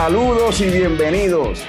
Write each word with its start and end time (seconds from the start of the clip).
Saludos 0.00 0.60
y 0.60 0.66
bienvenidos 0.66 1.64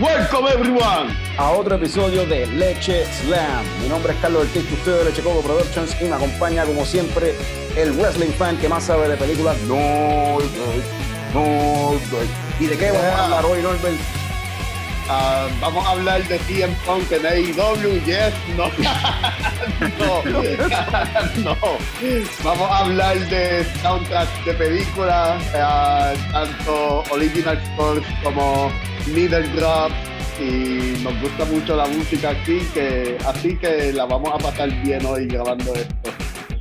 Welcome 0.00 0.50
everyone 0.50 1.14
a 1.36 1.50
otro 1.50 1.74
episodio 1.76 2.24
de 2.24 2.46
Leche 2.46 3.04
Slam. 3.04 3.62
Mi 3.82 3.90
nombre 3.90 4.14
es 4.14 4.18
Carlos 4.20 4.46
Ortiz, 4.46 4.64
usted 4.72 5.00
de 5.00 5.04
Leche 5.04 5.20
Coco 5.20 5.42
Productions 5.42 5.94
y 6.00 6.04
me 6.04 6.14
acompaña 6.14 6.64
como 6.64 6.86
siempre 6.86 7.34
el 7.76 7.92
wrestling 7.92 8.32
fan 8.38 8.56
que 8.56 8.70
más 8.70 8.84
sabe 8.84 9.06
de 9.06 9.18
películas, 9.18 9.58
Norbert. 9.68 10.86
Norbert. 11.34 12.30
¿Y 12.58 12.68
de 12.68 12.78
qué 12.78 12.90
vamos 12.90 13.04
a 13.04 13.24
hablar 13.24 13.44
hoy, 13.44 13.60
Norbert? 13.60 14.00
Uh, 15.06 15.60
vamos 15.60 15.84
a 15.84 15.90
hablar 15.90 16.26
de 16.26 16.38
CM 16.38 16.74
Punk 16.86 17.12
en 17.12 17.26
AEW, 17.26 18.02
yes, 18.06 18.32
no. 18.56 18.64
no, 19.98 20.22
no. 21.44 21.56
Vamos 22.42 22.70
a 22.70 22.78
hablar 22.78 23.18
de 23.28 23.64
soundtracks 23.82 24.44
de 24.44 24.54
películas, 24.54 25.42
uh, 25.54 26.32
tanto 26.32 27.02
original 27.10 27.60
scores 27.72 28.04
como 28.22 28.70
middle 29.06 29.48
drops 29.54 29.94
y 30.40 31.02
nos 31.02 31.20
gusta 31.20 31.44
mucho 31.44 31.76
la 31.76 31.86
música 31.86 32.30
aquí, 32.30 32.60
que, 32.72 33.16
así 33.26 33.56
que 33.56 33.92
la 33.92 34.04
vamos 34.06 34.30
a 34.32 34.38
pasar 34.38 34.70
bien 34.82 35.04
hoy 35.06 35.26
grabando 35.26 35.74
esto. 35.74 36.10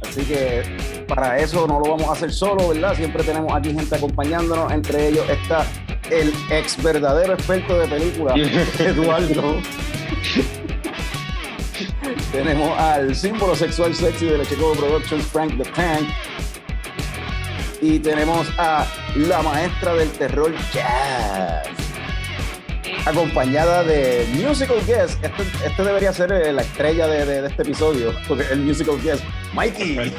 Así 0.08 0.22
que 0.24 0.62
para 1.08 1.40
eso 1.40 1.66
no 1.66 1.80
lo 1.80 1.92
vamos 1.92 2.08
a 2.10 2.14
hacer 2.14 2.32
solo, 2.32 2.70
¿verdad? 2.70 2.96
Siempre 2.96 3.24
tenemos 3.24 3.52
aquí 3.54 3.74
gente 3.74 3.96
acompañándonos, 3.96 4.72
entre 4.72 5.08
ellos 5.08 5.28
está 5.30 5.66
el 6.12 6.34
ex 6.52 6.82
verdadero 6.84 7.34
experto 7.34 7.80
de 7.80 7.88
película, 7.88 8.36
Eduardo. 8.80 9.56
Tenemos 12.34 12.76
al 12.80 13.16
símbolo 13.16 13.56
sexual 13.56 13.94
sexy 13.94 14.26
de 14.26 14.40
la 14.40 14.44
Chicago 14.44 14.74
Productions, 14.74 15.24
Frank 15.28 15.56
the 15.56 15.70
Tank. 15.70 16.10
Y 17.80 18.00
tenemos 18.00 18.48
a 18.58 18.88
la 19.16 19.44
maestra 19.44 19.94
del 19.94 20.10
terror, 20.14 20.52
Jazz. 20.74 21.68
Acompañada 23.06 23.84
de 23.84 24.28
musical 24.34 24.78
guest. 24.88 25.24
Este, 25.24 25.44
este 25.64 25.84
debería 25.84 26.12
ser 26.12 26.32
la 26.32 26.64
estrella 26.64 27.06
de, 27.06 27.24
de, 27.24 27.42
de, 27.44 27.48
este 27.50 27.62
episodio, 27.62 28.12
porque 28.28 28.46
el 28.52 28.62
musical 28.62 29.00
guest, 29.04 29.24
Mikey. 29.54 29.96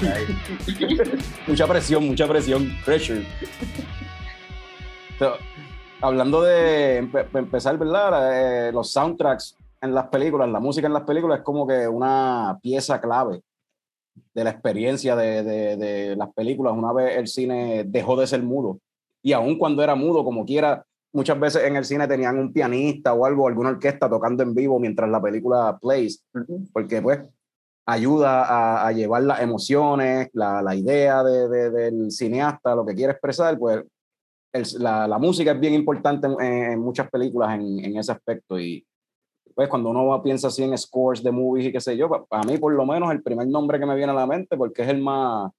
mucha 1.48 1.67
presión, 1.67 2.07
mucha 2.07 2.29
presión, 2.29 2.79
pressure. 2.85 3.27
So, 5.19 5.36
hablando 6.01 6.42
de 6.42 6.98
empe 6.98 7.27
empezar, 7.35 7.77
¿verdad? 7.77 8.69
Eh, 8.69 8.73
los 8.73 8.92
soundtracks 8.92 9.57
en 9.84 9.95
las 9.95 10.08
películas, 10.08 10.48
la 10.48 10.61
música 10.61 10.86
en 10.86 10.92
las 10.92 11.05
películas 11.05 11.39
es 11.39 11.45
como 11.45 11.67
que 11.67 11.86
una 11.86 12.58
pieza 12.62 13.00
clave 13.00 13.42
de 14.33 14.45
la 14.45 14.50
experiencia 14.50 15.17
de, 15.17 15.42
de, 15.42 15.77
de, 15.77 16.17
las 16.17 16.33
películas. 16.33 16.74
Una 16.77 16.92
vez 16.92 17.17
el 17.17 17.27
cine 17.27 17.84
dejó 17.86 18.17
de 18.17 18.27
ser 18.27 18.42
mudo 18.42 18.78
y 19.22 19.33
aun 19.33 19.58
cuando 19.58 19.83
era 19.83 19.95
mudo, 19.95 20.24
como 20.24 20.45
quiera, 20.45 20.84
muchas 21.12 21.39
veces 21.39 21.64
en 21.64 21.77
el 21.77 21.84
cine 21.84 22.06
tenían 22.06 22.39
un 22.39 22.52
pianista 22.52 23.14
o 23.14 23.24
algo, 23.24 23.48
alguna 23.48 23.70
orquesta 23.70 24.08
tocando 24.08 24.42
en 24.42 24.55
vivo 24.55 24.78
mientras 24.78 25.08
la 25.08 25.22
película 25.22 25.78
plays, 25.80 26.24
porque 26.72 27.01
pues 27.01 27.20
ayuda 27.86 28.45
a, 28.45 28.86
a 28.86 28.92
llevar 28.92 29.22
las 29.22 29.40
emociones, 29.40 30.28
la, 30.33 30.62
la 30.62 30.74
idea 30.74 31.22
de, 31.22 31.70
del 31.70 32.11
cineasta, 32.11 32.74
lo 32.74 32.84
que 32.84 32.95
quiere 32.95 33.12
expresar, 33.12 33.58
pues 33.58 33.84
el, 34.52 34.64
la, 34.78 35.06
la, 35.06 35.18
música 35.18 35.52
es 35.52 35.61
bien 35.61 35.74
importante 35.74 36.27
en, 36.27 36.40
en 36.40 36.80
muchas 36.80 37.11
películas 37.11 37.55
en, 37.55 37.84
en, 37.84 37.96
ese 37.98 38.12
aspecto 38.12 38.58
y 38.58 38.84
pues 39.55 39.69
cuando 39.69 39.91
uno 39.91 40.23
piensa 40.23 40.48
así 40.48 40.63
en 40.63 40.77
scores 40.77 41.23
de 41.23 41.31
movies 41.31 41.67
y 41.67 41.73
qué 41.73 41.81
sé 41.81 41.97
yo, 41.97 42.09
para 42.29 42.42
mí 42.45 42.59
por 42.59 42.73
lo 42.73 42.85
menos 42.85 43.11
el 43.13 43.23
primer 43.23 43.47
nombre 43.47 43.79
que 43.79 43.87
me 43.87 43.95
viene 43.95 44.13
a 44.13 44.15
la 44.17 44.27
mente 44.27 44.57
porque 44.57 44.83
es 44.83 44.89
el 44.89 45.01
más, 45.01 45.53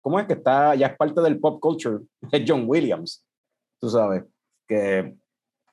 ¿cómo 0.00 0.18
es 0.18 0.26
que 0.26 0.34
está? 0.34 0.74
Ya 0.74 0.88
es 0.88 0.96
parte 0.96 1.20
del 1.20 1.38
pop 1.38 1.60
culture, 1.60 2.04
es 2.32 2.42
John 2.46 2.64
Williams, 2.66 3.24
tú 3.80 3.88
sabes, 3.88 4.24
que 4.66 5.14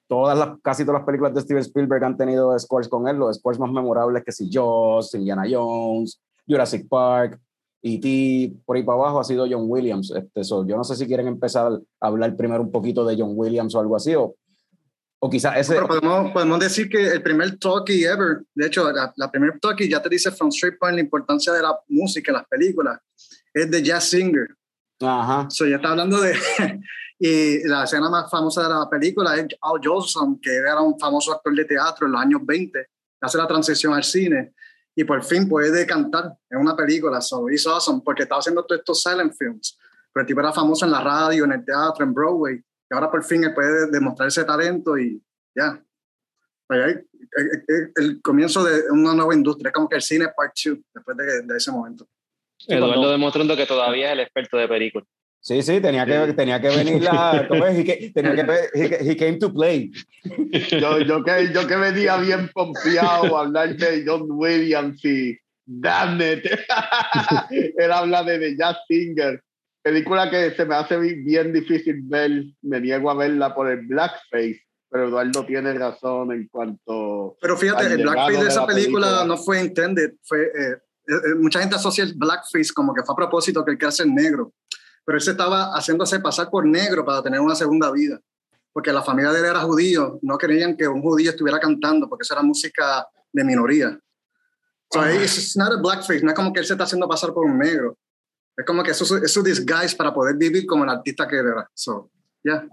todas 0.08 0.38
las, 0.38 0.60
casi 0.62 0.86
todas 0.86 1.02
las 1.02 1.06
películas 1.06 1.34
de 1.34 1.42
Steven 1.42 1.62
Spielberg 1.62 2.04
han 2.04 2.18
tenido 2.18 2.58
scores 2.60 2.88
con 2.88 3.08
él, 3.08 3.18
los 3.18 3.36
scores 3.38 3.60
más 3.60 3.72
memorables 3.72 4.24
que 4.24 4.32
si 4.32 4.50
Jaws, 4.52 5.14
Indiana 5.16 5.44
Jones, 5.50 6.22
Jurassic 6.48 6.88
Park, 6.88 7.40
y 7.82 8.48
por 8.66 8.76
ahí 8.76 8.84
para 8.84 8.98
abajo 8.98 9.20
ha 9.20 9.24
sido 9.24 9.46
John 9.50 9.66
Williams. 9.68 10.12
Este, 10.12 10.44
so, 10.44 10.66
yo 10.66 10.76
no 10.76 10.84
sé 10.84 10.96
si 10.96 11.06
quieren 11.06 11.28
empezar 11.28 11.72
a 11.72 12.08
hablar 12.08 12.36
primero 12.36 12.62
un 12.62 12.72
poquito 12.72 13.06
de 13.06 13.16
John 13.18 13.34
Williams 13.36 13.76
o 13.76 13.80
algo 13.80 13.96
así, 13.96 14.16
o, 14.16 14.36
o 15.20 15.30
quizás 15.30 15.58
ese... 15.58 15.74
Pero 15.74 15.88
podemos, 15.88 16.32
podemos 16.32 16.60
decir 16.60 16.90
que 16.90 17.08
el 17.08 17.24
primer 17.24 17.58
talkie 17.58 18.06
ever, 18.06 18.44
de 18.54 18.68
hecho, 18.68 18.92
la, 18.92 19.14
la 19.16 19.32
primer 19.32 19.60
talkie 19.60 19.90
ya 19.90 20.02
te 20.02 20.10
dice 20.10 20.32
From 20.32 20.50
Straight 20.50 20.78
Point 20.80 20.96
la 20.96 21.02
importancia 21.02 21.52
de 21.54 21.62
la 21.62 21.78
música 21.88 22.32
en 22.32 22.38
las 22.38 22.48
películas, 22.48 23.00
es 23.54 23.70
de 23.70 23.82
Jazz 23.82 24.10
Singer. 24.10 24.48
Ajá. 25.02 25.48
So, 25.50 25.66
ya 25.66 25.78
está 25.78 25.90
hablando 25.90 26.22
de... 26.22 26.36
y 27.20 27.68
la 27.68 27.84
escena 27.84 28.10
más 28.10 28.30
famosa 28.30 28.64
de 28.64 28.70
la 28.70 28.90
película 28.90 29.36
es 29.36 29.48
Al 29.62 29.80
Jolson, 29.84 30.40
que 30.40 30.56
era 30.56 30.82
un 30.82 31.00
famoso 31.00 31.34
actor 31.34 31.56
de 31.56 31.66
teatro 31.66 32.06
en 32.06 32.14
los 32.14 32.22
años 32.22 32.42
20, 32.44 32.88
hace 33.22 33.38
la 33.38 33.48
transición 33.48 33.94
al 33.94 34.04
cine 34.04 34.54
y 35.00 35.04
por 35.04 35.24
fin 35.24 35.48
puede 35.48 35.86
cantar 35.86 36.34
en 36.50 36.60
una 36.60 36.76
película. 36.76 37.22
So 37.22 37.48
it's 37.52 37.68
awesome, 37.68 38.02
porque 38.04 38.24
estaba 38.24 38.40
haciendo 38.40 38.66
todos 38.66 38.80
estos 38.80 39.04
silent 39.04 39.32
films. 39.38 39.78
Pero 40.12 40.24
el 40.24 40.28
tipo 40.28 40.40
era 40.40 40.52
famoso 40.52 40.86
en 40.86 40.92
la 40.92 41.02
radio, 41.02 41.46
en 41.46 41.52
el 41.52 41.64
teatro, 41.64 42.04
en 42.04 42.16
Broadway. 42.16 42.64
Y 42.90 42.96
ahora 42.96 43.12
por 43.12 43.24
fin 43.24 43.44
él 43.44 43.54
puede 43.54 43.90
demostrar 43.92 44.28
ese 44.30 44.44
talento 44.46 44.98
y 44.98 45.22
ya. 45.56 45.74
Yeah. 45.74 45.84
El, 46.70 47.08
el, 47.68 47.92
el, 47.96 48.22
comienzo 48.22 48.62
de 48.64 48.92
una 48.92 49.14
nueva 49.14 49.34
industria, 49.34 49.72
como 49.72 49.88
que 49.88 49.96
el 49.96 50.02
cine 50.02 50.28
part 50.36 50.52
2, 50.54 50.78
después 50.94 51.16
de, 51.16 51.42
de, 51.44 51.58
ese 51.58 51.72
momento. 51.72 52.06
Eduardo 52.68 53.10
demostrando 53.10 53.56
que 53.56 53.66
todavía 53.66 54.08
es 54.08 54.14
el 54.14 54.20
experto 54.20 54.58
de 54.58 54.68
películas. 54.68 55.08
Sí, 55.40 55.62
sí, 55.62 55.80
tenía 55.80 56.06
que, 56.06 56.34
tenía 56.34 56.60
que 56.60 56.68
venir 56.68 57.02
la. 57.02 57.46
¿cómo 57.48 57.66
es? 57.66 57.78
He, 57.78 57.86
que, 57.86 58.12
tenía 58.14 58.36
que, 58.36 58.70
he, 58.74 59.12
he, 59.12 59.16
came 59.16 59.38
to 59.38 59.54
play. 59.54 59.92
Yo, 60.72 61.00
yo, 61.00 61.24
que, 61.24 61.54
yo 61.54 61.66
que 61.66 61.76
venía 61.78 62.18
bien 62.18 62.50
pompeado 62.54 63.38
a 63.38 63.42
hablar 63.42 63.76
de 63.78 64.04
John 64.06 64.26
Williams 64.30 65.04
y. 65.06 65.38
Damn 65.66 66.22
it. 66.22 66.46
Él 67.78 67.92
habla 67.92 68.24
de 68.24 68.40
The 68.40 68.58
Jazz 68.58 68.78
Singer. 68.88 69.42
Película 69.90 70.30
que 70.30 70.52
se 70.52 70.66
me 70.66 70.76
hace 70.76 70.98
bien 70.98 71.54
difícil 71.54 72.02
ver. 72.04 72.46
Me 72.62 72.82
niego 72.82 73.10
a 73.10 73.16
verla 73.16 73.54
por 73.54 73.70
el 73.70 73.86
blackface. 73.86 74.62
Pero 74.90 75.08
Eduardo 75.08 75.46
tiene 75.46 75.74
razón 75.74 76.32
en 76.32 76.48
cuanto. 76.48 77.38
Pero 77.42 77.58
fíjate, 77.58 77.86
el 77.88 78.04
blackface 78.04 78.44
de 78.44 78.50
esa 78.50 78.66
película, 78.66 79.08
película, 79.08 79.26
no 79.26 79.38
fue 79.38 79.62
intended. 79.62 80.14
Fue, 80.24 80.44
eh, 80.44 80.78
eh, 81.08 81.36
mucha 81.38 81.60
gente 81.60 81.76
asocia 81.76 82.04
el 82.04 82.14
blackface 82.16 82.74
como 82.74 82.94
que 82.94 83.04
fue 83.04 83.14
a 83.14 83.18
propósito 83.18 83.66
que 83.66 83.72
el 83.72 83.78
que 83.78 83.86
hace 83.86 84.04
el 84.04 84.14
negro 84.14 84.54
pero 85.08 85.20
él 85.20 85.24
se 85.24 85.32
estaba 85.32 85.72
haciéndose 85.74 86.20
pasar 86.20 86.50
por 86.50 86.66
negro 86.66 87.06
para 87.06 87.24
tener 87.24 87.40
una 87.40 87.56
segunda 87.56 87.90
vida, 87.92 88.20
porque 88.74 88.92
la 88.92 89.02
familia 89.02 89.32
de 89.32 89.40
él 89.40 89.46
era 89.46 89.62
judío, 89.62 90.20
no 90.22 90.38
querían 90.38 90.76
que 90.76 90.86
un 90.86 91.02
judío 91.02 91.30
estuviera 91.30 91.62
cantando, 91.62 92.10
porque 92.10 92.24
eso 92.24 92.34
era 92.34 92.44
música 92.44 93.08
de 93.32 93.44
minoría. 93.46 93.98
So, 94.92 95.10
it's 95.10 95.56
not 95.56 95.72
a 95.72 95.78
blackface, 95.78 96.24
no 96.24 96.32
es 96.32 96.36
como 96.36 96.52
que 96.52 96.60
él 96.60 96.66
se 96.66 96.74
está 96.74 96.84
haciendo 96.84 97.08
pasar 97.08 97.34
por 97.34 97.46
un 97.46 97.58
negro, 97.58 97.98
es 98.58 98.66
como 98.66 98.84
que 98.84 98.92
eso 98.92 99.18
es 99.18 99.32
su 99.32 99.42
disguise 99.44 99.96
para 99.96 100.14
poder 100.14 100.36
vivir 100.36 100.66
como 100.66 100.84
el 100.84 100.90
artista 100.90 101.26
que 101.28 101.38
era. 101.38 101.70
So, 101.76 102.10
yeah. 102.44 102.68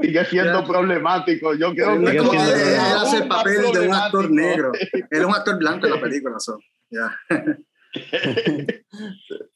Sigue 0.00 0.24
siendo 0.26 0.60
yeah. 0.60 0.66
problemático. 0.66 1.54
Yo 1.54 1.74
creo 1.74 1.96
no 1.96 2.10
que 2.10 2.16
es 2.16 2.22
como 2.22 2.32
que 2.32 2.38
él 2.38 2.76
hace 2.96 3.18
el 3.18 3.28
papel 3.28 3.70
de 3.72 3.88
un 3.88 3.94
actor 3.94 4.30
negro. 4.30 4.72
Él 4.92 5.06
es 5.10 5.24
un 5.24 5.34
actor 5.34 5.58
blanco 5.58 5.86
en 5.86 5.92
la 5.92 6.00
película. 6.00 6.38
So, 6.38 6.58
yeah. 6.88 7.14
o 7.28 7.56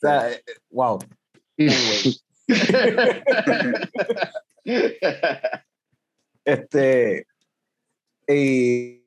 sea, 0.01 0.29
wow. 0.71 0.99
este. 6.45 7.27
Y. 8.29 9.06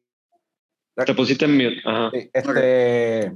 Te 1.05 1.13
pusiste 1.13 1.45
en 1.45 1.57
mute. 1.57 1.81
Ajá. 1.85 2.11
Este. 2.33 3.31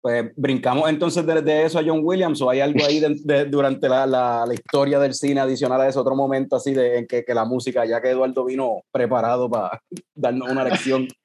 Pues 0.00 0.32
brincamos 0.34 0.90
entonces 0.90 1.24
de, 1.24 1.42
de, 1.42 1.64
eso 1.64 1.78
a 1.78 1.84
John 1.86 2.00
Williams 2.02 2.42
o 2.42 2.50
hay 2.50 2.58
algo 2.58 2.84
ahí 2.84 2.98
de, 2.98 3.14
de, 3.22 3.44
durante 3.44 3.88
la, 3.88 4.04
la, 4.04 4.44
la, 4.44 4.52
historia 4.52 4.98
del 4.98 5.14
cine 5.14 5.40
adicional 5.40 5.80
a 5.80 5.86
ese 5.86 5.98
otro 6.00 6.16
momento 6.16 6.56
así 6.56 6.74
de 6.74 6.98
en 6.98 7.06
que, 7.06 7.24
que 7.24 7.32
la 7.32 7.44
música, 7.44 7.84
ya 7.84 8.02
que 8.02 8.10
Eduardo 8.10 8.44
vino 8.44 8.80
preparado 8.90 9.48
para 9.48 9.80
darnos 10.14 10.50
una 10.50 10.64
lección. 10.64 11.08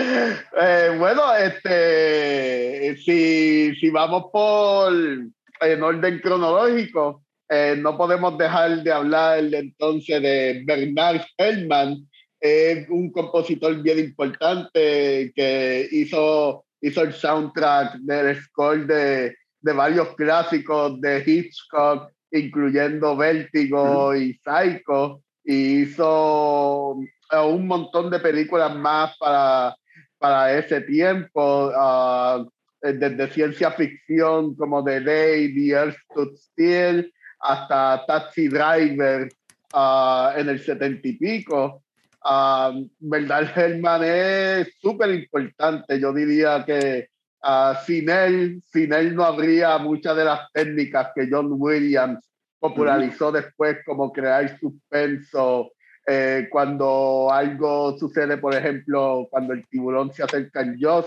Eh, 0.00 0.94
bueno, 0.96 1.34
este, 1.34 2.96
si, 2.98 3.74
si 3.74 3.90
vamos 3.90 4.26
por 4.32 4.92
en 4.92 5.82
orden 5.82 6.20
cronológico, 6.20 7.24
eh, 7.48 7.76
no 7.78 7.96
podemos 7.96 8.36
dejar 8.36 8.82
de 8.82 8.92
hablar 8.92 9.38
entonces 9.52 10.22
de 10.22 10.62
Bernard 10.66 11.22
Feldman, 11.36 12.07
es 12.40 12.88
un 12.88 13.10
compositor 13.10 13.82
bien 13.82 13.98
importante 13.98 15.32
que 15.34 15.88
hizo, 15.90 16.64
hizo 16.80 17.02
el 17.02 17.12
soundtrack 17.12 17.94
del 18.00 18.40
score 18.42 18.86
de, 18.86 19.36
de 19.60 19.72
varios 19.72 20.14
clásicos 20.14 21.00
de 21.00 21.22
Hitchcock, 21.26 22.10
incluyendo 22.30 23.16
Vértigo 23.16 24.14
y 24.14 24.38
Psycho, 24.44 25.22
y 25.44 25.82
hizo 25.82 26.92
un 26.92 27.66
montón 27.66 28.10
de 28.10 28.20
películas 28.20 28.74
más 28.76 29.16
para, 29.18 29.74
para 30.18 30.56
ese 30.58 30.80
tiempo. 30.82 31.68
Uh, 31.68 32.48
eh, 32.82 32.92
desde 32.92 33.28
ciencia 33.32 33.72
ficción 33.72 34.54
como 34.54 34.84
The 34.84 35.00
Day, 35.00 35.52
The 35.52 35.68
Earth 35.70 35.96
Stood 36.10 36.36
Still, 36.36 37.12
hasta 37.40 38.04
Taxi 38.06 38.48
Driver 38.48 39.28
uh, 39.74 40.38
en 40.38 40.48
el 40.48 40.60
setenta 40.60 41.08
y 41.08 41.14
pico. 41.14 41.82
Uh, 42.28 42.86
Bernard 42.98 43.48
Herrmann 43.56 44.02
es 44.04 44.74
súper 44.82 45.14
importante. 45.14 45.98
Yo 45.98 46.12
diría 46.12 46.62
que 46.66 47.08
uh, 47.42 47.74
sin, 47.86 48.10
él, 48.10 48.62
sin 48.66 48.92
él 48.92 49.14
no 49.14 49.24
habría 49.24 49.78
muchas 49.78 50.14
de 50.14 50.24
las 50.24 50.40
técnicas 50.52 51.08
que 51.14 51.26
John 51.30 51.48
Williams 51.52 52.30
popularizó 52.58 53.32
después, 53.32 53.78
como 53.86 54.12
crear 54.12 54.58
suspenso. 54.58 55.72
Eh, 56.06 56.48
cuando 56.50 57.30
algo 57.30 57.96
sucede, 57.98 58.36
por 58.38 58.54
ejemplo, 58.54 59.26
cuando 59.30 59.52
el 59.54 59.66
tiburón 59.68 60.12
se 60.12 60.22
acerca 60.22 60.60
en 60.62 60.78
Joss, 60.80 61.06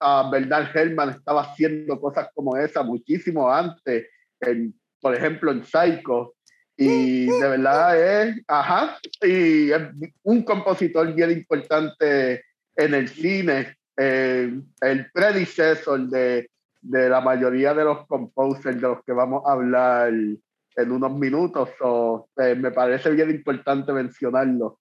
uh, 0.00 0.30
Bernard 0.30 0.74
Herrmann 0.74 1.10
estaba 1.10 1.42
haciendo 1.42 2.00
cosas 2.00 2.28
como 2.34 2.56
esa 2.56 2.82
muchísimo 2.82 3.50
antes, 3.50 4.06
en, 4.40 4.74
por 5.00 5.14
ejemplo, 5.14 5.50
en 5.50 5.64
Psycho. 5.64 6.34
Y 6.80 7.26
de 7.26 7.48
verdad 7.48 8.22
es, 8.22 8.40
ajá, 8.46 8.98
y 9.20 9.72
es 9.72 9.82
un 10.22 10.44
compositor 10.44 11.12
bien 11.12 11.32
importante 11.32 12.44
en 12.76 12.94
el 12.94 13.08
cine, 13.08 13.76
eh, 13.96 14.60
el 14.80 15.10
predecesor 15.10 16.08
de, 16.08 16.48
de 16.80 17.08
la 17.08 17.20
mayoría 17.20 17.74
de 17.74 17.82
los 17.82 18.06
composers 18.06 18.76
de 18.76 18.82
los 18.82 19.02
que 19.04 19.10
vamos 19.10 19.42
a 19.44 19.54
hablar 19.54 20.12
en 20.12 20.92
unos 20.92 21.18
minutos. 21.18 21.70
o 21.80 22.28
eh, 22.36 22.54
me 22.54 22.70
parece 22.70 23.10
bien 23.10 23.30
importante 23.30 23.92
mencionarlo. 23.92 24.78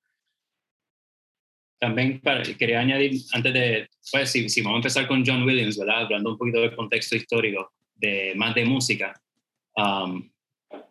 También 1.80 2.22
quería 2.60 2.80
añadir, 2.80 3.22
antes 3.34 3.54
de, 3.54 3.90
pues 4.12 4.30
si, 4.30 4.50
si, 4.50 4.62
vamos 4.62 4.78
a 4.78 4.82
empezar 4.82 5.08
con 5.08 5.24
John 5.26 5.44
Williams, 5.44 5.80
¿verdad? 5.80 6.04
Hablando 6.04 6.32
un 6.32 6.38
poquito 6.38 6.62
del 6.62 6.76
contexto 6.76 7.16
histórico, 7.16 7.72
de, 7.96 8.34
más 8.36 8.54
de 8.54 8.66
música. 8.66 9.20
Um, 9.76 10.30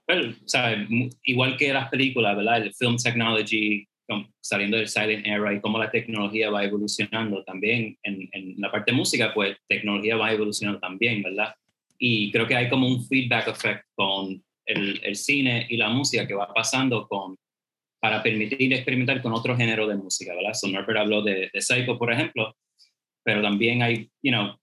well, 0.08 0.36
¿sabe? 0.44 0.86
igual 1.24 1.56
que 1.56 1.72
las 1.72 1.88
películas, 1.88 2.36
¿verdad? 2.36 2.62
El 2.62 2.74
film 2.74 2.96
technology, 2.96 3.86
saliendo 4.40 4.76
del 4.76 4.88
silent 4.88 5.26
era 5.26 5.52
y 5.52 5.60
cómo 5.60 5.78
la 5.78 5.90
tecnología 5.90 6.50
va 6.50 6.64
evolucionando 6.64 7.42
también 7.42 7.98
en, 8.02 8.28
en, 8.32 8.54
la 8.58 8.70
parte 8.70 8.92
de 8.92 8.96
música, 8.96 9.34
pues 9.34 9.56
tecnología 9.68 10.16
va 10.16 10.32
evolucionando 10.32 10.78
también, 10.80 11.22
¿verdad? 11.22 11.54
Y 11.98 12.30
creo 12.30 12.46
que 12.46 12.54
hay 12.54 12.68
como 12.68 12.86
un 12.86 13.04
feedback 13.04 13.48
effect 13.48 13.84
con 13.94 14.42
el, 14.66 15.00
el 15.02 15.16
cine 15.16 15.66
y 15.68 15.76
la 15.76 15.88
música 15.88 16.26
que 16.26 16.34
va 16.34 16.52
pasando 16.52 17.08
con 17.08 17.36
para 17.98 18.22
permitir 18.22 18.72
experimentar 18.72 19.20
con 19.22 19.32
otro 19.32 19.56
género 19.56 19.88
de 19.88 19.96
música, 19.96 20.34
¿verdad? 20.34 20.54
So 20.54 20.68
Norbert 20.68 20.98
habló 20.98 21.22
de, 21.22 21.50
de 21.52 21.60
Psycho, 21.60 21.98
por 21.98 22.12
ejemplo, 22.12 22.54
pero 23.24 23.42
también 23.42 23.82
hay, 23.82 24.08
you 24.22 24.30
know, 24.30 24.56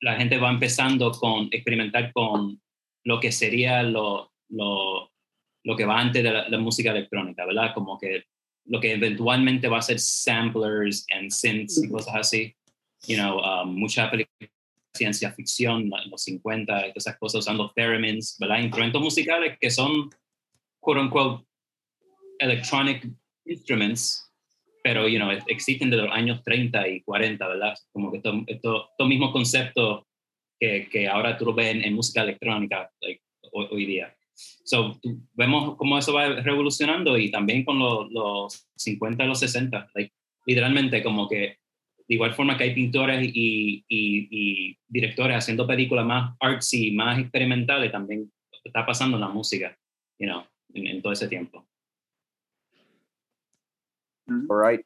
la 0.00 0.16
gente 0.16 0.36
va 0.36 0.50
empezando 0.50 1.10
con 1.12 1.48
experimentar 1.50 2.12
con 2.12 2.60
lo 3.08 3.20
que 3.20 3.32
sería 3.32 3.82
lo, 3.82 4.34
lo, 4.50 5.10
lo 5.64 5.76
que 5.76 5.86
va 5.86 5.98
antes 5.98 6.22
de 6.22 6.30
la, 6.30 6.58
música 6.58 6.90
electrónica, 6.90 7.46
¿verdad? 7.46 7.72
Como 7.72 7.98
que 7.98 8.24
lo 8.66 8.78
que 8.80 8.92
eventualmente 8.92 9.66
va 9.66 9.78
a 9.78 9.82
ser 9.82 9.98
samplers 9.98 11.06
and 11.16 11.30
synths 11.30 11.82
y 11.82 11.88
cosas 11.88 12.14
así. 12.14 12.54
You 13.06 13.16
know, 13.16 13.38
um, 13.38 13.74
mucha 13.74 14.10
ciencia 14.94 15.32
ficción 15.32 15.90
en 16.04 16.10
los 16.10 16.22
50 16.22 16.88
y 16.88 16.90
todas 16.90 17.06
esas 17.06 17.18
cosas 17.18 17.38
usando 17.38 17.72
theremins, 17.74 18.36
¿verdad? 18.38 18.58
Instrumentos 18.58 19.00
musicales 19.00 19.56
que 19.58 19.70
son, 19.70 20.10
quote 20.78 21.00
unquote, 21.00 21.46
electronic 22.40 23.08
instruments, 23.46 24.30
pero, 24.84 25.08
you 25.08 25.18
know, 25.18 25.30
existen 25.46 25.88
desde 25.88 26.04
los 26.04 26.12
años 26.14 26.42
30 26.42 26.86
y 26.88 27.00
40, 27.00 27.48
¿verdad? 27.48 27.74
Como 27.90 28.10
que 28.10 28.18
estos 28.18 28.34
esto, 28.48 28.90
esto 28.90 29.06
mismos 29.06 29.32
conceptos 29.32 30.04
que, 30.58 30.88
que, 30.90 31.08
ahora 31.08 31.36
tú 31.36 31.46
lo 31.46 31.54
ves 31.54 31.84
en, 31.84 31.94
música 31.94 32.22
electrónica 32.22 32.90
like, 33.00 33.22
hoy, 33.52 33.86
día. 33.86 34.14
So, 34.34 35.00
vemos 35.34 35.76
cómo 35.76 35.98
eso 35.98 36.12
va 36.12 36.40
revolucionando 36.40 37.18
y 37.18 37.30
también 37.30 37.64
con 37.64 37.78
los, 37.78 38.10
los 38.10 38.68
50 38.76 39.24
y 39.24 39.26
los 39.26 39.40
60, 39.40 39.90
like, 39.94 40.12
literalmente 40.46 41.02
como 41.02 41.28
que 41.28 41.58
de 42.08 42.14
igual 42.14 42.34
forma 42.34 42.56
que 42.56 42.64
hay 42.64 42.74
pintores 42.74 43.22
y, 43.22 43.84
y, 43.86 44.28
y 44.30 44.78
directores 44.86 45.36
haciendo 45.36 45.66
películas 45.66 46.06
más 46.06 46.34
artsy, 46.40 46.92
más 46.92 47.18
experimentales, 47.18 47.92
también 47.92 48.32
está 48.64 48.86
pasando 48.86 49.18
en 49.18 49.20
la 49.22 49.28
música, 49.28 49.76
you 50.18 50.26
know, 50.26 50.42
en, 50.72 50.86
en 50.86 51.02
todo 51.02 51.12
ese 51.12 51.28
tiempo. 51.28 51.66
All 54.48 54.58
right. 54.58 54.80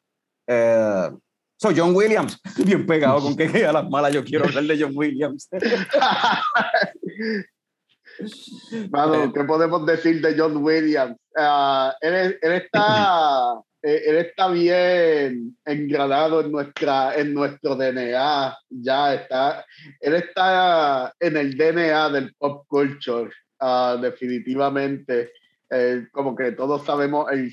Uh, 0.49 1.19
so, 1.63 1.73
John 1.75 1.95
Williams, 1.95 2.39
bien 2.65 2.85
pegado 2.85 3.21
con 3.21 3.37
que 3.37 3.65
a 3.65 3.73
las 3.73 3.89
malas 3.89 4.13
yo 4.13 4.25
quiero 4.25 4.47
hablar 4.47 4.65
de 4.65 4.83
John 4.83 4.93
Williams. 4.95 5.49
Mano, 8.91 9.33
¿qué 9.33 9.45
podemos 9.45 9.87
decir 9.87 10.21
de 10.21 10.35
John 10.37 10.57
Williams? 10.59 11.17
Uh, 11.37 11.91
él, 12.01 12.37
él, 12.43 12.53
está, 12.53 13.55
eh, 13.83 14.03
él 14.07 14.17
está 14.17 14.49
bien 14.49 15.57
engranado 15.65 16.41
en, 16.41 16.51
nuestra, 16.51 17.15
en 17.15 17.33
nuestro 17.33 17.77
DNA, 17.77 18.59
ya 18.69 19.15
está, 19.15 19.65
él 20.01 20.15
está 20.15 21.15
en 21.21 21.37
el 21.37 21.57
DNA 21.57 22.11
del 22.11 22.35
pop 22.35 22.67
culture, 22.67 23.31
uh, 23.61 23.97
definitivamente. 24.01 25.31
Eh, 25.75 26.09
como 26.13 26.37
que 26.37 26.53
todos 26.53 26.85
sabemos 26.85 27.33
el 27.33 27.51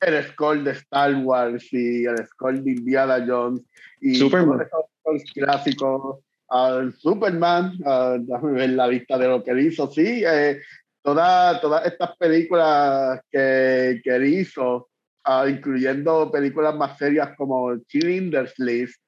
el 0.00 0.24
score 0.24 0.62
de 0.62 0.72
Star 0.72 1.14
Wars 1.16 1.72
y 1.72 2.04
el 2.04 2.26
score 2.26 2.62
de 2.62 2.72
Indiana 2.72 3.24
Jones 3.26 3.62
y 4.00 4.16
Superman. 4.16 4.66
todos 4.70 5.22
esos 5.22 5.32
clásicos. 5.32 6.18
Uh, 6.48 6.92
Superman, 6.92 7.76
uh, 7.84 8.56
en 8.58 8.76
la 8.76 8.86
vista 8.86 9.18
de 9.18 9.28
lo 9.28 9.42
que 9.42 9.60
hizo, 9.60 9.90
sí, 9.90 10.22
eh, 10.24 10.60
todas 11.02 11.60
estas 11.86 12.16
películas 12.16 13.20
que, 13.30 14.00
que 14.04 14.28
hizo, 14.28 14.88
uh, 15.26 15.48
incluyendo 15.48 16.30
películas 16.30 16.74
más 16.76 16.98
serias 16.98 17.30
como 17.36 17.74
Schindler's 17.88 18.56
List 18.58 19.00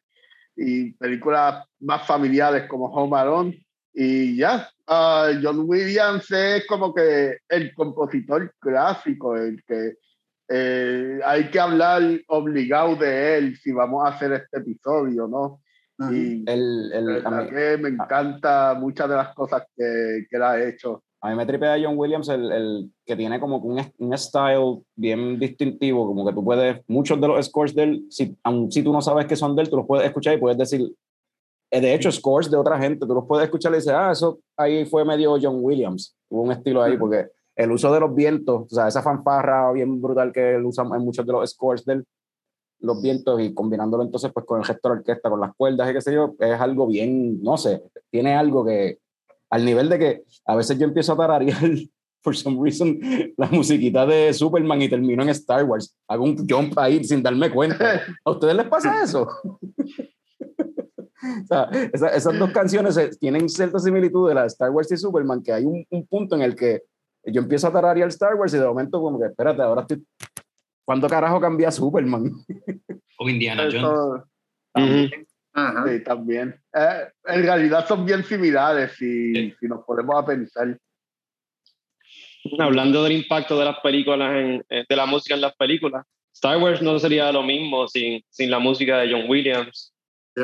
y 0.57 0.93
películas 0.95 1.65
más 1.81 2.05
familiares 2.07 2.67
como 2.69 2.87
Home 2.87 3.17
Alone. 3.17 3.65
Y 3.95 4.37
ya, 4.37 4.69
John 4.87 5.65
Williams 5.67 6.31
es 6.31 6.67
como 6.67 6.95
que 6.95 7.39
el 7.49 7.75
compositor 7.75 8.53
clásico, 8.61 9.37
el 9.37 9.63
que 9.65 9.95
eh, 10.49 11.21
hay 11.25 11.51
que 11.51 11.61
hablar 11.61 12.03
obligado 12.29 12.97
de 12.97 13.37
él 13.37 13.57
si 13.59 13.73
vamos 13.73 14.05
a 14.05 14.11
hacer 14.11 14.33
este 14.33 14.59
episodio, 14.59 15.27
¿no? 15.27 15.61
Y 16.11 16.49
el, 16.49 16.93
el, 16.93 17.25
que 17.51 17.77
me 17.77 17.89
encanta 17.89 18.77
muchas 18.79 19.09
de 19.09 19.17
las 19.17 19.35
cosas 19.35 19.65
que, 19.77 20.27
que 20.31 20.37
él 20.37 20.43
ha 20.43 20.63
hecho. 20.63 21.03
A 21.21 21.31
mí 21.31 21.37
me 21.37 21.45
tripea 21.45 21.77
John 21.83 21.99
Williams 21.99 22.29
el, 22.29 22.53
el, 22.53 22.91
que 23.05 23.17
tiene 23.17 23.41
como 23.41 23.57
un, 23.57 23.85
un 23.99 24.17
style 24.17 24.85
bien 24.95 25.41
distintivo, 25.41 26.07
como 26.07 26.25
que 26.25 26.33
tú 26.33 26.45
puedes, 26.45 26.81
muchos 26.87 27.21
de 27.21 27.27
los 27.27 27.45
scores 27.45 27.75
de 27.75 27.83
él, 27.83 28.07
si, 28.09 28.37
aun 28.45 28.71
si 28.71 28.85
tú 28.85 28.93
no 28.93 29.03
sabes 29.03 29.27
que 29.27 29.35
son 29.35 29.57
de 29.57 29.63
él, 29.63 29.71
tú 29.71 29.77
los 29.77 29.87
puedes 29.87 30.07
escuchar 30.07 30.35
y 30.35 30.39
puedes 30.39 30.57
decir, 30.57 30.89
eh, 31.73 31.81
de 31.81 31.93
hecho, 31.93 32.13
scores 32.13 32.49
de 32.49 32.57
otra 32.57 32.79
gente, 32.79 33.05
tú 33.05 33.15
los 33.15 33.27
puedes 33.27 33.47
escuchar 33.47 33.73
y 33.73 33.77
dices, 33.77 33.93
ah, 33.93 34.13
eso 34.13 34.39
ahí 34.57 34.85
fue 34.87 35.05
medio 35.05 35.37
John 35.43 35.59
Williams, 35.61 36.17
hubo 36.29 36.43
un 36.43 36.53
estilo 36.53 36.81
ahí, 36.81 36.97
porque 36.97 37.27
el 37.59 37.73
uso 37.73 37.93
de 37.93 37.99
los 37.99 38.15
vientos, 38.15 38.67
o 38.71 38.75
sea, 38.75 38.87
esa 38.87 39.03
fanfarra 39.03 39.73
bien 39.73 40.01
brutal 40.01 40.33
que 40.33 40.55
él 40.55 40.65
usa 40.65 40.85
en 40.85 41.03
muchos 41.03 41.27
de 41.27 41.33
los 41.33 41.51
scores 41.51 41.85
de 41.85 42.05
los 42.79 43.03
vientos 43.03 43.41
y 43.41 43.53
combinándolo 43.53 44.05
entonces 44.05 44.31
pues 44.33 44.47
con 44.47 44.61
el 44.61 44.65
gesto 44.65 44.89
de 44.89 44.99
orquesta, 44.99 45.29
con 45.29 45.41
las 45.41 45.57
cuerdas 45.57 45.91
y 45.91 45.93
qué 45.93 46.01
sé 46.01 46.15
yo, 46.15 46.37
es 46.39 46.61
algo 46.61 46.87
bien, 46.87 47.43
no 47.43 47.57
sé, 47.57 47.83
tiene 48.13 48.37
algo 48.37 48.65
que, 48.65 49.01
al 49.51 49.65
nivel 49.65 49.89
de 49.89 49.99
que 49.99 50.23
a 50.47 50.55
veces 50.55 50.79
yo 50.79 50.87
empiezo 50.87 51.15
a 51.15 51.17
tararear, 51.17 51.59
por 52.23 52.37
some 52.37 52.61
reason, 52.63 52.97
la 53.37 53.49
musiquita 53.49 54.07
de 54.07 54.33
Superman 54.33 54.83
y 54.83 54.89
termino 54.89 55.25
en 55.25 55.31
Star 55.31 55.65
Wars. 55.65 55.97
Hago 56.07 56.25
un 56.25 56.49
jump 56.49 56.79
ahí 56.79 57.03
sin 57.03 57.23
darme 57.23 57.51
cuenta. 57.51 58.03
¿A 58.25 58.31
ustedes 58.31 58.55
les 58.55 58.67
pasa 58.67 59.03
eso? 59.03 59.23
o 59.45 59.59
sea, 61.47 61.65
esas 61.93 62.39
dos 62.39 62.51
canciones 62.51 62.97
eh, 62.97 63.11
tienen 63.19 63.49
cierta 63.49 63.79
similitud 63.79 64.29
de 64.29 64.35
la 64.35 64.43
de 64.43 64.49
Star 64.49 64.71
Wars 64.71 64.93
y 64.93 64.97
Superman, 64.97 65.43
que 65.43 65.53
hay 65.53 65.65
un, 65.65 65.85
un 65.91 66.07
punto 66.07 66.37
en 66.37 66.43
el 66.43 66.55
que 66.55 66.83
yo 67.33 67.41
empiezo 67.41 67.69
a 67.69 67.73
tararear 67.73 68.09
Star 68.09 68.35
Wars 68.35 68.55
y 68.55 68.59
de 68.59 68.67
momento 68.67 69.01
como 69.01 69.19
que, 69.19 69.27
espérate, 69.27 69.63
ahora 69.63 69.83
estoy... 69.83 70.05
¿Cuándo 70.85 71.09
carajo 71.09 71.41
cambia 71.41 71.71
Superman? 71.71 72.33
O 73.19 73.29
Indiana 73.29 73.69
Jones. 73.71 74.23
Sí, 74.75 76.05
también. 76.05 76.59
Eh, 76.73 77.09
en 77.27 77.43
realidad 77.43 77.87
son 77.87 78.07
bien 78.07 78.25
similares 78.25 78.93
si, 78.93 79.51
si 79.53 79.67
nos 79.67 79.85
ponemos 79.85 80.17
a 80.17 80.25
pensar. 80.25 80.79
Hablando 82.59 83.03
del 83.03 83.13
impacto 83.13 83.59
de 83.59 83.65
las 83.65 83.81
películas, 83.81 84.33
en, 84.35 84.65
eh, 84.69 84.85
de 84.89 84.97
la 84.97 85.05
música 85.05 85.35
en 85.35 85.41
las 85.41 85.55
películas, 85.57 86.07
Star 86.33 86.57
Wars 86.59 86.81
no 86.81 86.99
sería 86.99 87.33
lo 87.33 87.43
mismo 87.43 87.89
sin, 87.89 88.23
sin 88.31 88.51
la 88.51 88.59
música 88.59 88.99
de 88.99 89.13
John 89.13 89.29
Williams. 89.29 89.93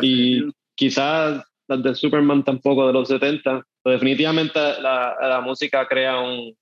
Y 0.03 0.43
quizás 0.75 1.45
las 1.69 1.83
de 1.83 1.95
Superman 1.95 2.45
tampoco 2.45 2.87
de 2.87 2.93
los 2.93 3.09
70. 3.09 3.65
Pero 3.83 3.93
definitivamente 3.93 4.59
la, 4.81 5.17
la 5.21 5.41
música 5.41 5.87
crea 5.87 6.19
un, 6.19 6.55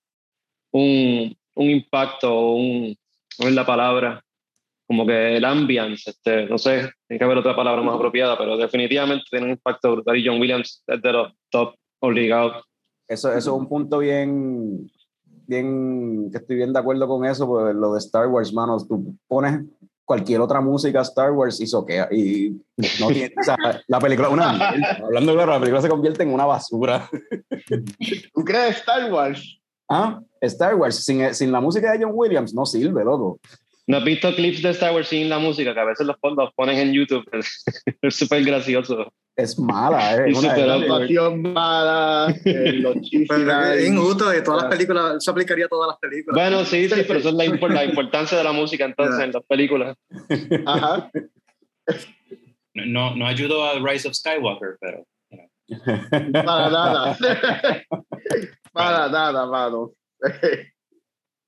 un, 0.72 1.36
un 1.54 1.70
impacto, 1.70 2.52
un, 2.52 2.96
no 3.38 3.48
es 3.48 3.54
la 3.54 3.64
palabra, 3.64 4.22
como 4.86 5.06
que 5.06 5.36
el 5.36 5.44
ambience, 5.44 6.10
este, 6.10 6.46
no 6.46 6.58
sé, 6.58 6.90
hay 7.08 7.18
que 7.18 7.24
haber 7.24 7.38
otra 7.38 7.56
palabra 7.56 7.82
más 7.82 7.94
apropiada, 7.94 8.36
pero 8.36 8.56
definitivamente 8.56 9.24
tiene 9.30 9.46
un 9.46 9.52
impacto 9.52 9.92
brutal 9.92 10.16
y 10.16 10.26
John 10.26 10.40
Williams 10.40 10.82
es 10.86 11.02
de 11.02 11.12
los 11.12 11.32
top 11.50 11.74
obligados. 12.00 12.64
Eso, 13.08 13.28
eso 13.30 13.38
es 13.38 13.60
un 13.60 13.68
punto 13.68 13.98
bien, 13.98 14.90
bien, 15.46 16.30
que 16.30 16.38
estoy 16.38 16.56
bien 16.56 16.72
de 16.72 16.78
acuerdo 16.78 17.06
con 17.08 17.24
eso, 17.24 17.46
pues 17.46 17.74
lo 17.74 17.92
de 17.92 17.98
Star 18.00 18.26
Wars, 18.26 18.52
manos, 18.52 18.86
tú 18.86 19.16
pones 19.26 19.60
cualquier 20.04 20.40
otra 20.40 20.60
música 20.60 21.00
Star 21.02 21.32
Wars 21.32 21.60
y 21.60 21.66
soquea 21.66 22.08
y 22.10 22.50
no 23.00 23.08
tiene, 23.08 23.32
o 23.40 23.42
sea, 23.42 23.56
la 23.86 23.98
película 23.98 24.28
una 24.28 24.74
hablando 25.02 25.32
claro, 25.32 25.52
la 25.52 25.60
película 25.60 25.80
se 25.80 25.88
convierte 25.88 26.22
en 26.22 26.34
una 26.34 26.44
basura. 26.44 27.08
¿Tú 28.34 28.44
crees 28.44 28.76
Star 28.78 29.10
Wars? 29.10 29.62
Ah, 29.92 30.20
Star 30.40 30.75
Wars 30.75 31.04
sin, 31.04 31.34
sin 31.34 31.52
la 31.52 31.61
música 31.61 31.92
de 31.92 32.04
John 32.04 32.12
Williams 32.14 32.54
no 32.54 32.66
sirve, 32.66 33.04
loco. 33.04 33.38
¿No 33.87 33.96
has 33.96 34.04
visto 34.04 34.34
clips 34.34 34.62
de 34.62 34.70
Star 34.70 34.94
Wars 34.94 35.08
sin 35.08 35.28
la 35.28 35.38
música? 35.38 35.75
Que 35.75 35.80
a 35.80 35.84
veces 35.84 36.06
los, 36.06 36.16
los 36.22 36.52
ponen 36.54 36.78
en 36.78 36.92
YouTube. 36.92 37.25
es 38.02 38.14
súper 38.14 38.44
gracioso. 38.44 39.12
Es 39.34 39.58
mala, 39.58 40.16
¿eh? 40.16 40.30
Es 40.30 40.38
una 40.38 40.52
actuación 40.52 41.42
mala. 41.52 42.34
Eh, 42.44 42.72
los 42.75 42.96
es 43.12 43.88
injusto 43.88 44.28
de 44.28 44.42
todas 44.42 44.62
las 44.62 44.70
películas. 44.70 45.16
Eso 45.16 45.30
aplicaría 45.30 45.66
a 45.66 45.68
todas 45.68 45.88
las 45.88 45.99
películas. 45.99 46.34
Bueno, 46.34 46.64
sí, 46.64 46.88
sí, 46.88 47.02
pero 47.06 47.18
eso 47.18 47.30
es 47.30 47.34
la, 47.34 47.44
la 47.44 47.84
importancia 47.84 48.38
de 48.38 48.44
la 48.44 48.52
música 48.52 48.84
entonces 48.84 49.20
en 49.20 49.32
las 49.32 49.44
películas. 49.44 49.96
Ajá. 50.66 51.11
No, 52.75 53.16
no 53.16 53.26
ayudó 53.26 53.64
a 53.64 53.78
Rise 53.78 54.08
of 54.08 54.14
Skywalker, 54.14 54.76
pero. 54.80 55.04
Para 56.44 56.70
nada. 56.70 57.18
Para 58.72 59.08
nada, 59.08 59.46
mano. 59.46 59.92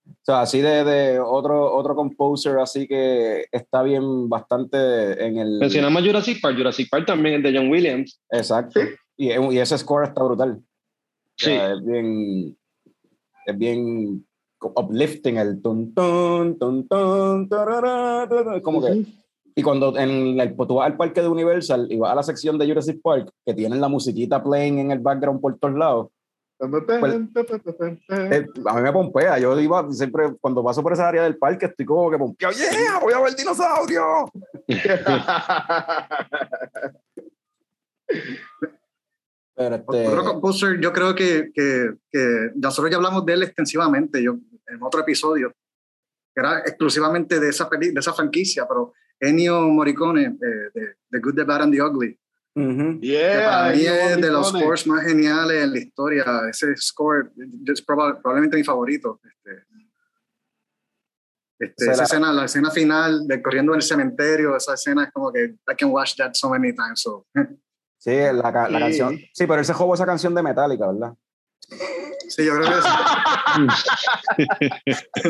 O 0.06 0.24
sea, 0.24 0.42
así 0.42 0.60
de, 0.60 0.84
de, 0.84 1.20
otro, 1.20 1.74
otro 1.74 1.94
composer 1.94 2.58
así 2.58 2.86
que 2.86 3.46
está 3.50 3.82
bien 3.82 4.28
bastante 4.28 5.22
en 5.24 5.38
el... 5.38 5.58
Mencionamos 5.58 6.02
Jurassic 6.02 6.40
Park. 6.40 6.56
Jurassic 6.56 6.90
Park 6.90 7.06
también 7.06 7.36
es 7.36 7.42
de 7.42 7.58
John 7.58 7.70
Williams. 7.70 8.20
Exacto. 8.30 8.80
Y, 9.16 9.32
y, 9.32 9.58
ese 9.58 9.78
score 9.78 10.04
está 10.04 10.22
brutal. 10.22 10.62
Sí. 11.36 11.52
es 11.52 11.84
bien... 11.84 12.56
Es 13.46 13.58
bien 13.58 14.26
uplifting 14.60 15.36
el 15.36 15.60
tun 15.60 15.92
tun 15.92 16.58
tun 16.58 16.88
tun 16.88 17.48
como 18.62 18.80
que 18.80 19.04
y 19.56 19.62
cuando 19.62 19.96
en 19.98 20.40
el, 20.40 20.56
tú 20.56 20.76
vas 20.76 20.86
al 20.86 20.96
parque 20.96 21.20
de 21.20 21.28
Universal 21.28 21.86
y 21.90 21.98
vas 21.98 22.12
a 22.12 22.14
la 22.14 22.22
sección 22.22 22.58
de 22.58 22.66
Jurassic 22.66 23.00
Park 23.02 23.30
que 23.44 23.52
tienen 23.54 23.80
la 23.80 23.88
musiquita 23.88 24.42
playing 24.42 24.78
en 24.78 24.90
el 24.90 25.00
background 25.00 25.40
por 25.42 25.58
todos 25.58 25.74
lados 25.74 26.08
pues, 26.56 26.84
eh, 28.08 28.46
a 28.66 28.74
mí 28.74 28.82
me 28.82 28.92
pompea, 28.92 29.38
yo 29.38 29.58
iba 29.58 29.90
siempre, 29.92 30.34
cuando 30.40 30.64
paso 30.64 30.82
por 30.82 30.92
esa 30.92 31.08
área 31.08 31.24
del 31.24 31.36
parque, 31.36 31.66
estoy 31.66 31.84
como 31.84 32.10
que 32.10 32.18
pompeado, 32.18 32.54
¡yeah! 32.54 33.00
¡Voy 33.00 33.12
a 33.12 33.20
ver 33.20 33.34
dinosaurio! 33.34 34.30
Pero 39.56 39.76
este... 39.76 40.08
Otro 40.08 40.24
composer, 40.24 40.80
yo 40.80 40.92
creo 40.92 41.14
que, 41.14 41.52
que, 41.54 41.94
que, 42.10 42.50
nosotros 42.56 42.90
ya 42.90 42.96
hablamos 42.96 43.24
de 43.24 43.34
él 43.34 43.44
extensivamente 43.44 44.20
yo, 44.22 44.36
en 44.66 44.82
otro 44.82 45.00
episodio, 45.00 45.52
que 46.34 46.40
era 46.40 46.58
exclusivamente 46.60 47.38
de 47.38 47.50
esa, 47.50 47.68
peli, 47.68 47.90
de 47.90 48.00
esa 48.00 48.12
franquicia, 48.12 48.66
pero 48.66 48.94
Ennio 49.20 49.60
Morricone, 49.60 50.24
eh, 50.24 50.70
de 50.74 50.96
The 51.10 51.20
Good, 51.20 51.34
The 51.36 51.44
Bad 51.44 51.62
and 51.62 51.72
The 51.72 51.82
Ugly, 51.82 52.18
yeah, 53.00 53.50
para 53.50 53.72
mí 53.74 53.84
es 53.84 54.20
de 54.20 54.30
los 54.30 54.48
scores 54.48 54.86
más 54.86 55.04
geniales 55.04 55.64
en 55.64 55.72
la 55.72 55.78
historia. 55.78 56.24
Ese 56.48 56.76
score 56.76 57.32
es 57.66 57.82
probablemente 57.82 58.56
mi 58.56 58.64
favorito. 58.64 59.20
Este, 59.24 59.64
este, 61.58 61.90
esa 61.90 62.04
escena, 62.04 62.32
la 62.32 62.44
escena 62.44 62.70
final 62.70 63.26
de 63.26 63.42
corriendo 63.42 63.72
en 63.72 63.76
el 63.76 63.82
cementerio, 63.82 64.56
esa 64.56 64.74
escena 64.74 65.04
es 65.04 65.12
como 65.12 65.32
que 65.32 65.44
I 65.44 65.76
can 65.76 65.90
watch 65.90 66.16
that 66.16 66.32
so 66.34 66.50
many 66.50 66.72
times. 66.74 67.00
So. 67.00 67.26
Sí, 67.98 68.16
la, 68.16 68.32
la 68.32 68.66
sí. 68.66 68.78
canción. 68.78 69.18
Sí, 69.32 69.46
pero 69.46 69.56
él 69.56 69.64
se 69.64 69.72
jugó 69.72 69.94
esa 69.94 70.06
canción 70.06 70.34
de 70.34 70.42
Metallica, 70.42 70.92
¿verdad? 70.92 71.14
Sí, 72.28 72.44
yo 72.44 72.56
creo 72.56 72.68
que 72.68 72.74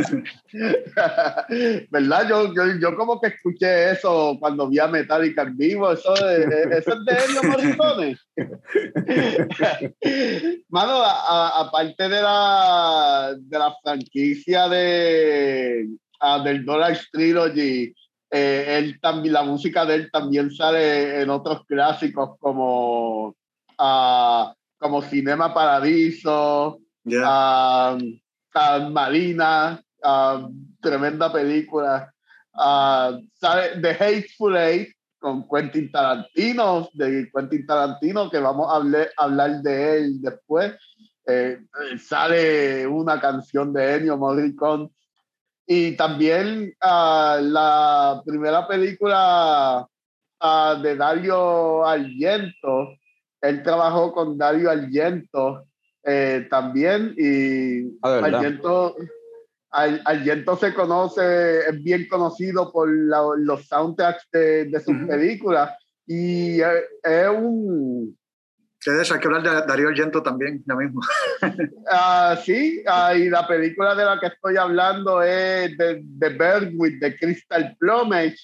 sí. 0.03 0.17
¿Verdad? 1.91 2.29
Yo, 2.29 2.53
yo, 2.55 2.63
yo, 2.81 2.97
como 2.97 3.21
que 3.21 3.27
escuché 3.29 3.93
eso 3.93 4.37
cuando 4.39 4.69
vi 4.69 4.79
a 4.79 4.87
Metallica 4.87 5.43
en 5.43 5.57
vivo. 5.57 5.91
Eso, 5.93 6.15
eso 6.15 6.93
es 6.93 7.05
de 7.05 7.13
Ennio 7.13 7.43
Morricone. 7.45 8.17
Mano, 10.69 11.03
aparte 11.05 12.09
de 12.09 12.23
la, 12.23 13.35
de 13.39 13.59
la 13.59 13.75
franquicia 13.83 14.69
de, 14.69 15.89
del 16.45 16.65
Dollar 16.65 16.97
Trilogy, 17.13 17.93
eh, 18.31 18.79
él 18.79 18.99
también, 19.01 19.35
la 19.35 19.43
música 19.43 19.85
de 19.85 19.95
él 19.95 20.11
también 20.11 20.51
sale 20.51 21.21
en 21.23 21.31
otros 21.31 21.65
clásicos 21.67 22.39
como... 22.39 23.37
Uh, 23.77 24.55
como 24.85 25.01
Cinema 25.01 25.49
Paradiso, 25.55 26.79
yeah. 27.07 27.97
um, 27.97 28.21
uh, 28.55 28.91
Marina, 28.91 29.81
uh, 30.05 30.47
tremenda 30.79 31.33
película. 31.33 32.13
Uh, 32.53 33.17
The 33.41 33.97
Hateful 33.99 34.55
Eight 34.59 34.93
con 35.19 35.49
Quentin 35.49 35.91
Tarantino, 35.91 36.91
de 36.93 37.31
Quentin 37.35 37.65
Tarantino, 37.65 38.29
que 38.29 38.39
vamos 38.39 38.71
a 38.71 38.77
hablar, 38.77 39.09
hablar 39.17 39.63
de 39.63 39.97
él 39.97 40.21
después. 40.21 40.75
Eh, 41.27 41.65
sale 41.99 42.87
una 42.87 43.19
canción 43.19 43.73
de 43.73 43.95
Ennio 43.95 44.19
Morricone. 44.19 44.91
Y 45.67 45.97
también 45.97 46.75
uh, 46.85 47.41
la 47.41 48.23
primera 48.27 48.69
película 48.69 49.89
uh, 50.43 50.83
de 50.83 50.95
Dario 50.95 51.87
Argento, 51.87 52.99
él 53.45 53.63
trabajó 53.63 54.13
con 54.13 54.39
Dario 54.39 54.71
Argento 54.71 55.67
eh, 56.03 56.47
también 56.51 57.15
y 57.17 57.99
ah, 58.03 58.21
Argento, 58.23 58.97
Argento 59.71 60.57
se 60.57 60.73
conoce, 60.73 61.61
es 61.61 61.83
bien 61.83 62.07
conocido 62.09 62.73
por 62.73 62.89
los 62.89 63.67
soundtracks 63.67 64.29
de, 64.33 64.65
de 64.67 64.81
sus 64.81 64.97
películas 65.07 65.71
y 66.07 66.61
es, 66.61 67.29
un... 67.37 68.17
Que 68.81 68.91
de 68.91 69.01
hay 69.01 69.19
que 69.19 69.27
hablar 69.27 69.43
de 69.43 69.67
Dario 69.67 69.89
Argento 69.89 70.23
también, 70.23 70.63
ya 70.67 70.75
mismo. 70.75 71.01
uh, 71.43 72.37
sí, 72.45 72.83
uh, 72.87 73.17
y 73.17 73.31
la 73.31 73.47
película 73.49 73.95
de 73.95 74.05
la 74.05 74.21
que 74.21 74.27
estoy 74.27 74.59
hablando 74.59 75.23
es 75.23 75.75
The, 75.79 76.03
The 76.19 76.29
Bird 76.31 76.73
with 76.77 77.01
the 77.01 77.17
Crystal 77.17 77.75
Plumage, 77.81 78.37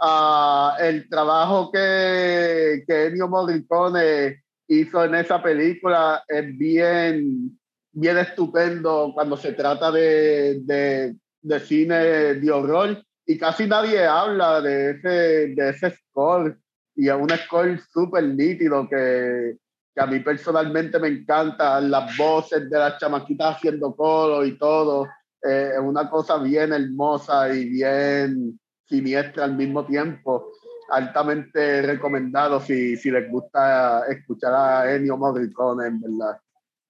uh, 0.00 0.82
el 0.82 1.08
trabajo 1.08 1.70
que, 1.72 2.84
que 2.86 3.06
Ennio 3.06 3.28
Morricone 3.28 4.42
hizo 4.68 5.04
en 5.04 5.14
esa 5.16 5.42
película 5.42 6.22
es 6.28 6.56
bien, 6.56 7.58
bien 7.92 8.18
estupendo 8.18 9.10
cuando 9.14 9.36
se 9.36 9.52
trata 9.52 9.90
de, 9.90 10.60
de, 10.62 11.16
de 11.42 11.60
cine 11.60 12.34
de 12.34 12.50
horror 12.50 13.02
y 13.26 13.38
casi 13.38 13.66
nadie 13.66 14.04
habla 14.04 14.60
de 14.60 14.90
ese, 14.90 15.08
de 15.54 15.70
ese 15.70 15.90
score. 15.90 16.58
Y 16.96 17.08
es 17.08 17.14
un 17.14 17.30
score 17.30 17.78
súper 17.92 18.24
nítido 18.24 18.88
que, 18.88 19.56
que, 19.94 20.00
a 20.00 20.06
mí 20.06 20.18
personalmente 20.18 20.98
me 20.98 21.08
encanta, 21.08 21.80
las 21.80 22.16
voces 22.16 22.68
de 22.68 22.76
las 22.76 22.98
chamaquitas 22.98 23.56
haciendo 23.56 23.94
coro 23.94 24.44
y 24.44 24.58
todo, 24.58 25.06
eh, 25.42 25.70
es 25.74 25.80
una 25.80 26.10
cosa 26.10 26.38
bien 26.38 26.72
hermosa 26.72 27.54
y 27.54 27.68
bien 27.68 28.58
siniestra 28.90 29.44
al 29.44 29.56
mismo 29.56 29.86
tiempo. 29.86 30.50
Altamente 30.90 31.82
recomendado 31.82 32.60
si, 32.60 32.96
si 32.96 33.10
les 33.10 33.30
gusta 33.30 34.04
escuchar 34.08 34.52
a 34.52 34.94
Ennio 34.94 35.16
Morricone, 35.16 35.86
en 35.86 36.00
verdad. 36.00 36.40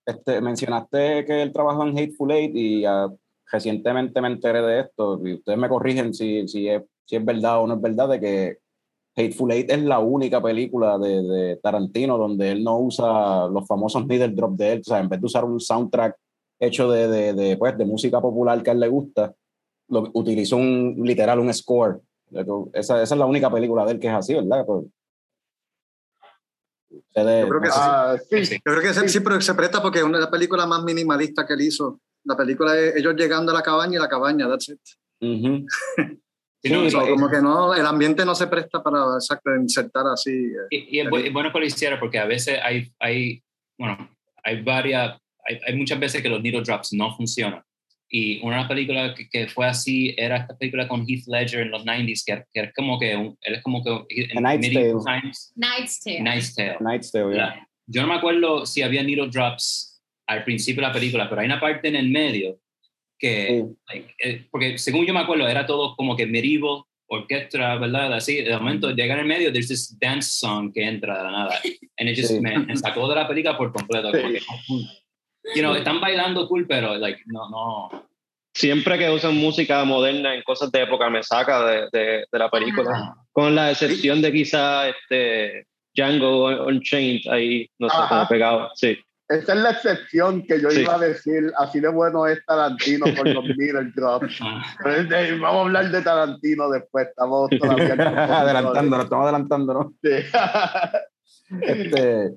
Este, 0.07 0.41
mencionaste 0.41 1.25
que 1.27 1.43
él 1.43 1.53
trabajó 1.53 1.87
en 1.87 1.97
Hateful 1.97 2.33
Eight 2.33 2.53
y 2.55 2.87
uh, 2.87 3.15
recientemente 3.53 4.21
me 4.23 4.29
enteré 4.29 4.63
de 4.63 4.81
esto 4.81 5.21
y 5.25 5.35
ustedes 5.35 5.59
me 5.59 5.69
corrigen 5.69 6.15
si, 6.15 6.49
si, 6.49 6.69
es, 6.69 6.83
si 7.05 7.17
es 7.17 7.25
verdad 7.25 7.61
o 7.61 7.67
no 7.67 7.75
es 7.75 7.81
verdad 7.81 8.09
de 8.09 8.21
que 8.21 8.59
Hateful 9.15 9.53
Eight 9.53 9.71
es 9.71 9.83
la 9.83 9.99
única 9.99 10.43
película 10.43 10.99
de, 10.99 11.23
de, 11.23 11.57
Tarantino 11.57 12.17
donde 12.17 12.53
él 12.53 12.65
no 12.65 12.79
usa 12.81 13.47
los 13.49 13.67
famosos 13.67 14.07
needle 14.07 14.29
drop 14.29 14.57
de 14.57 14.73
él, 14.73 14.81
o 14.81 14.85
sea, 14.85 15.01
en 15.01 15.09
vez 15.09 15.21
de 15.21 15.27
usar 15.27 15.45
un 15.45 15.61
soundtrack 15.61 16.17
hecho 16.59 16.91
de, 16.91 17.09
de, 17.09 17.35
de, 17.35 17.57
pues, 17.57 17.77
de 17.77 17.85
música 17.85 18.21
popular 18.21 18.63
que 18.63 18.71
a 18.71 18.73
él 18.73 18.81
le 18.81 18.89
gusta, 18.89 19.35
lo, 19.91 20.11
utilizó 20.15 20.57
un 20.57 20.97
literal 21.05 21.39
un 21.39 21.53
score. 21.53 22.01
Esa, 22.73 23.03
esa, 23.03 23.15
es 23.15 23.19
la 23.19 23.27
única 23.27 23.51
película 23.51 23.85
de 23.85 23.93
él 23.93 24.01
que 24.01 24.07
es 24.07 24.15
así, 24.15 24.35
¿verdad? 24.35 24.65
Pues, 24.65 24.87
yo 26.91 27.49
creo 27.49 27.61
que 27.61 27.69
ah, 27.73 28.17
sí. 28.29 28.47
sí. 28.47 28.55
Yo 28.55 28.73
creo 28.73 28.83
que 28.83 29.09
sí, 29.09 29.21
pero 29.21 29.41
se 29.41 29.55
presta 29.55 29.83
porque 29.83 29.99
es 29.99 30.05
una 30.05 30.19
de 30.19 30.23
las 30.23 30.31
películas 30.31 30.67
más 30.67 30.83
minimalistas 30.83 31.47
que 31.47 31.55
él 31.55 31.63
hizo. 31.63 32.01
La 32.25 32.37
película 32.37 32.79
es 32.79 32.97
ellos 32.97 33.15
llegando 33.17 33.53
a 33.53 33.55
la 33.55 33.63
cabaña 33.63 33.97
y 33.97 34.01
la 34.01 34.09
cabaña, 34.09 34.49
that's 34.49 34.69
it. 34.69 34.81
Uh 35.21 35.27
-huh. 35.27 35.67
sí, 36.63 36.73
no, 36.73 36.91
so, 36.91 37.01
como 37.01 37.29
que 37.29 37.41
no, 37.41 37.75
el 37.75 37.87
ambiente 37.87 38.25
no 38.25 38.35
se 38.35 38.47
presta 38.47 38.83
para 38.83 39.15
exacto, 39.15 39.55
insertar 39.55 40.07
así. 40.07 40.31
Eh, 40.31 40.67
y, 40.71 40.97
y 40.97 41.01
es, 41.01 41.07
es, 41.07 41.33
bueno 41.33 41.53
que 41.53 41.59
lo 41.59 41.67
hiciera 41.67 41.99
porque 41.99 42.19
a 42.19 42.27
veces 42.27 42.59
hay, 42.63 42.93
hay 42.99 43.43
bueno, 43.79 44.11
hay 44.43 44.63
varias, 44.63 45.19
hay, 45.47 45.59
hay, 45.67 45.77
muchas 45.77 45.99
veces 45.99 46.23
que 46.23 46.29
los 46.29 46.43
needle 46.43 46.63
drops 46.63 46.93
no 46.93 47.15
funcionan. 47.17 47.63
Y 48.13 48.41
una 48.45 48.67
película 48.67 49.15
que, 49.15 49.29
que, 49.29 49.47
fue 49.47 49.67
así 49.67 50.15
era 50.19 50.39
esta 50.39 50.59
película 50.59 50.89
con 50.89 51.07
Heath 51.09 51.29
Ledger 51.29 51.61
en 51.61 51.71
los 51.71 51.85
90s, 51.87 52.25
que, 52.27 52.45
que 52.53 52.61
es 52.61 52.75
como 52.75 52.99
que, 52.99 53.15
un, 53.15 53.39
él 53.43 53.55
es 53.55 53.63
como 53.63 53.85
que 53.85 53.91
en 54.17 54.43
Night's 54.43 54.73
Tale. 54.73 55.21
Times, 55.21 55.53
Night's 55.55 56.01
Tale. 56.01 56.21
Night's 56.21 56.55
Tale. 56.55 56.77
Night's 56.81 57.13
Tale, 57.13 57.35
yeah. 57.35 57.69
Yo 57.87 58.03
no 58.03 58.09
me 58.09 58.15
acuerdo 58.15 58.67
si 58.67 58.83
había 58.83 59.03
needle 59.03 59.29
drops 59.29 60.03
al 60.27 60.45
principio 60.45 60.83
de 60.83 60.89
la 60.89 60.93
película, 60.93 61.29
pero 61.29 61.41
hay 61.41 61.47
una 61.47 61.61
parte 61.61 61.89
en 61.89 61.97
el 61.97 62.09
medio 62.09 62.59
que, 63.19 63.65
like, 63.89 64.15
eh, 64.19 64.47
porque 64.51 64.79
según 64.79 65.07
yo 65.07 65.15
me 65.15 65.21
acuerdo, 65.21 65.47
era 65.47 65.67
todo 65.67 65.95
como 65.95 66.17
que 66.17 66.27
medieval, 66.27 66.83
orquesta, 67.11 67.77
¿verdad? 67.77 68.15
Así, 68.15 68.43
de 68.43 68.57
momento 68.57 68.91
llega 68.93 69.15
en 69.15 69.21
el 69.21 69.27
medio, 69.27 69.53
there's 69.53 69.69
this 69.69 69.99
dance 69.99 70.31
song 70.31 70.73
que 70.73 70.83
entra 70.83 71.19
de 71.19 71.25
la 71.25 71.31
nada. 71.31 71.61
And 71.99 72.09
it 72.09 72.17
just 72.17 72.33
me, 72.41 72.59
me, 72.59 72.77
sacó 72.77 73.09
de 73.09 73.17
la 73.17 73.29
película 73.29 73.59
por 73.59 73.73
completo. 73.73 74.11
Como 74.13 74.33
que, 74.33 74.41
you 75.55 75.63
know, 75.63 75.75
están 75.75 76.01
bailando 76.01 76.47
cool, 76.49 76.67
pero 76.67 76.97
like, 76.97 77.21
no, 77.27 77.49
no. 77.49 78.07
Siempre 78.53 78.99
que 78.99 79.11
usan 79.11 79.37
música 79.37 79.85
moderna 79.85 80.35
en 80.35 80.43
cosas 80.43 80.73
de 80.73 80.83
época 80.83 81.09
me 81.09 81.23
saca 81.23 81.65
de, 81.65 81.89
de, 81.93 82.25
de 82.31 82.39
la 82.39 82.51
película. 82.51 82.91
Ah. 82.93 83.15
Con 83.33 83.55
la 83.55 83.71
excepción 83.71 84.21
de 84.21 84.33
quizá 84.33 84.89
este 84.89 85.67
Django 85.95 86.67
Unchained, 86.67 87.23
ahí 87.31 87.71
no 87.79 87.89
sé 87.89 87.97
cómo 88.09 88.29
pegado. 88.29 88.71
Sí. 88.75 88.99
Esa 89.31 89.53
es 89.53 89.61
la 89.61 89.71
excepción 89.71 90.43
que 90.43 90.61
yo 90.61 90.71
sí. 90.71 90.81
iba 90.81 90.97
a 90.97 90.99
decir. 90.99 91.53
Así 91.57 91.79
de 91.79 91.89
bueno 91.89 92.27
es 92.27 92.45
Tarantino 92.45 93.07
con 93.15 93.33
los 93.33 93.45
middle 93.57 93.93
drops. 93.95 94.41
Vamos 94.41 95.43
a 95.45 95.61
hablar 95.61 95.91
de 95.91 96.03
Tarantino 96.03 96.69
después. 96.69 97.07
Estamos 97.09 97.49
todavía 97.51 97.93
adelantándonos, 98.41 99.05
estamos 99.05 99.25
adelantándonos. 99.25 99.87
Sí. 100.03 100.11
este, 101.63 102.33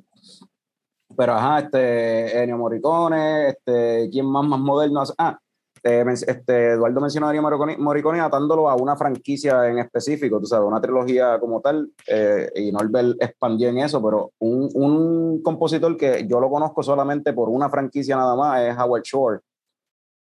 pero 1.15 1.33
ajá, 1.33 1.59
este, 1.59 2.43
Ennio 2.43 2.57
Morricone, 2.57 3.49
este, 3.49 4.09
¿quién 4.11 4.25
más 4.25 4.45
más 4.45 4.59
moderno 4.59 5.01
hace? 5.01 5.13
Ah, 5.17 5.37
este, 5.83 6.71
Eduardo 6.71 7.01
mencionó 7.01 7.27
a 7.27 7.35
Ennio 7.35 7.77
Morricone 7.77 8.21
atándolo 8.21 8.69
a 8.69 8.75
una 8.75 8.95
franquicia 8.95 9.67
en 9.67 9.79
específico, 9.79 10.39
tú 10.39 10.45
sabes, 10.45 10.65
una 10.65 10.79
trilogía 10.79 11.39
como 11.39 11.59
tal, 11.59 11.91
eh, 12.07 12.49
y 12.55 12.71
Norbert 12.71 13.21
expandió 13.21 13.67
en 13.69 13.79
eso, 13.79 14.01
pero 14.01 14.31
un, 14.39 14.69
un, 14.75 15.43
compositor 15.43 15.97
que 15.97 16.25
yo 16.27 16.39
lo 16.39 16.49
conozco 16.49 16.83
solamente 16.83 17.33
por 17.33 17.49
una 17.49 17.69
franquicia 17.69 18.15
nada 18.15 18.35
más 18.35 18.61
es 18.61 18.77
Howard 18.77 19.03
Shore, 19.03 19.39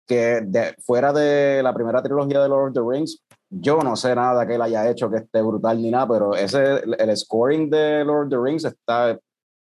que 0.06 0.42
de, 0.46 0.76
fuera 0.80 1.12
de 1.12 1.62
la 1.64 1.74
primera 1.74 2.04
trilogía 2.04 2.42
de 2.42 2.50
Lord 2.50 2.70
of 2.70 2.74
the 2.74 2.82
Rings, 2.88 3.20
yo 3.50 3.80
no 3.80 3.96
sé 3.96 4.14
nada 4.14 4.46
que 4.46 4.56
él 4.56 4.62
haya 4.62 4.90
hecho 4.90 5.10
que 5.10 5.18
esté 5.18 5.42
brutal 5.42 5.82
ni 5.82 5.90
nada, 5.90 6.08
pero 6.08 6.36
ese, 6.36 6.82
el 6.98 7.18
scoring 7.18 7.70
de 7.70 8.04
Lord 8.06 8.26
of 8.26 8.30
the 8.30 8.38
Rings 8.38 8.66
está, 8.66 9.18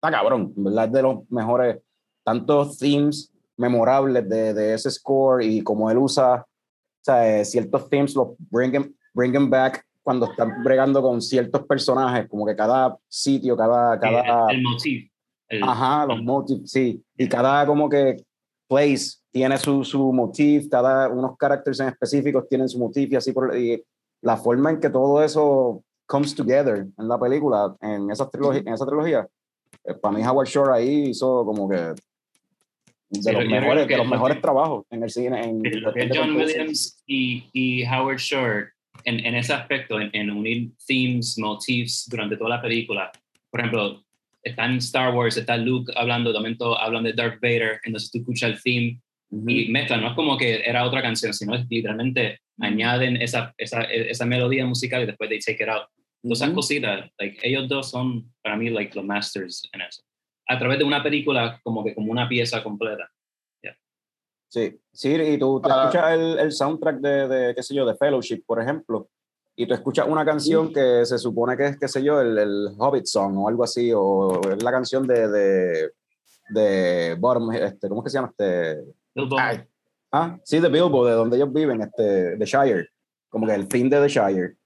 está 0.04 0.18
cabrón, 0.18 0.52
¿verdad? 0.56 0.86
Es 0.86 0.92
de 0.92 1.02
los 1.02 1.30
mejores, 1.30 1.78
tantos 2.24 2.78
themes 2.78 3.32
memorables 3.56 4.28
de, 4.28 4.52
de, 4.52 4.74
ese 4.74 4.90
score 4.90 5.42
y 5.42 5.62
como 5.62 5.90
él 5.90 5.98
usa 5.98 6.40
o 6.40 7.04
sea, 7.04 7.40
eh, 7.40 7.44
ciertos 7.44 7.88
themes, 7.88 8.14
los 8.14 8.28
bring 8.50 8.74
him, 8.74 8.94
bring 9.12 9.34
him 9.34 9.50
back 9.50 9.84
cuando 10.02 10.26
están 10.26 10.62
bregando 10.62 11.02
con 11.02 11.20
ciertos 11.20 11.66
personajes, 11.66 12.28
como 12.28 12.46
que 12.46 12.56
cada 12.56 12.96
sitio, 13.08 13.56
cada... 13.56 13.98
cada 13.98 14.50
el, 14.50 14.56
el 14.56 14.62
motif. 14.62 15.10
El, 15.48 15.62
ajá, 15.62 16.06
los 16.06 16.22
motifs, 16.22 16.70
sí. 16.70 17.02
Y 17.16 17.28
cada 17.28 17.66
como 17.66 17.88
que 17.88 18.24
place 18.68 19.18
tiene 19.30 19.56
su, 19.58 19.84
su 19.84 20.12
motif, 20.12 20.68
cada 20.70 21.08
unos 21.08 21.36
characters 21.38 21.80
en 21.80 21.88
específicos 21.88 22.48
tienen 22.48 22.68
su 22.68 22.78
motif 22.78 23.12
y 23.12 23.16
así 23.16 23.32
por... 23.32 23.56
Y 23.56 23.82
la 24.22 24.36
forma 24.36 24.70
en 24.70 24.80
que 24.80 24.88
todo 24.88 25.22
eso 25.22 25.82
comes 26.06 26.34
together 26.34 26.86
en 26.98 27.08
la 27.08 27.18
película, 27.18 27.74
en, 27.80 28.10
esas 28.10 28.28
en 28.32 28.68
esa 28.68 28.86
trilogía, 28.86 29.28
para 30.00 30.16
mí 30.16 30.24
Howard 30.24 30.48
Shore 30.48 30.72
ahí 30.74 31.10
hizo 31.10 31.44
como 31.44 31.68
que 31.68 31.76
de 31.76 31.96
sí, 33.22 33.32
los, 33.32 33.46
mejores, 33.46 33.86
de 33.86 33.96
los 33.96 34.08
mejores 34.08 34.40
trabajos 34.40 34.84
en 34.90 35.02
el 35.02 35.10
cine. 35.10 35.44
En, 35.44 35.62
lo 35.82 35.92
que 35.92 36.10
John 36.12 36.36
Williams 36.36 37.02
y, 37.06 37.44
y, 37.52 37.84
Howard 37.84 38.18
Shore 38.18 38.68
en, 39.04 39.24
en 39.24 39.34
ese 39.34 39.52
aspecto, 39.52 40.00
en, 40.00 40.10
en, 40.12 40.30
unir 40.30 40.70
themes, 40.86 41.38
motifs 41.38 42.08
durante 42.08 42.36
toda 42.36 42.50
la 42.50 42.62
película. 42.62 43.12
Por 43.50 43.60
ejemplo, 43.60 44.02
está 44.42 44.66
en 44.66 44.76
Star 44.76 45.14
Wars, 45.14 45.36
está 45.36 45.56
Luke 45.56 45.92
hablando, 45.96 46.32
de 46.32 46.38
momento 46.38 46.78
hablan 46.78 47.04
de 47.04 47.12
Darth 47.12 47.40
Vader, 47.40 47.80
entonces 47.84 48.10
tú 48.10 48.18
escuchas 48.18 48.50
el 48.50 48.62
theme 48.62 49.00
y 49.46 49.70
mezclan, 49.70 50.00
no 50.00 50.08
es 50.08 50.14
como 50.14 50.36
que 50.36 50.62
era 50.64 50.84
otra 50.84 51.02
canción, 51.02 51.32
sino 51.32 51.54
es 51.54 51.66
literalmente 51.68 52.40
añaden 52.60 53.20
esa, 53.20 53.52
esa, 53.58 53.82
esa 53.82 54.26
melodía 54.26 54.64
musical 54.64 55.02
y 55.02 55.06
después 55.06 55.28
they 55.28 55.40
take 55.40 55.62
it 55.62 55.68
out. 55.68 55.88
Todas 56.24 56.40
esas 56.40 56.54
cositas, 56.54 57.10
like, 57.18 57.38
ellos 57.42 57.68
dos 57.68 57.90
son 57.90 58.32
para 58.42 58.56
mí 58.56 58.70
like 58.70 58.96
los 58.96 59.04
masters 59.04 59.68
en 59.72 59.82
eso 59.82 60.02
a 60.48 60.58
través 60.58 60.78
de 60.78 60.84
una 60.84 61.02
película 61.02 61.60
como 61.62 61.84
que 61.84 61.94
como 61.94 62.10
una 62.10 62.28
pieza 62.28 62.62
completa. 62.62 63.10
Yeah. 63.62 63.76
Sí, 64.48 64.80
sí, 64.92 65.12
y 65.14 65.38
tú, 65.38 65.60
tú 65.60 65.68
ah. 65.70 65.84
escuchas 65.84 66.12
el, 66.12 66.38
el, 66.38 66.52
soundtrack 66.52 66.96
de, 66.96 67.28
de, 67.28 67.54
qué 67.54 67.62
sé 67.62 67.74
yo, 67.74 67.86
de 67.86 67.96
Fellowship, 67.96 68.42
por 68.46 68.60
ejemplo, 68.60 69.08
y 69.56 69.66
tú 69.66 69.74
escuchas 69.74 70.06
una 70.08 70.24
canción 70.24 70.72
que 70.72 71.04
se 71.06 71.18
supone 71.18 71.56
que 71.56 71.66
es, 71.66 71.78
qué 71.78 71.88
sé 71.88 72.02
yo, 72.02 72.20
el, 72.20 72.36
el, 72.38 72.68
Hobbit 72.78 73.06
Song 73.06 73.36
o 73.38 73.48
algo 73.48 73.64
así, 73.64 73.92
o 73.94 74.40
es 74.50 74.62
la 74.62 74.70
canción 74.70 75.06
de, 75.06 75.28
de, 75.28 75.90
de 76.50 77.14
Bottom, 77.18 77.52
este, 77.52 77.88
¿cómo 77.88 78.00
es 78.00 78.04
que 78.04 78.10
se 78.10 78.18
llama? 78.18 78.32
Este, 78.36 78.84
Bilbo. 79.14 79.38
Ay, 79.38 79.60
ah, 80.12 80.38
sí, 80.42 80.58
de 80.58 80.68
Bilbo, 80.68 81.06
de 81.06 81.12
donde 81.12 81.36
ellos 81.36 81.52
viven, 81.52 81.80
este, 81.82 82.36
de 82.36 82.44
Shire, 82.44 82.88
como 83.28 83.46
que 83.46 83.54
el 83.54 83.66
fin 83.68 83.88
de 83.88 84.00
The 84.00 84.08
Shire 84.08 84.56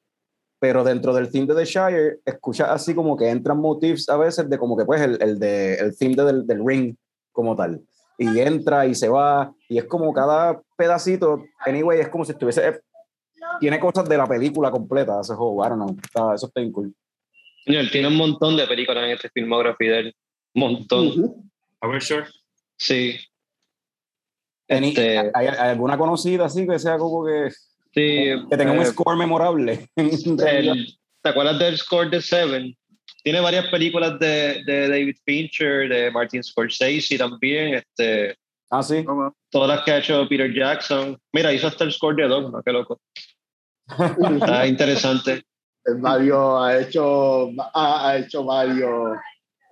pero 0.58 0.82
dentro 0.82 1.14
del 1.14 1.30
theme 1.30 1.46
de 1.46 1.54
The 1.54 1.64
Shire, 1.64 2.20
escucha 2.24 2.72
así 2.72 2.94
como 2.94 3.16
que 3.16 3.28
entran 3.28 3.58
motifs 3.58 4.08
a 4.08 4.16
veces 4.16 4.48
de 4.50 4.58
como 4.58 4.76
que 4.76 4.84
pues 4.84 5.00
el, 5.00 5.22
el, 5.22 5.38
de, 5.38 5.74
el 5.74 5.96
theme 5.96 6.16
de, 6.16 6.24
del, 6.24 6.46
del 6.46 6.66
ring 6.66 6.96
como 7.32 7.54
tal. 7.54 7.80
Y 8.18 8.40
entra 8.40 8.84
y 8.86 8.94
se 8.96 9.08
va, 9.08 9.54
y 9.68 9.78
es 9.78 9.84
como 9.84 10.12
cada 10.12 10.60
pedacito, 10.76 11.44
anyway, 11.64 12.00
es 12.00 12.08
como 12.08 12.24
si 12.24 12.32
estuviese, 12.32 12.80
tiene 13.60 13.78
cosas 13.78 14.08
de 14.08 14.16
la 14.16 14.26
película 14.26 14.72
completa, 14.72 15.20
ese 15.20 15.34
juego, 15.34 15.64
I 15.64 15.68
don't 15.68 15.82
know, 15.82 15.96
está, 16.02 16.34
eso 16.34 16.46
está 16.48 16.60
bien 16.60 16.72
cool. 16.72 16.92
Señor, 17.64 17.84
tiene 17.92 18.08
un 18.08 18.16
montón 18.16 18.56
de 18.56 18.66
películas 18.66 19.04
en 19.04 19.10
este 19.10 19.28
filmografía 19.28 19.92
de 19.92 19.98
él, 20.00 20.16
un 20.54 20.60
montón. 20.60 21.06
Uh 21.06 21.10
-huh. 21.12 21.50
¿A 21.80 21.86
ver, 21.86 22.02
sure? 22.02 22.24
Sí. 22.76 23.16
Este, 24.66 25.18
¿Hay, 25.18 25.30
¿Hay 25.34 25.70
alguna 25.70 25.96
conocida 25.96 26.46
así 26.46 26.66
que 26.66 26.78
sea 26.78 26.98
como 26.98 27.24
que 27.24 27.50
Sí, 27.98 28.46
que 28.48 28.56
tenga 28.56 28.72
un 28.72 28.80
eh, 28.80 28.86
score 28.86 29.16
memorable. 29.16 29.88
El, 29.96 30.98
¿Te 31.20 31.28
acuerdas 31.30 31.58
del 31.58 31.76
score 31.76 32.08
de 32.10 32.22
Seven? 32.22 32.76
Tiene 33.24 33.40
varias 33.40 33.66
películas 33.68 34.18
de, 34.20 34.62
de 34.64 34.88
David 34.88 35.16
Fincher, 35.24 35.88
de 35.88 36.10
Martin 36.12 36.42
Scorsese 36.44 37.18
también. 37.18 37.74
Este, 37.74 38.36
ah, 38.70 38.82
sí. 38.82 39.04
Todas 39.50 39.68
las 39.68 39.84
que 39.84 39.90
ha 39.90 39.98
hecho 39.98 40.28
Peter 40.28 40.52
Jackson. 40.54 41.18
Mira, 41.32 41.52
hizo 41.52 41.66
hasta 41.66 41.84
el 41.84 41.92
score 41.92 42.14
de 42.14 42.28
Dogma, 42.28 42.62
qué 42.64 42.72
loco. 42.72 43.00
Está 43.88 44.66
interesante. 44.66 45.42
Mario 45.98 46.62
ha 46.62 46.78
hecho, 46.78 47.50
ha, 47.74 48.08
ha 48.08 48.18
hecho 48.18 48.44
varios, 48.44 49.18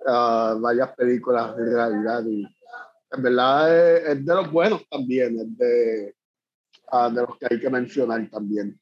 uh, 0.05 0.59
varias 0.59 0.89
películas 0.95 1.55
en 1.57 1.73
realidad 1.73 2.23
y 2.25 2.43
en 3.11 3.23
verdad 3.23 3.97
es, 3.97 4.09
es 4.09 4.25
de 4.25 4.35
los 4.35 4.51
buenos 4.51 4.81
también, 4.89 5.39
es 5.39 5.57
de, 5.57 6.15
uh, 6.91 7.09
de 7.09 7.21
los 7.21 7.37
que 7.37 7.47
hay 7.49 7.59
que 7.59 7.69
mencionar 7.69 8.27
también. 8.29 8.79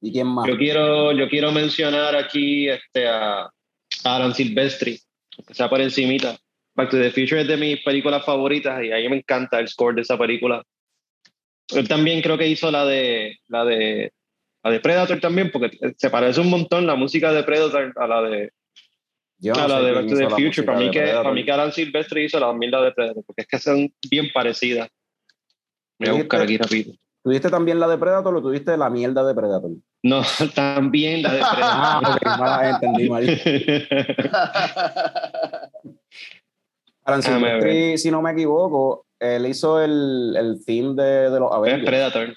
¿Y 0.00 0.12
quién 0.12 0.26
más? 0.26 0.46
Yo 0.46 0.56
quiero, 0.56 1.12
yo 1.12 1.28
quiero 1.28 1.50
mencionar 1.50 2.14
aquí 2.14 2.68
este, 2.68 3.08
a 3.08 3.50
Aaron 4.04 4.34
Silvestri, 4.34 5.00
que 5.46 5.54
sea 5.54 5.70
por 5.70 5.80
encimita. 5.80 6.36
Back 6.76 6.90
to 6.90 6.98
the 6.98 7.10
Future 7.10 7.40
es 7.40 7.48
de 7.48 7.56
mis 7.56 7.82
películas 7.82 8.24
favoritas 8.24 8.82
y 8.82 8.92
a 8.92 8.96
mí 8.96 9.08
me 9.08 9.16
encanta 9.18 9.60
el 9.60 9.68
score 9.68 9.94
de 9.94 10.02
esa 10.02 10.18
película. 10.18 10.62
Él 11.68 11.88
también 11.88 12.20
creo 12.20 12.36
que 12.36 12.48
hizo 12.48 12.70
la 12.70 12.84
de 12.84 13.38
la 13.48 13.64
de 13.64 14.12
la 14.62 14.70
de 14.70 14.80
Predator 14.80 15.20
también, 15.20 15.50
porque 15.50 15.78
se 15.96 16.10
parece 16.10 16.40
un 16.40 16.50
montón 16.50 16.86
la 16.86 16.96
música 16.96 17.32
de 17.32 17.44
Predator 17.44 17.92
a 17.96 18.06
la 18.06 18.22
de 18.22 18.50
Yo 19.38 19.54
a 19.54 19.56
no 19.56 19.68
la 19.68 19.78
sé 19.78 19.84
de 19.84 19.92
Back 19.92 20.08
to 20.08 20.16
the 20.16 20.30
Future. 20.30 20.66
Para 20.66 20.78
mí, 20.80 20.90
que, 20.90 21.00
para 21.00 21.32
mí 21.32 21.44
que 21.44 21.52
Alan 21.52 21.72
Silvestri 21.72 22.24
hizo 22.24 22.40
la 22.40 22.52
de 22.52 22.92
Predator, 22.92 23.24
porque 23.24 23.42
es 23.42 23.46
que 23.46 23.58
son 23.58 23.90
bien 24.10 24.30
parecidas. 24.34 24.88
Voy 25.98 26.08
a 26.08 26.12
buscar 26.12 26.42
aquí 26.42 26.56
rápido. 26.58 26.94
¿Tuviste 27.22 27.48
también 27.48 27.80
la 27.80 27.88
de 27.88 27.96
Predator 27.96 28.36
o 28.36 28.42
tuviste 28.42 28.76
la 28.76 28.90
mierda 28.90 29.24
de 29.26 29.34
Predator? 29.34 29.70
No, 30.02 30.22
también 30.54 31.22
la 31.22 31.32
de 31.32 31.38
Predator. 31.54 31.62
Ah, 31.62 32.00
ok, 32.16 32.38
mala, 32.38 32.70
entendí 32.70 33.08
mal. 33.08 33.40
Alan 37.04 37.22
Silvestri, 37.22 37.98
si 37.98 38.10
no 38.10 38.20
me 38.22 38.32
equivoco, 38.32 39.06
él 39.18 39.46
hizo 39.46 39.80
el, 39.80 40.34
el 40.36 40.64
theme 40.64 40.94
de, 40.94 41.30
de 41.30 41.40
los 41.40 41.50
es 41.50 41.56
Avengers. 41.56 41.86
Predator. 41.86 42.34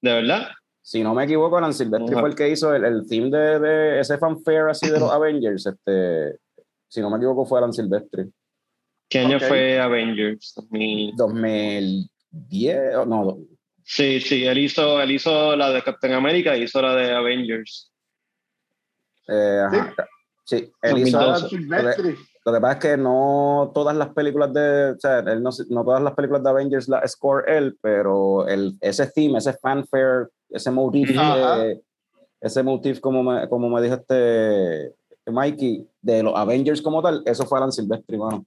¿De 0.00 0.12
verdad? 0.12 0.48
Si 0.80 1.02
no 1.02 1.14
me 1.14 1.24
equivoco, 1.24 1.58
Alan 1.58 1.74
Silvestri 1.74 2.14
fue 2.14 2.28
el 2.30 2.34
que 2.34 2.48
hizo 2.48 2.74
el, 2.74 2.84
el 2.84 3.06
theme 3.06 3.28
de, 3.28 3.58
de 3.58 4.00
ese 4.00 4.16
fanfare 4.16 4.70
así 4.70 4.88
de 4.88 4.98
los 4.98 5.10
Avengers. 5.12 5.66
Este, 5.66 6.38
si 6.88 7.02
no 7.02 7.10
me 7.10 7.18
equivoco, 7.18 7.44
fue 7.44 7.58
Alan 7.58 7.74
Silvestri. 7.74 8.30
¿Qué 9.10 9.18
año 9.18 9.38
fue 9.38 9.78
Avengers? 9.78 10.54
2000. 10.54 12.08
2010, 12.30 12.96
o 12.96 13.06
no, 13.06 13.38
Sí, 13.84 14.20
sí, 14.20 14.44
él 14.44 14.58
hizo, 14.58 15.00
él 15.00 15.12
hizo 15.12 15.56
la 15.56 15.70
de 15.70 15.82
Captain 15.82 16.12
America 16.12 16.54
y 16.54 16.64
hizo 16.64 16.82
la 16.82 16.94
de 16.94 17.10
Avengers. 17.10 17.90
eh, 19.28 19.62
ajá. 19.66 19.94
Sí, 20.44 20.70
él 20.82 20.98
hizo 20.98 21.18
2012. 21.18 21.22
Alan 21.22 21.48
Silvestri. 21.48 22.16
Lo 22.44 22.52
que 22.54 22.60
pasa 22.60 22.72
es 22.72 22.78
que 22.78 22.96
no 22.96 23.70
todas 23.74 23.94
las 23.94 24.08
películas 24.14 24.52
de, 24.54 24.92
o 24.92 24.98
sea, 24.98 25.18
él 25.18 25.42
no, 25.42 25.50
no, 25.68 25.84
todas 25.84 26.02
las 26.02 26.14
películas 26.14 26.42
de 26.42 26.48
Avengers 26.48 26.88
la 26.88 27.06
score 27.06 27.44
él, 27.46 27.78
pero 27.82 28.48
el, 28.48 28.76
ese 28.80 29.06
theme, 29.06 29.36
ese 29.36 29.52
fanfare, 29.54 30.28
ese 30.48 30.70
motif, 30.70 31.10
ese 32.40 32.62
motif 32.62 33.00
como 33.00 33.22
me, 33.22 33.46
como 33.50 33.68
me 33.68 33.82
dijo 33.82 33.96
este 33.96 34.94
Mikey, 35.26 35.86
de 36.00 36.22
los 36.22 36.34
Avengers 36.34 36.80
como 36.80 37.02
tal, 37.02 37.22
eso 37.26 37.44
fue 37.44 37.58
Alan 37.58 37.72
Silvestri, 37.72 38.16
mano. 38.16 38.46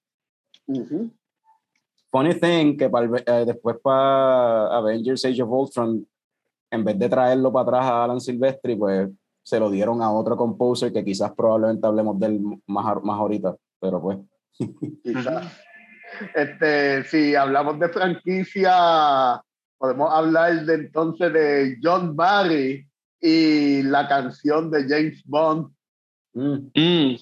Funny 2.11 2.33
thing 2.35 2.77
que 2.77 2.89
para, 2.89 3.07
eh, 3.25 3.45
después 3.45 3.77
para 3.81 4.67
Avengers 4.77 5.23
Age 5.23 5.41
of 5.41 5.49
Ultron, 5.49 6.05
en 6.69 6.83
vez 6.83 6.99
de 6.99 7.07
traerlo 7.07 7.51
para 7.51 7.63
atrás 7.63 7.85
a 7.85 8.03
Alan 8.03 8.19
Silvestri, 8.19 8.75
pues 8.75 9.09
se 9.43 9.59
lo 9.59 9.69
dieron 9.69 10.01
a 10.01 10.11
otro 10.11 10.35
composer 10.37 10.91
que 10.91 11.03
quizás 11.03 11.31
probablemente 11.35 11.87
hablemos 11.87 12.19
del 12.19 12.41
más, 12.67 13.03
más 13.03 13.19
ahorita, 13.19 13.55
pero 13.79 14.01
pues. 14.01 14.17
Quizás. 15.03 15.47
Este, 16.35 17.03
si 17.05 17.35
hablamos 17.35 17.79
de 17.79 17.89
franquicia, 17.89 19.41
podemos 19.77 20.11
hablar 20.11 20.65
de 20.65 20.73
entonces 20.73 21.31
de 21.31 21.77
John 21.81 22.15
Barry 22.15 22.85
y 23.19 23.83
la 23.83 24.07
canción 24.07 24.69
de 24.69 24.83
James 24.87 25.23
Bond. 25.25 25.73
Mm. 26.33 26.71
Mm. 26.75 27.15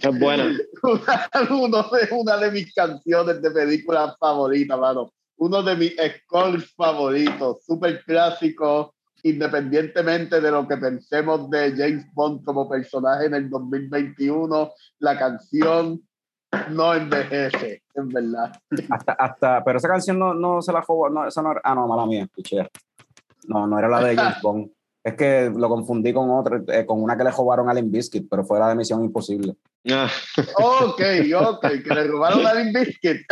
Es 0.00 0.18
buena. 0.18 0.44
Una, 1.50 1.82
de, 1.82 2.08
una 2.12 2.36
de 2.38 2.50
mis 2.50 2.74
canciones 2.74 3.40
de 3.40 3.50
películas 3.50 4.16
favoritas, 4.18 4.78
mano. 4.78 5.12
Uno 5.36 5.62
de 5.62 5.76
mis 5.76 5.94
scores 6.18 6.72
favoritos, 6.74 7.64
súper 7.64 8.04
clásico, 8.04 8.94
independientemente 9.22 10.40
de 10.40 10.50
lo 10.50 10.66
que 10.66 10.76
pensemos 10.76 11.48
de 11.50 11.72
James 11.76 12.06
Bond 12.12 12.44
como 12.44 12.68
personaje 12.68 13.26
en 13.26 13.34
el 13.34 13.48
2021, 13.48 14.72
la 14.98 15.18
canción 15.18 16.02
no 16.70 16.94
envejece, 16.94 17.82
en 17.94 18.08
verdad. 18.08 18.52
Hasta, 18.90 19.12
hasta, 19.12 19.64
pero 19.64 19.78
esa 19.78 19.88
canción 19.88 20.18
no, 20.18 20.34
no 20.34 20.60
se 20.60 20.72
la 20.72 20.82
jugó, 20.82 21.08
no, 21.08 21.26
esa 21.26 21.42
no, 21.42 21.54
ah, 21.62 21.74
no, 21.74 21.86
mala 21.86 22.06
mía, 22.06 22.24
escuché. 22.24 22.68
No, 23.46 23.66
no 23.66 23.78
era 23.78 23.88
la 23.88 24.00
de 24.00 24.16
James 24.16 24.42
Bond. 24.42 24.70
Es 25.02 25.14
que 25.14 25.50
lo 25.54 25.68
confundí 25.70 26.12
con 26.12 26.30
otra, 26.30 26.60
eh, 26.68 26.84
con 26.84 27.02
una 27.02 27.16
que 27.16 27.24
le 27.24 27.30
robaron 27.30 27.70
a 27.70 27.74
Limp 27.74 27.90
Bizkit, 27.90 28.28
pero 28.28 28.44
fue 28.44 28.58
la 28.58 28.68
de 28.68 28.74
Misión 28.74 29.02
Imposible. 29.02 29.54
Ah. 29.90 30.10
ok, 30.56 31.00
ok, 31.34 31.66
que 31.82 31.94
le 31.94 32.06
robaron 32.06 32.46
a 32.46 32.52
Limp 32.52 32.76
Bizkit. 32.76 33.22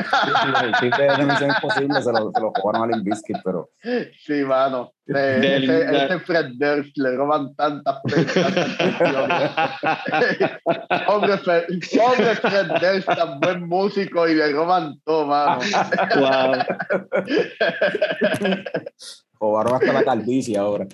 sí, 0.81 0.88
de 0.88 1.24
Misión 1.26 1.50
Imposible 1.50 2.00
se 2.02 2.11
lo, 2.11 2.33
se 2.33 2.40
lo 2.40 2.52
robaron 2.54 2.85
a 2.85 2.87
Limp 2.87 3.04
Bizkit, 3.04 3.37
pero... 3.44 3.68
Sí, 3.83 4.44
mano. 4.44 4.94
ese, 5.04 6.18
Fred 6.20 6.52
Durst 6.54 6.96
le 6.96 7.16
roban 7.16 7.54
tantas 7.54 8.00
canciones. 8.02 9.50
pobre, 11.07 11.37
Fred, 11.37 11.64
pobre 11.98 12.35
Fred 12.37 12.68
Durst, 12.81 13.09
tan 13.09 13.40
buen 13.40 13.68
músico 13.68 14.26
y 14.26 14.35
le 14.35 14.52
roban 14.52 14.98
todo, 15.04 15.26
mano. 15.26 15.61
wow. 16.16 16.54
robaron 19.38 19.74
hasta 19.74 19.92
la 19.92 20.02
calvicie 20.02 20.57
ahora. 20.57 20.87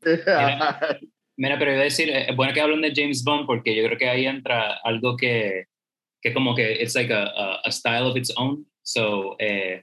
Mira, 1.36 1.58
pero 1.58 1.72
iba 1.72 1.80
a 1.80 1.84
decir, 1.84 2.10
es 2.10 2.36
bueno 2.36 2.52
que 2.52 2.60
hablen 2.60 2.82
de 2.82 2.92
James 2.94 3.24
Bond 3.24 3.46
porque 3.46 3.74
yo 3.74 3.84
creo 3.84 3.96
que 3.96 4.08
ahí 4.08 4.26
entra 4.26 4.78
algo 4.84 5.16
que, 5.16 5.64
que 6.20 6.34
como 6.34 6.54
que 6.54 6.82
it's 6.82 6.94
like 6.94 7.12
a, 7.12 7.60
a, 7.64 7.70
style 7.70 8.06
of 8.06 8.16
its 8.16 8.30
own. 8.36 8.66
So, 8.82 9.36
eh, 9.38 9.82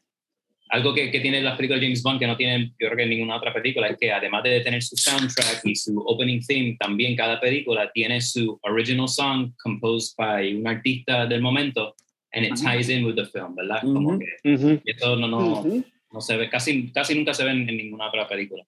algo 0.70 0.94
que, 0.94 1.10
que 1.10 1.20
tiene 1.20 1.42
las 1.42 1.56
películas 1.56 1.82
de 1.82 1.88
James 1.88 2.04
Bond 2.04 2.20
que 2.20 2.28
no 2.28 2.38
tienen, 2.38 2.76
yo 2.78 2.90
creo 2.90 2.98
que 2.98 3.06
ninguna 3.06 3.38
otra 3.38 3.54
película, 3.54 3.88
es 3.88 3.98
que 3.98 4.12
además 4.12 4.44
de 4.44 4.60
tener 4.62 4.84
su 4.84 4.96
soundtrack 4.98 5.62
y 5.66 5.76
su 5.76 5.98
opening 6.06 6.42
theme, 6.42 6.78
también 6.80 7.16
cada 7.16 7.40
película 7.40 7.90
tiene 7.92 8.22
su 8.22 8.60
original 8.64 9.08
song 9.08 9.52
composed 9.64 10.16
by 10.18 10.54
un 10.54 10.68
artista 10.68 11.26
del 11.26 11.42
momento 11.42 11.96
and 12.34 12.46
it 12.46 12.56
ties 12.56 12.90
in 12.90 13.06
with 13.06 13.16
the 13.16 13.26
film, 13.26 13.56
¿verdad? 13.56 13.82
Como 13.82 14.20
que 14.20 14.82
eso 14.86 15.16
no, 15.16 15.28
no, 15.28 15.84
no 16.12 16.22
se 16.22 16.38
ve, 16.38 16.50
casi, 16.50 16.92
casi 16.92 17.16
nunca 17.16 17.34
se 17.34 17.44
ve 17.44 17.52
en 17.52 17.66
ninguna 17.66 18.10
otra 18.10 18.28
película. 18.28 18.64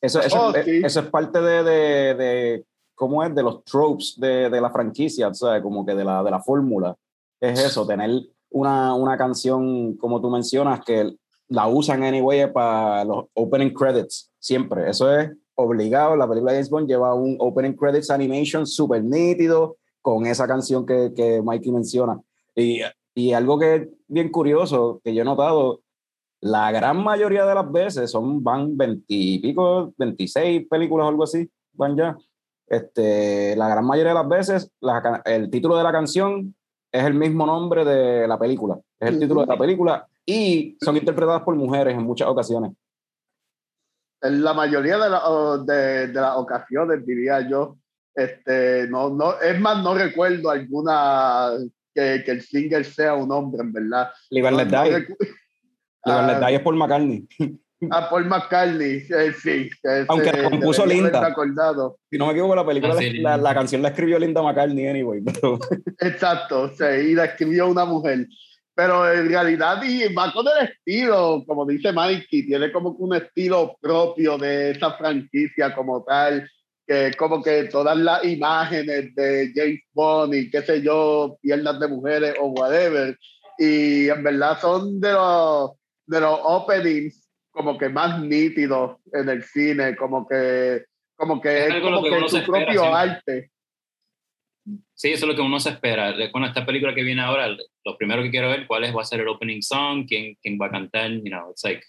Eso, 0.00 0.20
eso, 0.20 0.48
oh, 0.48 0.54
eso 0.54 1.00
es 1.00 1.06
parte 1.06 1.40
de, 1.40 1.62
de, 1.64 2.14
de, 2.14 2.64
¿cómo 2.94 3.22
es? 3.24 3.34
De 3.34 3.42
los 3.42 3.64
tropes 3.64 4.14
de, 4.16 4.48
de 4.48 4.60
la 4.60 4.70
franquicia, 4.70 5.32
¿sabes? 5.34 5.62
Como 5.62 5.84
que 5.84 5.94
de 5.94 6.04
la, 6.04 6.22
de 6.22 6.30
la 6.30 6.40
fórmula. 6.40 6.96
Es 7.40 7.58
eso, 7.58 7.86
tener 7.86 8.10
una, 8.50 8.94
una 8.94 9.16
canción, 9.16 9.96
como 9.96 10.20
tú 10.20 10.30
mencionas, 10.30 10.80
que 10.84 11.16
la 11.48 11.66
usan 11.66 12.02
anyway 12.04 12.52
para 12.52 13.04
los 13.04 13.26
opening 13.34 13.70
credits, 13.70 14.30
siempre. 14.38 14.88
Eso 14.88 15.12
es 15.12 15.30
obligado. 15.54 16.16
La 16.16 16.28
película 16.28 16.52
de 16.52 16.58
James 16.58 16.70
Bond 16.70 16.88
lleva 16.88 17.14
un 17.14 17.36
opening 17.40 17.72
credits 17.72 18.10
animation 18.10 18.66
súper 18.66 19.02
nítido 19.02 19.76
con 20.00 20.26
esa 20.26 20.46
canción 20.46 20.86
que, 20.86 21.12
que 21.14 21.42
Mikey 21.42 21.72
menciona. 21.72 22.20
Y, 22.54 22.80
y 23.14 23.32
algo 23.32 23.58
que 23.58 23.74
es 23.74 23.88
bien 24.06 24.30
curioso, 24.30 25.00
que 25.02 25.14
yo 25.14 25.22
he 25.22 25.24
notado, 25.24 25.80
la 26.40 26.70
gran 26.70 27.02
mayoría 27.02 27.44
de 27.44 27.54
las 27.54 27.70
veces 27.70 28.10
son, 28.10 28.42
van 28.42 28.76
20 28.76 29.04
y 29.08 29.38
pico, 29.40 29.92
26 29.96 30.68
películas 30.68 31.06
o 31.06 31.08
algo 31.08 31.24
así, 31.24 31.50
van 31.72 31.96
ya. 31.96 32.16
Este, 32.66 33.56
la 33.56 33.68
gran 33.68 33.84
mayoría 33.86 34.12
de 34.12 34.18
las 34.18 34.28
veces 34.28 34.70
el 35.24 35.48
título 35.50 35.76
de 35.76 35.82
la 35.82 35.90
canción 35.90 36.54
es 36.92 37.04
el 37.04 37.14
mismo 37.14 37.46
nombre 37.46 37.84
de 37.84 38.28
la 38.28 38.38
película, 38.38 38.78
es 39.00 39.08
el 39.08 39.18
título 39.18 39.40
de 39.40 39.46
la 39.46 39.56
película 39.56 40.06
y 40.26 40.76
son 40.80 40.96
interpretadas 40.96 41.42
por 41.42 41.54
mujeres 41.56 41.94
en 41.94 42.02
muchas 42.02 42.28
ocasiones. 42.28 42.72
En 44.20 44.42
la 44.44 44.52
mayoría 44.52 44.98
de, 44.98 45.72
de, 45.72 46.08
de 46.08 46.20
las 46.20 46.36
ocasiones, 46.36 47.06
diría 47.06 47.48
yo, 47.48 47.78
este, 48.14 48.86
no, 48.88 49.10
no, 49.10 49.40
es 49.40 49.58
más, 49.60 49.82
no 49.82 49.94
recuerdo 49.94 50.50
alguna 50.50 51.50
que, 51.94 52.22
que 52.24 52.30
el 52.32 52.42
single 52.42 52.84
sea 52.84 53.14
un 53.14 53.30
hombre, 53.30 53.62
en 53.62 53.72
verdad. 53.72 54.10
Live 54.30 54.50
la 54.50 55.06
ah, 56.04 56.50
es 56.50 56.60
Paul 56.60 56.76
McCartney. 56.76 57.26
A 57.90 58.10
Paul 58.10 58.26
McCartney, 58.26 59.02
sí. 59.40 59.70
Aunque 60.08 60.32
la 60.32 60.50
compuso 60.50 60.84
Linda. 60.84 61.34
Si 62.10 62.18
no 62.18 62.26
me 62.26 62.32
equivoco, 62.32 62.56
la 62.56 62.66
película, 62.66 62.96
ah, 63.26 63.36
la, 63.36 63.54
canción 63.54 63.82
la 63.82 63.90
escribió 63.90 64.18
Linda 64.18 64.42
McCartney, 64.42 64.88
anyway. 64.88 65.22
Exacto, 66.00 66.70
sí, 66.76 66.84
y 67.10 67.14
la 67.14 67.26
escribió 67.26 67.68
una 67.68 67.84
mujer. 67.84 68.26
Pero 68.74 69.10
en 69.12 69.28
realidad 69.28 69.82
y 69.82 70.12
va 70.12 70.32
con 70.32 70.46
el 70.46 70.68
estilo, 70.68 71.44
como 71.46 71.66
dice 71.66 71.92
Mikey, 71.92 72.46
tiene 72.46 72.72
como 72.72 72.90
un 72.90 73.14
estilo 73.14 73.76
propio 73.80 74.38
de 74.38 74.70
esa 74.70 74.92
franquicia 74.92 75.74
como 75.74 76.02
tal, 76.04 76.48
que 76.86 77.12
como 77.16 77.42
que 77.42 77.64
todas 77.64 77.96
las 77.96 78.24
imágenes 78.24 79.14
de 79.14 79.52
James 79.54 79.80
Bond 79.92 80.34
y 80.34 80.50
qué 80.50 80.62
sé 80.62 80.80
yo, 80.80 81.38
piernas 81.42 81.78
de 81.78 81.88
mujeres 81.88 82.34
o 82.40 82.48
whatever, 82.48 83.16
y 83.58 84.08
en 84.08 84.22
verdad 84.22 84.60
son 84.60 85.00
de 85.00 85.12
los 85.12 85.72
de 86.08 86.20
los 86.20 86.40
openings 86.42 87.30
como 87.50 87.78
que 87.78 87.88
más 87.88 88.20
nítidos 88.20 88.98
en 89.12 89.28
el 89.28 89.42
cine, 89.42 89.96
como 89.96 90.26
que 90.26 90.84
como 91.16 91.40
que 91.40 91.66
es, 91.66 91.80
como 91.80 92.02
que, 92.02 92.28
su 92.28 92.42
propio 92.44 92.94
arte. 92.94 93.50
Sí, 94.94 95.12
eso 95.12 95.24
es 95.24 95.28
lo 95.28 95.34
que 95.34 95.42
uno 95.42 95.58
se 95.58 95.70
espera. 95.70 96.14
Con 96.30 96.44
esta 96.44 96.64
película 96.64 96.94
que 96.94 97.02
viene 97.02 97.22
ahora, 97.22 97.48
lo 97.48 97.96
primero 97.96 98.22
que 98.22 98.30
quiero 98.30 98.48
ver 98.48 98.66
cuál 98.66 98.84
es, 98.84 98.94
va 98.94 99.02
a 99.02 99.04
ser 99.04 99.20
el 99.20 99.28
opening 99.28 99.60
song, 99.60 100.06
quién, 100.06 100.36
quién 100.40 100.58
va 100.60 100.66
a 100.66 100.70
cantar, 100.70 101.10
you 101.10 101.22
know, 101.24 101.50
it's 101.50 101.64
like 101.64 101.82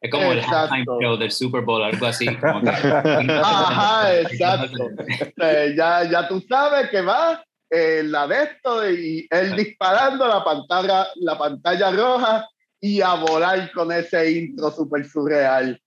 es 0.00 0.10
como 0.10 0.30
el 0.30 0.40
halftime 0.40 0.84
show 1.00 1.16
del 1.16 1.30
Super 1.30 1.62
Bowl, 1.62 1.82
algo 1.82 2.06
así. 2.06 2.28
Ajá, 2.28 4.14
exacto. 4.20 4.90
Eh, 5.38 5.74
ya, 5.76 6.04
ya 6.04 6.28
tú 6.28 6.40
sabes 6.48 6.90
que 6.90 7.00
va 7.00 7.42
eh, 7.70 8.02
la 8.04 8.26
de 8.26 8.42
esto 8.44 8.90
y 8.90 9.26
él 9.30 9.56
disparando 9.56 10.28
la 10.28 10.44
pantalla, 10.44 11.08
la 11.16 11.38
pantalla 11.38 11.90
roja 11.90 12.48
y 12.80 13.00
a 13.00 13.14
volar 13.14 13.70
con 13.72 13.92
ese 13.92 14.30
intro 14.30 14.70
súper 14.70 15.06
surreal. 15.06 15.80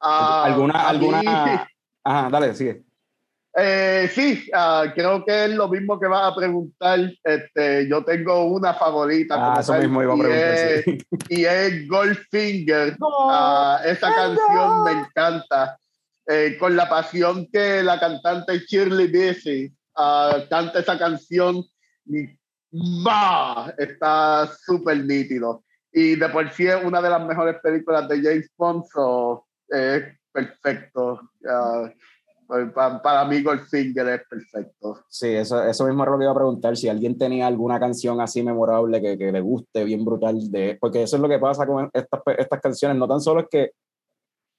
Ah, 0.00 0.44
¿Alguna, 0.46 0.88
alguna... 0.88 1.68
Ajá, 2.04 2.28
dale, 2.30 2.54
sigue. 2.54 2.82
Eh, 3.54 4.10
sí, 4.14 4.50
uh, 4.54 4.90
creo 4.94 5.24
que 5.26 5.44
es 5.44 5.50
lo 5.50 5.68
mismo 5.68 6.00
que 6.00 6.06
vas 6.06 6.32
a 6.32 6.34
preguntar. 6.34 6.98
Este, 7.22 7.86
yo 7.88 8.02
tengo 8.02 8.46
una 8.46 8.72
favorita. 8.74 9.36
Ah, 9.38 9.60
eso 9.60 9.74
mismo 9.74 10.02
iba 10.02 10.14
a 10.14 10.16
preguntar. 10.16 10.84
Y, 10.86 10.90
es, 10.90 11.06
y 11.28 11.44
es 11.44 11.88
Goldfinger. 11.88 12.96
Uh, 12.98 13.76
esa 13.84 14.14
canción 14.14 14.84
me 14.84 14.92
encanta. 14.92 15.78
Eh, 16.26 16.56
con 16.58 16.76
la 16.76 16.88
pasión 16.88 17.48
que 17.52 17.82
la 17.82 17.98
cantante 17.98 18.60
Shirley 18.60 19.08
Bassey 19.08 19.72
canta 20.48 20.78
esa 20.78 20.96
canción, 20.96 21.64
bah, 22.70 23.74
está 23.76 24.48
súper 24.64 25.04
nítido. 25.04 25.64
Y 25.92 26.16
de 26.16 26.28
por 26.28 26.50
sí 26.50 26.66
es 26.66 26.82
una 26.82 27.02
de 27.02 27.10
las 27.10 27.26
mejores 27.26 27.56
películas 27.62 28.08
de 28.08 28.22
James 28.22 28.50
Bond, 28.56 28.84
so 28.92 29.46
es 29.68 30.04
perfecto. 30.32 31.20
Uh, 31.42 31.88
para, 32.74 33.00
para, 33.00 33.24
mí 33.24 33.42
Goldfinger 33.42 34.08
es 34.08 34.22
perfecto. 34.28 35.04
Sí, 35.08 35.28
eso, 35.28 35.62
eso 35.62 35.86
mismo 35.86 36.04
es 36.04 36.10
lo 36.10 36.18
que 36.18 36.24
iba 36.24 36.32
a 36.32 36.36
preguntar, 36.36 36.76
si 36.76 36.88
alguien 36.88 37.16
tenía 37.16 37.46
alguna 37.46 37.80
canción 37.80 38.20
así 38.20 38.42
memorable 38.42 39.00
que, 39.00 39.16
que, 39.16 39.32
le 39.32 39.40
guste, 39.40 39.84
bien 39.84 40.04
brutal, 40.04 40.50
de, 40.50 40.76
porque 40.80 41.02
eso 41.02 41.16
es 41.16 41.22
lo 41.22 41.28
que 41.28 41.38
pasa 41.38 41.66
con 41.66 41.90
estas, 41.92 42.20
estas 42.38 42.60
canciones, 42.60 42.96
no 42.98 43.08
tan 43.08 43.20
solo 43.20 43.40
es 43.40 43.46
que 43.50 43.72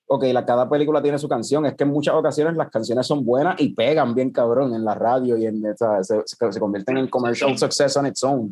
ok, 0.07 0.25
la, 0.25 0.45
cada 0.45 0.69
película 0.69 1.01
tiene 1.01 1.17
su 1.17 1.27
canción, 1.27 1.65
es 1.65 1.75
que 1.75 1.83
en 1.83 1.89
muchas 1.89 2.15
ocasiones 2.15 2.55
las 2.55 2.69
canciones 2.69 3.07
son 3.07 3.25
buenas 3.25 3.59
y 3.59 3.73
pegan 3.73 4.13
bien 4.13 4.31
cabrón 4.31 4.73
en 4.73 4.85
la 4.85 4.95
radio 4.95 5.37
y 5.37 5.45
en, 5.45 5.65
o 5.65 5.75
sea, 5.75 6.03
se, 6.03 6.21
se, 6.25 6.51
se 6.51 6.59
convierten 6.59 6.97
en 6.97 7.07
commercial 7.07 7.57
success 7.57 7.97
on 7.97 8.05
its 8.05 8.23
own. 8.23 8.51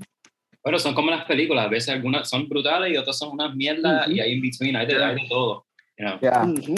Bueno, 0.63 0.77
son 0.77 0.93
como 0.93 1.09
las 1.09 1.25
películas, 1.25 1.65
a 1.65 1.69
veces 1.69 1.89
algunas 1.89 2.29
son 2.29 2.47
brutales 2.47 2.93
y 2.93 2.97
otras 2.97 3.17
son 3.17 3.31
unas 3.31 3.55
mierdas 3.55 4.07
y 4.09 4.19
hay 4.19 4.33
in 4.33 4.41
between, 4.41 4.75
hay 4.75 4.85
de, 4.85 5.03
hay 5.03 5.15
de 5.15 5.27
todo. 5.27 5.65
You 5.97 6.05
know? 6.05 6.19
Yeah. 6.19 6.43
Ujú. 6.43 6.75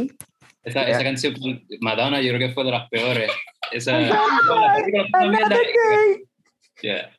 Esa, 0.63 0.81
Yeah. 0.83 0.89
esa 0.91 1.03
canción, 1.03 1.33
Madonna, 1.81 2.21
yo 2.21 2.29
creo 2.33 2.47
que 2.47 2.53
fue 2.53 2.63
de 2.63 2.71
las 2.71 2.89
peores. 2.89 3.29
Esa. 3.71 3.99
Yeah. 6.81 7.11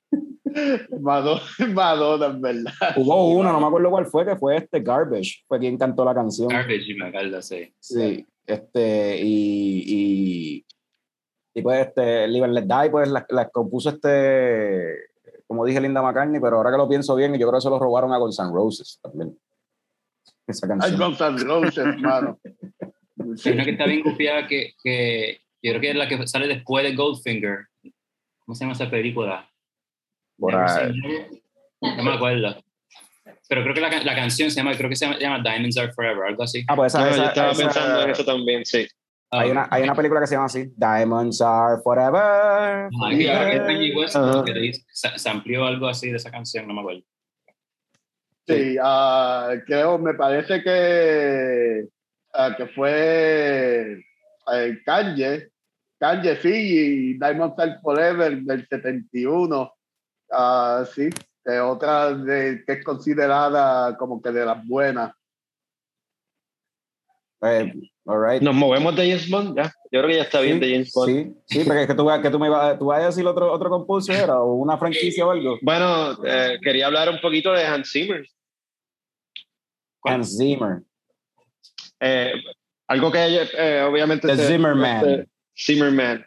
Madonna, 1.00 1.40
Madonna, 1.72 2.27
en 2.27 2.40
verdad. 2.42 2.72
Hubo 2.96 3.29
una, 3.31 3.50
no 3.53 3.61
me 3.61 3.66
acuerdo 3.66 3.90
cuál 3.90 4.07
fue, 4.07 4.27
que 4.27 4.37
fue 4.37 4.57
este 4.59 4.81
Garbage, 4.81 5.42
fue 5.48 5.59
quien 5.59 5.79
cantó 5.79 6.05
la 6.05 6.14
canción. 6.14 6.48
Garbage, 6.48 6.94
me 6.98 7.07
acuerdo, 7.07 7.40
sí. 7.40 7.72
Sí, 7.81 8.27
este, 8.46 9.18
y, 9.22 9.85
y, 9.87 10.66
y 11.55 11.62
pues 11.62 11.87
este, 11.87 12.29
Live 12.29 12.44
and 12.44 12.55
Let 12.55 12.62
Die, 12.66 12.90
pues 12.90 13.09
la, 13.09 13.24
la 13.31 13.48
compuso 13.48 13.88
este, 13.90 14.92
como 15.46 15.64
dije 15.64 15.80
Linda 15.80 16.02
McCartney, 16.02 16.40
pero 16.40 16.57
ahora 16.57 16.70
que 16.70 16.76
lo 16.78 16.88
pienso 16.88 17.14
bien, 17.14 17.33
yo 17.35 17.46
creo 17.48 17.59
que 17.59 17.62
se 17.62 17.70
lo 17.70 17.78
robaron 17.78 18.12
a 18.12 18.18
Guns 18.18 18.38
N' 18.38 18.50
Roses 18.52 18.98
también. 19.02 19.38
Esa 20.46 20.66
Ay, 20.66 20.78
canción. 20.96 21.00
Guns 21.00 21.20
N' 21.20 21.44
Roses, 21.44 21.87
mano. 22.00 22.38
Hay 23.44 23.52
una 23.52 23.64
que 23.64 23.70
está 23.70 23.87
bien 23.87 24.02
copiada 24.02 24.46
que, 24.46 24.72
que 24.83 25.40
yo 25.62 25.70
creo 25.72 25.80
que 25.80 25.90
es 25.90 25.96
la 25.96 26.09
que 26.09 26.26
sale 26.26 26.48
después 26.48 26.85
de 26.85 26.94
Goldfinger. 26.94 27.66
¿Cómo 28.44 28.54
se 28.54 28.64
llama 28.64 28.72
esa 28.74 28.90
película? 28.90 29.48
No 30.38 32.02
me 32.02 32.12
acuerdo. 32.14 32.57
Pero 33.48 33.62
creo 33.62 33.74
que 33.74 33.80
la, 33.80 34.02
la 34.02 34.14
canción 34.14 34.50
se 34.50 34.57
llama, 34.57 34.74
creo 34.76 34.88
que 34.90 34.96
se 34.96 35.07
llama, 35.07 35.18
llama 35.18 35.40
Diamonds 35.42 35.76
Are 35.78 35.92
Forever, 35.92 36.24
algo 36.28 36.42
así. 36.42 36.64
Ah, 36.68 36.76
pues 36.76 36.92
esa, 36.94 37.04
No, 37.04 37.11
esa- 37.11 37.22
yo 37.22 37.28
estaba 37.28 37.50
esa- 37.52 37.62
pensando 37.64 38.02
en 38.02 38.11
eso 38.11 38.24
también, 38.24 38.64
sí. 38.66 38.87
Hay, 39.38 39.51
una, 39.51 39.68
hay 39.70 39.83
una 39.83 39.94
película 39.94 40.20
que 40.20 40.27
se 40.27 40.35
llama 40.35 40.47
así, 40.47 40.73
Diamonds 40.77 41.40
Are 41.40 41.81
Forever. 41.83 42.20
Ah, 42.23 42.88
creo 42.90 43.51
que 43.51 43.59
Kanye 43.66 43.94
West 43.97 44.16
Ajá. 44.16 44.44
que 44.44 44.73
sa- 44.92 45.16
se 45.18 45.29
amplió 45.29 45.64
algo 45.64 45.87
así 45.88 46.11
de 46.11 46.16
esa 46.16 46.31
canción, 46.31 46.66
no 46.66 46.75
me 46.75 46.81
acuerdo. 46.81 47.03
Sí, 48.47 48.77
ah, 48.83 49.55
creo, 49.66 49.99
me 49.99 50.14
parece 50.14 50.62
que, 50.62 51.88
ah, 52.35 52.55
que 52.57 52.66
fue 52.68 54.03
eh, 54.53 54.79
Kanye, 54.85 55.49
Kanye 55.99 56.37
sí, 56.37 56.49
y 56.53 57.14
Diamond 57.18 57.59
Are 57.59 57.79
Forever 57.81 58.37
del 58.42 58.66
71. 58.68 59.73
Ah, 60.31 60.85
sí, 60.94 61.09
de 61.44 61.61
otra 61.61 62.12
de, 62.14 62.62
que 62.66 62.73
es 62.75 62.85
considerada 62.85 63.97
como 63.97 64.20
que 64.20 64.31
de 64.31 64.44
las 64.44 64.66
buenas. 64.66 65.12
Eh, 67.42 67.73
all 68.07 68.21
right. 68.21 68.43
Nos 68.43 68.55
movemos 68.55 68.95
de 68.97 69.09
James 69.09 69.29
Bond, 69.29 69.57
ya. 69.57 69.73
Yo 69.90 70.01
creo 70.01 70.09
que 70.09 70.17
ya 70.17 70.23
está 70.23 70.40
bien 70.40 70.61
de 70.61 70.71
James 70.71 70.93
Bond. 70.93 71.11
Sí, 71.11 71.35
sí, 71.47 71.64
porque 71.64 71.83
es 71.83 71.87
que 71.87 71.95
tú, 71.95 72.09
que 72.23 72.31
tú 72.31 72.38
me 72.38 72.49
ibas, 72.49 72.79
tú 72.79 72.87
vas 72.87 73.03
a 73.03 73.07
decir 73.07 73.27
otro, 73.27 73.53
otro 73.53 73.71
composer 73.71 74.31
o 74.31 74.55
una 74.55 74.77
franquicia 74.77 75.27
o 75.27 75.31
algo. 75.31 75.59
Bueno, 75.62 76.19
eh, 76.25 76.59
quería 76.62 76.87
hablar 76.87 77.09
un 77.09 77.21
poquito 77.21 77.53
de 77.53 77.64
Hans 77.64 77.90
Zimmer. 77.90 78.27
Hans 80.03 80.37
Zimmer. 80.37 80.83
Eh, 82.01 82.33
algo 82.88 83.11
que 83.11 83.49
eh, 83.57 83.83
obviamente... 83.83 84.29
The 84.29 84.37
Zimmerman. 84.37 84.97
este, 84.97 85.29
Zimmerman. 85.57 86.27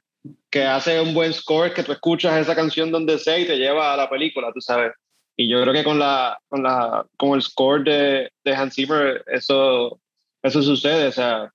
Que 0.50 0.64
hace 0.64 1.00
un 1.00 1.14
buen 1.14 1.34
score, 1.34 1.74
que 1.74 1.84
tú 1.84 1.92
escuchas 1.92 2.40
esa 2.40 2.56
canción 2.56 2.92
donde 2.92 3.20
sea 3.20 3.38
y 3.38 3.46
te 3.46 3.58
lleva 3.58 3.94
a 3.94 3.98
la 3.98 4.10
película, 4.10 4.52
tú 4.54 4.62
sabes. 4.62 4.94
Y 5.36 5.48
yo 5.48 5.62
creo 5.62 5.74
que 5.74 5.84
con, 5.84 6.00
la, 6.00 6.40
con, 6.48 6.64
la, 6.64 7.06
con 7.16 7.36
el 7.36 7.44
score 7.44 7.84
de, 7.84 8.32
de 8.44 8.56
Hans 8.56 8.74
Zimmer 8.74 9.24
eso, 9.28 10.00
eso 10.42 10.64
sucede. 10.64 11.08
O 11.08 11.12
sea, 11.12 11.54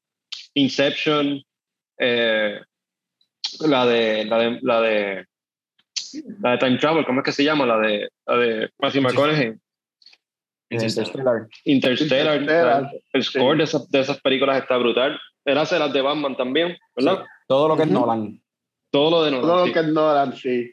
Inception, 0.55 1.43
eh, 1.99 2.61
la, 3.61 3.87
de, 3.87 4.25
la, 4.25 4.38
de, 4.38 4.59
la 4.62 4.81
de 4.81 5.27
la 6.41 6.51
de 6.53 6.59
Time 6.59 6.79
Travel, 6.79 7.05
¿cómo 7.05 7.21
es 7.21 7.25
que 7.25 7.33
se 7.33 7.45
llama? 7.45 7.67
La 7.67 7.79
de, 7.79 8.09
la 8.27 8.37
de 8.37 8.71
Matthew 8.79 9.03
McConaughey. 9.03 9.55
Interstellar. 10.71 11.49
Interstellar. 11.65 12.37
Interstellar, 12.41 12.91
el 13.12 13.23
score 13.23 13.59
de, 13.59 13.65
esas, 13.65 13.91
de 13.91 14.01
esas 14.01 14.21
películas 14.21 14.59
está 14.59 14.77
brutal. 14.79 15.19
Él 15.45 15.59
hace 15.59 15.79
las 15.79 15.93
de 15.93 16.01
Batman 16.01 16.37
también, 16.37 16.77
¿verdad? 16.97 17.25
Todo 17.47 17.69
lo 17.69 17.77
que 17.77 17.83
es. 17.83 17.91
Nolan. 17.91 18.41
Todo 18.91 19.11
lo 19.11 19.25
de 19.25 19.31
Nolan. 19.33 19.47
Todo 19.47 19.62
sí. 19.65 19.69
lo 19.69 19.75
que 19.75 19.81
es 19.81 19.87
Nolan, 19.87 20.37
sí. 20.37 20.73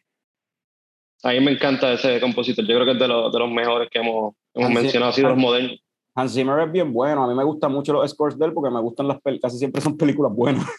A 1.24 1.32
mí 1.32 1.40
me 1.42 1.52
encanta 1.52 1.92
ese 1.92 2.22
compositor. 2.22 2.66
Yo 2.66 2.76
creo 2.76 2.86
que 2.86 2.92
es 2.94 3.00
de, 3.00 3.08
los 3.08 3.32
de 3.32 3.40
los 3.40 3.52
mejores 3.52 3.90
que 3.90 4.00
hemos, 4.00 4.36
hemos 4.54 4.70
sí. 4.70 4.76
mencionado, 4.76 5.12
así 5.12 5.22
de 5.22 5.28
los 5.28 5.38
modernos. 5.38 5.80
Hans 6.20 6.34
Zimmer 6.34 6.60
es 6.60 6.72
bien 6.72 6.92
bueno. 6.94 7.24
A 7.24 7.28
mí 7.28 7.34
me 7.36 7.44
gustan 7.44 7.72
mucho 7.72 7.94
los 7.94 8.10
scores 8.12 8.38
de 8.38 8.46
él 8.46 8.54
porque 8.54 8.74
me 8.74 8.82
gustan 8.82 9.08
las 9.08 9.18
pel- 9.18 9.40
casi 9.42 9.58
siempre 9.58 9.82
son 9.82 9.98
películas 9.98 10.34
buenas. 10.34 10.66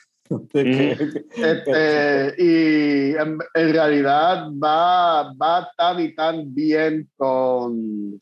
Que- 0.53 1.25
Este, 1.43 2.35
y 2.39 3.17
en, 3.17 3.37
en 3.53 3.73
realidad 3.73 4.47
va, 4.63 5.33
va 5.33 5.69
tan 5.77 5.99
y 5.99 6.15
tan 6.15 6.55
bien 6.55 7.11
con, 7.17 8.21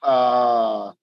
ah, 0.00 0.94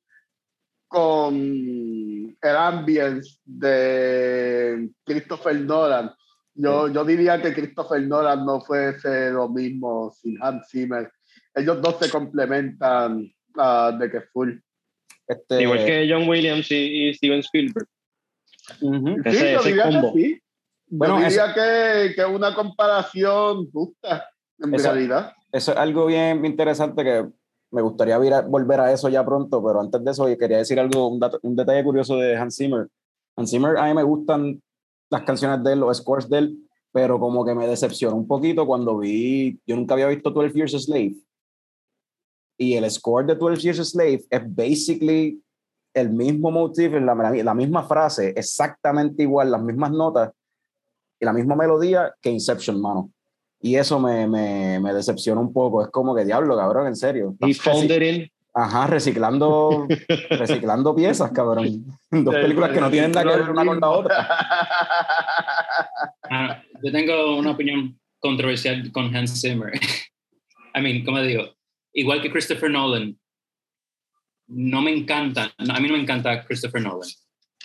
con 0.87 1.35
el 1.35 2.55
ambience 2.55 3.37
de 3.45 4.89
Christopher 5.05 5.59
Nolan. 5.61 6.11
Yo, 6.55 6.87
yo 6.87 7.05
diría 7.05 7.39
que 7.39 7.53
Christopher 7.53 8.01
Nolan 8.01 8.43
no 8.43 8.59
fuese 8.61 9.29
lo 9.29 9.47
mismo 9.49 10.11
sin 10.11 10.41
Hans 10.41 10.67
Zimmer. 10.71 11.11
Ellos 11.53 11.79
dos 11.83 11.97
se 11.99 12.09
complementan 12.09 13.31
ah, 13.59 13.95
de 13.99 14.09
que 14.09 14.21
full. 14.21 14.53
Este, 15.27 15.61
Igual 15.63 15.85
que 15.85 16.07
John 16.09 16.27
Williams 16.27 16.71
y, 16.71 16.75
y 17.09 17.13
Steven 17.13 17.39
Spielberg. 17.39 17.87
ujú. 18.81 19.07
Sí, 19.23 19.29
Ese- 19.29 19.53
yo 19.53 19.59
ese 19.59 19.69
diría 19.69 19.83
combo. 19.83 20.13
que 20.13 20.19
sí. 20.21 20.39
Bueno, 20.89 21.19
yo 21.19 21.25
diría 21.27 21.53
que, 21.53 22.15
que 22.15 22.21
es 22.21 22.27
una 22.27 22.55
comparación 22.55 23.69
justa, 23.71 24.29
en 24.59 24.73
Esa- 24.73 24.91
realidad. 24.93 25.33
Eso 25.51 25.71
es 25.71 25.77
algo 25.77 26.05
bien 26.05 26.45
interesante 26.45 27.03
que 27.03 27.25
me 27.71 27.81
gustaría 27.81 28.17
vir 28.17 28.33
a- 28.33 28.41
volver 28.41 28.79
a 28.79 28.91
eso 28.91 29.09
ya 29.09 29.25
pronto, 29.25 29.63
pero 29.63 29.81
antes 29.81 30.03
de 30.03 30.11
eso 30.11 30.25
quería 30.37 30.57
decir 30.59 30.79
algo, 30.79 31.07
un, 31.07 31.19
dato- 31.19 31.39
un 31.43 31.55
detalle 31.55 31.83
curioso 31.83 32.15
de 32.17 32.35
Hans 32.37 32.55
Zimmer. 32.57 32.87
Hans 33.35 33.49
Zimmer, 33.51 33.77
a 33.77 33.85
mí 33.87 33.93
me 33.93 34.03
gustan 34.03 34.61
las 35.09 35.23
canciones 35.23 35.63
de 35.63 35.73
él, 35.73 35.79
los 35.79 35.97
scores 35.97 36.29
de 36.29 36.37
él, 36.39 36.57
pero 36.91 37.19
como 37.19 37.45
que 37.45 37.53
me 37.55 37.67
decepcionó 37.67 38.15
un 38.15 38.27
poquito 38.27 38.65
cuando 38.65 38.97
vi, 38.97 39.59
yo 39.65 39.75
nunca 39.75 39.93
había 39.93 40.07
visto 40.07 40.31
12 40.31 40.53
Years 40.53 40.73
a 40.75 40.79
Slave. 40.79 41.15
Y 42.57 42.73
el 42.75 42.89
score 42.89 43.25
de 43.25 43.35
12 43.35 43.61
Years 43.61 43.79
a 43.79 43.85
Slave 43.85 44.23
es 44.29 44.41
basically 44.55 45.41
el 45.93 46.09
mismo 46.09 46.51
motif, 46.51 46.91
la, 46.93 47.13
la 47.15 47.53
misma 47.53 47.83
frase, 47.83 48.33
exactamente 48.35 49.23
igual, 49.23 49.51
las 49.51 49.61
mismas 49.61 49.91
notas 49.91 50.31
y 51.19 51.25
la 51.25 51.33
misma 51.33 51.55
melodía 51.55 52.13
que 52.21 52.29
Inception, 52.31 52.79
mano. 52.81 53.11
Y 53.59 53.75
eso 53.75 53.99
me, 53.99 54.27
me, 54.27 54.79
me 54.79 54.93
decepciona 54.93 55.41
un 55.41 55.51
poco. 55.51 55.81
Es 55.83 55.89
como 55.89 56.13
que 56.15 56.23
diablo, 56.25 56.55
cabrón, 56.55 56.87
en 56.87 56.95
serio. 56.95 57.35
He 57.41 57.49
Estás 57.51 57.73
found 57.73 57.89
reci- 57.89 57.95
it 58.13 58.15
in. 58.21 58.31
Ajá, 58.53 58.87
reciclando, 58.87 59.87
reciclando 60.31 60.95
piezas, 60.95 61.31
cabrón. 61.31 61.85
Dos 62.09 62.33
películas 62.35 62.71
que 62.71 62.81
no 62.81 62.89
tienen 62.89 63.11
nada 63.11 63.23
que 63.31 63.37
ver 63.39 63.49
una 63.51 63.65
con 63.65 63.79
la 63.79 63.89
otra. 63.89 64.27
Ah, 66.29 66.61
yo 66.83 66.91
tengo 66.91 67.37
una 67.37 67.51
opinión 67.51 67.97
controversial 68.19 68.91
con 68.91 69.15
Hans 69.15 69.39
Zimmer. 69.41 69.71
I 70.75 70.81
mean, 70.81 71.05
como 71.05 71.21
digo, 71.21 71.43
igual 71.97 72.21
que 72.21 72.31
Christopher 72.31 72.69
Nolan, 72.69 73.19
no 74.47 74.81
me 74.81 74.91
encanta, 74.91 75.51
no, 75.57 75.73
a 75.73 75.79
mí 75.79 75.87
no 75.87 75.95
me 75.95 76.03
encanta 76.03 76.45
Christopher 76.45 76.81
Nolan, 76.81 77.09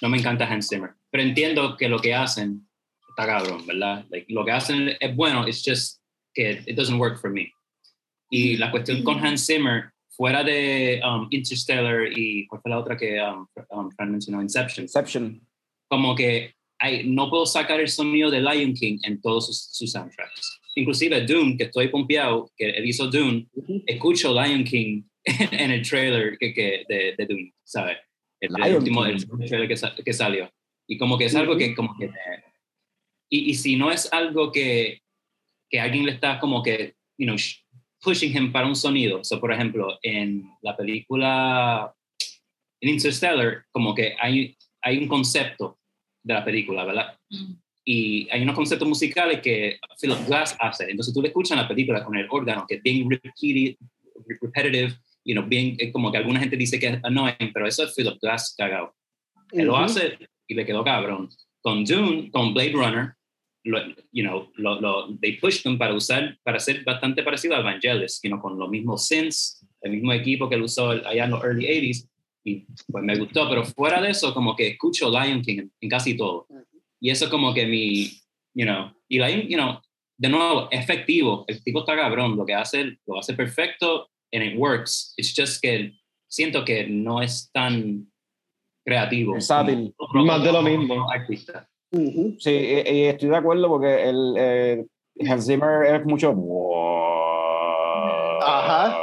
no 0.01 0.09
me 0.09 0.19
encanta 0.19 0.51
Hans 0.51 0.69
Zimmer, 0.69 0.95
pero 1.11 1.23
entiendo 1.23 1.77
que 1.77 1.89
lo 1.89 1.99
que 1.99 2.15
hacen 2.15 2.67
está 3.11 3.27
cabrón, 3.27 3.67
¿verdad? 3.67 4.07
Like, 4.11 4.33
lo 4.33 4.45
que 4.45 4.53
hacen 4.53 4.97
es 4.99 5.15
bueno, 5.15 5.47
it's 5.47 5.63
just 5.63 6.01
que 6.35 6.63
it 6.67 6.77
doesn't 6.77 6.99
work 6.99 7.21
for 7.21 7.31
me. 7.31 7.53
Y 8.31 8.57
la 8.57 8.71
cuestión 8.71 9.05
con 9.05 9.25
Hans 9.25 9.47
Zimmer, 9.47 9.93
fuera 10.09 10.43
de 10.43 11.01
um, 11.05 11.29
Interstellar 11.31 12.07
y 12.11 12.47
¿cuál 12.47 12.63
fue 12.63 12.71
la 12.71 12.79
otra 12.79 12.97
que 12.97 13.21
um, 13.21 13.47
um, 13.71 13.91
Fran 13.91 14.13
mencionó? 14.13 14.41
Inception 14.41 14.85
Inception. 14.85 15.47
como 15.89 16.15
que 16.15 16.55
no 17.05 17.29
puedo 17.31 17.47
sacar 17.47 17.81
el 17.81 17.89
sonido 17.89 18.31
de 18.31 18.41
Lion 18.41 18.73
King 18.73 18.99
en 19.05 19.21
todos 19.21 19.47
sus, 19.47 19.69
sus 19.73 19.93
soundtracks. 19.93 20.62
Inclusive 20.75 21.27
Dune, 21.27 21.57
que 21.57 21.65
estoy 21.65 21.89
pompeado, 21.89 22.51
que 22.57 22.71
él 22.71 22.87
hizo 22.87 23.09
Dune, 23.11 23.47
escucho 23.87 24.33
Lion 24.33 24.65
King 24.65 25.03
en 25.53 25.71
el 25.71 25.83
trailer 25.89 26.37
que, 26.39 26.53
que 26.55 26.85
de, 26.89 27.15
de 27.17 27.27
Dune, 27.27 27.53
¿sabes? 27.65 27.99
El, 28.41 28.51
el 28.67 28.77
último 28.79 29.05
el 29.05 29.17
trailer 29.49 29.69
que, 29.69 29.77
sa- 29.77 29.95
que 29.95 30.13
salió. 30.13 30.51
Y 30.89 30.99
como 30.99 31.17
que 31.19 31.27
es 31.27 31.35
algo 31.35 31.57
que 31.57 31.75
como 31.75 31.97
que... 31.99 32.11
y, 33.31 33.51
y 33.51 33.55
si 33.55 33.77
no 33.77 33.91
es 33.91 34.13
algo 34.13 34.51
que, 34.51 35.01
que 35.71 35.79
alguien 35.81 36.07
le 36.07 36.13
está 36.13 36.39
como 36.41 36.63
que, 36.63 36.95
you 37.19 37.27
know, 37.27 37.37
sh- 37.37 37.63
pushing 38.01 38.37
him 38.37 38.51
para 38.53 38.67
un 38.67 38.75
sonido. 38.75 39.23
So, 39.23 39.39
por 39.41 39.53
ejemplo, 39.53 39.99
en 40.03 40.45
la 40.63 40.77
película 40.77 41.95
en 42.81 42.89
Interstellar, 42.89 43.65
como 43.71 43.95
que 43.95 44.17
hay, 44.19 44.57
hay 44.83 44.99
un 44.99 45.07
concepto 45.07 45.79
de 46.25 46.35
la 46.35 46.45
película, 46.45 46.85
¿verdad? 46.85 47.17
Y 47.85 48.29
hay 48.31 48.43
unos 48.43 48.55
conceptos 48.55 48.87
musicales 48.87 49.41
que 49.41 49.79
Philip 50.01 50.27
Glass 50.27 50.57
hace. 50.61 50.91
Entonces 50.91 51.13
tú 51.13 51.21
le 51.21 51.29
escuchas 51.29 51.53
en 51.53 51.63
la 51.63 51.69
película 51.69 52.05
con 52.05 52.17
el 52.17 52.27
órgano, 52.31 52.65
que 52.67 52.77
es 52.77 52.83
bien 52.83 53.09
repetitive, 53.11 53.77
you 55.25 55.35
know, 55.35 55.45
bien, 55.45 55.77
eh, 55.79 55.91
como 55.93 56.11
que 56.11 56.19
alguna 56.19 56.41
gente 56.41 56.57
dice 56.57 56.79
que 56.79 56.87
es 56.89 56.99
annoying, 57.03 57.53
pero 57.53 57.67
eso 57.67 57.85
es 57.85 57.95
Philip 57.95 58.19
Glass 58.21 58.55
cagado. 58.57 58.95
Él 59.51 59.67
lo 59.67 59.77
hace 59.77 60.19
y 60.47 60.55
le 60.55 60.65
quedó 60.65 60.85
cabrón. 60.85 61.29
Con 61.61 61.85
Dune, 61.85 62.31
con 62.31 62.55
Blade 62.55 62.73
Runner, 62.73 63.15
lo, 63.65 63.79
you 64.11 64.25
know, 64.25 64.51
lo, 64.57 64.81
lo, 64.81 65.17
they 65.21 65.39
pushed 65.39 65.63
them 65.63 65.79
para 65.79 65.95
usar, 65.95 66.37
para 66.43 66.59
ser 66.59 66.83
bastante 66.85 67.23
parecido 67.23 67.55
a 67.55 67.61
Evangelis, 67.61 68.21
you 68.23 68.31
know, 68.31 68.41
con 68.41 68.59
los 68.59 68.69
mismos 68.69 69.07
synths, 69.07 69.65
el 69.83 69.93
mismo 69.93 70.13
equipo 70.13 70.49
que 70.49 70.57
él 70.57 70.63
usó 70.63 70.91
allá 70.91 71.25
en 71.25 71.31
los 71.31 71.43
early 71.45 71.67
80s, 71.67 72.09
y 72.45 72.67
pues 72.91 73.05
me 73.05 73.17
gustó, 73.17 73.49
pero 73.49 73.65
fuera 73.65 74.01
de 74.01 74.11
eso, 74.11 74.35
como 74.35 74.57
que 74.57 74.69
escucho 74.69 75.09
Lion 75.11 75.43
King 75.43 75.59
en, 75.59 75.73
en 75.81 75.89
casi 75.89 76.17
todo. 76.17 76.47
Y 77.03 77.11
eso 77.11 77.29
como 77.29 77.53
que 77.53 77.67
mi, 77.67 78.05
you 78.55 78.65
know, 78.65 78.93
y 79.09 79.19
Lion, 79.19 79.49
you 79.49 79.57
know, 79.57 79.81
de 80.17 80.29
nuevo, 80.29 80.69
efectivo, 80.71 81.45
el 81.49 81.61
tipo 81.65 81.81
está 81.81 81.97
cabrón, 81.97 82.37
lo 82.37 82.47
que 82.47 82.55
hace, 82.55 82.97
lo 83.07 83.19
hace 83.19 83.35
perfecto, 83.35 84.09
and 84.33 84.45
it 84.45 84.57
works. 84.57 85.13
It's 85.17 85.35
just 85.37 85.61
que 85.61 85.95
siento 86.29 86.65
que 86.65 86.87
no 86.87 87.21
es 87.21 87.51
tan 87.53 88.07
creativo. 88.87 89.33
Versátil. 89.33 89.93
Más 90.15 90.45
de 90.45 90.53
lo 90.53 90.63
mismo. 90.63 91.11
Artista. 91.11 91.69
Sí, 92.39 92.51
y, 92.51 92.89
y 92.89 93.05
estoy 93.07 93.31
de 93.31 93.37
acuerdo 93.37 93.69
porque 93.69 94.09
el, 94.09 94.35
eh, 94.39 94.87
Hans 95.29 95.45
Zimmer 95.47 95.97
es 95.97 96.07
mucho. 96.07 96.31
Ajá. 98.41 98.97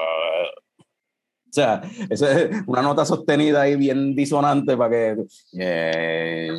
O 1.49 1.51
sea, 1.51 1.81
eso 2.09 2.31
es 2.31 2.63
una 2.65 2.81
nota 2.81 3.03
sostenida 3.03 3.63
ahí 3.63 3.75
bien 3.75 4.15
disonante 4.15 4.77
para 4.77 4.89
que. 4.89 5.17
eh, 5.59 6.49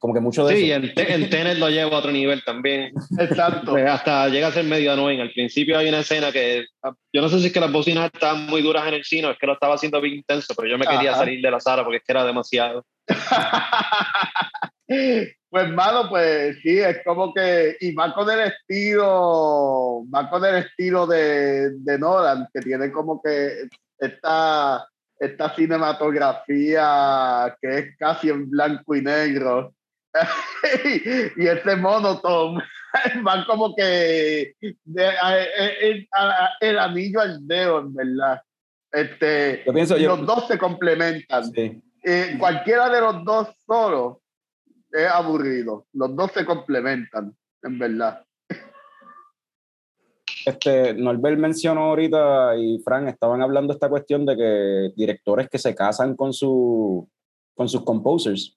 como 0.00 0.14
que 0.14 0.20
mucho 0.20 0.44
de 0.46 0.56
Sí, 0.56 0.72
eso. 0.72 0.80
Te- 0.96 1.12
en 1.14 1.28
Tenet 1.30 1.58
lo 1.58 1.68
llevo 1.68 1.94
a 1.94 1.98
otro 1.98 2.10
nivel 2.10 2.42
también. 2.42 2.90
Exacto. 3.18 3.72
Pues 3.72 3.86
hasta 3.88 4.28
llega 4.28 4.48
a 4.48 4.52
ser 4.52 4.64
medio 4.64 4.92
annoying. 4.92 5.20
Al 5.20 5.30
principio 5.30 5.76
hay 5.78 5.88
una 5.90 6.00
escena 6.00 6.32
que 6.32 6.64
yo 7.12 7.20
no 7.20 7.28
sé 7.28 7.38
si 7.38 7.46
es 7.48 7.52
que 7.52 7.60
las 7.60 7.70
bocinas 7.70 8.10
estaban 8.12 8.46
muy 8.46 8.62
duras 8.62 8.86
en 8.88 8.94
el 8.94 9.04
cine 9.04 9.28
o 9.28 9.30
es 9.30 9.38
que 9.38 9.46
lo 9.46 9.52
estaba 9.52 9.74
haciendo 9.74 10.00
bien 10.00 10.14
intenso, 10.16 10.54
pero 10.56 10.68
yo 10.68 10.78
me 10.78 10.86
quería 10.86 11.10
Ajá. 11.10 11.20
salir 11.20 11.40
de 11.42 11.50
la 11.50 11.60
sala 11.60 11.84
porque 11.84 11.98
es 11.98 12.02
que 12.02 12.12
era 12.12 12.24
demasiado. 12.24 12.84
pues 15.50 15.68
malo, 15.70 16.08
pues 16.08 16.56
sí, 16.62 16.78
es 16.78 16.98
como 17.04 17.34
que, 17.34 17.76
y 17.80 17.92
va 17.94 18.14
con 18.14 18.30
el 18.30 18.40
estilo, 18.40 20.04
va 20.12 20.30
con 20.30 20.44
el 20.44 20.56
estilo 20.56 21.06
de, 21.06 21.70
de 21.78 21.98
Nolan, 21.98 22.48
que 22.54 22.60
tiene 22.60 22.90
como 22.90 23.20
que 23.22 23.68
esta, 23.98 24.86
esta 25.18 25.54
cinematografía 25.54 27.54
que 27.60 27.78
es 27.78 27.96
casi 27.98 28.30
en 28.30 28.48
blanco 28.48 28.94
y 28.96 29.02
negro. 29.02 29.74
y 31.36 31.46
este 31.46 31.76
monotone 31.76 32.62
va 33.26 33.44
como 33.46 33.74
que 33.76 34.54
de- 34.84 35.06
a- 35.06 35.42
el, 35.80 36.08
a- 36.12 36.50
el 36.60 36.78
anillo 36.78 37.20
al 37.20 37.46
dedo, 37.46 37.80
en 37.80 37.94
verdad. 37.94 38.42
Este, 38.92 39.62
Yo 39.64 39.72
pienso, 39.72 39.96
yo. 39.96 40.16
los 40.16 40.26
dos 40.26 40.48
se 40.48 40.58
complementan 40.58 41.44
Sí. 41.52 41.80
eh, 42.02 42.36
cualquiera 42.38 42.88
de 42.90 43.00
los 43.00 43.24
dos 43.24 43.48
solos 43.66 44.16
es 44.90 45.06
aburrido. 45.06 45.86
Los 45.92 46.16
dos 46.16 46.32
se 46.32 46.44
complementan, 46.44 47.36
en 47.62 47.78
verdad. 47.78 48.24
Este, 50.46 50.94
Norbert 50.94 51.38
mencionó 51.38 51.82
ahorita 51.82 52.56
y 52.56 52.78
Frank 52.82 53.08
estaban 53.08 53.42
hablando 53.42 53.72
esta 53.72 53.88
cuestión 53.88 54.24
de 54.24 54.36
que 54.36 54.90
directores 54.96 55.48
que 55.50 55.58
se 55.58 55.74
casan 55.74 56.16
con, 56.16 56.32
su, 56.32 57.08
con 57.54 57.68
sus 57.68 57.84
composers, 57.84 58.56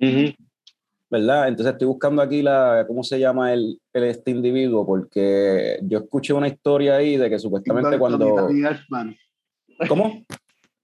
Ujú. 0.00 0.32
¿Verdad? 1.10 1.48
Entonces 1.48 1.72
estoy 1.72 1.86
buscando 1.86 2.20
aquí 2.22 2.42
la, 2.42 2.84
¿cómo 2.86 3.02
se 3.02 3.18
llama 3.18 3.52
el, 3.52 3.80
el- 3.92 4.04
este 4.04 4.30
individuo? 4.30 4.84
Porque 4.86 5.78
yo 5.82 5.98
escuché 5.98 6.32
una 6.34 6.48
historia 6.48 6.96
ahí 6.96 7.16
de 7.16 7.30
que 7.30 7.38
supuestamente 7.38 7.90
Tim 7.90 7.98
cuando... 7.98 8.48
¿Cómo? 9.88 10.24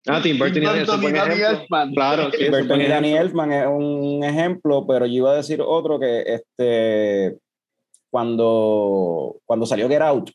Ah, 0.06 0.20
Tim 0.22 0.38
Burton 0.38 0.58
y 0.58 0.60
Tim 0.60 0.64
Danny 0.64 0.80
Elfman, 0.80 0.87
Burton 0.87 0.98
y 0.98 1.02
buen 1.02 1.14
Danny 1.14 1.34
ejemplo. 1.34 1.60
Elfman. 1.60 1.94
Claro, 1.94 2.30
sí, 2.30 2.44
un 2.44 2.50
Burton 2.50 2.80
y 2.80 2.87
Danny 2.87 3.08
ejemplo. 3.08 3.26
Elfman 3.26 3.52
es 3.52 3.66
un 3.66 4.24
ejemplo, 4.24 4.87
pero 4.87 5.06
yo 5.06 5.12
iba 5.12 5.32
a 5.32 5.37
decir 5.37 5.62
otro 5.62 5.98
que 5.98 6.22
este, 6.26 7.38
cuando, 8.10 9.37
cuando 9.44 9.66
salió 9.66 9.88
Get 9.88 10.02
Out 10.02 10.30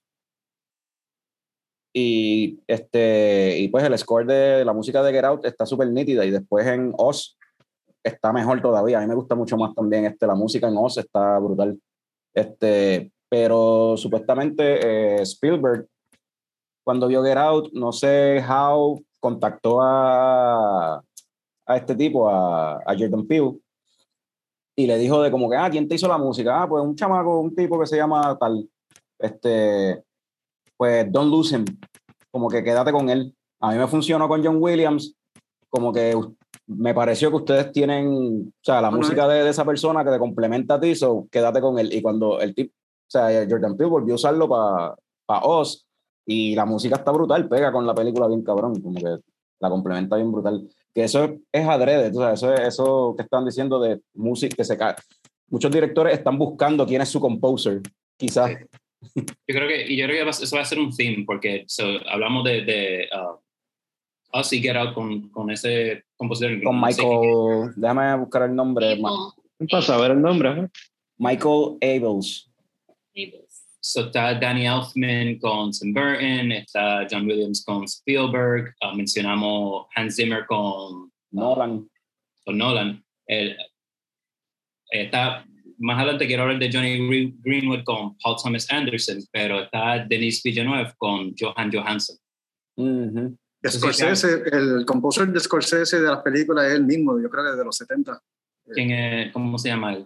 y, 1.94 2.60
este, 2.68 3.58
y 3.60 3.68
pues 3.70 3.84
el 3.84 3.98
score 3.98 4.26
de 4.26 4.66
la 4.66 4.74
música 4.74 5.02
de 5.02 5.12
Get 5.14 5.26
Out 5.26 5.46
está 5.46 5.66
súper 5.66 5.90
nítida 5.90 6.26
y 6.26 6.32
después 6.32 6.68
en 6.68 6.94
Oz 6.98 7.39
está 8.04 8.32
mejor 8.34 8.62
todavía. 8.62 9.00
A 9.00 9.02
mí 9.02 9.08
me 9.08 9.16
gusta 9.16 9.36
mucho 9.36 9.58
más 9.58 9.74
también 9.74 10.06
este, 10.06 10.28
la 10.28 10.36
música 10.36 10.68
en 10.68 10.78
Oz, 10.78 10.98
está 10.98 11.38
brutal. 11.40 11.80
Este, 12.34 13.12
pero 13.30 13.96
supuestamente 13.98 15.18
eh, 15.18 15.22
Spielberg, 15.22 15.88
cuando 16.84 17.08
vio 17.08 17.24
Get 17.24 17.38
Out, 17.38 17.74
no 17.74 17.92
sé 17.92 18.44
how, 18.48 19.00
contactó 19.20 19.82
a, 19.82 20.96
a 21.66 21.78
este 21.78 21.96
tipo, 21.96 22.30
a, 22.30 22.78
a 22.78 22.98
Jordan 22.98 23.28
Peele, 23.28 23.60
y 24.76 24.88
le 24.88 24.98
dijo 24.98 25.22
de 25.22 25.30
como 25.30 25.50
que, 25.50 25.58
ah, 25.58 25.70
¿quién 25.70 25.88
te 25.88 25.96
hizo 25.96 26.08
la 26.08 26.18
música? 26.18 26.64
Ah, 26.64 26.68
pues 26.68 26.82
un 26.82 26.96
chamaco, 26.96 27.42
un 27.42 27.54
tipo 27.54 27.80
que 27.80 27.86
se 27.86 27.98
llama 27.98 28.38
tal, 28.40 28.68
este, 29.20 30.04
pues 30.78 31.12
don't 31.12 31.30
lose 31.30 31.54
him, 31.54 31.66
como 32.32 32.48
que 32.50 32.64
quédate 32.64 32.92
con 32.92 33.10
él. 33.10 33.36
A 33.60 33.72
mí 33.72 33.78
me 33.78 33.88
funcionó 33.88 34.28
con 34.28 34.44
John 34.44 34.58
Williams, 34.60 35.14
como 35.70 35.92
que 35.92 36.16
me 36.70 36.94
pareció 36.94 37.30
que 37.32 37.38
ustedes 37.38 37.72
tienen, 37.72 38.08
o 38.48 38.64
sea, 38.64 38.76
la 38.82 38.90
Bueno, 38.90 39.04
música 39.04 39.28
de, 39.28 39.44
de 39.44 39.50
esa 39.50 39.66
persona 39.66 40.04
que 40.06 40.12
te 40.12 40.20
complementa 40.20 40.76
a 40.76 40.80
ti, 40.80 40.96
so 40.96 41.28
quédate 41.32 41.60
con 41.62 41.80
él. 41.80 41.92
Y 41.92 42.02
cuando 42.02 42.40
el 42.40 42.54
tipo, 42.54 42.74
o 42.74 43.12
sea, 43.12 43.46
Jordan 43.50 43.76
Peele 43.76 43.90
volvió 43.90 44.14
a 44.14 44.16
usarlo 44.16 44.48
para 44.48 44.96
pa 45.26 45.40
Oz, 45.44 45.86
y 46.26 46.54
la 46.54 46.66
música 46.66 46.98
está 46.98 47.12
brutal, 47.12 47.50
pega 47.50 47.72
con 47.72 47.88
la 47.88 47.96
película 47.96 48.28
bien 48.28 48.44
cabrón, 48.44 48.80
como 48.82 49.00
que 49.00 49.18
la 49.60 49.70
complementa 49.70 50.16
bien 50.16 50.32
brutal. 50.32 50.70
Que 50.94 51.04
eso 51.06 51.24
es, 51.24 51.32
es 51.52 51.68
adrede, 51.68 52.12
tú 52.12 52.20
sabes, 52.20 52.40
eso, 52.40 52.54
es- 52.54 52.60
eso 52.68 53.14
que 53.18 53.24
están 53.24 53.46
diciendo 53.46 53.80
de 53.80 54.02
música 54.14 54.56
que 54.56 54.64
se 54.64 54.78
cae. 54.78 54.94
Muchos 55.50 55.72
directores 55.72 56.14
están 56.16 56.38
buscando 56.38 56.86
quién 56.86 57.02
es 57.02 57.10
su 57.10 57.20
composer, 57.20 57.82
quizás. 58.16 58.52
Yo 59.16 59.24
creo 59.48 59.68
que, 59.68 59.88
y 59.92 59.98
yo 59.98 60.06
creo 60.06 60.24
que 60.24 60.30
eso 60.30 60.56
va 60.56 60.62
a 60.62 60.66
ser 60.66 60.78
un 60.78 60.96
theme, 60.96 61.24
porque 61.26 61.64
so, 61.68 61.84
hablamos 62.12 62.44
de, 62.44 62.62
de 62.64 63.08
uh, 63.12 63.40
Us 64.34 64.54
y 64.54 64.62
Get 64.62 64.76
Out 64.76 64.94
con, 64.94 65.30
con 65.30 65.50
ese 65.52 66.04
compositor. 66.18 66.62
Con 66.64 66.80
Michael, 66.80 67.74
déjame 67.76 68.18
buscar 68.18 68.44
el 68.44 68.56
nombre. 68.56 68.96
Ma- 69.00 69.34
¿Qué 69.58 69.66
pasa? 69.70 69.96
A 69.96 70.02
ver 70.02 70.12
el 70.12 70.22
nombre. 70.22 70.70
Michael 71.18 71.78
Abels. 71.82 72.50
So, 73.82 74.02
está 74.08 74.34
Danny 74.40 74.66
Elfman 74.68 75.40
con 75.40 75.72
Tim 75.72 75.94
Burton, 75.94 76.52
está 76.52 77.08
John 77.10 77.26
Williams 77.26 77.64
con 77.66 77.84
Spielberg, 77.86 78.74
uh, 78.82 78.96
mencionamos 78.96 79.88
Hans 79.96 80.16
Zimmer 80.16 80.46
con, 80.46 81.12
Nolan. 81.32 81.90
con 82.46 82.58
Nolan. 82.58 83.04
El- 83.26 83.58
está, 84.92 85.46
más 85.78 85.98
adelante 86.00 86.28
quiero 86.28 86.44
hablar 86.44 86.60
de 86.60 86.70
Johnny 86.72 87.08
Green- 87.08 87.38
Greenwood 87.42 87.84
con 87.84 88.18
Paul 88.18 88.36
Thomas 88.42 88.70
Anderson, 88.72 89.20
pero 89.32 89.64
está 89.64 90.06
Denis 90.06 90.42
Villeneuve 90.44 90.94
con 90.98 91.34
Johan 91.40 91.72
Johansson. 91.72 92.18
Ujú. 92.76 93.38
Scorsese, 93.68 94.44
el 94.52 94.86
compositor 94.86 95.32
de 95.34 95.40
Scorsese 95.40 96.00
de 96.02 96.08
las 96.08 96.22
películas 96.22 96.66
es 96.68 96.74
el 96.76 96.86
mismo, 96.86 97.20
yo 97.22 97.30
creo 97.30 97.44
que 97.52 97.58
de 97.58 97.66
los 97.66 97.76
70. 97.76 98.22
¿Quién 98.74 98.92
es, 98.92 99.34
¿Cómo 99.34 99.58
se 99.58 99.70
llama 99.70 99.94
él? 99.96 100.06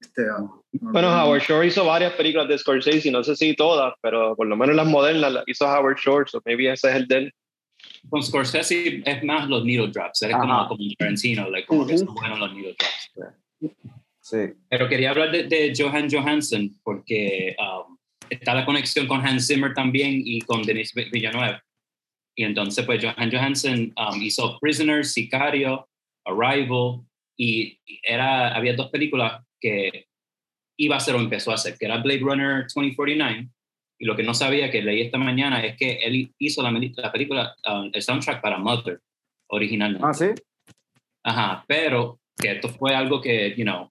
Este, 0.00 0.22
ah, 0.30 0.44
Bueno, 0.72 1.08
Howard 1.08 1.40
Shore 1.42 1.66
hizo 1.66 1.84
varias 1.84 2.12
películas 2.12 2.46
de 2.48 2.58
Scorsese, 2.58 3.10
no 3.10 3.24
sé 3.24 3.34
si 3.36 3.54
todas, 3.56 3.94
pero 4.02 4.36
por 4.36 4.46
lo 4.46 4.56
menos 4.56 4.76
las 4.76 4.86
modernas 4.86 5.32
las 5.32 5.44
hizo 5.46 5.64
Howard 5.66 5.96
Shore, 5.96 6.26
so 6.28 6.40
maybe 6.44 6.70
ese 6.70 6.90
es 6.90 6.94
el 6.96 7.06
de 7.08 7.16
él. 7.16 7.32
Con 8.08 8.22
Scorsese 8.22 9.02
es 9.04 9.24
más 9.24 9.48
los 9.48 9.64
needle 9.64 9.88
drops, 9.90 10.22
es 10.22 10.32
como, 10.32 10.68
como 10.68 10.82
Tarantino, 10.98 11.48
like, 11.50 11.66
como 11.66 11.86
que 11.86 11.94
Ujú. 11.94 12.04
son 12.06 12.14
buenos 12.14 12.38
los 12.38 12.52
needle 12.54 12.76
drops. 12.78 13.74
Sí. 14.20 14.38
Pero 14.70 14.88
quería 14.88 15.10
hablar 15.10 15.30
de, 15.32 15.44
de 15.44 15.72
Johan 15.76 16.08
Johansson 16.10 16.70
porque 16.82 17.54
um, 17.58 17.96
está 18.30 18.54
la 18.54 18.64
conexión 18.64 19.06
con 19.06 19.20
Hans 19.26 19.46
Zimmer 19.46 19.74
también 19.74 20.12
y 20.24 20.40
con 20.42 20.62
Denis 20.62 20.92
Vi- 20.94 21.10
Villeneuve. 21.10 21.60
Y 22.36 22.44
entonces, 22.44 22.84
pues 22.84 23.04
Johan 23.04 23.30
Johansson 23.30 23.92
um, 23.96 24.22
hizo 24.22 24.58
Prisoner, 24.60 25.04
Sicario, 25.04 25.88
Arrival 26.24 27.02
y 27.36 27.78
era, 28.02 28.54
había 28.54 28.74
dos 28.74 28.90
películas 28.90 29.44
que 29.60 30.06
iba 30.76 30.96
a 30.96 30.98
hacer 30.98 31.14
o 31.14 31.20
empezó 31.20 31.52
a 31.52 31.54
hacer, 31.54 31.76
que 31.78 31.84
era 31.86 31.98
Blade 31.98 32.20
Runner 32.20 32.62
2049 32.62 33.48
y 33.98 34.06
lo 34.06 34.16
que 34.16 34.22
no 34.22 34.34
sabía 34.34 34.70
que 34.70 34.82
leí 34.82 35.02
esta 35.02 35.18
mañana 35.18 35.64
es 35.64 35.76
que 35.76 35.92
él 35.94 36.32
hizo 36.38 36.62
la, 36.62 36.70
la 36.70 37.12
película, 37.12 37.54
um, 37.66 37.90
el 37.92 38.02
soundtrack 38.02 38.42
para 38.42 38.58
Mother 38.58 39.00
originalmente. 39.48 40.06
Ah, 40.06 40.14
sí. 40.14 40.26
Ajá, 41.22 41.64
pero 41.66 42.20
que 42.36 42.52
esto 42.52 42.68
fue 42.68 42.94
algo 42.94 43.20
que, 43.20 43.54
you 43.56 43.64
know, 43.64 43.90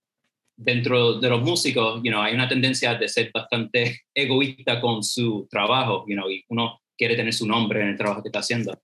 dentro 0.56 1.20
de 1.20 1.30
los 1.30 1.42
músicos, 1.42 2.02
you 2.04 2.12
know, 2.12 2.22
hay 2.22 2.36
una 2.36 2.48
tendencia 2.48 2.96
de 2.96 3.08
ser 3.08 3.32
bastante 3.34 4.02
egoísta 4.14 4.80
con 4.82 5.04
su 5.04 5.48
trabajo, 5.50 6.06
you 6.08 6.16
know, 6.16 6.30
y 6.30 6.44
uno 6.50 6.80
quiere 6.98 7.16
tener 7.16 7.34
su 7.34 7.48
nombre 7.48 7.82
en 7.82 7.90
el 7.90 7.98
trabajo 7.98 8.22
que 8.22 8.30
está 8.30 8.40
haciendo. 8.40 8.80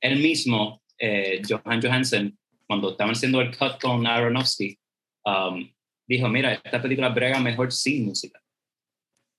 Él 0.00 0.18
mismo, 0.20 0.82
eh, 0.98 1.40
Johan 1.48 1.80
Johansson, 1.82 2.38
cuando 2.66 2.90
estaban 2.92 3.12
haciendo 3.14 3.40
el 3.40 3.56
cut 3.56 3.80
con 3.80 4.06
Aronofsky, 4.06 4.78
um, 5.24 5.70
dijo, 6.06 6.28
mira, 6.28 6.54
esta 6.54 6.80
película 6.82 7.08
brega 7.10 7.40
mejor 7.40 7.72
sin 7.72 8.06
música. 8.06 8.40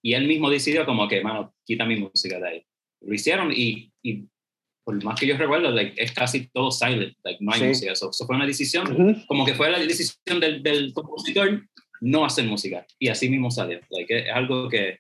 Y 0.04 0.14
él 0.14 0.28
mismo 0.28 0.50
decidió 0.50 0.86
como 0.86 1.08
que, 1.08 1.22
mano, 1.22 1.54
quita 1.66 1.86
mi 1.86 1.98
música 1.98 2.40
de 2.40 2.48
ahí. 2.48 2.66
Lo 3.02 3.14
hicieron 3.14 3.52
y, 3.52 3.92
y 4.04 4.26
por 4.84 5.04
más 5.04 5.20
que 5.20 5.26
yo 5.28 5.36
recuerdo, 5.38 5.72
like, 5.72 6.02
es 6.02 6.12
casi 6.12 6.48
todo 6.48 6.70
silent, 6.72 7.18
like, 7.24 7.44
no 7.44 7.52
hay 7.52 7.60
Sí. 7.62 7.66
música. 7.68 7.92
Eso 7.92 8.12
fue 8.12 8.36
una 8.36 8.46
decisión, 8.46 8.92
Ujú. 8.92 9.26
como 9.28 9.46
que 9.46 9.56
fue 9.56 9.72
la 9.72 9.80
decisión 9.80 10.40
del, 10.40 10.62
del 10.62 10.94
compositor 10.94 11.68
no 12.02 12.24
hacer 12.26 12.46
música. 12.46 12.86
Y 13.00 13.08
así 13.08 13.30
mismo 13.30 13.50
salió. 13.50 13.80
Like, 13.90 14.20
es 14.28 14.30
algo 14.32 14.70
que 14.70 15.00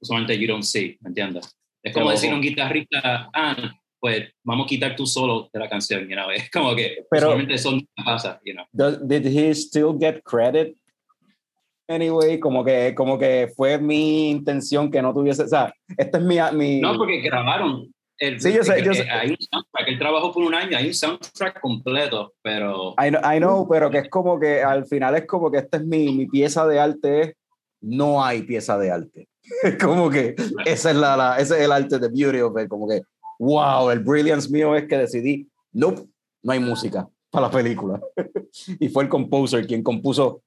usualmente 0.00 0.38
you 0.38 0.46
don't 0.46 0.62
see, 0.62 0.96
¿me 1.00 1.08
entiendes? 1.08 1.56
Es 1.84 1.92
como 1.92 2.10
decir 2.10 2.32
a 2.32 2.34
un 2.34 2.40
guitarrista, 2.40 3.30
ah, 3.34 3.56
pues 4.00 4.30
vamos 4.42 4.64
a 4.64 4.68
quitar 4.68 4.96
tu 4.96 5.06
solo 5.06 5.50
de 5.52 5.60
la 5.60 5.68
canción, 5.68 6.08
you 6.08 6.16
know? 6.16 6.30
Es 6.34 6.50
como 6.50 6.74
que 6.74 7.04
Pero- 7.10 7.26
usualmente 7.28 7.54
eso 7.54 7.72
no 7.72 8.04
pasa, 8.04 8.40
you 8.44 8.54
know? 8.54 8.64
Does- 8.72 9.06
did 9.06 9.26
he 9.26 9.50
still 9.54 9.94
get 9.98 10.22
credit? 10.24 10.76
Anyway, 11.86 12.40
como 12.40 12.64
que, 12.64 12.94
como 12.94 13.18
que 13.18 13.52
fue 13.54 13.78
mi 13.78 14.30
intención 14.30 14.90
que 14.90 15.02
no 15.02 15.12
tuviese, 15.12 15.42
o 15.42 15.48
sea, 15.48 15.74
esta 15.98 16.16
es 16.16 16.24
mi, 16.24 16.38
mi 16.54 16.80
No, 16.80 16.96
porque 16.96 17.20
grabaron. 17.20 17.92
El, 18.16 18.40
Sí, 18.40 18.54
yo 18.54 18.62
sé, 18.64 18.82
yo 18.82 18.92
eh, 18.92 18.94
sé. 18.94 19.10
Hay 19.10 19.30
un 19.30 19.36
soundtrack, 19.38 19.88
él 19.88 19.98
trabajó 19.98 20.32
por 20.32 20.44
un 20.44 20.54
año, 20.54 20.78
hay 20.78 20.86
un 20.86 20.94
soundtrack 20.94 21.60
completo, 21.60 22.32
pero 22.40 22.94
I 22.98 23.10
know, 23.10 23.20
I 23.20 23.38
know, 23.38 23.68
pero 23.68 23.90
que 23.90 23.98
es 23.98 24.08
como 24.08 24.40
que 24.40 24.62
al 24.62 24.86
final 24.86 25.16
es 25.16 25.26
como 25.26 25.50
que 25.50 25.58
esta 25.58 25.76
es 25.76 25.84
mi, 25.84 26.10
mi 26.12 26.26
pieza 26.26 26.66
de 26.66 26.78
arte, 26.80 27.36
no 27.82 28.24
hay 28.24 28.44
pieza 28.44 28.78
de 28.78 28.90
arte. 28.90 29.28
Como 29.80 30.10
que 30.10 30.34
esa 30.64 30.90
es 30.90 30.96
la, 30.96 31.16
la- 31.16 31.38
ese 31.38 31.56
es 31.58 31.64
el 31.64 31.72
arte 31.72 31.98
de 31.98 32.08
Beauty 32.08 32.40
of 32.40 32.60
It, 32.60 32.68
como 32.68 32.88
que, 32.88 33.02
wow, 33.38 33.90
el 33.90 34.00
brilliance 34.00 34.50
mío 34.50 34.74
es 34.74 34.86
que 34.86 34.98
decidí, 34.98 35.48
nope, 35.72 36.02
no 36.42 36.52
hay 36.52 36.60
música 36.60 37.08
para 37.30 37.46
la 37.46 37.52
película. 37.52 38.00
y 38.80 38.88
fue 38.88 39.04
el 39.04 39.08
composer 39.08 39.66
quien 39.66 39.82
compuso 39.82 40.42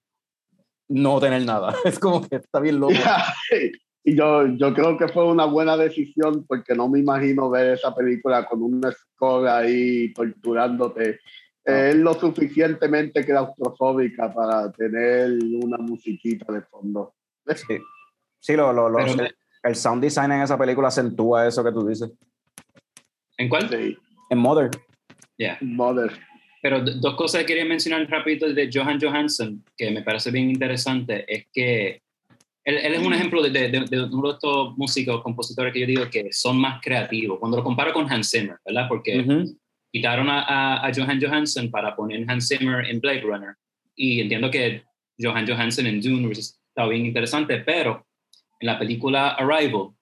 no 0.90 1.20
tener 1.20 1.44
nada. 1.46 1.76
Es 1.86 2.00
como 2.00 2.28
que 2.28 2.38
está 2.38 2.60
bien 2.60 2.80
loco. 2.80 2.94
y 4.04 4.16
yo, 4.16 4.48
yo 4.48 4.74
creo 4.74 4.98
que 4.98 5.08
fue 5.10 5.26
una 5.26 5.46
buena 5.46 5.76
decisión 5.76 6.46
porque 6.48 6.74
no 6.76 6.88
me 6.88 7.00
imagino 7.00 7.50
ver 7.50 7.74
esa 7.74 7.94
película 7.94 8.46
con 8.48 8.64
una 8.64 8.92
score 8.92 9.50
ahí 9.50 10.14
torturándote. 10.14 11.20
Es 11.66 11.96
lo 11.96 12.14
suficientemente 12.14 13.26
claustrofóbica 13.26 14.34
para 14.34 14.72
tener 14.72 15.38
una 15.62 15.78
musiquita 15.78 16.54
de 16.54 16.62
fondo. 16.62 17.14
Sí, 17.54 17.78
sí 18.40 18.56
lo, 18.56 18.72
lo, 18.74 18.90
lo- 18.90 19.00
el, 19.00 19.36
el 19.64 19.76
sound 19.76 20.02
design 20.04 20.32
en 20.32 20.42
esa 20.42 20.58
película 20.58 20.88
acentúa 20.90 21.48
eso 21.48 21.64
que 21.64 21.72
tú 21.72 21.88
dices. 21.88 22.12
¿en 23.38 23.50
cuál? 23.50 23.70
Sí, 23.70 23.98
En 24.30 24.38
Mother, 24.40 24.70
Yeah. 25.40 25.58
Mother. 25.62 26.12
Pero 26.64 26.82
dos 26.82 27.16
cosas 27.16 27.42
que 27.42 27.48
quería 27.48 27.66
mencionar 27.66 28.10
rápido 28.10 28.52
de 28.52 28.70
Johan 28.74 29.00
Johansson, 29.00 29.64
que 29.78 29.92
me 29.92 30.02
parece 30.02 30.32
bien 30.32 30.50
interesante, 30.50 31.24
es 31.32 31.46
que 31.54 32.02
él, 32.66 32.78
él 32.78 32.94
es 32.96 33.06
un 33.06 33.14
ejemplo 33.14 33.44
de, 33.44 33.52
de- 33.52 33.70
de- 33.70 33.86
de 33.86 34.04
uno 34.06 34.30
de 34.30 34.34
estos 34.34 34.76
músicos, 34.78 35.22
compositores 35.22 35.72
que 35.72 35.82
yo 35.82 35.86
digo 35.86 36.10
que 36.10 36.34
son 36.34 36.60
más 36.60 36.82
creativos. 36.82 37.38
Cuando 37.40 37.58
lo 37.58 37.64
comparo 37.64 37.94
con 37.94 38.12
Hans 38.12 38.32
Zimmer, 38.32 38.58
¿verdad? 38.66 38.88
Porque 38.90 39.20
Ujú. 39.20 39.56
quitaron 39.92 40.28
a, 40.30 40.42
a, 40.42 40.88
a 40.88 40.92
Johan 40.92 41.22
Johansson 41.22 41.70
para 41.70 41.96
poner 41.96 42.26
Hans 42.28 42.48
Zimmer 42.48 42.84
en 42.86 43.00
Blade 43.00 43.22
Runner. 43.22 43.54
Y 43.96 44.22
entiendo 44.22 44.50
que 44.50 44.82
Johan 45.22 45.48
Johansson 45.48 45.86
en 45.86 46.02
Dune 46.02 46.32
está 46.32 46.88
bien 46.88 47.06
interesante, 47.06 47.60
pero 47.60 48.07
en 48.60 48.66
la 48.68 48.78
película 48.80 49.30
Arrival, 49.32 49.74
o 49.82 49.96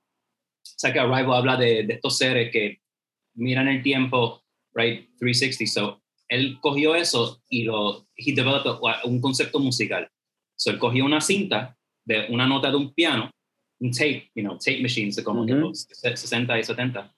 sea 0.62 0.92
que 0.94 1.00
Arrival 1.00 1.34
habla 1.34 1.58
de, 1.58 1.84
de 1.84 1.94
estos 1.96 2.18
seres 2.18 2.52
que 2.52 2.80
miran 3.36 3.68
el 3.68 3.82
tiempo, 3.84 4.44
right, 4.74 5.10
360. 5.20 5.66
So, 5.68 6.02
él 6.28 6.58
cogió 6.62 6.96
eso 6.96 7.42
y 7.50 7.64
lo, 7.64 8.08
he 8.16 8.34
developed 8.34 8.72
a- 8.72 9.06
un 9.06 9.22
concepto 9.22 9.60
musical. 9.60 10.08
So, 10.56 10.72
él 10.72 10.80
cogió 10.80 11.06
una 11.06 11.22
cinta 11.22 11.78
de 12.06 12.28
una 12.30 12.48
nota 12.48 12.70
de 12.72 12.78
un 12.78 12.94
piano, 12.94 13.30
un 13.80 13.92
tape, 13.92 14.32
you 14.36 14.44
know, 14.44 14.58
tape 14.58 14.82
machines 14.82 15.16
de 15.16 15.24
como 15.24 15.42
Ujú. 15.44 15.54
los 15.56 15.88
60 15.90 16.58
y 16.60 16.64
70. 16.64 17.14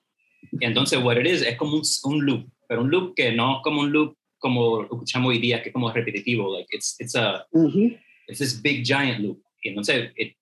Y 0.60 0.66
entonces, 0.66 1.00
what 1.04 1.18
it 1.18 1.26
is, 1.28 1.42
es 1.42 1.56
como 1.58 1.74
un, 1.76 1.82
un 2.06 2.26
loop, 2.26 2.50
pero 2.68 2.82
un 2.82 2.90
loop 2.90 3.16
que 3.16 3.32
no 3.32 3.58
es 3.58 3.64
como 3.64 3.82
un 3.82 3.92
loop 3.92 4.16
como 4.40 4.84
escuchamos 4.84 5.30
hoy 5.30 5.40
día, 5.40 5.62
que 5.64 5.70
es 5.70 5.74
como 5.74 5.92
repetitivo. 5.92 6.54
Like, 6.56 6.68
it's, 6.76 6.96
it's 7.00 7.16
a, 7.16 7.46
Ujú. 7.52 7.96
it's 8.28 8.40
this 8.40 8.62
big 8.62 8.84
giant 8.86 9.20
loop. 9.20 9.42
Y 9.64 9.70
entonces, 9.70 10.12
it, 10.16 10.36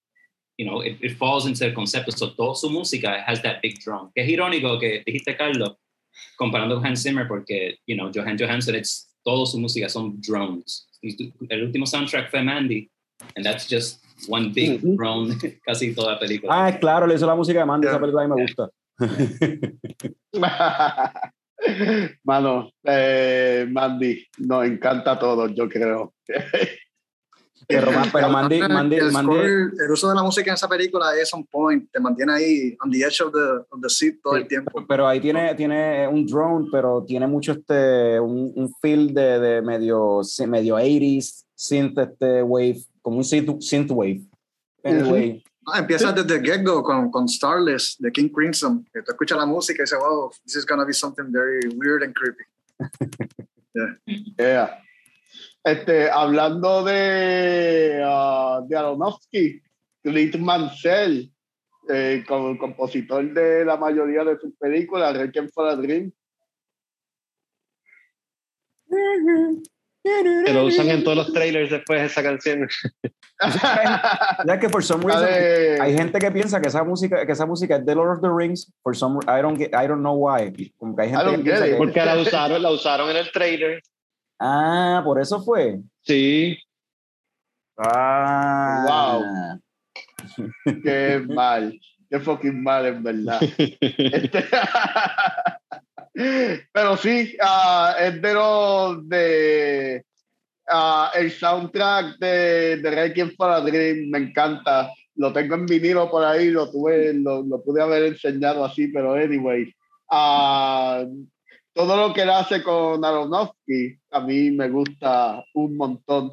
you 0.57 0.65
know, 0.65 0.81
it, 0.81 0.97
it 1.01 1.17
falls 1.17 1.45
into 1.45 1.65
el 1.65 1.73
concepto. 1.73 2.11
So, 2.11 2.33
toda 2.35 2.55
su 2.55 2.69
música 2.69 3.23
has 3.27 3.41
that 3.43 3.61
big 3.61 3.79
drum. 3.83 4.11
Que 4.15 4.23
es 4.23 4.29
irónico 4.29 4.79
que 4.79 5.03
dijiste, 5.05 5.35
Carlos, 5.37 5.75
comparando 6.37 6.75
con 6.75 6.85
Hans 6.85 7.03
Zimmer, 7.03 7.27
porque, 7.27 7.77
you 7.87 7.95
know, 7.95 8.09
Johan 8.13 8.37
Johansson, 8.37 8.75
it's, 8.75 9.09
toda 9.23 9.45
su 9.45 9.59
música 9.59 9.89
son 9.89 10.19
drones. 10.21 10.87
El 11.49 11.63
último 11.63 11.85
soundtrack 11.85 12.29
fue 12.31 12.41
Mandy, 12.43 12.89
and 13.35 13.45
that's 13.45 13.67
just 13.67 14.01
one 14.27 14.51
big 14.53 14.81
Ujú. 14.81 14.95
drone, 14.97 15.35
casi 15.65 15.93
toda 15.93 16.13
la 16.13 16.19
película. 16.19 16.67
Ah, 16.67 16.77
claro, 16.79 17.05
le 17.05 17.15
hizo 17.15 17.27
la 17.27 17.35
música 17.35 17.59
de 17.59 17.65
Mandy, 17.65 17.87
esa 17.87 17.97
Yeah. 17.97 18.01
película 18.01 18.23
a 18.23 18.27
mí 18.27 18.35
me 18.35 18.41
gusta. 18.41 18.69
Mano, 22.23 22.71
eh, 22.83 23.65
Mandy, 23.69 24.25
nos 24.39 24.65
encanta 24.65 25.17
todo, 25.17 25.47
yo 25.49 25.67
creo. 25.69 26.13
Pero, 27.67 27.87
pero 28.13 28.29
Mandy, 28.29 28.59
Mandy, 28.59 28.95
el, 28.97 29.11
Mandy, 29.11 29.33
score, 29.33 29.73
el 29.83 29.91
uso 29.91 30.09
de 30.09 30.15
la 30.15 30.23
música 30.23 30.51
en 30.51 30.55
esa 30.55 30.67
película 30.67 31.15
es 31.15 31.33
on 31.33 31.43
point, 31.45 31.89
te 31.91 31.99
mantiene 31.99 32.33
ahí 32.33 32.77
on 32.83 32.91
the 32.91 32.99
edge 32.99 33.21
of 33.21 33.31
the, 33.31 33.65
of 33.69 33.81
the 33.81 33.89
seat 33.89 34.15
todo 34.23 34.35
el 34.35 34.47
tiempo. 34.47 34.85
pero 34.87 35.07
ahí 35.07 35.19
tiene, 35.19 35.55
tiene 35.55 36.07
un 36.07 36.25
drone, 36.25 36.67
pero 36.71 37.03
tiene 37.05 37.27
mucho 37.27 37.53
este, 37.53 38.19
un, 38.19 38.53
un 38.55 38.73
feel 38.81 39.13
de, 39.13 39.39
de 39.39 39.61
medio, 39.61 40.23
sí, 40.23 40.45
medio 40.45 40.77
80s, 40.77 41.45
synth, 41.55 41.97
este 41.97 42.43
wave, 42.43 42.83
como 43.01 43.17
un 43.17 43.23
synth, 43.23 43.61
synth 43.61 43.91
wave. 43.91 44.21
Anyway, 44.83 45.43
Ah, 45.67 45.79
empieza 45.79 46.11
desde 46.11 46.35
el 46.35 46.43
get-go 46.43 46.83
con, 46.83 47.09
con 47.09 47.27
Starless 47.27 47.95
de 47.97 48.11
King 48.11 48.29
Crimson, 48.29 48.85
que 48.93 49.01
tú 49.01 49.11
escuchas 49.11 49.37
la 49.37 49.47
música 49.47 49.81
y 49.81 49.83
dices, 49.83 49.97
wow, 49.99 50.31
this 50.43 50.55
is 50.55 50.65
gonna 50.65 50.85
be 50.85 50.93
something 50.93 51.31
very 51.31 51.59
weird 51.75 52.03
and 52.03 52.13
creepy. 52.13 52.43
Yeah. 54.37 54.79
Este, 55.65 56.11
hablando 56.11 56.83
de, 56.83 57.99
ah, 58.05 58.61
de 58.67 58.77
Aronofsky, 58.77 59.59
Clint 60.03 60.35
Mansell, 60.35 61.31
eh, 61.89 62.23
como 62.27 62.55
compositor 62.55 63.33
de 63.33 63.65
la 63.65 63.75
mayoría 63.75 64.23
de 64.23 64.37
sus 64.37 64.55
películas, 64.59 65.17
Requiem 65.17 65.49
for 65.49 65.67
a 65.67 65.75
Dream. 65.75 66.11
Que 70.03 70.53
lo 70.53 70.65
usan 70.65 70.87
en 70.89 71.03
todos 71.03 71.17
los 71.17 71.33
trailers 71.33 71.71
después 71.71 71.99
de 71.99 72.05
esa 72.05 72.21
canción. 72.21 72.69
ya 74.45 74.59
que 74.59 74.69
por 74.69 74.83
some 74.83 75.03
reason, 75.03 75.25
de- 75.25 75.79
hay 75.81 75.97
gente 75.97 76.19
que 76.19 76.31
piensa 76.31 76.61
que 76.61 76.67
esa 76.67 76.83
música, 76.83 77.25
que 77.25 77.31
esa 77.31 77.47
música 77.47 77.77
es 77.77 77.85
de 77.87 77.95
Lord 77.95 78.17
of 78.17 78.21
the 78.21 78.29
Rings, 78.29 78.71
for 78.83 78.95
some, 78.95 79.19
I 79.27 79.41
don't 79.41 79.57
get, 79.57 79.69
I 79.73 79.87
don't 79.87 80.01
know 80.01 80.13
why. 80.13 80.53
Como 80.77 80.95
que 80.95 81.01
hay 81.01 81.09
gente 81.09 81.25
que 81.31 81.37
piensa 81.39 81.65
que, 81.65 81.75
Porque 81.75 82.05
la 82.05 82.17
usaron, 82.19 82.61
la 82.61 82.69
usaron 82.69 83.09
en 83.09 83.17
el 83.17 83.31
trailer. 83.31 83.81
Ah, 84.39 85.01
por 85.03 85.19
eso 85.19 85.41
fue. 85.43 85.79
Sí. 86.01 86.57
Ah, 87.77 89.57
Qué 90.83 91.23
mal, 91.27 91.79
qué 92.09 92.19
fucking 92.19 92.63
mal, 92.63 92.85
en 92.85 93.03
verdad. 93.03 93.39
Este- 93.41 94.45
Pero 96.71 96.95
sí, 96.97 97.35
ah, 97.41 97.95
es 97.99 98.21
de 98.21 98.33
los 98.33 99.09
de 99.09 100.05
ah, 100.69 101.11
el 101.15 101.29
soundtrack 101.31 102.17
de, 102.17 102.77
de 102.77 102.89
Requiem 102.91 103.31
for 103.35 103.49
a 103.51 103.59
Dream, 103.61 104.09
me 104.09 104.19
encanta. 104.19 104.89
Lo 105.15 105.31
tengo 105.33 105.55
en 105.55 105.65
vinilo 105.65 106.09
por 106.09 106.23
ahí, 106.23 106.49
lo 106.49 106.69
tuve, 106.71 107.13
lo, 107.13 107.43
lo 107.43 107.61
pude 107.63 107.81
haber 107.81 108.03
enseñado 108.03 108.63
así, 108.65 108.87
pero 108.89 109.13
anyway. 109.13 109.69
ah, 110.09 111.03
todo 111.75 111.97
lo 111.97 112.13
que 112.13 112.21
él 112.21 112.29
hace 112.29 112.63
con 112.63 113.03
Aronofsky, 113.03 113.99
a 114.11 114.21
mí 114.21 114.49
me 114.51 114.69
gusta 114.69 115.43
un 115.53 115.75
montón, 115.75 116.31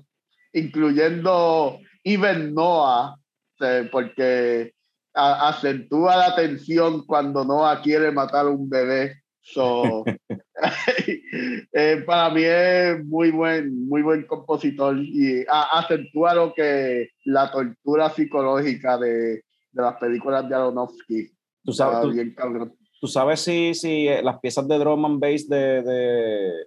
incluyendo 0.53 1.79
Even 2.05 2.55
Noah, 2.55 3.17
eh, 3.61 3.89
porque 3.91 4.73
a- 5.15 5.49
acentúa 5.49 6.17
la 6.17 6.37
tensión 6.37 7.05
cuando 7.05 7.45
Noah 7.45 7.83
quiere 7.83 8.13
matar 8.13 8.47
a 8.47 8.51
un 8.51 8.69
bebé. 8.71 9.17
So, 9.41 10.05
eh, 11.73 12.03
para 12.07 12.31
mí 12.33 12.43
es 12.45 13.05
muy 13.05 13.33
buen, 13.33 13.89
muy 13.89 14.03
buen 14.03 14.25
compositor 14.27 14.97
y 14.99 15.45
a- 15.49 15.79
acentúa 15.81 16.35
lo 16.35 16.55
que 16.55 17.09
la 17.25 17.51
tortura 17.51 18.11
psicológica 18.11 18.97
de, 18.97 19.43
de 19.73 19.83
las 19.83 19.97
películas 19.97 20.49
de 20.49 20.55
Aronofsky. 20.55 21.31
tú 21.65 21.73
sabes, 21.73 22.01
tú, 22.03 22.11
bien 22.13 22.33
cabrón. 22.35 22.75
Tú 23.03 23.09
sabes 23.09 23.41
si, 23.41 23.75
si 23.75 24.07
eh, 24.07 24.23
las 24.23 24.39
piezas 24.39 24.69
de 24.69 24.79
drum 24.79 25.05
and 25.05 25.19
bass 25.19 25.49
de, 25.49 25.83
de, 25.83 26.67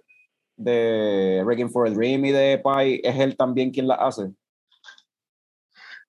de 0.56 1.42
Requiem 1.46 1.70
for 1.70 1.86
a 1.86 1.90
Dream 1.90 2.26
y 2.26 2.30
de 2.30 2.62
Pi 2.62 3.00
es 3.02 3.18
él 3.18 3.34
también 3.38 3.70
quien 3.70 3.88
las 3.88 3.98
hace. 3.98 4.30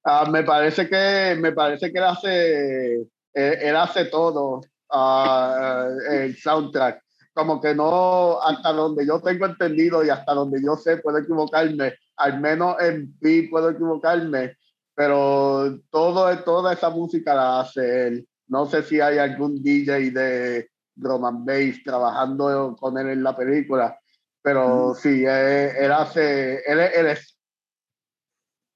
Ah, 0.04 0.28
me 0.30 0.44
parece 0.44 0.90
que 0.90 1.38
me 1.40 1.54
parece 1.54 1.94
que 1.94 1.98
él 1.98 2.04
hace 2.04 3.08
él, 3.34 3.76
hace 3.78 4.04
todo 4.06 4.60
ah, 4.92 5.88
el 6.12 6.36
soundtrack 6.36 7.02
como 7.34 7.62
que 7.62 7.74
no 7.74 8.42
hasta 8.42 8.74
donde 8.74 9.08
yo 9.08 9.22
tengo 9.22 9.46
entendido 9.46 10.04
y 10.04 10.10
hasta 10.10 10.34
donde 10.34 10.62
yo 10.62 10.76
sé 10.76 10.98
puedo 10.98 11.20
equivocarme 11.20 11.94
al 12.18 12.42
menos 12.42 12.76
en 12.82 13.18
pi 13.20 13.44
puedo 13.44 13.70
equivocarme 13.70 14.58
pero 14.94 15.80
todo 15.90 16.38
toda 16.40 16.74
esa 16.74 16.90
música 16.90 17.34
la 17.34 17.60
hace 17.62 18.08
él 18.08 18.28
no 18.48 18.66
sé 18.66 18.84
si 18.84 19.00
hay 19.02 19.18
algún 19.18 19.62
DJ 19.62 20.12
de 20.12 20.70
drum 20.96 21.26
and 21.26 21.46
bass 21.46 21.82
trabajando 21.84 22.76
con 22.80 22.98
él 22.98 23.10
en 23.10 23.24
la 23.24 23.36
película. 23.36 24.00
Pero 24.42 24.94
sí, 24.96 25.24
él, 25.26 25.92
hace, 25.92 26.62
él, 26.66 26.80
él 26.80 27.08
es... 27.08 27.38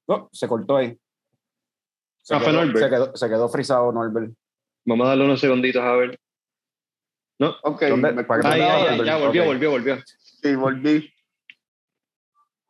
Oh, 0.07 0.27
se 0.31 0.47
cortó 0.47 0.77
ahí. 0.77 0.97
Se, 2.21 2.35
Ah, 2.35 2.39
quedó, 2.39 2.65
se, 2.77 2.89
quedó, 2.89 3.15
se 3.15 3.29
quedó 3.29 3.49
frisado 3.49 3.91
Norbert. 3.91 4.33
Vamos 4.85 5.05
a 5.05 5.09
darle 5.09 5.25
unos 5.25 5.39
segunditos 5.39 5.81
a 5.81 5.93
ver. 5.93 6.19
No, 7.39 7.55
Ok, 7.63 7.81
¿Dónde? 7.83 8.11
me 8.11 8.21
ahí, 8.21 8.27
no, 8.43 8.47
ahí, 8.49 8.61
no, 8.91 8.97
no, 8.97 9.03
ya 9.03 9.17
volvió, 9.17 9.45
volvió, 9.45 9.71
volvió. 9.71 9.97
sí, 10.05 10.55
volví. 10.55 11.11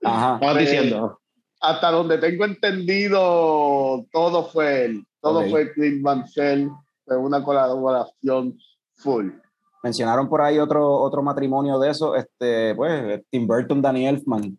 Ajá. 0.04 0.36
Estabas 0.36 0.56
Pues, 0.56 0.70
diciendo. 0.70 1.20
hasta 1.60 1.91
donde 1.91 2.18
tengo 2.20 2.45
entendido, 2.45 4.06
todo 4.12 4.45
fue 4.49 4.86
él. 4.86 5.06
Todo 5.20 5.47
fue 5.49 5.72
Clint 5.74 6.02
Mansell. 6.02 6.70
Fue 7.06 7.18
una 7.18 7.43
colaboración 7.43 8.58
full. 8.95 9.32
Mencionaron 9.84 10.30
por 10.30 10.41
ahí 10.41 10.60
otro, 10.60 10.88
otro 11.02 11.24
matrimonio 11.24 11.80
de 11.80 11.89
eso, 11.89 12.16
este, 12.16 12.76
pues, 12.76 13.22
Tim 13.30 13.47
Burton, 13.47 13.82
Danny 13.82 14.08
Elfman. 14.08 14.58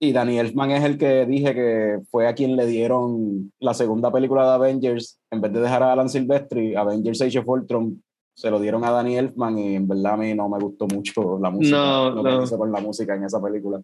Y 0.00 0.12
Danny 0.12 0.38
Elfman 0.38 0.70
es 0.72 0.84
el 0.84 0.98
que 0.98 1.26
dije 1.26 1.54
que 1.54 1.98
fue 2.10 2.26
a 2.28 2.34
quien 2.34 2.56
le 2.56 2.66
dieron 2.66 3.52
la 3.60 3.74
segunda 3.74 4.12
película 4.12 4.44
de 4.44 4.50
Avengers, 4.54 5.20
en 5.30 5.40
vez 5.40 5.52
de 5.52 5.60
dejar 5.60 5.82
a 5.82 5.92
Alan 5.92 6.08
Silvestri, 6.08 6.74
Avengers 6.76 7.20
Age 7.22 7.38
of 7.40 7.48
Ultron, 7.48 8.02
se 8.34 8.50
lo 8.50 8.60
dieron 8.60 8.84
a 8.84 8.90
Danny 8.90 9.16
Elfman 9.16 9.58
y 9.58 9.74
en 9.74 9.88
verdad 9.88 10.14
a 10.14 10.16
mí 10.16 10.34
no 10.34 10.48
me 10.48 10.58
gustó 10.60 10.86
mucho 10.86 11.38
la 11.40 11.50
música, 11.50 11.76
No, 11.76 12.10
lo 12.10 12.22
que 12.22 12.30
no. 12.30 12.42
hizo 12.44 12.56
con 12.58 12.70
la 12.70 12.80
música 12.80 13.14
en 13.16 13.24
esa 13.24 13.40
película. 13.42 13.80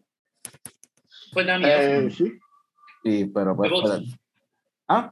Fue 1.33 1.45
Danny 1.45 1.65
Eh, 1.65 1.97
Elfman. 1.97 2.11
sí, 2.13 2.33
Y, 3.03 3.25
pero 3.27 3.57
pues, 3.57 3.71
pues, 3.73 4.03
ah, 4.89 5.11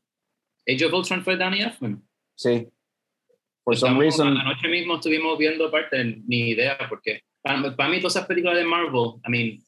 Age 0.69 0.87
of 0.87 0.93
Ultron 0.95 1.23
fue 1.23 1.37
Danny 1.37 1.63
Elfman. 1.63 2.01
Sí. 2.43 2.69
For 3.65 3.77
some 3.77 3.99
reason, 4.01 4.37
Anoche 4.37 4.69
mismo 4.69 4.97
estuvimos 4.97 5.39
viendo 5.39 5.71
parte, 5.71 6.03
ni 6.27 6.51
idea, 6.51 6.77
porque 6.89 7.21
para, 7.43 7.77
para 7.77 7.89
mí 7.89 7.99
todas 8.01 8.17
esas 8.17 8.27
películas 8.27 8.57
de 8.57 8.65
Marvel, 8.65 9.21
I 9.27 9.31
mean, 9.31 9.59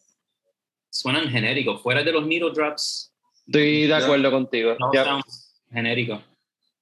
suenan 0.91 1.29
genéricos. 1.29 1.81
Fuera 1.81 2.03
de 2.03 2.11
los 2.13 2.27
needle 2.27 2.51
drops, 2.53 3.13
Estoy 3.47 3.87
de 3.87 3.95
acuerdo 3.95 4.31
contigo. 4.31 4.75
no 4.81 4.91
Ya. 4.93 5.05
sounds 5.05 5.63
genéricos. 5.71 6.21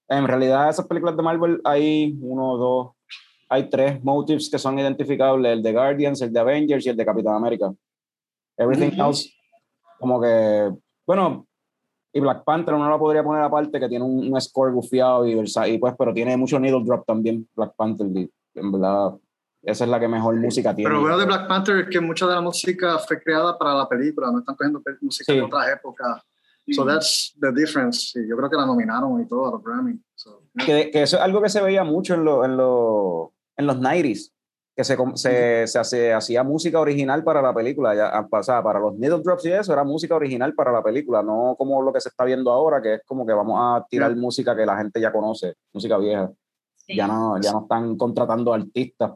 En 0.08 0.26
realidad, 0.26 0.70
esas 0.70 0.86
películas 0.86 1.16
de 1.16 1.22
Marvel 1.22 1.60
hay 1.64 2.14
uno, 2.20 2.56
dos, 2.56 2.90
hay 3.48 3.68
tres 3.68 4.02
motifs 4.02 4.48
que 4.50 4.58
son 4.58 4.78
identificables: 4.78 5.52
el 5.52 5.62
de 5.62 5.72
Guardians, 5.72 6.22
el 6.22 6.32
de 6.32 6.40
Avengers 6.40 6.86
y 6.86 6.88
el 6.90 6.96
de 6.96 7.04
Capitán 7.04 7.34
América. 7.34 7.72
Everything 8.56 8.98
Ujú. 8.98 9.08
else, 9.10 9.30
como 9.98 10.20
que, 10.20 10.70
bueno, 11.06 11.46
y 12.12 12.20
Black 12.20 12.44
Panther 12.44 12.74
uno 12.74 12.88
la 12.90 12.98
podría 12.98 13.22
poner 13.24 13.42
aparte, 13.42 13.80
que 13.80 13.88
tiene 13.88 14.04
un, 14.04 14.32
un 14.32 14.40
score 14.40 14.72
gufiado 14.72 15.26
y, 15.26 15.32
y 15.66 15.78
pues, 15.78 15.94
pero 15.98 16.12
tiene 16.12 16.36
mucho 16.36 16.58
needle 16.60 16.84
drop 16.84 17.06
también, 17.06 17.48
Black 17.54 17.72
Panther. 17.76 18.06
y 18.14 18.30
en 18.54 18.70
verdad, 18.72 19.12
esa 19.62 19.84
es 19.84 19.90
la 19.90 19.98
que 20.00 20.08
mejor 20.08 20.36
música 20.36 20.74
tiene. 20.74 20.88
Pero 20.90 20.96
lo 20.96 21.02
bueno 21.02 21.18
de 21.18 21.26
Black 21.26 21.48
Panther 21.48 21.76
es 21.78 21.88
que 21.88 22.00
mucha 22.00 22.26
de 22.26 22.34
la 22.34 22.40
música 22.40 22.98
fue 22.98 23.20
creada 23.20 23.56
para 23.56 23.74
la 23.74 23.88
película, 23.88 24.30
no 24.30 24.40
están 24.40 24.56
cogiendo 24.56 24.82
música 25.00 25.32
Sí. 25.32 25.38
de 25.38 25.44
otras 25.44 25.68
épocas. 25.70 26.22
So 26.70 26.84
that's 26.86 27.34
the 27.40 27.50
difference. 27.52 28.16
Y 28.20 28.28
yo 28.28 28.36
creo 28.36 28.48
que 28.48 28.56
la 28.56 28.64
nominaron 28.66 29.20
y 29.20 29.26
todo 29.26 29.48
a 29.48 29.50
los 29.52 29.64
Grammy. 29.64 29.98
So, 30.14 30.42
yeah. 30.54 30.64
que, 30.66 30.90
que 30.92 31.02
eso 31.02 31.16
es 31.16 31.22
algo 31.22 31.42
que 31.42 31.48
se 31.48 31.60
veía 31.60 31.82
mucho 31.82 32.14
en, 32.14 32.24
lo- 32.24 32.44
en, 32.44 32.56
lo- 32.56 33.32
en 33.56 33.66
los 33.66 33.76
90s, 33.80 34.30
que 34.74 34.84
se, 34.84 34.96
se, 35.16 35.66
se 35.66 35.78
hace- 35.78 36.12
hacía 36.12 36.42
música 36.42 36.80
original 36.80 37.22
para 37.22 37.42
la 37.42 37.54
película, 37.54 37.94
ya, 37.94 38.08
ah, 38.08 38.26
o 38.30 38.42
sea, 38.42 38.62
para 38.62 38.80
los 38.80 38.94
needle 38.94 39.20
drops 39.22 39.44
y 39.44 39.52
eso, 39.52 39.72
era 39.72 39.84
música 39.84 40.14
original 40.14 40.54
para 40.54 40.72
la 40.72 40.82
película, 40.82 41.22
no 41.22 41.54
como 41.58 41.82
lo 41.82 41.92
que 41.92 42.00
se 42.00 42.08
está 42.08 42.24
viendo 42.24 42.50
ahora, 42.50 42.80
que 42.80 42.94
es 42.94 43.00
como 43.06 43.26
que 43.26 43.32
vamos 43.34 43.58
a 43.58 43.84
tirar 43.90 44.14
música 44.16 44.56
que 44.56 44.64
la 44.64 44.76
gente 44.78 45.00
ya 45.00 45.12
conoce, 45.12 45.54
música 45.72 45.98
vieja. 45.98 46.30
Sí. 46.76 46.96
Ya 46.96 47.06
no, 47.06 47.38
ya 47.40 47.52
no 47.52 47.62
están 47.62 47.96
contratando 47.96 48.52
artistas, 48.54 49.12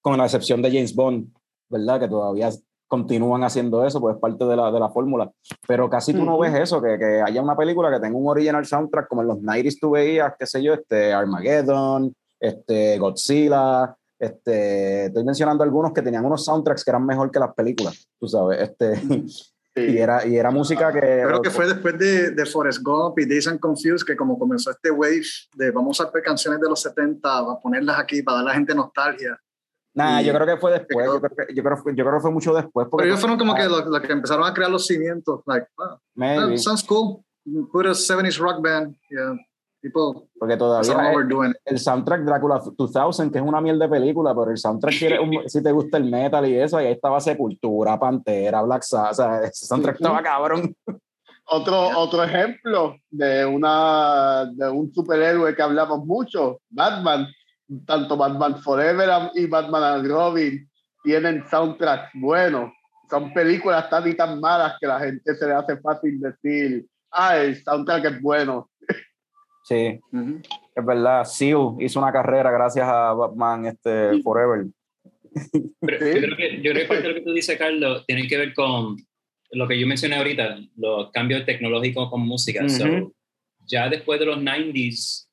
con 0.00 0.18
la 0.18 0.24
excepción 0.24 0.60
de 0.62 0.70
James 0.70 0.94
Bond, 0.94 1.32
¿verdad? 1.68 2.00
Que 2.00 2.08
todavía 2.08 2.50
continúan 2.86 3.44
haciendo 3.44 3.84
eso, 3.84 4.00
pues 4.00 4.14
es 4.16 4.20
parte 4.20 4.44
de 4.46 4.56
la, 4.56 4.70
de 4.72 4.80
la 4.80 4.88
fórmula. 4.88 5.30
Pero 5.66 5.88
casi 5.90 6.12
tú 6.12 6.24
no 6.24 6.32
Ujú. 6.34 6.42
ves 6.42 6.54
eso, 6.54 6.80
que, 6.82 6.98
que 6.98 7.20
haya 7.22 7.42
una 7.42 7.56
película 7.56 7.90
que 7.90 8.00
tenga 8.00 8.16
un 8.16 8.28
original 8.28 8.64
soundtrack, 8.64 9.06
como 9.08 9.22
en 9.22 9.28
los 9.28 9.38
90s 9.38 9.78
tú 9.80 9.90
veías, 9.90 10.32
qué 10.38 10.46
sé 10.46 10.62
yo, 10.62 10.72
este 10.74 11.12
Armageddon, 11.12 12.14
este 12.40 12.98
Godzilla, 12.98 13.94
este, 14.18 15.06
estoy 15.06 15.24
mencionando 15.24 15.62
algunos 15.62 15.92
que 15.92 16.02
tenían 16.02 16.24
unos 16.24 16.44
soundtracks 16.44 16.84
que 16.84 16.90
eran 16.90 17.06
mejor 17.06 17.30
que 17.30 17.38
las 17.38 17.54
películas, 17.54 18.08
tú 18.18 18.26
sabes, 18.26 18.60
este, 18.60 18.96
sí. 18.96 19.54
y 19.76 19.98
era, 19.98 20.26
y 20.26 20.36
era 20.36 20.50
música 20.50 20.92
que... 20.92 21.00
Creo 21.00 21.42
que 21.42 21.50
fue 21.50 21.66
después 21.66 21.98
de, 21.98 22.30
de 22.32 22.46
Forrest 22.46 22.82
Gump 22.82 23.18
y 23.18 23.26
Days 23.26 23.46
and 23.46 23.60
Confused 23.60 24.06
que 24.06 24.16
como 24.16 24.38
comenzó 24.38 24.70
este 24.70 24.90
wave 24.90 25.22
de 25.54 25.70
vamos 25.70 26.00
a 26.00 26.04
usar 26.04 26.22
canciones 26.22 26.60
de 26.60 26.68
los 26.68 26.82
70, 26.82 27.38
a 27.38 27.60
ponerlas 27.60 27.98
aquí 27.98 28.22
para 28.22 28.38
dar 28.38 28.46
a 28.46 28.48
la 28.48 28.54
gente 28.54 28.74
nostalgia. 28.74 29.38
Nah, 29.94 30.20
yo 30.20 30.32
creo 30.32 30.46
que 30.46 30.56
fue 30.58 30.72
después, 30.72 31.06
yo 31.06 31.20
creo 31.20 31.36
que, 31.36 31.54
yo 31.54 31.62
creo, 31.64 31.76
yo 31.86 32.04
creo 32.04 32.14
que 32.14 32.20
fue 32.20 32.30
mucho 32.30 32.54
después. 32.54 32.86
Porque 32.88 33.02
Pero 33.02 33.14
ellos 33.14 33.20
fueron 33.20 33.36
como 33.36 33.54
que 33.54 33.64
los 33.64 33.84
los 33.86 34.00
que 34.00 34.12
empezaron 34.12 34.46
a 34.46 34.54
crear 34.54 34.70
los 34.70 34.86
cimientos. 34.86 35.40
Like, 35.44 35.66
ah, 35.80 35.98
that 36.16 36.56
sounds 36.58 36.84
cool. 36.84 37.24
Put 37.72 37.86
a 37.86 37.90
70s 37.90 38.38
rock 38.38 38.62
band. 38.62 38.94
Yeah. 39.10 39.34
People 39.80 40.28
porque 40.38 40.56
todavía... 40.56 40.92
el- 41.12 41.28
el 41.64 41.78
soundtrack 41.78 42.22
Drácula 42.22 42.60
2000, 42.76 43.30
que 43.30 43.38
es 43.38 43.44
una 43.44 43.60
mierda 43.60 43.84
de 43.86 43.90
película, 43.90 44.34
pero 44.34 44.50
el 44.50 44.58
soundtrack, 44.58 44.92
si, 44.94 45.06
un- 45.12 45.42
si 45.48 45.62
te 45.62 45.70
gusta 45.72 45.98
el 45.98 46.04
metal 46.04 46.46
y 46.48 46.56
eso, 46.58 46.76
ahí 46.78 46.88
estaba 46.88 47.20
Sepultura, 47.20 47.98
Pantera, 47.98 48.62
Black 48.62 48.82
Sabbath, 48.82 49.12
o 49.12 49.14
sea, 49.14 49.42
ese 49.44 49.66
soundtrack 49.66 49.96
estaba 49.96 50.22
cabrón. 50.22 50.74
Otro, 51.50 51.98
otro 51.98 52.22
ejemplo 52.24 52.96
de, 53.10 53.46
una, 53.46 54.44
de 54.52 54.68
un 54.68 54.92
superhéroe 54.92 55.54
que 55.56 55.62
hablamos 55.62 56.04
mucho, 56.04 56.60
Batman. 56.68 57.26
Tanto 57.86 58.16
Batman 58.16 58.56
Forever 58.62 59.30
y 59.34 59.46
Batman 59.46 59.82
and 59.82 60.10
Robin 60.10 60.70
tienen 61.04 61.44
soundtracks 61.50 62.10
buenos. 62.14 62.72
Son 63.10 63.32
películas 63.34 63.88
tan 63.90 64.08
y 64.08 64.14
tan 64.14 64.40
malas 64.40 64.74
que 64.80 64.86
la 64.86 64.98
gente 65.00 65.34
se 65.34 65.46
le 65.46 65.52
hace 65.54 65.76
fácil 65.78 66.18
decir, 66.18 66.86
ah, 67.10 67.36
el 67.36 67.62
soundtrack 67.62 68.04
es 68.06 68.22
bueno. 68.22 68.70
Sí, 69.68 70.00
Ujú. 70.12 70.40
es 70.74 70.86
verdad. 70.86 71.24
Seal 71.24 71.74
hizo 71.80 71.98
una 72.00 72.10
carrera 72.12 72.50
gracias 72.50 72.88
a 72.88 73.12
Batman 73.12 73.66
este, 73.66 74.22
Forever. 74.22 74.66
Pero 75.80 75.98
Sí. 76.06 76.14
yo, 76.14 76.20
creo 76.22 76.36
que, 76.36 76.56
yo 76.62 76.72
creo 76.72 76.74
que 76.82 76.84
parte 76.88 77.02
de 77.02 77.08
lo 77.10 77.14
que 77.16 77.20
tú 77.20 77.32
dices, 77.34 77.58
Carlos, 77.58 78.04
tiene 78.06 78.26
que 78.26 78.38
ver 78.38 78.54
con 78.54 78.96
lo 79.50 79.68
que 79.68 79.78
yo 79.78 79.86
mencioné 79.86 80.16
ahorita, 80.16 80.58
los 80.76 81.10
cambios 81.10 81.44
tecnológicos 81.44 82.08
con 82.10 82.22
música. 82.22 82.66
So, 82.68 82.84
Ujú. 82.84 83.14
ya 83.66 83.88
después 83.90 84.18
de 84.20 84.26
los 84.26 84.38
90s, 84.38 85.28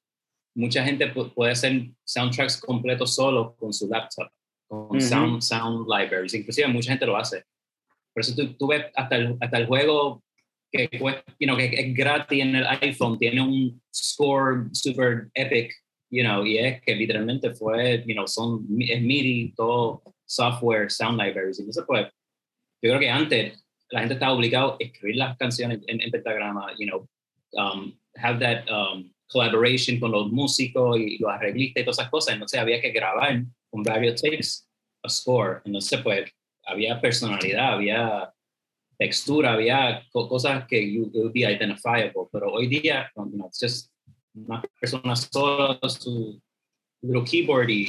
mucha 0.53 0.83
gente 0.83 1.13
pu- 1.13 1.33
puede 1.33 1.51
hacer 1.53 1.89
soundtracks 2.03 2.59
completos 2.59 3.15
solo 3.15 3.55
con 3.57 3.71
su 3.73 3.87
laptop, 3.87 4.27
con 4.67 4.97
Ujú. 4.97 5.01
sound, 5.01 5.41
sound 5.41 5.87
libraries. 5.87 6.33
Inclusive 6.33 6.67
mucha 6.67 6.91
gente 6.91 7.05
lo 7.05 7.15
hace. 7.17 7.43
Por 8.13 8.21
eso 8.21 8.35
tú, 8.35 8.53
tú 8.57 8.67
ves 8.67 8.85
hasta 8.95 9.15
el, 9.15 9.37
hasta 9.39 9.57
el 9.57 9.65
juego 9.67 10.23
que, 10.75 10.89
you 11.39 11.47
know, 11.47 11.55
que 11.57 11.65
es 11.65 11.93
gratis 11.93 12.41
en 12.41 12.55
el 12.55 12.65
iPhone, 12.81 13.17
tiene 13.17 13.41
un 13.41 13.81
score 13.93 14.69
super 14.73 15.29
epic, 15.33 15.73
you 16.09 16.23
know, 16.23 16.45
y 16.45 16.57
es 16.57 16.81
que 16.81 16.95
literalmente 16.95 17.53
fue, 17.53 18.03
you 18.05 18.13
know, 18.13 18.27
son, 18.27 18.65
es 18.79 19.01
MIDI, 19.01 19.53
todo 19.55 20.01
software, 20.25 20.89
sound 20.91 21.19
libraries. 21.19 21.59
Entonces, 21.59 21.83
pues, 21.87 22.07
yo 22.81 22.89
creo 22.89 22.99
que 22.99 23.09
antes 23.09 23.65
la 23.89 23.99
gente 23.99 24.15
estaba 24.15 24.33
obligado 24.33 24.73
a 24.73 24.83
escribir 24.83 25.17
las 25.17 25.37
canciones 25.37 25.79
en, 25.87 26.01
en 26.01 26.11
pentagrama, 26.11 26.73
you 26.77 26.87
know, 26.87 27.07
um, 27.53 27.97
have 28.15 28.39
that 28.39 28.67
um, 28.69 29.11
collaboration 29.27 29.99
con 29.99 30.11
los 30.11 30.31
músicos 30.31 30.99
y 30.99 31.17
los 31.17 31.31
arreglistas 31.31 31.81
y 31.81 31.85
todas 31.85 31.99
esas 31.99 32.09
cosas. 32.09 32.33
Entonces 32.33 32.59
había 32.59 32.81
que 32.81 32.91
grabar 32.91 33.43
con 33.69 33.83
varios 33.83 34.21
takes 34.21 34.67
a 35.03 35.09
score. 35.09 35.61
Entonces, 35.65 35.99
pues, 36.01 36.31
había 36.65 36.99
personalidad, 36.99 37.73
había 37.73 38.33
textura, 38.97 39.53
había 39.53 40.03
co- 40.11 40.27
cosas 40.27 40.65
que 40.67 40.79
you, 40.91 41.05
it 41.13 41.15
would 41.23 41.33
be 41.33 41.41
identifiable. 41.45 42.27
Pero 42.31 42.51
hoy 42.53 42.67
día, 42.67 43.09
you 43.15 43.23
know, 43.31 43.47
it's 43.47 43.59
just 43.59 43.91
una 44.33 44.61
persona 44.79 45.15
sola, 45.15 45.79
su 45.89 46.41
little 47.01 47.23
keyboard 47.23 47.69
y, 47.69 47.87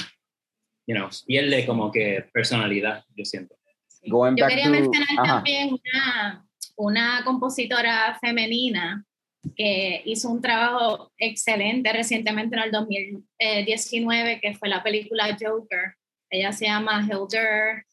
you 0.86 0.94
know, 0.94 1.08
pierde 1.26 1.66
como 1.66 1.90
que 1.90 2.24
personalidad, 2.32 3.04
yo 3.16 3.24
siento. 3.24 3.56
Sí. 3.86 4.08
Yo 4.10 4.46
quería 4.46 4.64
to- 4.64 4.70
mencionar 4.70 5.08
ajá. 5.18 5.34
también 5.36 5.70
una, 5.72 6.46
una 6.76 7.22
compositora 7.24 8.16
femenina 8.20 9.04
que 9.56 10.02
hizo 10.04 10.28
un 10.28 10.40
trabajo 10.42 11.12
excelente 11.18 11.92
recientemente 11.92 12.56
en 12.56 12.62
el 12.62 12.70
2019, 12.72 14.40
que 14.40 14.54
fue 14.54 14.68
la 14.68 14.82
película 14.82 15.36
Joker. 15.40 15.94
Ella 16.30 16.52
se 16.52 16.66
llama 16.66 17.00
Hildur 17.02 17.84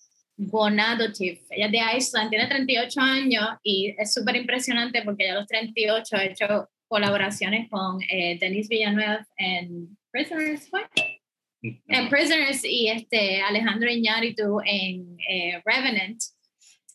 Bonadotiv. 0.48 1.40
Ella 1.50 1.66
es 1.66 1.72
de 1.72 1.98
Iceland, 1.98 2.30
tiene 2.30 2.48
38 2.48 3.02
años 3.02 3.46
y 3.64 3.96
es 3.98 4.14
súper 4.14 4.36
impresionante 4.36 5.02
porque 5.04 5.24
ella 5.24 5.34
a 5.34 5.40
los 5.40 5.48
38 5.48 6.16
ha 6.16 6.26
hecho 6.26 6.70
colaboraciones 6.88 7.70
con 7.70 8.00
eh, 8.10 8.38
Denis 8.40 8.68
Villeneuve 8.70 9.26
en 9.38 9.98
Prisoners. 10.12 10.70
¿fue? 10.70 10.82
en 11.64 12.10
Prisoners 12.10 12.64
y 12.64 12.90
este 12.90 13.42
Alejandro 13.42 13.90
Iñárritu 13.90 14.60
en 14.66 15.18
eh, 15.30 15.62
Revenant. 15.66 16.22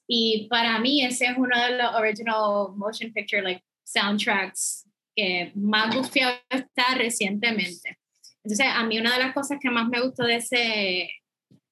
Y 0.06 0.46
para 0.48 0.78
mí 0.78 1.04
ese 1.04 1.26
es 1.26 1.36
uno 1.36 1.58
de 1.60 1.76
los 1.76 1.94
original 1.94 2.68
motion 2.76 3.12
picture 3.12 3.42
like 3.42 3.62
soundtracks 3.84 4.86
que 5.14 5.52
más 5.54 5.94
gufiado 5.94 6.36
está 6.50 6.94
recientemente. 6.96 7.98
Entonces, 8.44 8.66
a 8.72 8.84
mí 8.84 8.98
una 8.98 9.14
de 9.14 9.24
las 9.24 9.34
cosas 9.34 9.58
que 9.60 9.68
más 9.68 9.88
me 9.88 10.00
gustó 10.00 10.24
de 10.24 10.36
ese, 10.36 11.10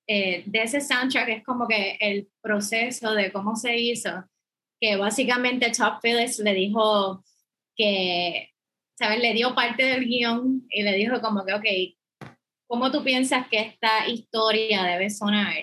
eh, 0.09 0.45
de 0.47 0.63
ese 0.63 0.81
soundtrack 0.81 1.29
es 1.29 1.45
como 1.45 1.67
que 1.67 1.99
el 2.01 2.29
proceso 2.41 3.13
de 3.13 3.33
cómo 3.33 3.57
se 3.57 3.77
hizo, 3.77 4.25
que 4.81 4.97
básicamente 4.97 5.73
Top 5.73 6.01
Phillips 6.03 6.39
le 6.39 6.55
dijo 6.55 7.25
que, 7.77 8.51
¿sabes? 8.99 9.21
Le 9.21 9.35
dio 9.35 9.55
parte 9.55 9.85
del 9.85 10.05
guion 10.05 10.65
y 10.71 10.83
le 10.83 10.93
dijo 10.93 11.21
como 11.21 11.45
que, 11.45 11.55
ok, 11.55 12.29
¿cómo 12.69 12.91
tú 12.91 13.03
piensas 13.03 13.49
que 13.49 13.61
esta 13.61 14.09
historia 14.09 14.85
debe 14.85 15.11
sonar? 15.11 15.55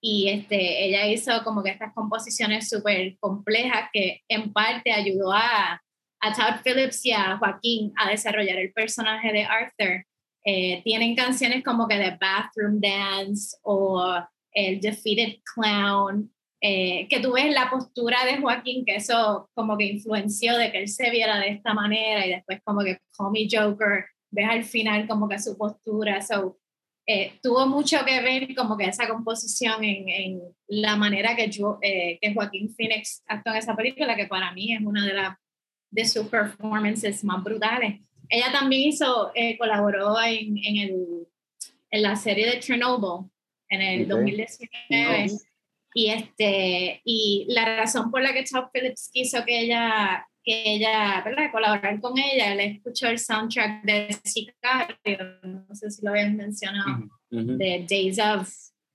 Y 0.00 0.28
este, 0.28 0.84
ella 0.84 1.06
hizo 1.06 1.44
como 1.44 1.62
que 1.62 1.70
estas 1.70 1.92
composiciones 1.94 2.68
súper 2.68 3.16
complejas 3.18 3.88
que 3.92 4.22
en 4.28 4.52
parte 4.52 4.92
ayudó 4.92 5.32
a, 5.32 5.80
a 6.20 6.32
Todd 6.32 6.60
Phillips 6.64 7.04
y 7.06 7.12
a 7.12 7.36
Joaquín 7.38 7.92
a 7.96 8.10
desarrollar 8.10 8.58
el 8.58 8.72
personaje 8.72 9.32
de 9.32 9.44
Arthur. 9.44 10.04
Eh, 10.44 10.82
tienen 10.82 11.14
canciones 11.14 11.62
como 11.62 11.86
que 11.86 11.96
The 11.96 12.18
Bathroom 12.20 12.80
Dance 12.80 13.56
o 13.62 14.14
el 14.52 14.80
Defeated 14.80 15.38
Clown, 15.54 16.32
eh, 16.60 17.06
que 17.08 17.20
tú 17.20 17.32
ves 17.32 17.52
la 17.52 17.70
postura 17.70 18.24
de 18.24 18.38
Joaquín, 18.38 18.84
que 18.84 18.96
eso 18.96 19.48
como 19.54 19.76
que 19.76 19.84
influenció 19.84 20.56
de 20.56 20.70
que 20.72 20.78
él 20.78 20.88
se 20.88 21.10
viera 21.10 21.38
de 21.38 21.48
esta 21.48 21.74
manera 21.74 22.26
y 22.26 22.30
después 22.30 22.60
como 22.64 22.82
que 22.82 22.98
Call 23.16 23.30
Me 23.32 23.46
Joker, 23.50 24.04
ves 24.30 24.48
al 24.48 24.64
final 24.64 25.06
como 25.06 25.28
que 25.28 25.38
su 25.38 25.56
postura, 25.56 26.20
so, 26.22 26.58
eh, 27.06 27.32
tuvo 27.42 27.66
mucho 27.66 27.98
que 28.04 28.20
ver 28.20 28.54
como 28.54 28.76
que 28.76 28.84
esa 28.84 29.08
composición 29.08 29.82
en, 29.82 30.08
en 30.08 30.40
la 30.68 30.96
manera 30.96 31.34
que, 31.34 31.50
yo, 31.50 31.78
que 31.80 32.32
Joaquín 32.34 32.72
Phoenix 32.74 33.22
actuó 33.26 33.52
en 33.52 33.58
esa 33.58 33.74
película, 33.74 34.14
que 34.14 34.26
para 34.26 34.52
mí 34.52 34.72
es 34.72 34.80
una 34.82 35.04
de, 35.04 35.14
las 35.14 35.36
de 35.90 36.04
sus 36.04 36.26
performances 36.28 37.22
más 37.24 37.42
brutales. 37.42 38.00
Ella 38.32 38.50
también 38.50 38.88
hizo, 38.88 39.30
eh, 39.34 39.58
colaboró 39.58 40.16
en, 40.22 40.56
en, 40.56 40.76
el, 40.78 41.28
en, 41.90 42.02
la 42.02 42.16
serie 42.16 42.46
de 42.46 42.60
Chernobyl 42.60 43.30
en 43.68 43.82
el 43.82 44.08
2019. 44.08 45.26
Y, 45.94 46.08
este, 46.08 47.02
y 47.04 47.44
la 47.50 47.76
razón 47.76 48.10
por 48.10 48.22
la 48.22 48.32
que 48.32 48.44
Top 48.44 48.70
Phillips 48.72 49.10
quiso 49.12 49.44
que 49.44 49.60
ella, 49.60 50.26
que 50.42 50.62
ella 50.64 51.20
¿verdad? 51.22 51.52
colaborar 51.52 52.00
con 52.00 52.18
ella, 52.18 52.54
le 52.54 52.68
escuchó 52.68 53.08
el 53.08 53.18
soundtrack 53.18 53.84
de 53.84 54.16
Sicario, 54.24 55.38
no 55.42 55.74
sé 55.74 55.90
si 55.90 56.02
lo 56.02 56.12
habían 56.12 56.34
mencionado, 56.34 57.10
de 57.28 57.84
Days 57.86 58.18
of, 58.18 58.50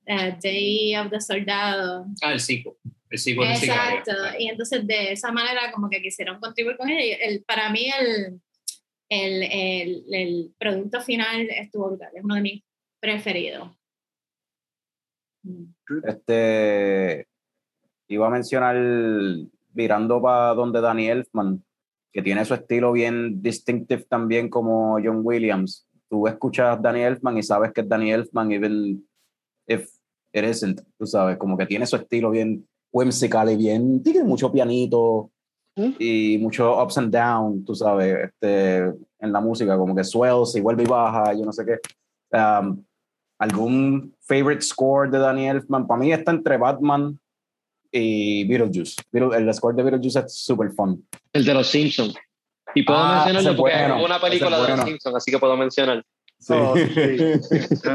uh, 0.07 0.35
Day 0.41 0.95
of 0.95 1.11
the 1.11 1.21
Soldado. 1.21 2.07
Ah, 2.23 2.33
el 2.33 2.39
sequel. 2.39 2.73
El 3.11 3.43
Exacto, 3.43 4.11
y 4.39 4.49
entonces 4.49 4.85
de 4.87 5.11
esa 5.11 5.31
manera 5.31 5.71
como 5.71 5.89
que 5.89 6.01
quisieron 6.01 6.39
contribuir 6.39 6.75
con 6.75 6.89
ella. 6.89 7.17
El, 7.21 7.43
para 7.43 7.69
mí 7.69 7.87
el, 7.99 8.41
el, 9.09 9.43
el, 9.43 10.05
el, 10.11 10.53
producto 10.57 11.01
final 11.01 11.47
estuvo 11.49 11.87
brutal, 11.87 12.11
es 12.13 12.23
uno 12.23 12.35
de 12.35 12.41
mis 12.41 12.63
preferidos. 12.99 13.69
Este, 16.03 17.27
iba 18.07 18.27
a 18.27 18.31
mencionar, 18.31 18.75
mirando 19.73 20.21
para 20.21 20.53
donde 20.53 20.81
Danny 20.81 21.07
Elfman, 21.07 21.63
que 22.11 22.21
tiene 22.21 22.43
su 22.45 22.53
estilo 22.53 22.91
bien 22.91 23.41
distinctive 23.41 24.05
también 24.09 24.49
como 24.49 24.97
John 25.03 25.21
Williams. 25.23 25.87
Tú 26.09 26.27
escuchas 26.27 26.81
Danny 26.81 27.01
Elfman 27.01 27.37
y 27.37 27.43
sabes 27.43 27.71
que 27.73 27.81
es 27.81 27.89
Danny 27.89 28.11
Elfman, 28.11 28.51
even 28.51 29.07
if 29.67 29.89
it 30.33 30.43
isn't, 30.43 30.81
tú 30.97 31.05
sabes, 31.05 31.37
como 31.37 31.57
que 31.57 31.65
tiene 31.65 31.85
su 31.85 31.95
estilo 31.95 32.31
bien 32.31 32.67
whimsical 32.91 33.51
y 33.51 33.55
bien, 33.55 34.01
tiene 34.01 34.23
mucho 34.23 34.51
pianito, 34.51 35.31
y 35.99 36.37
mucho 36.39 36.81
ups 36.81 36.97
and 36.97 37.13
downs, 37.13 37.65
tú 37.65 37.75
sabes, 37.75 38.29
este, 38.29 38.77
en 39.19 39.31
la 39.31 39.39
música, 39.39 39.77
como 39.77 39.95
que 39.95 40.03
swells 40.03 40.55
y 40.55 40.61
vuelve 40.61 40.83
y 40.83 40.87
baja, 40.87 41.33
yo 41.33 41.45
no 41.45 41.51
sé 41.53 41.65
qué. 41.65 41.79
Um, 42.37 42.83
¿Algún 43.39 44.15
favorite 44.21 44.61
score 44.61 45.09
de 45.09 45.19
Danny 45.19 45.47
Elfman? 45.47 45.85
Para 45.85 45.99
mí 45.99 46.11
está 46.11 46.31
entre 46.31 46.57
Batman 46.57 47.19
y 47.91 48.47
Beetlejuice. 48.47 48.95
el 49.13 49.53
score 49.53 49.75
de 49.75 49.83
Beetlejuice 49.83 50.19
es 50.19 50.33
súper 50.33 50.71
fun. 50.71 51.05
El 51.33 51.45
de 51.45 51.53
los 51.53 51.67
Simpsons. 51.67 52.15
Y 52.73 52.83
puedo 52.83 52.99
Ah, 52.99 53.23
mencionarlo 53.25 53.55
porque 53.57 53.75
bueno, 53.77 53.97
es 53.99 54.05
una 54.05 54.19
película 54.19 54.49
ese 54.49 54.55
de 54.55 54.61
los 54.61 54.77
bueno. 54.77 54.85
Simpsons, 54.87 55.15
así 55.15 55.31
que 55.31 55.39
puedo 55.39 55.55
mencionar. 55.55 56.03
Sí. 56.39 56.53
Oh, 56.55 56.75
sí. 56.75 56.87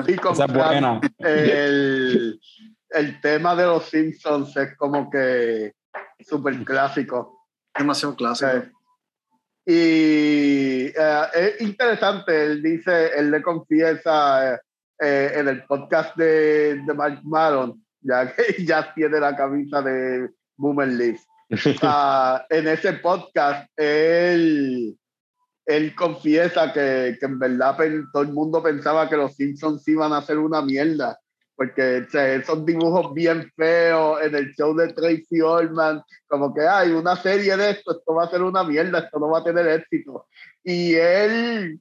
Y 0.13 0.17
como 0.17 0.33
Esa 0.35 0.45
es 0.47 0.53
buena. 0.53 1.01
el, 1.19 2.41
el 2.91 3.21
tema 3.21 3.55
de 3.57 3.67
los 3.67 3.85
Simpsons 3.85 4.57
es 4.57 4.77
como 4.77 5.11
que 5.11 5.73
súper 6.21 6.65
clásico. 6.65 7.42
Demasiado 7.77 8.17
clásico. 8.17 8.71
Y 9.65 10.87
eh, 10.87 11.23
es 11.35 11.61
interesante, 11.61 12.45
él 12.45 12.63
dice, 12.63 13.11
él 13.17 13.31
le 13.31 13.43
confiesa 13.43 14.55
eh, 14.55 14.59
eh, 15.01 15.33
en 15.37 15.49
el 15.49 15.65
podcast 15.65 16.17
de, 16.17 16.83
de 16.85 16.95
Mark 16.95 17.21
Maron, 17.23 17.85
ya 18.01 18.35
que 18.35 18.43
ya 18.65 18.93
tiene 18.93 19.21
la 19.21 19.37
camisa 19.37 19.81
de 19.83 20.31
Boomer 20.57 20.89
Leaf. 20.89 21.21
Ah, 21.83 22.47
en 22.49 22.67
ese 22.67 22.95
podcast, 22.95 23.69
él, 23.77 24.97
él 25.67 25.95
confiesa 25.95 26.73
que, 26.73 27.19
que 27.21 27.27
en 27.27 27.39
verdad 27.39 27.77
todo 28.11 28.23
el 28.23 28.33
mundo 28.33 28.63
pensaba 28.63 29.07
que 29.07 29.19
los 29.19 29.37
Simpsons 29.37 29.87
iban 29.87 30.15
a 30.15 30.19
hacer 30.19 30.39
una 30.39 30.63
mierda, 30.63 31.21
porque 31.57 32.05
o 32.07 32.11
sea, 32.11 32.35
esos 32.35 32.65
dibujos 32.65 33.13
bien 33.15 33.51
feos 33.57 34.23
en 34.23 34.35
el 34.35 34.55
show 34.55 34.75
de 34.75 34.93
Tracy 34.93 35.43
Ullman, 35.43 36.03
como 36.27 36.55
que 36.55 36.63
hay 36.63 36.91
una 36.91 37.17
serie 37.17 37.57
de 37.57 37.71
esto, 37.71 37.93
esto 37.99 38.15
va 38.15 38.25
a 38.25 38.31
ser 38.31 38.43
una 38.43 38.65
mierda, 38.65 39.01
esto 39.01 39.19
no 39.19 39.31
va 39.31 39.41
a 39.41 39.45
tener 39.45 39.67
éxito. 39.69 40.27
Y 40.65 40.95
él, 40.95 41.81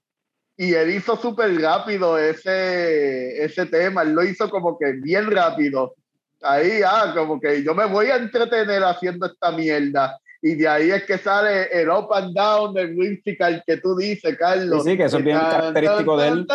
y 0.57 0.74
él 0.74 0.91
hizo 0.91 1.15
súper 1.15 1.59
rápido 1.59 2.17
ese, 2.17 3.43
ese 3.43 3.65
tema, 3.65 4.03
él 4.03 4.11
lo 4.11 4.24
hizo 4.24 4.49
como 4.49 4.78
que 4.78 4.93
bien 4.93 5.32
rápido. 5.32 5.95
Ahí, 6.41 6.82
ah, 6.86 7.13
como 7.15 7.39
que 7.39 7.63
yo 7.63 7.74
me 7.74 7.86
voy 7.86 8.07
a 8.07 8.17
entretener 8.17 8.84
haciendo 8.84 9.28
esta 9.28 9.51
mierda. 9.51 10.17
Y 10.43 10.55
de 10.55 10.67
ahí 10.67 10.89
es 10.89 11.03
que 11.03 11.19
sale 11.19 11.69
el 11.72 11.88
up 11.89 12.11
and 12.13 12.36
down 12.36 12.74
del 12.74 12.97
whimsical 12.97 13.63
que 13.65 13.78
tú 13.78 13.95
dices, 13.95 14.36
Carlos. 14.38 14.84
Sí, 14.84 14.91
sí, 14.91 14.97
que 14.97 15.03
eso 15.03 15.19
es 15.19 15.24
bien 15.24 15.38
característico 15.38 16.17
de 16.17 16.28
él. 16.30 16.47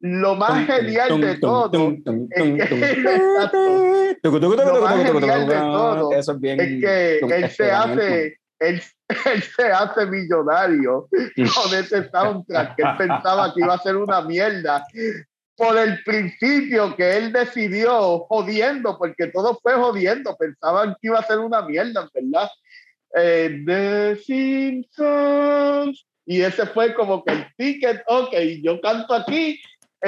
Lo 0.00 0.34
más 0.34 0.66
genial 0.66 1.20
de 1.20 1.38
todo 1.38 1.70
Lo 1.72 1.90
más 4.82 5.02
genial 5.04 5.48
de 5.48 5.56
todo 5.56 6.12
es 6.12 6.26
que 6.28 7.18
él 7.18 7.50
se 7.50 7.70
hace, 7.70 8.38
él, 8.58 8.82
él 9.32 9.42
se 9.42 9.64
hace 9.64 10.06
millonario. 10.06 11.08
Con 11.10 11.74
ese 11.74 12.08
soundtrack 12.10 12.76
que 12.76 12.82
él 12.82 12.96
pensaba 12.98 13.54
que 13.54 13.60
iba 13.60 13.74
a 13.74 13.78
ser 13.78 13.96
una 13.96 14.20
mierda. 14.20 14.84
Por 15.56 15.78
el 15.78 16.02
principio 16.04 16.94
que 16.94 17.16
él 17.16 17.32
decidió 17.32 18.18
jodiendo, 18.28 18.98
porque 18.98 19.28
todo 19.28 19.58
fue 19.62 19.72
jodiendo, 19.72 20.36
pensaban 20.36 20.94
que 21.00 21.08
iba 21.08 21.18
a 21.18 21.26
ser 21.26 21.38
una 21.38 21.62
mierda, 21.62 22.06
¿verdad? 22.12 22.50
Eh, 23.14 23.62
The 23.64 24.16
Simpsons. 24.16 26.06
Y 26.26 26.42
ese 26.42 26.66
fue 26.66 26.92
como 26.92 27.24
que 27.24 27.32
el 27.32 27.46
ticket, 27.56 28.02
ok, 28.06 28.34
yo 28.62 28.80
canto 28.80 29.14
aquí, 29.14 29.58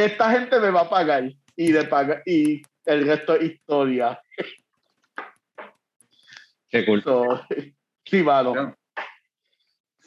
esta 0.05 0.31
gente 0.31 0.59
me 0.61 0.71
va 0.71 0.83
a 0.83 0.91
pagar. 0.91 1.31
Y, 1.57 1.73
de 1.73 1.85
paga, 1.85 2.23
y 2.25 2.63
el 2.85 3.07
resto 3.07 3.35
es 3.35 3.53
historia. 3.53 4.21
Qué 6.71 6.87
cool. 6.87 7.03
So, 7.03 7.41
sí, 8.05 8.23
mano. 8.23 8.77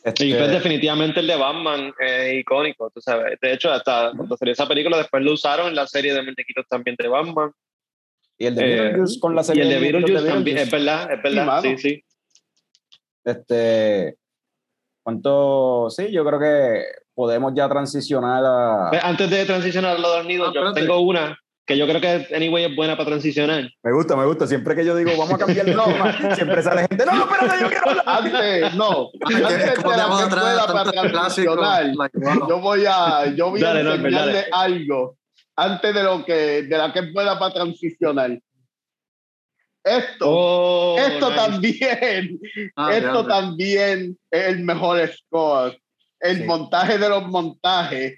Este, 0.04 0.26
Y 0.26 0.34
pues 0.34 0.50
definitivamente 0.50 1.20
el 1.20 1.28
de 1.28 1.36
Batman 1.36 1.94
es 2.00 2.34
icónico, 2.36 2.89
tú 2.89 3.02
sabes. 3.02 3.38
De 3.39 3.54
hecho, 3.54 3.72
hasta 3.72 4.14
cuando 4.16 4.38
salió 4.38 4.54
esa 4.54 4.68
película, 4.68 4.98
después 4.98 5.24
lo 5.24 5.34
usaron 5.34 5.68
en 5.68 5.76
la 5.76 5.86
serie 5.88 6.14
de 6.14 6.22
muñequitos 6.22 6.66
también 6.68 6.96
de 6.98 7.08
Batman. 7.08 7.52
y 8.38 8.46
el 8.46 8.56
de 8.56 8.64
eh, 8.64 8.82
Beetlejuice 8.82 9.20
con 9.20 9.36
la 9.36 9.42
Y 9.42 9.46
serie 9.46 9.64
el 9.64 9.70
de 9.70 9.80
Beetlejuice 9.80 10.28
también, 10.28 10.58
es 10.58 10.72
verdad, 10.72 11.12
es 11.12 11.22
verdad. 11.22 11.62
Sí, 11.62 11.78
sí. 11.78 12.04
Este, 13.24 14.18
¿cuánto? 15.04 15.89
Sí, 15.89 16.12
yo 16.12 16.26
creo 16.26 16.39
que 16.39 16.84
podemos 17.14 17.53
ya 17.55 17.68
transicionar 17.70 18.43
a. 18.45 18.89
Pues, 18.89 19.03
Antes 19.03 19.30
de 19.30 19.45
transicionar 19.45 19.95
a 19.95 19.99
los 19.99 20.12
dos 20.12 20.26
nidos, 20.26 20.49
Ah, 20.49 20.53
yo 20.55 20.74
tengo 20.74 20.99
una 21.01 21.38
que 21.66 21.78
yo 21.78 21.88
creo 21.88 22.01
que, 22.01 22.36
anyway, 22.36 22.66
es 22.66 22.76
buena 22.76 22.97
para 22.97 23.09
transicionar. 23.09 23.70
Me 23.84 23.93
gusta, 23.93 24.16
me 24.16 24.26
gusta. 24.26 24.47
Siempre 24.47 24.76
que 24.76 24.84
yo 24.84 24.95
digo, 24.95 25.12
vamos 25.18 25.36
a 25.36 25.38
cambiar 25.38 25.66
de 25.66 25.74
tema, 25.74 26.36
siempre 26.36 26.62
sale 26.64 26.82
gente. 26.82 27.05
No, 27.05 27.12
espérate, 27.14 27.62
yo 27.62 27.70
quiero 27.70 27.89
hablar. 27.89 28.05
Antes, 28.07 28.76
no, 28.76 29.09
antes 29.24 29.59
de 29.59 29.68
la 29.68 30.07
pueda 30.18 30.68
para 30.68 30.91
transicionar, 30.91 31.86
like, 31.95 32.18
wow. 32.18 32.49
yo 32.49 32.59
voy 32.59 32.84
a, 32.88 33.26
yo 33.36 33.49
voy 33.51 33.62
a 33.62 33.68
Dale, 33.68 33.84
Norbert, 33.84 34.05
enseñarle 34.05 34.34
dale. 34.34 34.47
algo 34.51 35.18
antes 35.55 35.93
de 35.93 36.03
lo 36.03 36.26
que, 36.26 36.34
de 36.64 36.78
la 36.78 36.91
que 36.91 37.03
pueda 37.03 37.38
para 37.38 37.53
transicionar. 37.53 38.38
Esto, 39.84 40.26
Oh, 40.28 40.95
esto 40.99 41.30
nice. 41.30 41.41
también, 41.41 42.39
Ah, 42.76 42.93
esto 42.95 43.26
también 43.26 44.18
es 44.30 44.47
el 44.47 44.59
mejor 44.64 45.07
score. 45.07 45.78
El 46.22 46.38
Sí. 46.38 46.44
montaje 46.44 46.98
de 46.98 47.10
los 47.10 47.28
montajes. 47.28 48.18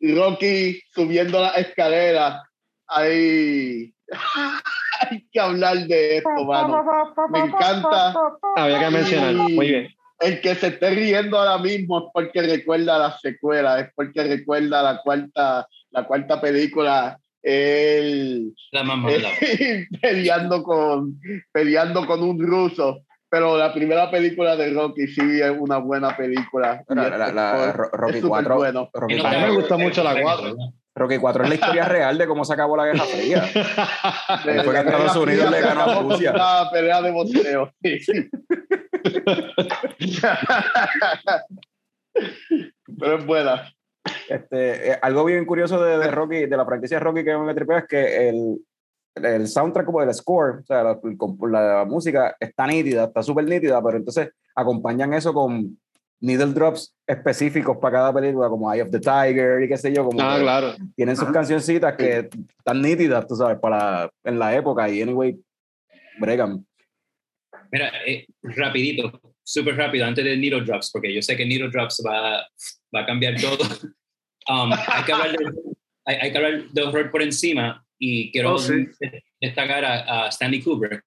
Rocky 0.00 0.80
subiendo 0.94 1.40
las 1.40 1.56
escaleras. 1.58 2.42
Hay, 2.88 3.94
hay 5.00 5.26
que 5.32 5.40
hablar 5.40 5.78
de 5.86 6.18
esto, 6.18 6.44
mano. 6.44 6.84
Me 7.30 7.40
encanta. 7.40 8.14
Había 8.56 8.80
que 8.80 8.90
mencionar. 8.90 9.34
Muy 9.34 9.68
bien. 9.68 9.88
el 10.20 10.40
que 10.40 10.54
se 10.54 10.68
esté 10.68 10.90
riendo 10.90 11.38
ahora 11.38 11.58
mismo 11.58 11.98
es 11.98 12.04
porque 12.12 12.40
recuerda 12.42 12.98
la 12.98 13.18
secuela, 13.18 13.80
es 13.80 13.88
porque 13.94 14.22
recuerda 14.24 14.82
la 14.82 15.02
cuarta, 15.02 15.66
la 15.90 16.04
cuarta 16.06 16.40
película, 16.40 17.18
él, 17.42 18.54
La 18.72 18.84
mamá. 18.84 19.08
peleando, 20.00 20.62
con, 20.62 21.20
peleando 21.52 22.06
con 22.06 22.22
un 22.22 22.40
ruso. 22.40 23.00
Pero 23.30 23.56
la 23.58 23.72
primera 23.72 24.10
película 24.10 24.54
de 24.56 24.72
Rocky 24.72 25.06
sí 25.08 25.40
es 25.40 25.52
una 25.58 25.78
buena 25.78 26.16
película. 26.16 26.84
La, 26.88 27.08
la- 27.08 27.32
la- 27.32 27.68
es 27.70 27.74
Rocky 27.76 28.20
súper 28.20 28.28
4. 28.28 28.56
bueno. 28.56 28.90
Rocky 28.92 29.14
Y 29.14 29.16
no 29.16 29.22
4 29.24 29.38
A 29.38 29.42
mí 29.42 29.48
me 29.48 29.54
gusta 29.56 29.76
mucho 29.76 30.04
la 30.04 30.14
te- 30.14 30.22
cuatro. 30.22 30.54
Rocky 30.96 31.18
4 31.18 31.42
es 31.42 31.48
la 31.48 31.54
historia 31.56 31.84
real 31.88 32.16
de 32.18 32.26
cómo 32.28 32.44
se 32.44 32.52
acabó 32.52 32.76
la 32.76 32.86
Guerra 32.86 33.04
Fría. 33.04 33.40
De- 34.44 34.62
Fue 34.62 34.74
que 34.74 34.78
Estados 34.80 35.16
Unidos 35.16 35.50
le 35.50 35.60
ganó 35.60 35.80
a 35.82 36.00
Rusia. 36.02 36.30
Una 36.32 36.70
pelea 36.70 37.02
de 37.02 37.10
boxeo. 37.10 37.72
sí. 37.82 37.98
Pero 42.98 43.18
es 43.18 43.26
buena. 43.26 43.72
Este, 44.28 44.92
eh, 44.92 44.98
algo 45.02 45.24
bien 45.24 45.44
curioso 45.46 45.82
de, 45.82 45.98
de 45.98 46.10
Rocky, 46.10 46.46
de 46.46 46.56
la 46.56 46.64
franquicia 46.64 47.00
Rocky 47.00 47.24
que 47.24 47.36
me 47.36 47.54
tripea 47.54 47.78
es 47.78 47.86
que 47.88 48.28
el, 48.28 48.58
el 49.14 49.46
soundtrack 49.48 49.86
como 49.86 50.02
el 50.02 50.12
score, 50.12 50.60
o 50.60 50.64
sea, 50.66 50.82
la, 50.82 50.98
el- 51.02 51.52
la 51.52 51.84
música 51.86 52.36
está 52.40 52.66
nítida, 52.66 53.04
está 53.04 53.22
súper 53.22 53.44
nítida, 53.44 53.82
pero 53.82 53.96
entonces 53.98 54.30
acompañan 54.54 55.14
eso 55.14 55.32
con 55.32 55.78
needle 56.20 56.52
drops 56.54 56.94
específicos 57.06 57.76
para 57.78 57.96
cada 57.98 58.14
película, 58.14 58.48
como 58.48 58.72
Eye 58.72 58.82
of 58.82 58.90
the 58.90 58.98
Tiger 59.00 59.62
y 59.62 59.68
qué 59.68 59.76
sé 59.76 59.92
yo, 59.92 60.04
como 60.04 60.20
Ah, 60.20 60.38
claro. 60.40 60.74
tienen 60.96 61.16
sus 61.16 61.30
cancioncitas 61.30 61.94
que 61.96 62.28
están 62.58 62.80
nítidas, 62.80 63.26
tú 63.26 63.36
sabes, 63.36 63.58
para 63.58 64.10
en 64.24 64.38
la 64.38 64.54
época 64.56 64.88
y 64.88 65.02
anyway, 65.02 65.36
bregan. 66.18 66.64
Mira, 67.70 67.90
eh, 68.06 68.26
rapidito, 68.42 69.20
súper 69.42 69.76
rápido, 69.76 70.06
antes 70.06 70.24
de 70.24 70.36
Needle 70.36 70.64
Drops, 70.64 70.90
porque 70.92 71.12
yo 71.12 71.20
sé 71.20 71.36
que 71.36 71.44
Needle 71.44 71.70
Drops 71.70 72.02
va, 72.06 72.46
va 72.94 73.00
a 73.00 73.06
cambiar 73.06 73.34
todo. 73.40 73.58
Um, 74.46 74.72
hay, 74.74 75.04
que 75.06 75.12
hablar 75.14 75.32
de, 75.32 75.52
hay, 76.04 76.16
hay 76.16 76.30
que 76.30 76.36
hablar 76.36 76.64
de 76.70 76.82
horror 76.82 77.10
por 77.10 77.22
encima 77.22 77.82
y 77.98 78.30
quiero 78.32 78.54
Oh, 78.54 78.58
sí. 78.58 78.86
destacar 79.40 79.84
a, 79.84 80.26
a 80.26 80.28
Stanley 80.28 80.62
Kubrick. 80.62 81.02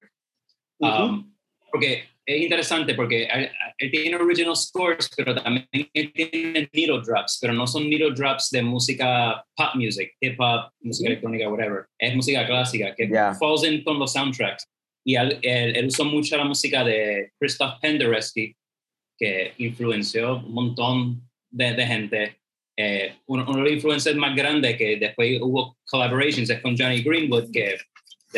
Um, 0.80 1.34
Porque 1.70 2.04
es 2.24 2.42
interesante 2.42 2.94
porque 2.94 3.24
él, 3.24 3.50
él 3.78 3.90
tiene 3.90 4.16
original 4.16 4.54
scores, 4.56 5.10
pero 5.16 5.34
también 5.34 5.66
él 5.72 6.12
tiene 6.12 6.68
needle 6.72 7.00
drops, 7.04 7.38
pero 7.40 7.52
no 7.52 7.66
son 7.66 7.88
needle 7.88 8.12
drops 8.14 8.50
de 8.50 8.62
música 8.62 9.44
pop 9.56 9.74
music, 9.74 10.12
hip 10.20 10.38
hop, 10.38 10.70
música 10.80 11.08
electrónica, 11.08 11.48
whatever. 11.48 11.86
Es 11.98 12.14
música 12.14 12.46
clásica 12.46 12.94
que 12.94 13.08
Ya. 13.08 13.34
falls 13.34 13.64
in 13.64 13.82
con 13.82 13.98
los 13.98 14.12
soundtracks. 14.12 14.66
Y 15.04 15.16
él, 15.16 15.38
él, 15.42 15.76
él 15.76 15.86
usó 15.86 16.04
mucho 16.04 16.36
la 16.36 16.44
música 16.44 16.84
de 16.84 17.32
Christoph 17.38 17.80
Penderecki, 17.80 18.54
que 19.18 19.52
influenció 19.58 20.36
un 20.36 20.52
montón 20.52 21.28
de, 21.50 21.72
de 21.72 21.86
gente. 21.86 22.37
Eh, 22.80 23.12
uno, 23.26 23.44
uno 23.48 23.56
de 23.56 23.62
los 23.64 23.72
influencers 23.72 24.16
más 24.16 24.36
grandes 24.36 24.76
que 24.76 24.96
después 24.98 25.40
hubo 25.42 25.76
collaborations 25.84 26.48
es 26.48 26.60
con 26.60 26.78
Johnny 26.78 27.02
Greenwood, 27.02 27.50
que 27.50 27.74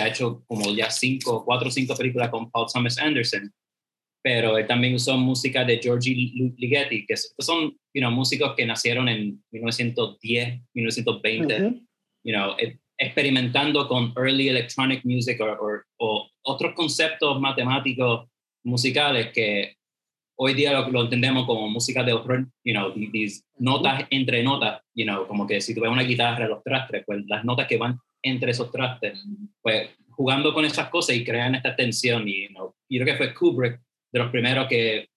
ha 0.01 0.09
hecho 0.09 0.43
como 0.47 0.75
ya 0.75 0.91
cinco, 0.91 1.45
cuatro 1.45 1.69
o 1.69 1.71
cinco 1.71 1.95
películas 1.95 2.31
con 2.31 2.51
Paul 2.51 2.67
Thomas 2.73 2.97
Anderson. 2.97 3.53
Pero 4.23 4.57
él 4.57 4.67
también 4.67 4.95
usó 4.95 5.19
música 5.19 5.63
de 5.67 5.79
Giorgi 5.79 6.55
Ligeti, 6.57 7.05
que 7.05 7.17
son 7.39 7.77
you 7.93 8.01
know, 8.01 8.11
músicos 8.11 8.55
que 8.57 8.65
nacieron 8.65 9.11
en 9.11 9.45
1910, 9.51 10.63
1920, 10.73 11.63
Ujú. 11.63 11.87
you 12.25 12.33
know, 12.33 12.57
e- 12.59 12.79
experimentando 12.97 13.87
con 13.89 14.15
early 14.17 14.49
electronic 14.49 15.05
music 15.05 15.39
o 15.99 16.31
otros 16.43 16.75
conceptos 16.75 17.39
matemáticos 17.39 18.27
musicales 18.65 19.33
que 19.35 19.77
hoy 20.43 20.55
día 20.55 20.73
lo, 20.73 20.89
lo 20.89 21.03
entendemos 21.03 21.45
como 21.45 21.69
música 21.69 22.03
de 22.03 22.15
horror, 22.15 22.47
you 22.65 22.73
know, 22.73 22.93
the- 22.95 23.11
these 23.13 23.45
notas 23.59 24.07
entre 24.11 24.43
notas, 24.43 24.81
you 24.95 25.05
know, 25.05 25.27
como 25.27 25.47
que 25.47 25.61
si 25.61 25.75
tú 25.75 25.83
ves 25.83 25.91
una 25.91 26.03
guitarra, 26.03 26.49
los 26.49 26.63
trastes, 26.65 27.05
pues 27.05 27.25
las 27.27 27.45
notas 27.45 27.67
que 27.67 27.77
van 27.77 27.99
entre 28.23 28.53
esos 28.53 28.71
trastes, 28.71 29.23
pues 29.61 29.91
jugando 30.11 30.55
con 30.55 30.65
esas 30.65 30.89
cosas 30.89 31.17
y 31.17 31.25
crean 31.25 31.55
esta 31.55 31.77
tensión 31.77 32.27
y, 32.27 32.45
you 32.45 32.49
know, 32.55 32.75
yo 32.89 33.03
creo 33.03 33.07
que 33.07 33.17
fue 33.19 33.35
Kubrick 33.35 33.81
de 34.13 34.19
los 34.19 34.31
primeros 34.31 34.67
que 34.67 35.09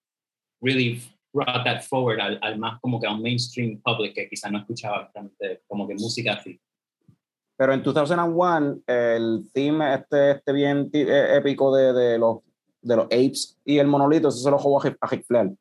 really 0.62 1.02
brought 1.34 1.64
that 1.64 1.82
forward 1.84 2.20
al, 2.20 2.38
al 2.42 2.58
más 2.60 2.80
como 2.82 3.00
que 3.00 3.08
a 3.08 3.14
un 3.14 3.22
mainstream 3.22 3.82
public 3.82 4.14
que 4.14 4.28
quizás 4.30 4.52
no 4.52 4.60
escuchaba 4.60 5.04
bastante 5.04 5.62
como 5.68 5.88
que 5.88 5.96
música 5.96 6.34
así. 6.34 6.60
Pero 7.58 7.74
en 7.74 7.82
2001, 7.82 8.82
el 8.88 9.50
theme 9.54 9.94
este, 9.94 10.32
este 10.32 10.52
bien 10.52 10.90
eh, 10.92 11.36
épico 11.38 11.74
de, 11.76 11.94
de, 11.94 12.18
los, 12.18 12.40
de 12.84 12.96
los 12.96 13.06
apes 13.06 13.58
y 13.66 13.80
el 13.80 13.88
monolito, 13.88 14.28
eso 14.30 14.38
se 14.40 14.52
lo 14.52 14.58
jugó 14.60 14.80
a 14.82 14.84
Ric- 14.86 15.26
Flair. 15.26 15.52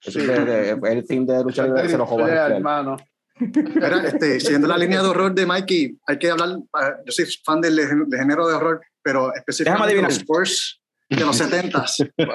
Sí. 0.00 0.18
es 0.20 0.26
de- 0.26 0.44
de- 0.76 0.92
el 0.92 1.06
theme 1.06 1.26
de 1.26 1.42
lucha 1.42 1.64
libre 1.64 1.88
se 1.88 1.98
lo 1.98 2.06
jugó 2.06 2.22
a 2.24 2.26
Ric 2.26 2.34
Flair. 2.34 2.52
hermano. 2.52 2.96
Mira, 3.40 4.02
este, 4.04 4.40
siguiendo 4.40 4.66
la 4.66 4.76
línea 4.76 5.00
de 5.02 5.08
horror 5.08 5.32
de 5.34 5.46
Mikey, 5.46 5.96
hay 6.06 6.18
que 6.18 6.30
hablar, 6.30 6.56
ah, 6.74 6.94
yo 7.06 7.12
soy 7.12 7.26
fan 7.44 7.60
del, 7.60 7.76
del 7.76 8.18
género 8.18 8.48
de 8.48 8.54
horror, 8.54 8.80
pero 9.02 9.32
específicamente 9.34 9.84
adivinar. 9.92 10.10
los 10.10 10.18
scores 10.20 10.80
de 11.08 11.20
los 11.24 11.36
70 11.36 11.84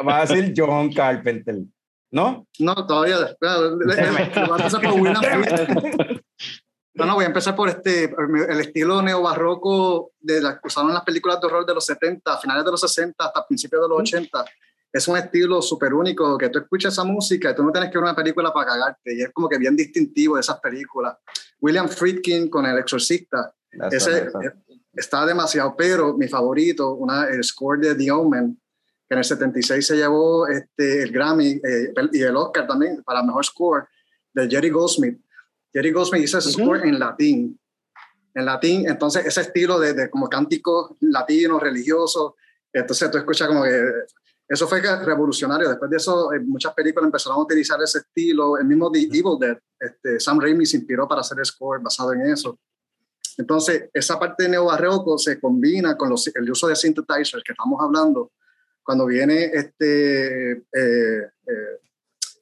Va 0.07 0.19
a 0.21 0.25
decir 0.25 0.53
John 0.55 0.93
Carpenter. 0.93 1.57
¿No? 2.11 2.47
No, 2.59 2.75
todavía. 2.87 3.17
claro, 3.39 3.75
le- 3.75 3.85
le- 3.85 4.01
le- 4.01 4.11
voy 4.11 4.19
a 4.19 4.55
empezar 4.57 4.81
por 4.81 4.93
William. 4.93 5.21
No, 6.95 7.05
no, 7.05 7.15
voy 7.15 7.23
a 7.23 7.27
empezar 7.27 7.55
por 7.55 7.69
este, 7.69 8.03
el 8.03 8.59
estilo 8.59 9.01
neobarroco 9.01 10.11
de 10.19 10.41
las 10.41 10.55
que 10.55 10.67
usaron 10.67 10.93
las 10.93 11.03
películas 11.03 11.41
de 11.41 11.47
horror 11.47 11.65
de 11.65 11.73
los 11.73 11.85
70, 11.85 12.37
finales 12.37 12.63
de 12.63 12.71
los 12.71 12.81
60 12.81 13.25
hasta 13.25 13.47
principios 13.47 13.81
de 13.81 13.89
los 13.89 13.99
80. 13.99 14.45
Es 14.91 15.07
un 15.07 15.17
estilo 15.17 15.59
súper 15.61 15.91
único, 15.93 16.37
que 16.37 16.49
tú 16.49 16.59
escuchas 16.59 16.93
esa 16.93 17.03
música 17.03 17.49
y 17.49 17.55
tú 17.55 17.63
no 17.63 17.71
tienes 17.71 17.89
que 17.89 17.97
ver 17.97 18.03
una 18.03 18.15
película 18.15 18.53
para 18.53 18.67
cagarte, 18.67 19.15
y 19.15 19.21
es 19.23 19.31
como 19.31 19.49
que 19.49 19.57
bien 19.57 19.75
distintivo 19.75 20.35
de 20.35 20.41
esas 20.41 20.59
películas. 20.59 21.17
William 21.59 21.89
Friedkin 21.89 22.47
con 22.47 22.67
El 22.67 22.77
Exorcista, 22.77 23.55
ese 23.89 24.29
está 24.93 25.25
demasiado, 25.25 25.75
pero 25.75 26.15
mi 26.15 26.27
favorito, 26.27 26.93
una, 26.93 27.25
el 27.25 27.43
score 27.43 27.79
de 27.79 27.95
The 27.95 28.11
Omen, 28.11 28.61
que 29.07 29.15
en 29.15 29.17
el 29.17 29.25
76 29.25 29.85
se 29.85 29.95
llevó 29.95 30.47
este, 30.47 31.03
el 31.03 31.11
Grammy 31.11 31.59
eh, 31.63 31.93
y 32.11 32.21
el 32.21 32.35
Oscar 32.35 32.67
también 32.67 33.01
para 33.03 33.23
mejor 33.23 33.43
score, 33.43 33.87
de 34.33 34.47
Jerry 34.47 34.69
Goldsmith. 34.69 35.19
Jerry 35.73 35.91
Goldsmith 35.91 36.23
hizo 36.23 36.37
ese 36.37 36.49
Ujú. 36.49 36.59
score 36.59 36.87
en 36.87 36.99
latín. 36.99 37.59
En 38.35 38.45
latín, 38.45 38.87
entonces 38.87 39.25
ese 39.25 39.41
estilo 39.41 39.79
de, 39.79 39.93
de 39.93 40.09
como 40.09 40.27
cánticos 40.27 40.91
latinos, 41.01 41.61
religiosos, 41.61 42.33
entonces 42.71 43.11
tú 43.11 43.17
escuchas 43.19 43.47
como 43.47 43.63
que 43.63 43.83
eso 44.47 44.67
fue 44.67 44.81
revolucionario. 44.81 45.69
Después 45.69 45.89
de 45.89 45.97
eso, 45.97 46.33
eh, 46.33 46.39
muchas 46.39 46.73
películas 46.73 47.07
empezaron 47.07 47.39
a 47.39 47.41
utilizar 47.41 47.81
ese 47.81 47.99
estilo. 47.99 48.57
El 48.57 48.65
mismo 48.65 48.91
The 48.91 48.99
Evil 48.99 49.37
Dead, 49.39 49.57
este, 49.79 50.19
Sam 50.19 50.39
Raimi 50.39 50.65
se 50.65 50.77
inspiró 50.77 51.07
para 51.07 51.21
hacer 51.21 51.43
score 51.45 51.81
basado 51.81 52.13
en 52.13 52.21
eso. 52.27 52.59
Entonces, 53.37 53.89
esa 53.93 54.19
parte 54.19 54.43
de 54.43 54.49
neobarroco 54.49 55.17
se 55.17 55.39
combina 55.39 55.97
con 55.97 56.09
los, 56.09 56.27
el 56.35 56.51
uso 56.51 56.67
de 56.67 56.75
synthesizers 56.75 57.43
que 57.43 57.53
estamos 57.53 57.79
hablando. 57.81 58.31
Cuando 58.83 59.05
viene 59.05 59.45
este 59.45 60.51
eh, 60.51 60.61
eh, 60.71 61.79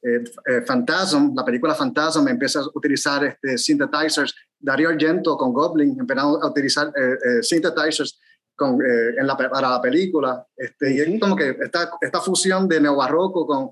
eh, 0.03 0.23
eh, 0.47 0.61
Phantasm, 0.65 1.33
la 1.35 1.45
película 1.45 1.75
Phantasm 1.75 2.27
empieza 2.27 2.59
a 2.59 2.65
utilizar 2.73 3.23
este, 3.23 3.57
synthesizers. 3.57 4.33
Dario 4.59 4.89
Argento 4.89 5.37
con 5.37 5.53
Goblin 5.53 5.99
empezaron 5.99 6.41
a 6.41 6.47
utilizar 6.47 6.91
eh, 6.95 7.17
eh, 7.23 7.43
synthesizers 7.43 8.19
con, 8.55 8.79
en 8.83 9.25
la, 9.25 9.37
para 9.37 9.69
la 9.69 9.81
película. 9.81 10.45
Este, 10.55 10.93
Y 10.93 10.99
es 10.99 11.19
como 11.19 11.35
que 11.35 11.57
esta, 11.61 11.91
esta 12.01 12.19
fusión 12.19 12.67
de 12.67 12.81
neobarroco 12.81 13.45
con 13.45 13.71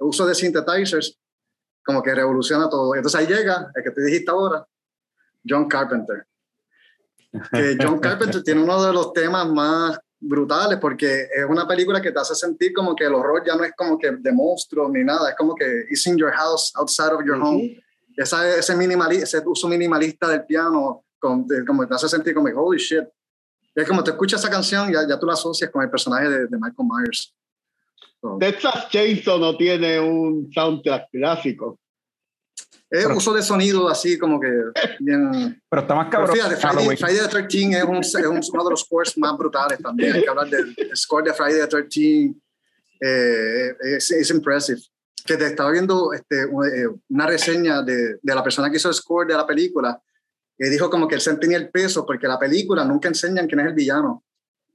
el 0.00 0.06
uso 0.06 0.26
de 0.26 0.34
synthesizers 0.34 1.18
como 1.84 2.02
que 2.02 2.14
revoluciona 2.14 2.68
todo. 2.68 2.94
Entonces 2.94 3.20
ahí 3.20 3.26
llega, 3.26 3.70
el 3.74 3.82
que 3.82 3.90
te 3.90 4.02
dijiste 4.02 4.30
ahora, 4.30 4.66
John 5.46 5.68
Carpenter. 5.68 6.26
Que 7.52 7.76
John 7.80 7.98
Carpenter 8.00 8.42
tiene 8.42 8.62
uno 8.62 8.82
de 8.82 8.92
los 8.92 9.12
temas 9.12 9.46
más 9.48 9.98
brutales 10.26 10.78
porque 10.78 11.22
es 11.34 11.44
una 11.48 11.66
película 11.66 12.00
que 12.00 12.10
te 12.12 12.18
hace 12.20 12.34
sentir 12.34 12.72
como 12.72 12.94
que 12.96 13.04
el 13.04 13.14
horror 13.14 13.42
ya 13.46 13.54
no 13.56 13.64
es 13.64 13.72
como 13.76 13.98
que 13.98 14.10
de 14.10 14.32
monstruos 14.32 14.90
ni 14.90 15.04
nada, 15.04 15.30
es 15.30 15.36
como 15.36 15.54
que 15.54 15.64
it's 15.90 16.06
in 16.06 16.16
your 16.16 16.32
house, 16.32 16.72
outside 16.76 17.12
of 17.12 17.24
your 17.24 17.36
home. 17.40 17.80
Esa, 18.16 18.56
ese, 18.56 18.76
minimali 18.76 19.16
ese 19.16 19.42
uso 19.44 19.68
minimalista 19.68 20.28
del 20.28 20.44
piano, 20.44 21.04
con, 21.18 21.46
de- 21.46 21.64
como 21.64 21.86
te 21.86 21.94
hace 21.94 22.08
sentir 22.08 22.32
como, 22.34 22.48
holy 22.48 22.78
shit. 22.78 23.04
Es 23.74 23.88
como 23.88 24.04
te 24.04 24.12
escuchas 24.12 24.40
esa 24.40 24.50
canción, 24.50 24.92
ya, 24.92 25.06
ya 25.08 25.18
tú 25.18 25.26
la 25.26 25.32
asocias 25.32 25.70
con 25.70 25.82
el 25.82 25.90
personaje 25.90 26.28
de, 26.28 26.38
de 26.46 26.56
Michael 26.58 26.88
Myers. 26.88 27.34
So, 28.20 28.36
Texas 28.38 28.88
Chainsaw 28.90 29.38
no 29.38 29.56
tiene 29.56 29.98
un 29.98 30.48
soundtrack 30.52 31.10
clásico. 31.10 31.78
Es 33.00 33.06
uso 33.06 33.32
de 33.32 33.42
sonido 33.42 33.88
así 33.88 34.18
como 34.18 34.38
que 34.40 34.48
bien... 35.00 35.60
Pero 35.68 35.82
está 35.82 35.94
más 35.94 36.06
Pero 36.10 36.26
cabrón. 36.26 36.36
fíjate, 36.36 36.56
Friday. 36.56 36.96
Friday 36.96 37.18
the 37.18 37.28
13 37.28 37.78
es, 37.78 37.84
un, 37.84 37.96
es 37.98 38.14
un- 38.14 38.40
uno 38.52 38.64
de 38.64 38.70
los 38.70 38.80
scores 38.80 39.16
más 39.18 39.36
brutales 39.36 39.78
también. 39.80 40.12
Hay 40.14 40.22
que 40.22 40.28
hablar 40.28 40.48
del 40.48 40.74
el 40.76 40.96
score 40.96 41.24
de 41.24 41.32
Friday 41.34 41.60
the 41.60 41.66
13. 41.66 42.34
Eh, 43.00 43.76
es, 43.96 44.10
es 44.10 44.30
impressive. 44.30 44.80
Que 45.26 45.36
te 45.36 45.46
estaba 45.46 45.70
viendo 45.70 46.12
este, 46.12 46.44
una, 46.46 46.68
eh, 46.68 46.86
una 47.08 47.26
reseña 47.26 47.82
de, 47.82 48.18
de 48.22 48.34
la 48.34 48.42
persona 48.42 48.70
que 48.70 48.76
hizo 48.76 48.88
el 48.88 48.94
score 48.94 49.26
de 49.26 49.34
la 49.34 49.46
película 49.46 50.00
y 50.58 50.68
dijo 50.68 50.88
como 50.90 51.08
que 51.08 51.16
él 51.16 51.20
se 51.20 51.34
tenía 51.36 51.56
el 51.56 51.70
peso 51.70 52.04
porque 52.06 52.28
la 52.28 52.38
película 52.38 52.84
nunca 52.84 53.08
enseñan 53.08 53.46
quién 53.46 53.60
es 53.60 53.66
el 53.66 53.74
villano. 53.74 54.22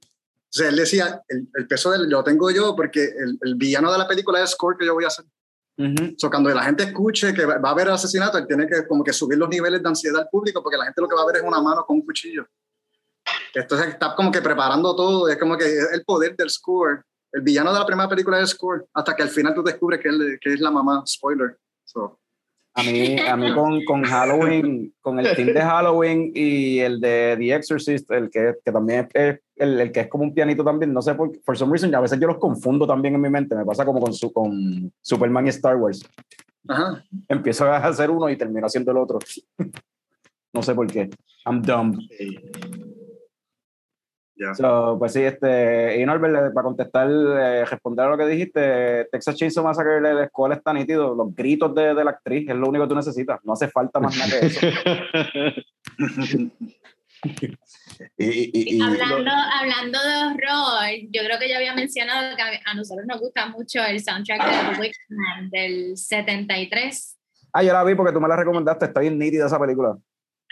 O 0.02 0.52
sea, 0.52 0.68
él 0.68 0.76
decía, 0.76 1.22
el, 1.28 1.48
el 1.54 1.66
peso 1.68 1.92
del, 1.92 2.10
lo 2.10 2.24
tengo 2.24 2.50
yo 2.50 2.74
porque 2.74 3.04
el, 3.04 3.38
el 3.40 3.54
villano 3.54 3.90
de 3.92 3.98
la 3.98 4.08
película 4.08 4.38
es 4.40 4.50
el 4.50 4.54
score 4.54 4.76
que 4.76 4.84
yo 4.86 4.94
voy 4.94 5.04
a 5.04 5.06
hacer. 5.06 5.24
So, 6.18 6.28
cuando 6.28 6.50
la 6.50 6.62
gente 6.64 6.84
escuche 6.84 7.32
que 7.32 7.46
va 7.46 7.56
a 7.62 7.72
haber 7.72 7.88
asesinato, 7.88 8.36
él 8.36 8.46
tiene 8.46 8.66
que 8.66 8.86
como 8.86 9.02
que 9.02 9.12
subir 9.12 9.38
los 9.38 9.48
niveles 9.48 9.82
de 9.82 9.88
ansiedad 9.88 10.20
al 10.20 10.28
público 10.28 10.62
porque 10.62 10.76
la 10.76 10.84
gente 10.84 11.00
lo 11.00 11.08
que 11.08 11.14
va 11.14 11.22
a 11.22 11.26
ver 11.26 11.36
es 11.36 11.42
una 11.42 11.60
mano 11.60 11.84
con 11.86 11.96
un 11.96 12.02
cuchillo. 12.04 12.46
Entonces 13.54 13.88
está 13.88 14.14
como 14.14 14.30
que 14.30 14.42
preparando 14.42 14.94
todo, 14.94 15.28
es 15.28 15.38
como 15.38 15.56
que 15.56 15.64
el 15.64 16.04
poder 16.04 16.36
del 16.36 16.50
score. 16.50 17.02
El 17.32 17.42
villano 17.42 17.72
de 17.72 17.78
la 17.78 17.86
primera 17.86 18.08
película 18.08 18.38
es 18.38 18.42
el 18.42 18.48
score, 18.48 18.86
hasta 18.92 19.14
que 19.14 19.22
al 19.22 19.28
final 19.28 19.54
tú 19.54 19.62
descubres 19.62 20.00
que, 20.00 20.08
él, 20.08 20.38
que 20.40 20.52
es 20.52 20.60
la 20.60 20.70
mamá, 20.70 21.02
spoiler. 21.06 21.56
So. 21.84 22.18
A 22.74 22.82
mí, 22.82 23.18
a 23.18 23.36
mí 23.36 23.52
con, 23.52 23.84
con, 23.84 24.04
Halloween, 24.04 24.94
con 25.00 25.18
el 25.18 25.34
team 25.34 25.48
de 25.54 25.60
Halloween 25.60 26.30
y 26.34 26.78
el 26.80 27.00
de 27.00 27.36
The 27.38 27.54
Exorcist, 27.54 28.10
el 28.10 28.30
que, 28.30 28.54
que 28.64 28.72
también 28.72 29.08
es 29.12 29.40
el, 29.60 29.80
el, 29.80 29.92
que 29.92 30.00
es 30.00 30.08
como 30.08 30.24
un 30.24 30.34
pianito 30.34 30.64
también, 30.64 30.92
no 30.92 31.02
sé 31.02 31.14
por 31.14 31.30
for 31.44 31.56
some 31.56 31.70
reason, 31.70 31.94
a 31.94 32.00
veces 32.00 32.18
yo 32.18 32.26
los 32.26 32.38
confundo 32.38 32.86
también 32.86 33.14
en 33.14 33.20
mi 33.20 33.30
mente, 33.30 33.54
me 33.54 33.64
pasa 33.64 33.84
como 33.84 34.00
con, 34.00 34.12
su, 34.12 34.32
con 34.32 34.92
Superman 35.00 35.46
y 35.46 35.50
Star 35.50 35.76
Wars. 35.76 36.04
Ajá. 36.68 37.04
Empiezo 37.28 37.66
a 37.66 37.76
hacer 37.76 38.10
uno 38.10 38.28
y 38.28 38.36
termino 38.36 38.66
haciendo 38.66 38.90
el 38.90 38.98
otro. 38.98 39.18
no 40.52 40.62
sé 40.62 40.74
por 40.74 40.86
qué. 40.86 41.08
I'm 41.46 41.62
dumb. 41.62 41.98
So, 44.54 44.96
pues 44.98 45.12
sí, 45.12 45.20
este, 45.20 46.00
y 46.00 46.06
Norbert, 46.06 46.54
para 46.54 46.64
contestar, 46.64 47.10
eh, 47.10 47.64
responder 47.66 48.06
a 48.06 48.10
lo 48.10 48.16
que 48.16 48.26
dijiste, 48.26 49.06
Texas 49.12 49.36
Chainsaw 49.36 49.62
Massacre, 49.62 49.98
el 49.98 50.28
score 50.28 50.54
está 50.54 50.72
nítido, 50.72 51.14
los 51.14 51.34
gritos 51.34 51.74
de, 51.74 51.94
de, 51.94 52.04
la 52.04 52.12
actriz 52.12 52.48
es 52.48 52.56
lo 52.56 52.68
único 52.68 52.84
que 52.84 52.88
tú 52.88 52.94
necesitas, 52.94 53.38
no 53.44 53.52
hace 53.52 53.68
falta 53.68 54.00
más 54.00 54.16
nada 54.16 54.40
que 54.40 54.46
eso. 54.46 54.66
y, 57.22 58.26
y, 58.26 58.76
y, 58.76 58.80
hablando, 58.80 59.30
hablando 59.30 59.98
de 60.02 60.16
horror, 60.16 60.90
yo 61.10 61.22
creo 61.24 61.38
que 61.38 61.48
ya 61.48 61.56
había 61.56 61.74
mencionado 61.74 62.36
que 62.36 62.42
a, 62.42 62.74
nosotros 62.74 63.06
nos 63.06 63.20
gusta 63.20 63.46
mucho 63.46 63.84
el 63.84 64.00
soundtrack 64.02 64.42
de 64.42 64.74
The 64.74 64.80
Witchman 64.80 65.50
del 65.50 65.96
73. 65.96 67.18
Ah, 67.52 67.62
yo 67.62 67.72
la 67.72 67.84
vi 67.84 67.94
porque 67.94 68.12
tú 68.12 68.20
me 68.20 68.28
la 68.28 68.36
recomendaste, 68.36 68.86
está 68.86 69.00
bien 69.00 69.18
nítida 69.18 69.46
esa 69.46 69.58
película. 69.58 69.96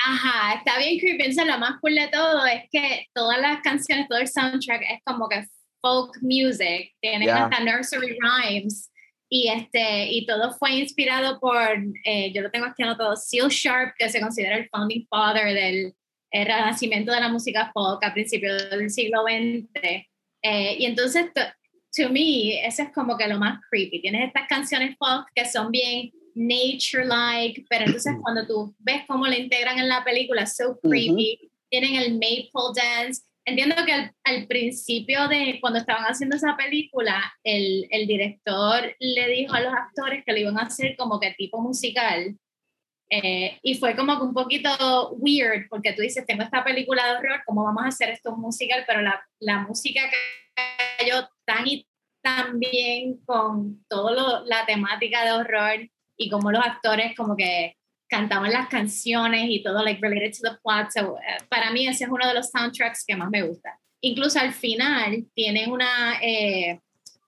Ajá, 0.05 0.55
está 0.55 0.79
bien 0.79 0.99
creepy. 0.99 1.23
Entonces, 1.23 1.47
lo 1.47 1.59
más 1.59 1.81
cool 1.81 1.95
de 1.95 2.09
todo 2.09 2.47
es 2.47 2.65
que 2.71 3.07
todas 3.15 3.41
las 3.41 3.61
canciones, 3.63 4.07
todo 4.09 4.19
el 4.19 4.29
soundtrack 4.29 4.83
es 4.83 5.01
como 5.05 5.29
que 5.29 5.45
folk 5.81 6.17
music, 6.21 6.93
tienen 7.01 7.29
hasta 7.31 7.61
nursery 7.61 8.17
rhymes. 8.21 8.91
Y, 9.31 9.49
este, 9.49 10.07
y 10.11 10.25
todo 10.25 10.53
fue 10.55 10.73
inspirado 10.73 11.39
por, 11.39 11.59
eh, 12.05 12.33
yo 12.33 12.41
lo 12.41 12.51
tengo 12.51 12.67
aquí 12.67 12.83
anotado, 12.83 13.15
Seal 13.15 13.49
Sharp, 13.49 13.95
que 13.99 14.09
se 14.09 14.21
considera 14.21 14.57
el 14.57 14.69
founding 14.71 15.07
father 15.09 15.53
del 15.53 15.95
renacimiento 16.33 17.13
de 17.13 17.21
la 17.21 17.29
música 17.29 17.71
folk 17.73 18.03
a 18.05 18.13
principios 18.13 18.71
del 18.71 18.91
siglo 18.91 19.23
XX. 19.23 20.07
Eh, 20.43 20.77
y 20.79 20.87
entonces, 20.87 21.33
to, 21.35 21.41
to 21.97 22.11
me, 22.11 22.65
eso 22.67 22.83
es 22.83 22.93
como 22.93 23.17
que 23.17 23.27
lo 23.29 23.39
más 23.39 23.61
creepy. 23.71 24.01
Tienes 24.03 24.29
estas 24.29 24.47
canciones 24.49 24.97
folk 24.99 25.27
que 25.35 25.45
son 25.45 25.71
bien 25.71 26.11
nature-like, 26.35 27.67
pero 27.69 27.87
entonces 27.87 28.15
cuando 28.23 28.47
tú 28.47 28.75
ves 28.79 29.03
cómo 29.07 29.27
lo 29.27 29.35
integran 29.35 29.79
en 29.79 29.89
la 29.89 30.05
película, 30.05 30.47
so 30.47 30.79
creepy, 30.81 31.51
tienen 31.69 31.97
el 31.97 32.15
maple 32.15 32.73
dance. 32.75 33.23
Entiendo 33.45 33.77
que 33.87 34.11
al, 34.25 34.47
principio 34.47 35.27
de 35.27 35.59
cuando 35.61 35.79
estaban 35.79 36.05
haciendo 36.05 36.37
esa 36.37 36.55
película, 36.57 37.33
el, 37.43 37.87
el, 37.91 38.07
director 38.07 38.95
le 38.99 39.29
dijo 39.29 39.55
a 39.55 39.61
los 39.61 39.73
actores 39.73 40.23
que 40.25 40.33
lo 40.33 40.39
iban 40.39 40.59
a 40.59 40.65
hacer 40.65 40.97
como 40.99 41.19
que 41.19 41.33
tipo 41.33 41.61
musical. 41.61 42.37
Eh, 43.11 43.59
y 43.63 43.75
fue 43.77 43.97
como 43.97 44.19
que 44.19 44.25
un 44.25 44.35
poquito 44.35 45.11
weird, 45.13 45.69
porque 45.71 45.93
tú 45.93 46.03
dices, 46.03 46.27
tengo 46.27 46.43
esta 46.43 46.63
película 46.63 47.07
de 47.07 47.19
horror, 47.19 47.43
¿cómo 47.47 47.65
vamos 47.65 47.85
a 47.85 47.89
hacer 47.89 48.11
esto 48.11 48.37
musical? 48.37 48.85
Pero 48.87 49.01
la, 49.01 49.23
la 49.41 49.59
música 49.61 50.03
cayó 50.99 51.29
tan 51.45 51.67
y 51.67 51.87
tan 52.23 52.59
bien 52.59 53.19
con 53.25 53.85
toda 53.89 54.43
la 54.45 54.67
temática 54.67 55.25
de 55.25 55.33
horror 55.33 55.89
y 56.17 56.29
como 56.29 56.51
los 56.51 56.65
actores 56.65 57.17
como 57.17 57.37
que 57.37 57.77
cantaban 58.09 58.53
las 58.53 58.69
canciones 58.69 59.47
y 59.49 59.63
todo 59.63 59.83
like 59.85 60.01
related 60.01 60.33
to 60.33 60.51
the 60.51 60.57
plot. 60.63 60.91
So, 60.91 61.15
uh, 61.15 61.49
para 61.49 61.71
mí 61.71 61.87
ese 61.87 62.05
es 62.05 62.11
uno 62.11 62.27
de 62.27 62.35
los 62.35 62.51
soundtracks 62.51 63.05
que 63.07 63.17
más 63.17 63.31
me 63.31 63.43
gusta. 63.43 63.79
Incluso 64.01 64.39
al 64.39 64.53
final 64.53 65.27
tienen 65.35 65.71
una, 65.71 66.19
eh, 66.23 66.81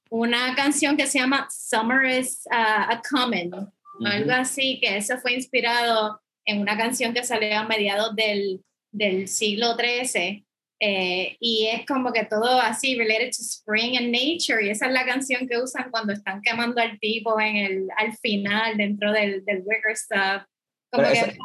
una 0.08 0.54
canción 0.54 0.96
que 0.96 1.06
se 1.06 1.18
llama 1.18 1.48
Summer 1.50 2.04
is 2.04 2.46
uh, 2.50 2.92
a 2.92 3.02
Common, 3.08 3.72
algo 4.06 4.32
así, 4.32 4.78
que 4.80 4.96
eso 4.96 5.18
fue 5.18 5.34
inspirado 5.34 6.20
en 6.44 6.60
una 6.60 6.76
canción 6.76 7.12
que 7.12 7.22
salió 7.22 7.58
a 7.58 7.68
mediados 7.68 8.14
del, 8.16 8.60
del 8.92 9.28
siglo 9.28 9.76
XIII 9.76 10.44
eh, 10.82 11.36
y 11.40 11.66
es 11.66 11.84
como 11.86 12.10
que 12.10 12.24
todo 12.24 12.58
así, 12.58 12.96
related 12.96 13.32
to 13.36 13.42
spring 13.42 13.98
and 13.98 14.10
nature, 14.10 14.64
y 14.64 14.70
esa 14.70 14.86
es 14.86 14.92
la 14.94 15.04
canción 15.04 15.46
que 15.46 15.58
usan 15.58 15.90
cuando 15.90 16.14
están 16.14 16.40
quemando 16.40 16.80
al 16.80 16.98
tipo 16.98 17.38
en 17.38 17.56
el, 17.56 17.88
al 17.98 18.16
final, 18.16 18.78
dentro 18.78 19.12
del, 19.12 19.44
del 19.44 19.58
Wicker 19.58 19.94
Stuff. 19.94 20.44
Como 20.90 21.06
que 21.06 21.36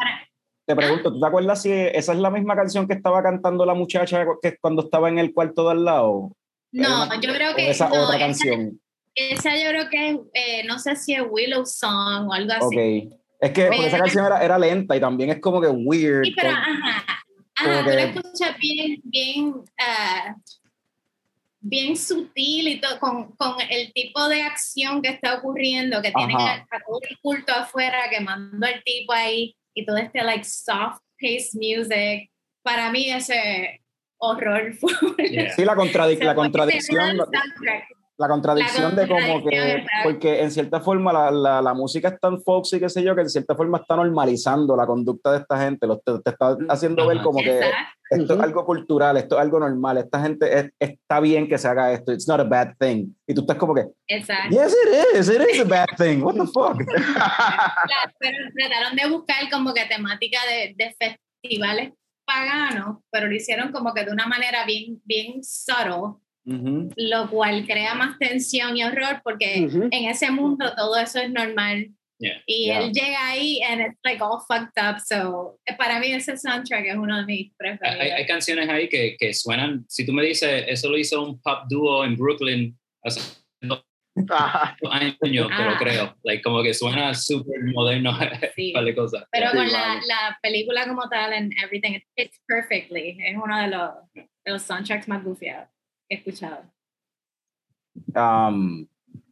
Te 0.66 0.76
pregunto, 0.76 1.12
¿tú 1.12 1.20
te 1.20 1.28
acuerdas 1.28 1.62
si 1.62 1.70
esa 1.70 2.14
es 2.14 2.20
la 2.20 2.32
misma 2.32 2.56
canción 2.56 2.88
que 2.88 2.94
estaba 2.94 3.22
cantando 3.22 3.66
la 3.66 3.74
muchacha 3.74 4.26
que 4.42 4.58
cuando 4.58 4.84
estaba 4.84 5.10
en 5.10 5.20
el 5.20 5.34
cuarto 5.34 5.66
de 5.66 5.72
al 5.72 5.84
lado? 5.84 6.32
No, 6.72 7.22
yo 7.22 7.34
creo 7.34 7.54
que 7.56 7.70
esa 7.70 7.90
no, 7.90 8.06
otra 8.06 8.18
canción. 8.18 8.62
Esa, 8.62 8.85
yo 9.16 9.70
creo 9.70 9.90
que 9.90 10.20
eh, 10.34 10.64
no 10.66 10.80
sé 10.80 10.96
si 10.96 11.14
es 11.14 11.24
Willow 11.30 11.66
Song 11.66 12.28
o 12.30 12.34
algo 12.34 12.52
así. 12.54 12.66
Okay. 12.66 13.10
Es 13.40 13.52
que 13.52 13.68
esa 13.68 14.00
canción 14.00 14.26
era, 14.26 14.44
era, 14.44 14.58
lenta 14.58 14.96
y 14.96 15.00
también 15.00 15.30
es 15.30 15.40
como 15.40 15.62
que 15.62 15.68
weird. 15.68 16.24
Sí, 16.24 16.34
pero, 16.36 16.50
ajá, 16.50 17.26
Ajá, 17.56 17.84
tú 17.84 17.90
lo 17.90 18.00
escuchas 18.00 18.58
bien, 18.60 19.02
bien, 19.04 19.48
uh, 19.48 20.34
bien 21.62 21.96
sutil 21.96 22.68
y 22.68 22.82
todo, 22.82 23.00
con, 23.00 23.36
con, 23.36 23.56
el 23.70 23.94
tipo 23.94 24.28
de 24.28 24.42
acción 24.42 25.02
que 25.02 25.10
está 25.10 25.36
ocurriendo, 25.36 26.02
que 26.02 26.12
tienen 26.12 26.36
a, 26.36 26.66
todo 26.86 27.00
el 27.10 27.18
culto 27.20 27.54
afuera 27.54 28.10
quemando 28.10 28.66
al 28.66 28.84
tipo 28.84 29.14
ahí 29.14 29.56
y 29.74 29.86
todo 29.86 29.98
este 29.98 30.22
like 30.24 30.44
soft 30.44 31.00
pace 31.20 31.52
music. 31.54 32.30
Para 32.62 32.92
mí 32.92 33.10
ese 33.10 33.82
horror 34.18 34.74
fue... 34.74 34.92
Sí, 35.56 35.64
la, 35.64 35.76
contradic 35.76 36.24
la 36.24 36.36
contradicción 36.36 37.18
la 37.18 37.26
contradicción 38.18 38.96
de 38.96 39.08
como 39.08 39.44
que, 39.44 39.86
porque 40.04 40.42
en 40.42 40.52
cierta 40.52 40.80
forma 40.80 41.12
la, 41.12 41.32
la, 41.32 41.62
la, 41.62 41.74
música 41.74 42.10
es 42.10 42.20
tan 42.20 42.42
foxy, 42.42 42.80
qué 42.80 42.90
sé 42.90 43.04
yo, 43.04 43.14
que 43.14 43.22
en 43.22 43.30
cierta 43.30 43.56
forma 43.56 43.80
está 43.80 43.96
normalizando 43.98 44.76
la 44.76 44.86
conducta 44.86 45.34
de 45.34 45.40
esta 45.40 45.60
gente, 45.60 45.88
te, 45.88 46.20
te, 46.20 46.30
está 46.30 46.58
haciendo 46.70 47.08
ver 47.08 47.22
como 47.22 47.40
que 47.40 47.60
esto 48.10 48.34
es 48.34 48.40
algo 48.40 48.66
cultural, 48.66 49.18
esto 49.18 49.36
es 49.36 49.42
algo 49.42 49.60
normal, 49.60 49.98
esta 49.98 50.22
gente 50.22 50.60
es, 50.60 50.72
está 50.80 51.20
bien 51.20 51.50
que 51.50 51.58
se 51.58 51.68
haga 51.68 51.92
esto, 51.92 52.14
it's 52.14 52.28
not 52.28 52.40
a 52.40 52.44
bad 52.44 52.76
thing. 52.80 53.08
Y 53.28 53.34
tú 53.34 53.42
estás 53.42 53.58
como 53.58 53.74
que, 53.74 53.86
Exacto. 54.08 54.56
yes 54.56 54.74
it 54.74 55.18
is, 55.20 55.30
it 55.30 55.42
is 55.52 55.62
a 55.62 55.66
bad 55.66 55.88
thing, 55.98 56.22
what 56.22 56.36
the 56.36 56.46
fuck. 56.46 56.78
pero 58.20 58.38
trataron 58.58 58.96
de 58.96 59.10
buscar 59.10 59.50
como 59.52 59.74
que 59.74 59.86
temática 59.86 60.40
de, 60.48 60.74
de 60.78 60.96
festivales 60.98 61.94
paganos, 62.26 63.00
pero 63.12 63.28
lo 63.28 63.36
hicieron 63.36 63.72
como 63.72 63.94
que 63.94 64.06
de 64.06 64.12
una 64.12 64.26
manera 64.28 64.66
bien, 64.66 65.02
bien 65.04 65.44
subtle 65.44 66.25
lo 66.46 67.30
cual 67.30 67.66
crea 67.66 67.96
más 67.96 68.18
tensión 68.20 68.78
y 68.78 68.84
horror 68.84 69.22
porque 69.24 69.56
en 69.56 70.06
ese 70.06 70.32
mundo 70.32 70.74
todo 70.76 70.96
eso 70.98 71.20
es 71.20 71.32
normal. 71.32 71.90
Y 72.46 72.70
él 72.70 72.92
llega 72.94 73.28
ahí 73.28 73.62
and 73.62 73.82
it's 73.82 74.00
like 74.04 74.24
all 74.24 74.42
fucked 74.48 74.78
up. 74.78 75.00
So, 75.00 75.60
para 75.78 76.00
mí 76.00 76.12
ese 76.14 76.38
soundtrack 76.38 76.86
es 76.86 76.96
uno 76.96 77.18
de 77.18 77.26
mis 77.26 77.54
preferidos. 77.58 78.00
Hay, 78.00 78.10
hay 78.10 78.26
canciones 78.26 78.70
ahí 78.70 78.88
que, 78.88 79.18
que, 79.20 79.34
suenan, 79.34 79.86
si 79.90 80.06
tú 80.06 80.14
me 80.14 80.24
dices, 80.24 80.66
eso 80.68 80.90
lo 80.90 80.98
hizo 80.98 81.22
un 81.22 81.42
pop 81.42 81.66
dúo 81.70 82.06
en 82.06 82.16
Brooklyn 82.16 82.78
hace 83.04 83.20
años, 84.92 85.48
pero 85.50 85.70
ah. 85.72 85.78
creo. 85.78 86.16
Like, 86.24 86.42
como 86.42 86.64
que 86.64 86.74
suena 86.74 87.14
súper 87.14 87.62
moderno 87.74 88.18
sí. 88.56 88.74
de 88.74 88.96
cosas. 88.96 89.26
Pero 89.32 89.52
con 89.52 89.70
la, 89.70 89.96
la, 89.96 90.40
película 90.42 90.88
como 90.88 91.10
tal 91.10 91.34
and 91.34 91.52
everything, 91.62 91.96
it 91.96 92.04
fits 92.16 92.40
perfectly. 92.48 93.18
Es 93.20 93.36
uno 93.36 93.60
de 93.60 93.68
los, 93.68 93.92
de 94.14 94.52
los 94.52 94.62
soundtracks 94.62 95.08
más 95.10 95.24
gufiados 95.24 95.68
escuchado. 96.10 96.64
Um, 98.14 98.88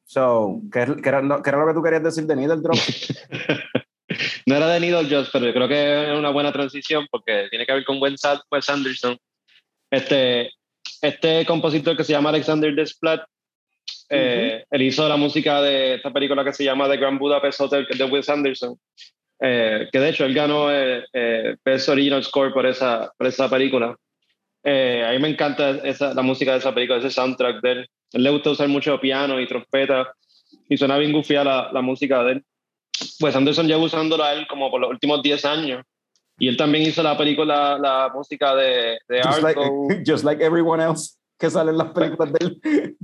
so, 0.05 0.61
¿qué, 0.71 0.85
qué, 1.01 1.09
era, 1.09 1.21
¿qué, 1.43 1.49
era, 1.49 1.59
lo 1.59 1.67
que 1.67 1.73
tú 1.73 1.83
querías 1.83 2.03
decir 2.03 2.25
de 2.25 2.35
Needle 2.35 2.61
Drop? 2.61 2.77
no 4.45 4.55
era 4.55 4.67
de 4.67 4.79
Needle 4.79 5.09
Drop, 5.09 5.27
pero 5.31 5.45
yo 5.45 5.53
creo 5.53 5.67
que 5.67 6.11
es 6.11 6.17
una 6.17 6.29
buena 6.29 6.51
transición 6.51 7.07
porque 7.11 7.47
tiene 7.49 7.65
que 7.65 7.73
ver 7.73 7.85
con 7.85 8.01
Wes 8.01 8.69
Anderson. 8.69 9.17
Este, 9.91 10.51
este 11.01 11.45
compositor 11.45 11.95
que 11.95 12.03
se 12.03 12.13
llama 12.13 12.29
Alexander 12.29 12.73
Desplat, 12.73 13.21
eh, 14.09 14.63
él 14.69 14.81
hizo 14.81 15.07
la 15.07 15.17
música 15.17 15.61
de 15.61 15.95
esta 15.95 16.11
película 16.11 16.43
que 16.43 16.53
se 16.53 16.63
llama 16.63 16.89
The 16.89 16.97
Grand 16.97 17.19
Budapest 17.19 17.61
Hotel 17.61 17.87
de 17.87 18.05
Wes 18.05 18.29
Anderson. 18.29 18.77
Eh, 19.45 19.89
que 19.91 19.99
de 19.99 20.09
hecho 20.09 20.23
él 20.23 20.33
ganó 20.33 20.71
eh, 20.71 21.03
eh, 21.11 21.57
Best 21.65 21.89
Original 21.89 22.23
Score 22.23 22.53
por 22.53 22.65
esa, 22.65 23.11
por 23.17 23.27
esa 23.27 23.49
película. 23.49 23.93
Eh, 24.63 25.05
a 25.05 25.11
mí 25.11 25.19
me 25.19 25.29
encanta 25.29 25.71
esa, 25.83 26.13
la 26.13 26.21
música 26.21 26.53
de 26.53 26.59
esa 26.59 26.73
película, 26.73 26.99
ese 26.99 27.11
soundtrack 27.11 27.61
de 27.61 27.71
él. 27.71 27.89
él 28.13 28.23
le 28.23 28.29
gusta 28.29 28.51
usar 28.51 28.67
mucho 28.67 28.99
piano 28.99 29.39
y 29.39 29.47
trompeta 29.47 30.13
y 30.69 30.77
suena 30.77 30.97
bien 30.97 31.11
gufía 31.11 31.43
la, 31.43 31.69
la 31.71 31.81
música 31.81 32.23
de 32.23 32.33
él. 32.33 32.45
Pues 33.19 33.35
Anderson 33.35 33.67
lleva 33.67 33.81
usándolo 33.81 34.23
a 34.23 34.33
él 34.33 34.47
como 34.47 34.71
por 34.71 34.79
los 34.79 34.89
últimos 34.89 35.21
10 35.21 35.45
años. 35.45 35.83
Y 36.39 36.47
él 36.47 36.57
también 36.57 36.83
hizo 36.83 37.03
la 37.03 37.17
película, 37.17 37.77
la 37.77 38.11
música 38.13 38.55
de, 38.55 38.97
de 39.07 39.21
just 39.23 39.41
like, 39.41 39.59
just 40.05 40.23
like 40.23 40.43
everyone 40.43 40.81
else. 40.81 41.17
que 41.37 41.49
salen 41.49 41.77
las 41.77 41.91
películas 41.91 42.33
de 42.33 42.45
él. 42.45 42.97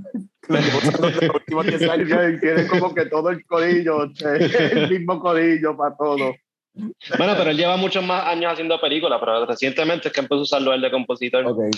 Tiene 2.40 2.66
como 2.66 2.94
que 2.94 3.06
todo 3.06 3.30
el 3.30 3.44
codillo, 3.46 4.02
el 4.02 4.90
mismo 4.90 5.20
codillo 5.20 5.76
para 5.76 5.96
todo. 5.96 6.34
Bueno, 6.74 7.34
pero 7.36 7.50
él 7.50 7.56
lleva 7.56 7.76
muchos 7.76 8.04
más 8.04 8.26
años 8.26 8.52
haciendo 8.52 8.80
películas, 8.80 9.18
pero 9.20 9.44
recientemente 9.46 10.08
es 10.08 10.14
que 10.14 10.20
empezó 10.20 10.40
a 10.40 10.42
usarlo 10.42 10.72
él 10.72 10.80
de 10.80 10.90
compositor. 10.90 11.46
Okay. 11.46 11.70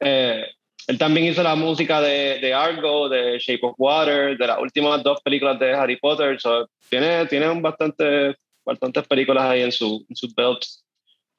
Eh, 0.00 0.44
él 0.86 0.98
también 0.98 1.26
hizo 1.26 1.42
la 1.42 1.54
música 1.54 2.00
de, 2.00 2.38
de, 2.40 2.52
Argo, 2.52 3.08
de 3.08 3.38
Shape 3.38 3.66
of 3.66 3.74
Water, 3.78 4.36
de 4.36 4.46
las 4.46 4.58
últimas 4.58 5.02
dos 5.02 5.20
películas 5.22 5.58
de 5.58 5.72
Harry 5.72 5.96
Potter. 5.96 6.38
So, 6.40 6.68
tiene, 6.90 7.26
tiene 7.26 7.48
bastante, 7.60 8.36
bastantes 8.64 9.06
películas 9.06 9.44
ahí 9.44 9.62
en, 9.62 9.72
su, 9.72 10.04
en 10.08 10.16
sus 10.16 10.34
belts. 10.34 10.84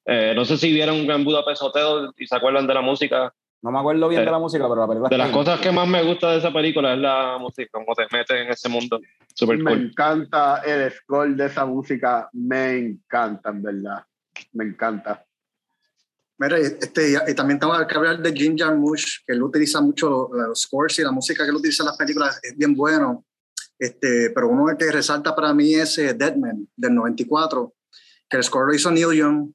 Eh, 0.05 0.33
no 0.35 0.45
sé 0.45 0.57
si 0.57 0.71
vieron 0.71 1.05
Gran 1.05 1.23
Budapest 1.23 1.61
Hotel 1.61 2.09
y 2.17 2.25
se 2.25 2.35
acuerdan 2.35 2.67
de 2.67 2.73
la 2.73 2.81
música. 2.81 3.33
No 3.65 3.71
me 3.71 3.79
acuerdo 3.79 4.07
bien 4.07 4.23
de 4.23 4.29
la 4.29 4.37
música, 4.37 4.63
pero 4.69 4.81
la 4.81 4.87
película. 4.87 5.09
De 5.09 5.17
las 5.17 5.31
cosas 5.31 5.59
que 5.59 5.71
más 5.71 5.87
me 5.87 6.03
gusta 6.03 6.29
de 6.29 6.37
esa 6.37 6.53
película 6.53 6.93
es 6.93 6.99
la 6.99 7.39
música, 7.39 7.67
cómo 7.71 7.95
te 7.95 8.03
metes 8.15 8.37
en 8.39 8.47
ese 8.49 8.69
mundo. 8.69 9.01
Super 9.33 9.57
me 9.57 9.71
cool. 9.71 9.85
encanta 9.87 10.57
el 10.57 10.91
score 10.91 11.35
de 11.35 11.47
esa 11.47 11.65
música, 11.65 12.29
me 12.33 12.77
encanta, 12.77 13.49
en 13.49 13.63
verdad. 13.63 14.05
Me 14.53 14.65
encanta. 14.65 15.25
Mira, 16.37 16.59
este, 16.59 17.17
y 17.27 17.33
también 17.33 17.59
tengo 17.59 17.73
que 17.87 17.95
hablar 17.95 18.19
de 18.19 18.33
Jim 18.33 18.55
Jarmusch, 18.55 19.25
que 19.25 19.33
él 19.33 19.41
utiliza 19.41 19.81
mucho 19.81 20.29
los 20.31 20.61
scores 20.61 20.99
y 20.99 21.01
la 21.01 21.11
música 21.11 21.43
que 21.43 21.49
él 21.49 21.55
utiliza 21.55 21.81
en 21.81 21.87
las 21.87 21.97
películas 21.97 22.39
es 22.43 22.55
bien 22.55 22.75
bueno. 22.75 23.25
Este, 23.79 24.29
pero 24.29 24.47
uno 24.47 24.77
que 24.77 24.91
resalta 24.91 25.35
para 25.35 25.55
mí 25.55 25.73
es 25.73 25.97
eh, 25.97 26.13
Deadman, 26.13 26.67
del 26.75 26.93
94, 26.93 27.73
que 28.29 28.37
el 28.37 28.43
score 28.43 28.67
lo 28.67 28.75
hizo 28.75 28.91
Neil 28.91 29.11
Young. 29.11 29.51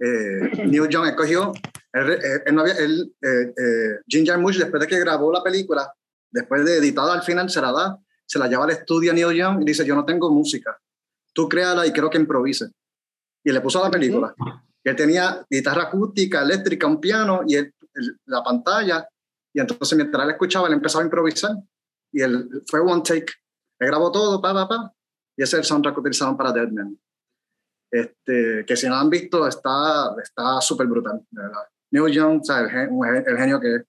Eh, 0.00 0.64
Neil 0.66 0.88
Young 0.88 1.06
escogió, 1.06 1.52
él, 1.96 2.18
él, 2.44 2.54
no 2.54 2.60
había, 2.60 2.74
él 2.74 3.14
eh, 3.22 3.54
eh, 3.56 4.00
Jim 4.06 4.26
Jarmusch, 4.26 4.58
después 4.58 4.80
de 4.80 4.86
que 4.86 4.98
grabó 4.98 5.32
la 5.32 5.42
película, 5.42 5.90
después 6.30 6.64
de 6.64 6.76
editada 6.76 7.14
al 7.14 7.22
final, 7.22 7.48
se 7.48 7.60
la 7.60 7.72
da, 7.72 7.98
se 8.26 8.38
la 8.38 8.48
lleva 8.48 8.64
al 8.64 8.70
estudio 8.70 9.12
a 9.12 9.14
Neil 9.14 9.34
Young 9.34 9.62
y 9.62 9.64
dice, 9.64 9.84
yo 9.86 9.94
no 9.94 10.04
tengo 10.04 10.30
música, 10.30 10.78
tú 11.32 11.48
créala 11.48 11.86
y 11.86 11.92
quiero 11.92 12.10
que 12.10 12.18
improvise. 12.18 12.70
Y 13.42 13.52
le 13.52 13.60
puso 13.60 13.80
a 13.80 13.84
la 13.84 13.90
película. 13.90 14.34
Él 14.82 14.96
tenía 14.96 15.44
guitarra 15.48 15.84
acústica, 15.84 16.42
eléctrica, 16.42 16.86
un 16.86 17.00
piano 17.00 17.42
y 17.46 17.54
él, 17.54 17.72
el, 17.94 18.18
la 18.26 18.42
pantalla. 18.42 19.08
Y 19.54 19.60
entonces 19.60 19.96
mientras 19.96 20.24
él 20.24 20.30
escuchaba, 20.30 20.66
él 20.66 20.74
empezaba 20.74 21.02
a 21.02 21.06
improvisar. 21.06 21.52
Y 22.12 22.22
él 22.22 22.62
fue 22.66 22.80
one 22.80 23.02
take. 23.02 23.32
Él 23.78 23.88
grabó 23.88 24.10
todo, 24.10 24.40
pa, 24.42 24.52
pa, 24.52 24.68
pa. 24.68 24.92
Y 25.36 25.42
ese 25.42 25.56
es 25.56 25.60
el 25.60 25.64
soundtrack 25.64 25.94
que 25.94 26.00
utilizaron 26.00 26.36
para 26.36 26.52
Deadman. 26.52 26.98
Este, 27.90 28.64
que 28.66 28.76
si 28.76 28.88
no 28.88 28.96
han 28.96 29.08
visto, 29.08 29.46
está 29.46 30.60
súper 30.60 30.88
brutal, 30.88 31.24
de 31.30 31.42
verdad. 31.42 31.66
Neil 31.90 32.12
Young, 32.12 32.42
sea, 32.42 32.60
el, 32.60 32.68
genio 33.38 33.60
que 33.60 33.76
es. 33.76 33.82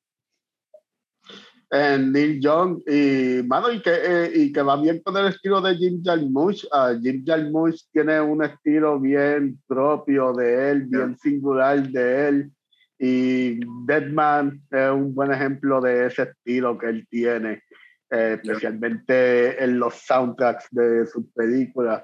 Eh, 1.70 1.98
Neil 2.00 2.40
Young 2.40 2.82
y, 2.88 3.44
mano, 3.46 3.70
y, 3.72 3.82
que, 3.82 3.92
eh, 3.92 4.32
y 4.34 4.54
que 4.54 4.62
va 4.62 4.80
bien 4.80 5.02
con 5.04 5.18
el 5.18 5.28
estilo 5.28 5.60
de 5.60 5.76
Jim 5.76 6.02
Jarmusch. 6.02 6.64
Uh, 6.66 6.98
Jim 7.02 7.26
Jarmusch 7.26 7.84
tiene 7.92 8.22
un 8.22 8.42
estilo 8.42 9.00
bien 9.00 9.60
propio 9.68 10.32
de 10.32 10.72
él, 10.72 10.86
bien 10.86 11.10
yeah. 11.10 11.18
singular 11.18 11.86
de 11.90 12.28
él. 12.28 12.52
Y 12.98 13.60
Deadman 13.86 14.62
es 14.72 14.90
un 14.92 15.14
buen 15.14 15.32
ejemplo 15.32 15.82
de 15.82 16.06
ese 16.06 16.24
estilo 16.24 16.78
que 16.78 16.88
él 16.88 17.08
tiene, 17.10 17.64
eh, 18.12 18.40
especialmente 18.42 19.56
yeah. 19.58 19.66
en 19.66 19.78
los 19.78 19.94
soundtracks 19.96 20.68
de 20.72 21.06
sus 21.06 21.26
películas. 21.34 22.04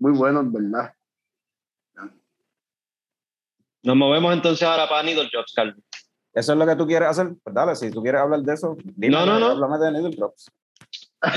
Muy 0.00 0.12
buenos, 0.12 0.52
¿verdad? 0.52 0.92
Nos 3.86 3.94
movemos 3.94 4.34
entonces 4.34 4.66
ahora 4.66 4.88
para 4.88 5.04
Needle 5.04 5.28
Drops, 5.32 5.52
Calvin. 5.54 5.80
¿Eso 6.34 6.52
es 6.52 6.58
lo 6.58 6.66
que 6.66 6.74
tú 6.74 6.88
quieres 6.88 7.08
hacer? 7.08 7.28
Pues 7.40 7.54
dale, 7.54 7.76
si 7.76 7.88
tú 7.92 8.02
quieres 8.02 8.20
hablar 8.20 8.40
de 8.40 8.52
eso, 8.52 8.76
dime, 8.82 9.14
no, 9.14 9.24
no, 9.24 9.38
no. 9.38 9.46
háblame 9.52 9.78
de 9.78 9.92
Needle 9.92 10.16
Drops. 10.16 10.50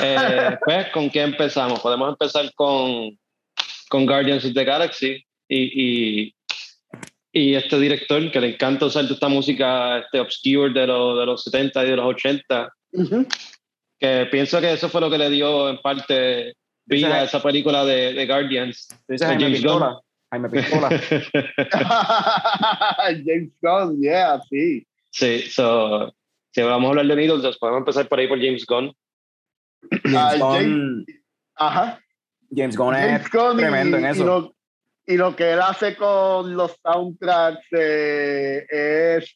Eh, 0.02 0.58
pues, 0.66 0.88
¿con 0.92 1.12
qué 1.12 1.22
empezamos? 1.22 1.80
Podemos 1.80 2.10
empezar 2.10 2.52
con, 2.56 3.16
con 3.88 4.08
Guardians 4.08 4.46
of 4.46 4.56
the 4.56 4.64
Galaxy 4.64 5.24
y, 5.48 6.26
y, 6.26 6.36
y, 7.32 7.54
este 7.54 7.78
director 7.80 8.32
que 8.32 8.42
le 8.42 8.56
encanta 8.56 8.88
usar 8.88 9.06
esta 9.06 9.28
música 9.28 10.00
este 10.00 10.20
obscure 10.20 10.74
de, 10.74 10.88
lo, 10.88 11.18
de 11.18 11.28
los 11.28 11.44
70 11.44 11.86
y 11.86 11.90
de 11.92 11.96
los 11.98 12.06
80, 12.08 12.74
uh 12.94 13.00
-huh. 13.00 13.28
que 14.00 14.28
pienso 14.32 14.60
que 14.60 14.74
eso 14.74 14.90
fue 14.90 15.02
lo 15.02 15.12
que 15.12 15.20
le 15.20 15.30
dio 15.30 15.70
en 15.70 15.78
parte 15.84 16.56
vida 16.86 17.14
a 17.14 17.24
esa 17.26 17.44
película 17.44 17.86
de, 17.86 18.14
de 18.14 18.26
Guardians. 18.26 18.88
de 19.08 19.20
James 19.20 19.64
Gunn. 19.64 20.00
Jaime 20.32 20.50
Pistola. 20.50 20.90
James 23.26 23.52
Gunn, 23.62 24.02
yeah, 24.02 24.42
sí. 24.50 24.86
Sí, 25.12 25.42
so, 25.50 26.14
si 26.52 26.62
vamos 26.62 26.88
a 26.88 26.90
hablar 26.90 27.08
de 27.08 27.16
Needles, 27.16 27.58
podemos 27.58 27.80
empezar 27.80 28.08
por 28.08 28.20
ahí 28.20 28.28
por 28.28 28.40
James 28.40 28.64
Gunn. 28.66 28.94
James 30.04 30.36
uh, 30.36 30.46
Gunn, 30.46 30.54
James, 30.54 31.06
ajá. 31.56 32.00
James 32.56 32.78
Gunn 32.78 32.94
James 32.94 33.22
es 33.22 33.32
Gunn 33.32 33.58
tremendo 33.58 33.98
y, 33.98 34.02
en 34.02 34.06
eso. 34.06 34.22
Y 34.22 34.26
lo, 34.26 34.56
y 35.08 35.18
lo, 35.18 35.36
que 35.36 35.52
él 35.52 35.62
hace 35.62 35.96
con 35.96 36.56
los 36.56 36.76
soundtracks 36.84 37.66
eh, 37.72 38.68
es, 38.70 39.36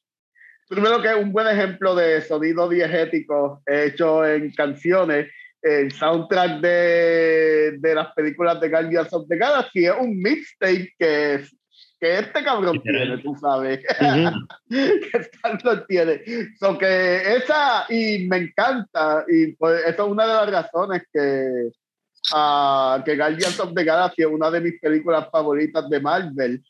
primero 0.68 1.02
que 1.02 1.10
es 1.10 1.16
un 1.16 1.32
buen 1.32 1.48
ejemplo 1.48 1.96
de 1.96 2.22
sonido 2.22 2.70
diegético 2.70 3.64
hecho 3.66 4.24
en 4.26 4.52
canciones. 4.52 5.32
El 5.64 5.92
soundtrack 5.92 6.60
de, 6.60 7.78
de 7.80 7.96
las 7.96 8.14
películas 8.14 8.60
de 8.60 8.70
Guardians 8.70 9.14
of 9.14 9.28
the 9.30 9.38
Galaxy 9.38 9.86
es 9.86 9.94
un 10.00 10.22
mixtape 10.22 10.94
que 11.00 11.46
que 12.04 12.20
este 12.20 12.44
cabrón 12.44 12.82
tiene, 12.82 13.18
tú 13.20 13.34
sabes. 13.40 13.80
Uh 13.80 14.04
-huh. 14.04 15.10
que 15.12 15.18
Star 15.20 15.86
tiene. 15.88 16.22
So 16.60 16.78
que 16.78 17.38
esa, 17.38 17.86
y 17.88 18.28
me 18.28 18.38
encanta, 18.40 19.24
y 19.26 19.54
pues 19.54 19.80
esa 19.86 20.04
es 20.04 20.10
una 20.10 20.28
de 20.28 20.34
las 20.34 20.52
razones 20.52 21.04
que, 21.14 21.70
uh, 22.36 23.02
que 23.06 23.16
Guardians 23.16 23.58
of 23.58 23.74
the 23.74 23.86
Galaxy 23.86 24.24
es 24.24 24.28
una 24.28 24.52
de 24.52 24.60
mis 24.60 24.82
películas 24.82 25.30
favoritas 25.32 25.90
de 25.90 26.02
Marvel. 26.02 26.62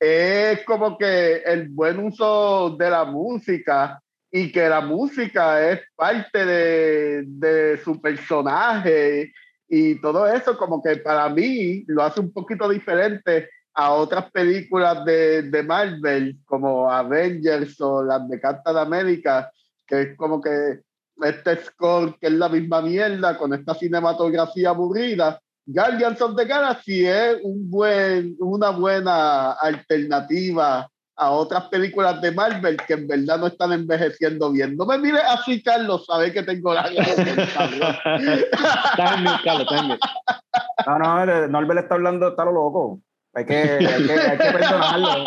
Es 0.00 0.64
como 0.64 0.98
que 0.98 1.36
el 1.46 1.68
buen 1.68 2.00
uso 2.00 2.74
de 2.76 2.90
la 2.90 3.04
música 3.04 4.02
y 4.30 4.52
que 4.52 4.68
la 4.68 4.80
música 4.80 5.70
es 5.70 5.80
parte 5.96 6.44
de, 6.44 7.24
de 7.26 7.78
su 7.78 8.00
personaje 8.00 9.32
y 9.68 10.00
todo 10.00 10.26
eso 10.26 10.56
como 10.56 10.82
que 10.82 10.96
para 10.96 11.28
mí 11.28 11.84
lo 11.86 12.02
hace 12.02 12.20
un 12.20 12.32
poquito 12.32 12.68
diferente 12.68 13.48
a 13.74 13.92
otras 13.92 14.30
películas 14.30 15.04
de, 15.04 15.42
de, 15.42 15.62
Marvel 15.62 16.36
como 16.44 16.90
Avengers 16.90 17.80
o 17.80 18.02
las 18.02 18.28
de 18.28 18.40
Captain 18.40 18.76
América, 18.76 19.50
que 19.86 20.02
es 20.02 20.16
como 20.16 20.40
que 20.40 20.80
este 21.22 21.56
score 21.64 22.16
que 22.18 22.26
es 22.28 22.32
la 22.32 22.48
misma 22.48 22.82
mierda 22.82 23.36
con 23.36 23.54
esta 23.54 23.74
cinematografía 23.74 24.70
aburrida. 24.70 25.40
Guardians 25.66 26.20
of 26.20 26.34
the 26.36 26.46
Galaxy 26.46 27.06
es 27.06 27.38
un 27.42 27.70
buen, 27.70 28.36
una 28.40 28.70
buena 28.70 29.52
alternativa 29.52 30.90
a 31.20 31.30
otras 31.32 31.68
películas 31.68 32.20
de 32.22 32.32
Marvel 32.32 32.78
que 32.86 32.94
en 32.94 33.06
verdad 33.06 33.38
no 33.38 33.48
están 33.48 33.72
envejeciendo 33.72 34.50
bien. 34.50 34.74
No 34.74 34.86
me 34.86 34.96
mires 34.96 35.20
así, 35.28 35.62
Carlos, 35.62 36.06
sabes 36.06 36.32
que 36.32 36.42
tengo 36.42 36.72
la 36.72 36.90
No, 40.86 40.98
no, 40.98 41.48
Norbert 41.48 41.80
está 41.80 41.96
hablando, 41.96 42.28
está 42.28 42.46
lo 42.46 42.52
loco. 42.52 43.00
Hay 43.34 43.44
que, 43.44 43.54
hay 43.54 44.06
que, 44.06 44.12
hay 44.12 44.38
que 44.38 44.50
perdonarlo. 44.50 45.26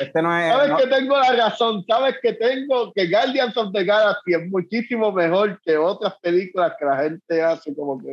Este 0.00 0.22
no 0.22 0.38
es, 0.38 0.52
sabes 0.52 0.70
no. 0.70 0.76
que 0.78 0.86
tengo 0.86 1.18
la 1.18 1.32
razón, 1.32 1.84
sabes 1.86 2.16
que 2.22 2.32
tengo 2.32 2.92
que 2.94 3.08
Guardians 3.08 3.56
of 3.58 3.72
the 3.72 3.84
Galaxy 3.84 4.32
es 4.32 4.50
muchísimo 4.50 5.12
mejor 5.12 5.60
que 5.60 5.76
otras 5.76 6.14
películas 6.20 6.72
que 6.78 6.86
la 6.86 6.96
gente 6.96 7.42
hace 7.42 7.74
como 7.74 7.98
que... 7.98 8.08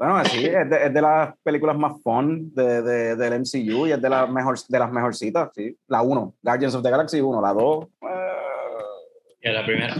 Bueno, 0.00 0.24
sí, 0.24 0.38
es 0.46 0.70
de, 0.70 0.86
es 0.86 0.94
de, 0.94 1.02
las 1.02 1.36
películas 1.42 1.76
más 1.76 2.02
fun 2.02 2.54
de, 2.54 2.80
de, 2.80 3.16
del 3.16 3.40
MCU 3.40 3.86
y 3.86 3.92
es 3.92 4.00
de 4.00 4.08
las, 4.08 4.30
mejor, 4.30 4.56
de 4.66 4.78
las 4.78 4.90
mejorcitas, 4.90 5.50
sí. 5.54 5.76
La 5.88 6.00
1, 6.00 6.36
Guardians 6.40 6.74
of 6.74 6.82
the 6.82 6.90
Galaxy 6.90 7.20
1, 7.20 7.42
la 7.42 7.52
2. 7.52 7.84
Uh... 8.00 8.06
Yeah, 9.42 9.52
la 9.52 9.64
primera. 9.64 9.94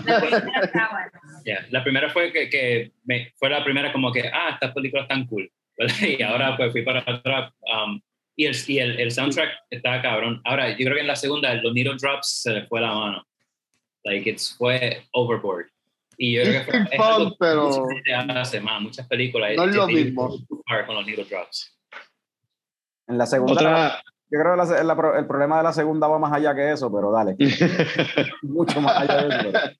yeah, 1.44 1.66
la 1.70 1.82
primera 1.82 2.11
fue 2.11 2.30
que, 2.30 2.51
que 2.51 2.92
me, 3.05 3.32
fue 3.36 3.48
la 3.48 3.62
primera 3.62 3.92
como 3.92 4.11
que, 4.12 4.26
ah, 4.26 4.51
estas 4.55 4.72
películas 4.72 5.05
están 5.05 5.26
cool. 5.26 5.51
Y 6.03 6.22
ahora 6.22 6.57
pues 6.57 6.72
fui 6.72 6.82
para 6.82 7.01
otra. 7.07 7.53
Um, 7.61 8.01
y 8.36 8.46
el, 8.46 8.57
y 8.68 8.78
el, 8.78 9.01
el 9.01 9.11
soundtrack 9.11 9.51
está 9.70 10.03
cabrón. 10.03 10.42
Ahora, 10.44 10.70
yo 10.70 10.84
creo 10.84 10.94
que 10.94 11.01
en 11.01 11.07
la 11.07 11.16
segunda, 11.16 11.55
los 11.55 11.72
needle 11.72 11.96
drops 11.98 12.42
se 12.42 12.53
le 12.53 12.66
fue 12.66 12.82
la 12.82 12.94
mano. 12.94 13.26
Like, 14.05 14.28
it's 14.28 14.55
fue 14.57 15.03
overboard. 15.12 15.68
Y 16.22 16.34
yo 16.34 16.42
creo 16.42 16.64
que 16.66 16.70
fue, 16.70 16.80
es 16.82 16.96
fun, 17.02 17.34
pero 17.38 17.86
hace 18.36 18.60
más, 18.60 18.82
muchas 18.82 19.06
películas. 19.08 19.52
No 19.56 19.64
es 19.64 19.74
lo 19.74 19.86
mismo. 19.86 20.28
Con 20.28 20.94
los 20.94 21.06
needle 21.06 21.24
drops. 21.24 21.74
En 23.06 23.16
la 23.16 23.24
segunda. 23.24 23.54
Otra, 23.54 24.02
yo 24.30 24.38
creo 24.38 24.52
que 24.52 24.58
la, 24.58 24.84
la, 24.84 25.18
el 25.18 25.26
problema 25.26 25.56
de 25.56 25.62
la 25.62 25.72
segunda 25.72 26.08
va 26.08 26.18
más 26.18 26.30
allá 26.34 26.54
que 26.54 26.72
eso, 26.72 26.92
pero 26.92 27.10
dale. 27.10 27.36
Mucho 28.42 28.82
más 28.82 28.98
allá 28.98 29.22
de 29.22 29.28
eso. 29.28 29.48
Pero. 29.50 29.74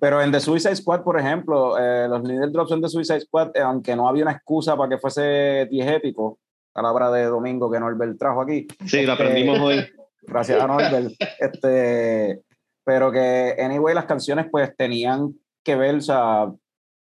Pero 0.00 0.22
en 0.22 0.32
The 0.32 0.40
Suicide 0.40 0.76
Squad, 0.76 1.02
por 1.02 1.20
ejemplo, 1.20 1.76
eh, 1.78 2.08
los 2.08 2.22
needle 2.22 2.50
drops 2.50 2.72
en 2.72 2.80
The 2.80 2.88
Suicide 2.88 3.20
Squad, 3.20 3.50
eh, 3.54 3.60
aunque 3.60 3.94
no 3.94 4.08
había 4.08 4.22
una 4.22 4.32
excusa 4.32 4.78
para 4.78 4.88
que 4.88 4.98
fuese 4.98 5.68
diegético, 5.70 6.38
palabra 6.72 7.10
de 7.10 7.24
domingo 7.24 7.70
que 7.70 7.78
Norbert 7.78 8.18
trajo 8.18 8.40
aquí. 8.40 8.66
Sí, 8.86 9.04
la 9.04 9.12
aprendimos 9.12 9.58
hoy. 9.58 9.84
Gracias 10.22 10.62
a 10.62 10.66
Norbert. 10.66 11.12
este, 11.38 12.40
pero 12.84 13.12
que, 13.12 13.54
anyway, 13.58 13.94
las 13.94 14.06
canciones 14.06 14.46
pues 14.50 14.74
tenían 14.76 15.34
que 15.64 15.76
ver, 15.76 15.96
o 15.96 16.00
sea, 16.00 16.52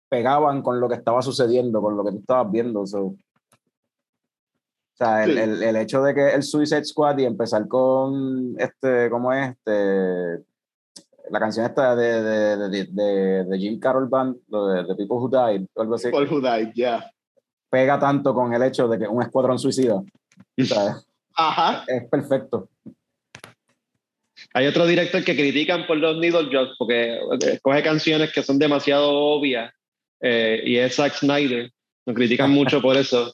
pegaban 0.08 0.62
con 0.62 0.80
lo 0.80 0.88
que 0.88 0.94
estaba 0.96 1.22
sucediendo, 1.22 1.80
con 1.80 1.96
lo 1.96 2.04
que 2.04 2.12
tú 2.12 2.18
estabas 2.18 2.50
viendo. 2.52 2.86
So. 2.86 3.06
O 3.06 3.16
sea, 4.94 5.24
el, 5.24 5.32
Sí. 5.32 5.38
el, 5.38 5.62
el 5.62 5.76
hecho 5.76 6.02
de 6.02 6.14
que 6.14 6.30
el 6.34 6.42
Suicide 6.42 6.84
Squad 6.84 7.18
y 7.18 7.24
empezar 7.24 7.66
con 7.68 8.54
este, 8.58 9.08
¿cómo 9.10 9.32
es? 9.32 9.50
Este, 9.56 10.44
la 11.30 11.38
canción 11.38 11.64
esta 11.64 11.94
de, 11.96 12.22
de, 12.22 12.56
de, 12.68 12.84
de, 12.86 13.44
de 13.44 13.58
Jim 13.58 13.78
Carroll 13.80 14.08
Band, 14.08 14.36
de 14.48 14.84
The 14.84 14.94
People 14.96 15.16
Who 15.16 15.28
Died, 15.28 15.66
o 15.74 15.80
algo 15.82 15.94
así, 15.94 16.10
Por 16.10 16.28
Judai, 16.28 16.72
ya. 16.74 17.08
pega 17.70 17.98
tanto 17.98 18.34
con 18.34 18.52
el 18.52 18.62
hecho 18.64 18.88
de 18.88 18.98
que 18.98 19.06
un 19.08 19.22
escuadrón 19.22 19.58
suicida. 19.58 19.94
O 19.96 20.64
sea, 20.64 20.96
Ajá. 21.36 21.84
es 21.86 22.06
perfecto. 22.08 22.68
Hay 24.52 24.66
otro 24.66 24.86
director 24.86 25.22
que 25.22 25.36
critican 25.36 25.86
por 25.86 25.96
los 25.96 26.16
needle 26.16 26.48
jobs 26.52 26.74
porque 26.78 27.20
escoge 27.52 27.82
canciones 27.82 28.32
que 28.32 28.42
son 28.42 28.58
demasiado 28.58 29.12
obvias 29.12 29.72
eh, 30.20 30.60
y 30.64 30.76
es 30.76 30.96
Zack 30.96 31.14
Snyder. 31.14 31.70
Lo 32.06 32.14
critican 32.14 32.50
mucho 32.50 32.82
por 32.82 32.96
eso. 32.96 33.32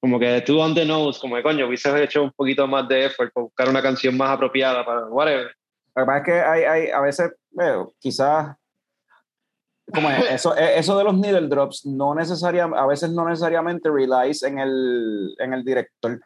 Como 0.00 0.18
que 0.18 0.40
tú 0.40 0.58
on 0.58 0.74
the 0.74 0.86
nose, 0.86 1.20
como 1.20 1.36
que 1.36 1.42
coño, 1.42 1.66
hubiese 1.66 2.02
hecho 2.02 2.22
un 2.22 2.32
poquito 2.32 2.66
más 2.66 2.88
de 2.88 3.04
effort 3.04 3.30
para 3.34 3.44
buscar 3.44 3.68
una 3.68 3.82
canción 3.82 4.16
más 4.16 4.30
apropiada 4.30 4.84
para 4.84 5.06
whatever. 5.06 5.54
Lo 5.94 6.02
que 6.02 6.06
pasa 6.06 6.18
es 6.18 6.24
que 6.24 6.32
hay, 6.32 6.62
hay 6.62 6.90
a 6.90 7.00
veces, 7.00 7.32
bueno, 7.50 7.92
quizás, 7.98 8.56
como 9.92 10.10
es, 10.10 10.30
eso, 10.30 10.56
eh, 10.56 10.78
eso 10.78 10.96
de 10.96 11.04
los 11.04 11.18
needle 11.18 11.48
drops, 11.48 11.84
no 11.84 12.14
necesariamente, 12.14 12.78
a 12.78 12.86
veces 12.86 13.10
no 13.10 13.28
necesariamente 13.28 13.90
relies 13.90 14.42
en 14.42 14.58
el, 14.58 15.34
en 15.38 15.52
el 15.52 15.62
director. 15.62 16.18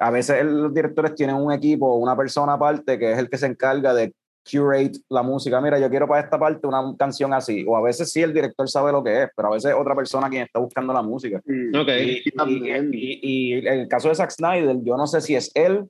A 0.00 0.10
veces 0.10 0.44
los 0.44 0.72
directores 0.72 1.14
tienen 1.14 1.36
un 1.36 1.52
equipo, 1.52 1.94
una 1.96 2.16
persona 2.16 2.54
aparte 2.54 2.98
que 2.98 3.12
es 3.12 3.18
el 3.18 3.28
que 3.28 3.36
se 3.38 3.46
encarga 3.46 3.92
de 3.94 4.12
curate 4.50 4.92
la 5.10 5.22
música. 5.22 5.60
Mira, 5.60 5.78
yo 5.78 5.90
quiero 5.90 6.08
para 6.08 6.22
esta 6.22 6.38
parte 6.38 6.66
una 6.66 6.82
canción 6.98 7.32
así. 7.34 7.64
O 7.68 7.76
a 7.76 7.82
veces 7.82 8.10
sí 8.10 8.22
el 8.22 8.32
director 8.32 8.68
sabe 8.68 8.90
lo 8.92 9.04
que 9.04 9.24
es, 9.24 9.28
pero 9.36 9.48
a 9.48 9.52
veces 9.52 9.74
otra 9.78 9.94
persona 9.94 10.30
quien 10.30 10.42
está 10.44 10.58
buscando 10.58 10.92
la 10.94 11.02
música. 11.02 11.40
Y- 11.46 11.76
Ok. 11.76 11.88
Y, 11.88 12.22
y 12.24 12.90
y- 12.92 13.20
y- 13.22 13.66
el 13.66 13.86
caso 13.88 14.08
de 14.08 14.14
Zack 14.14 14.30
Snyder, 14.30 14.76
yo 14.82 14.96
no 14.96 15.06
sé 15.06 15.20
si 15.20 15.34
es 15.36 15.50
él 15.54 15.84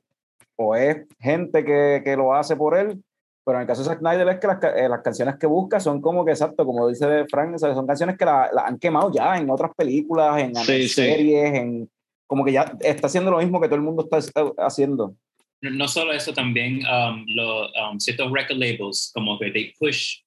o 0.56 0.74
es 0.74 1.06
gente 1.20 1.64
que, 1.64 2.02
que 2.04 2.16
lo 2.16 2.34
hace 2.34 2.56
por 2.56 2.76
él, 2.76 3.00
pero 3.44 3.58
en 3.58 3.62
el 3.62 3.66
caso 3.68 3.82
de 3.82 3.88
Zack 3.90 4.00
Snyder 4.00 4.28
es 4.28 4.38
que 4.40 4.46
las, 4.48 4.58
eh, 4.76 4.88
las 4.88 5.00
canciones 5.02 5.36
que 5.36 5.46
busca 5.46 5.78
son 5.78 6.00
como 6.02 6.24
que, 6.24 6.32
exacto, 6.32 6.66
como 6.66 6.88
dice 6.88 7.24
Frank, 7.30 7.56
son 7.58 7.86
canciones 7.86 8.18
que 8.18 8.24
la, 8.24 8.50
la 8.52 8.62
han 8.66 8.78
quemado 8.78 9.12
ya 9.12 9.38
en 9.38 9.48
otras 9.48 9.70
películas, 9.76 10.42
en, 10.42 10.56
Sí, 10.56 10.72
en 10.72 10.82
sí. 10.82 10.88
series, 10.88 11.54
en 11.54 11.88
como 12.30 12.44
que 12.44 12.52
ya 12.52 12.72
está 12.80 13.08
haciendo 13.08 13.32
lo 13.32 13.38
mismo 13.38 13.60
que 13.60 13.66
todo 13.66 13.74
el 13.74 13.82
mundo 13.82 14.08
está 14.08 14.44
haciendo. 14.64 15.16
No, 15.62 15.70
no 15.70 15.88
solo 15.88 16.12
eso, 16.12 16.32
también 16.32 16.80
um, 16.86 17.24
los 17.26 17.72
um, 17.74 17.98
ciertos 17.98 18.30
record 18.30 18.56
labels, 18.56 19.10
como 19.12 19.36
que 19.36 19.50
they 19.50 19.74
push 19.80 20.18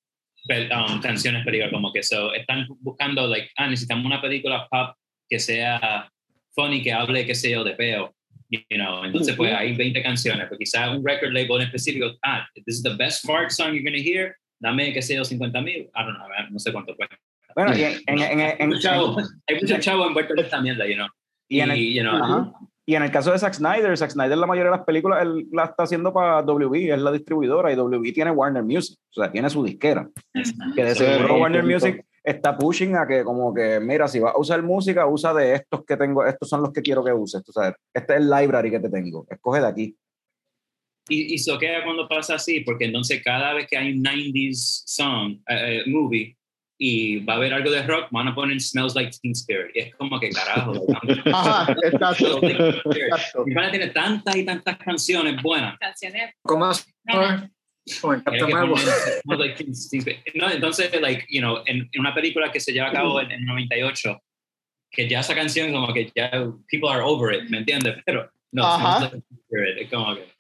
um, 0.50 1.00
canciones 1.00 1.46
películas, 1.46 1.72
como 1.72 1.94
que 1.94 2.04
so, 2.04 2.34
están 2.34 2.68
buscando, 2.82 3.26
like, 3.26 3.50
ah, 3.56 3.68
necesitamos 3.70 4.06
una 4.06 4.22
película 4.22 4.68
pop 4.70 4.98
que 5.30 5.40
sea 5.40 6.10
funny, 6.54 6.84
que 6.84 6.92
hable, 6.92 7.26
qué 7.26 7.34
sé 7.34 7.52
yo, 7.52 7.64
de 7.64 7.72
peo. 7.72 8.14
You 8.50 8.60
know, 8.72 9.06
entonces, 9.06 9.34
pues 9.38 9.54
hay 9.54 9.74
20 9.74 10.04
canciones, 10.04 10.46
pero 10.50 10.60
quizás 10.60 10.90
un 10.90 11.06
record 11.08 11.32
label 11.32 11.62
en 11.62 11.68
específico, 11.68 12.08
ah, 12.26 12.46
this 12.66 12.76
is 12.76 12.84
the 12.84 12.96
best 12.96 13.26
fart 13.26 13.50
song 13.50 13.72
you're 13.74 13.82
going 13.82 13.96
to 13.96 14.04
hear, 14.04 14.36
dame, 14.60 14.92
qué 14.92 15.02
sé 15.02 15.16
yo, 15.16 15.24
50 15.24 15.62
mil, 15.62 15.90
I 15.96 16.04
don't 16.04 16.18
know, 16.18 16.28
no 16.52 16.60
sé 16.60 16.74
cuánto 16.74 16.98
cuesta. 16.98 17.16
Bueno, 17.56 17.78
y 17.78 17.84
en, 17.84 17.94
en, 18.08 18.20
en- 18.20 18.40
en- 18.42 18.70
hay 19.48 19.56
mucho 19.56 19.80
chavo 19.80 20.06
envuelto 20.06 20.34
en 20.34 20.40
esta 20.44 20.60
mierda, 20.60 20.86
you 20.86 20.96
know. 20.96 21.08
Y 21.54 21.60
en 21.62 21.72
el- 21.72 21.94
you 21.94 22.02
know, 22.02 22.16
Ajá. 22.16 22.54
Y 22.86 22.96
en 22.96 23.04
el 23.04 23.12
caso 23.12 23.32
de 23.32 23.40
Zack 23.40 23.54
Snyder, 23.54 23.98
Zack 23.98 24.12
Snyder 24.12 24.38
la 24.38 24.46
mayoría 24.46 24.70
de 24.72 24.78
las 24.78 24.86
películas 24.86 25.22
él 25.22 25.48
la 25.54 25.64
está 25.66 25.84
haciendo 25.84 26.12
para 26.12 26.42
WB, 26.44 26.92
es 26.94 27.00
la 27.02 27.14
distribuidora 27.14 27.72
y 27.72 27.76
WB 27.78 28.12
tiene 28.12 28.30
Warner 28.32 28.64
Music, 28.64 28.98
o 29.10 29.22
sea, 29.22 29.32
tiene 29.32 29.50
su 29.50 29.64
disquera. 29.64 30.10
Que 30.76 30.84
de 30.84 30.94
seguro 30.94 31.36
sí, 31.36 31.40
Warner. 31.42 31.64
Music 31.64 32.06
está 32.22 32.58
pushing 32.58 32.98
a 32.98 33.08
que 33.08 33.24
como 33.24 33.54
que, 33.54 33.80
mira, 33.80 34.10
si 34.10 34.20
vas 34.20 34.34
a 34.36 34.38
usar 34.38 34.62
música, 34.64 35.08
usa 35.08 35.34
de 35.34 35.54
estos 35.56 35.86
que 35.86 35.96
tengo, 35.96 36.26
estos 36.26 36.50
son 36.50 36.62
los 36.62 36.74
que 36.74 36.82
quiero 36.82 37.04
que 37.06 37.14
uses, 37.14 37.42
tú 37.46 37.54
sabes, 37.54 37.74
este 37.94 38.14
es 38.16 38.20
el 38.20 38.30
library 38.30 38.70
que 38.70 38.80
te 38.82 38.90
tengo, 38.90 39.26
escoge 39.30 39.62
de 39.62 39.68
aquí. 39.68 39.96
Y, 41.08 41.34
y 41.34 41.38
soquea 41.38 41.84
cuando 41.86 42.08
pasa 42.08 42.36
así, 42.36 42.62
porque 42.62 42.86
entonces 42.86 43.22
cada 43.24 43.54
vez 43.54 43.68
que 43.70 43.78
hay 43.78 43.94
un 43.94 44.04
90s 44.04 44.84
song, 44.86 45.38
eh, 45.50 45.84
movie, 45.86 46.36
y 46.78 47.20
va 47.24 47.34
a 47.34 47.38
haber 47.38 47.54
algo 47.54 47.70
de 47.72 47.84
rock, 47.84 48.08
van 48.12 48.28
a 48.28 48.36
poner 48.36 48.60
Smells 48.60 48.96
Like 48.96 49.12
Teen 49.22 49.34
Spirit. 49.34 49.72
Y 49.76 49.80
es 49.80 49.96
como 49.96 50.20
que 50.20 50.30
carajo. 50.32 50.74
Ajá, 51.34 51.76
exacto. 51.84 52.40
Y 53.46 53.54
van 53.54 53.66
a 53.66 53.72
tener 53.72 53.94
tantas 53.94 54.36
y 54.36 54.44
tantas 54.46 54.78
canciones 54.78 55.42
buenas. 55.42 55.78
Canciones. 55.80 56.34
¿Cómo 56.42 56.66
más? 56.66 56.86
En 57.06 57.50
Captain. 58.24 58.50
No, 60.36 60.50
entonces, 60.52 61.02
like, 61.02 61.26
you 61.30 61.42
know, 61.42 61.58
en, 61.66 61.90
en 61.92 62.00
una 62.00 62.14
película 62.14 62.52
que 62.52 62.60
se 62.60 62.72
lleva 62.72 62.90
a 62.90 62.92
cabo 62.94 63.20
en 63.22 63.32
el 63.32 63.46
98, 63.46 64.20
que 64.92 65.08
ya 65.10 65.20
esa 65.20 65.36
canción 65.36 65.72
como 65.74 65.94
que 65.94 66.12
ya 66.16 66.30
people 66.70 66.90
are 66.90 67.02
over 67.04 67.34
it, 67.36 67.50
¿me 67.50 67.58
entiendes? 67.60 67.98
Pero 68.06 68.30
no, 68.52 68.66
Ajá. 68.66 69.00
Like 69.02 69.22
Teen 69.28 69.40
Spirit, 69.50 69.78
es 69.84 69.90
como 69.92 70.16
que... 70.16 70.34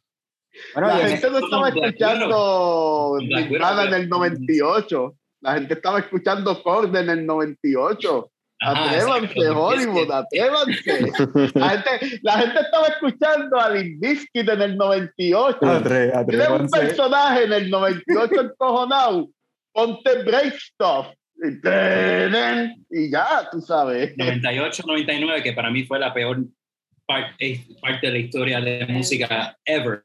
Bueno, 0.73 0.87
La 0.89 1.01
en- 1.01 1.07
gente 1.09 1.29
no 1.31 1.37
estaba 1.39 1.69
Black 1.71 1.85
escuchando 1.85 3.17
Black. 3.27 3.49
Nirvana 3.49 3.83
en 3.85 3.93
el 3.93 4.09
98. 4.09 5.15
La 5.43 5.53
gente 5.55 5.73
estaba 5.73 5.99
escuchando 5.99 6.63
Korn 6.63 6.95
en 6.95 7.09
el 7.09 7.25
98. 7.25 8.29
Ajá, 8.61 8.89
Atrévanse. 8.91 9.49
Hollywood, 9.49 10.09
atrévanse. 10.11 11.11
La 11.53 11.69
gente, 11.71 12.19
la 12.21 12.33
gente 12.39 12.59
estaba 12.61 12.87
escuchando 12.87 13.59
a 13.59 13.69
Limp 13.71 13.99
Bizkit 14.01 14.47
en 14.47 14.61
el 14.61 14.77
98. 14.77 15.57
Atre- 15.61 16.25
Tiene 16.27 16.47
un 16.47 16.69
personaje 16.69 17.43
en 17.43 17.53
el 17.53 17.69
98 17.69 18.41
encojonado. 18.41 19.27
Ponte 19.73 20.23
break 20.23 20.55
stuff. 20.59 21.07
Y, 21.35 21.59
tenen, 21.59 22.85
y 22.89 23.11
ya, 23.11 23.49
tú 23.51 23.59
sabes. 23.59 24.15
98, 24.17 24.83
99, 24.87 25.43
que 25.43 25.51
para 25.51 25.69
mí 25.69 25.83
fue 25.83 25.99
la 25.99 26.13
peor 26.13 26.37
par- 27.05 27.35
eh, 27.39 27.59
parte 27.81 28.07
de 28.07 28.13
la 28.13 28.19
historia 28.19 28.61
de 28.61 28.85
música 28.87 29.57
ever. 29.65 30.01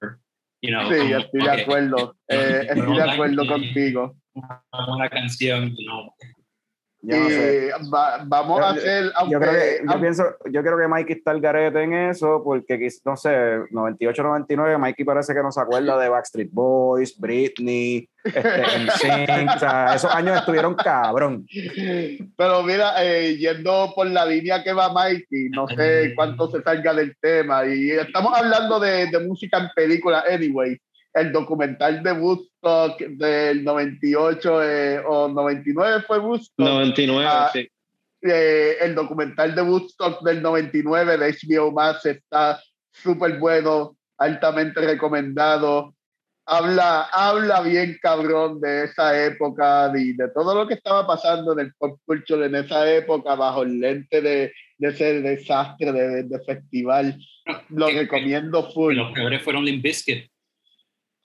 You 0.60 0.70
know, 0.70 0.90
Sí, 0.90 0.98
como 0.98 1.18
estoy 1.18 1.40
de 1.42 1.50
acuerdo. 1.50 2.16
Eh, 2.28 2.66
estoy 2.68 2.96
de 2.96 3.02
acuerdo 3.02 3.46
contigo. 3.46 4.16
Una 4.34 5.08
canción, 5.08 5.70
you 5.70 5.86
know. 5.86 6.12
Yo 7.00 7.16
no 7.16 7.28
sé. 7.28 7.70
Y 7.80 7.90
va- 7.90 8.22
vamos 8.26 8.60
a 8.60 8.74
Yo- 8.74 8.80
hacer. 8.80 9.04
Yo 9.04 9.10
aunque- 9.16 9.36
creo, 9.38 9.52
que, 9.52 9.80
yo, 9.92 10.00
pienso, 10.00 10.24
yo 10.50 10.62
creo 10.62 10.78
que 10.78 10.88
Mikey 10.88 11.16
está 11.16 11.30
el 11.30 11.40
garete 11.40 11.82
en 11.82 11.92
eso, 11.94 12.42
porque 12.42 12.88
no 13.04 13.16
sé, 13.16 13.60
98, 13.70 14.22
99, 14.22 14.78
Mikey 14.78 15.04
parece 15.04 15.32
que 15.32 15.42
no 15.42 15.52
se 15.52 15.60
acuerda 15.60 15.96
de 15.98 16.08
Backstreet 16.08 16.50
Boys, 16.52 17.16
Britney, 17.18 18.08
este, 18.24 18.40
NSYNC, 19.46 19.56
o 19.56 19.58
sea, 19.60 19.94
esos 19.94 20.12
años 20.14 20.38
estuvieron 20.38 20.74
cabrón. 20.74 21.46
Pero 22.36 22.62
mira, 22.64 22.92
eh, 23.04 23.36
yendo 23.36 23.92
por 23.94 24.06
la 24.08 24.26
línea 24.26 24.62
que 24.64 24.72
va 24.72 24.92
Mikey, 24.92 25.50
no 25.50 25.68
sé 25.68 26.12
cuánto 26.16 26.50
se 26.50 26.62
salga 26.62 26.92
del 26.94 27.16
tema. 27.20 27.64
Y 27.66 27.90
estamos 27.90 28.36
hablando 28.36 28.80
de, 28.80 29.06
de 29.06 29.20
música 29.20 29.58
en 29.58 29.68
película, 29.74 30.24
anyway. 30.28 30.76
El 31.14 31.32
documental 31.32 32.02
de 32.02 32.12
Woodstock 32.12 32.98
del 33.00 33.64
98 33.64 34.62
eh, 34.62 35.02
o 35.06 35.28
99 35.28 36.02
fue 36.06 36.18
Woodstock. 36.18 36.66
99, 36.66 37.26
Ah, 37.28 37.50
sí. 37.52 37.68
Eh, 38.22 38.76
el 38.80 38.94
documental 38.94 39.54
de 39.54 39.62
Woodstock 39.62 40.22
del 40.22 40.42
99 40.42 41.16
de 41.18 41.32
HBO 41.32 41.70
Max 41.72 42.04
está 42.06 42.60
súper 42.90 43.38
bueno, 43.38 43.96
altamente 44.18 44.80
recomendado. 44.80 45.94
Habla, 46.50 47.02
habla 47.12 47.60
bien 47.60 47.98
cabrón 48.02 48.60
de 48.60 48.84
esa 48.84 49.24
época 49.26 49.92
y 49.94 50.14
de 50.14 50.28
todo 50.30 50.54
lo 50.54 50.66
que 50.66 50.74
estaba 50.74 51.06
pasando 51.06 51.52
en 51.52 51.60
el 51.60 51.74
pop 51.74 52.00
culture 52.06 52.46
en 52.46 52.54
esa 52.54 52.90
época 52.90 53.34
bajo 53.34 53.62
el 53.64 53.78
lente 53.80 54.20
de, 54.22 54.52
de 54.78 54.88
ese 54.88 55.20
desastre 55.20 55.92
de, 55.92 56.22
de 56.24 56.40
festival. 56.44 57.18
Lo 57.68 57.86
Que- 57.86 57.92
que- 57.92 57.98
recomiendo 58.00 58.70
full. 58.72 58.94
Los 58.96 59.12
peores 59.12 59.42
fueron 59.42 59.64
Limp 59.64 59.82
Bizkit. 59.82 60.30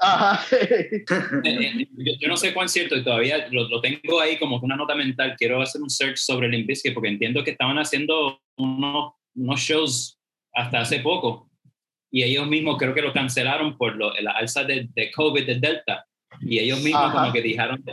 Ajá. 0.03 0.45
Eh, 0.51 1.03
eh, 1.43 1.87
yo, 1.97 2.13
yo 2.19 2.27
no 2.27 2.37
sé 2.37 2.53
cuán 2.53 2.69
cierto, 2.69 2.95
y 2.95 3.03
todavía 3.03 3.47
lo, 3.49 3.67
lo 3.69 3.81
tengo 3.81 4.19
ahí 4.21 4.37
como 4.37 4.57
una 4.57 4.75
nota 4.75 4.95
mental. 4.95 5.35
Quiero 5.37 5.61
hacer 5.61 5.81
un 5.81 5.89
search 5.89 6.17
sobre 6.17 6.49
Limp 6.49 6.67
Bizkit 6.67 6.93
porque 6.93 7.09
entiendo 7.09 7.43
que 7.43 7.51
estaban 7.51 7.77
haciendo 7.77 8.39
unos, 8.57 9.13
unos 9.35 9.59
shows 9.59 10.19
hasta 10.53 10.81
hace 10.81 10.99
poco 10.99 11.49
y 12.11 12.21
ellos 12.21 12.47
mismos 12.47 12.77
creo 12.77 12.93
que 12.93 13.01
lo 13.01 13.11
cancelaron 13.11 13.75
por 13.75 13.95
lo, 13.95 14.13
la 14.21 14.31
alza 14.31 14.63
de, 14.63 14.87
de 14.93 15.11
COVID 15.11 15.47
de 15.47 15.59
Delta 15.59 16.05
y 16.41 16.59
ellos 16.59 16.79
mismos 16.81 17.05
Ajá. 17.05 17.21
como 17.21 17.33
que 17.33 17.41
dijeron 17.41 17.83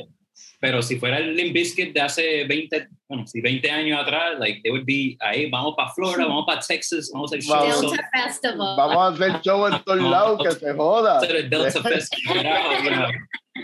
Pero 0.63 0.83
si 0.83 0.99
fuera 0.99 1.17
el 1.17 1.35
Limp 1.35 1.55
Bizkit 1.55 1.95
de 1.95 2.03
hace 2.03 2.45
20, 2.45 2.89
bueno, 3.09 3.27
si 3.27 3.41
20 3.41 3.71
años 3.71 3.99
atrás, 4.03 4.39
like, 4.39 4.61
they 4.63 4.71
would 4.71 4.85
be 4.85 5.17
ahí, 5.21 5.49
vamos 5.51 5.73
para 5.75 5.91
Florida, 5.91 6.27
vamos 6.27 6.45
para 6.47 6.61
Texas, 6.61 7.11
vamos 7.15 7.33
a 7.33 7.37
hacer 7.37 7.49
Vamos. 7.51 7.81
show. 7.81 7.91
Delta 7.91 8.11
Festival. 8.13 8.77
Vamos 8.77 8.97
a 8.97 9.07
hacer 9.09 9.41
show 9.41 9.67
en 9.67 9.83
todos 9.85 10.01
lados, 10.03 10.41
que 10.43 10.51
se 10.53 10.73
joda. 10.75 11.17
Hacer 11.19 11.37
el 11.37 11.49
Delta 11.51 11.83
Fest, 11.83 12.15
carajo, 12.27 12.73
you 12.85 12.91
know. 12.91 13.09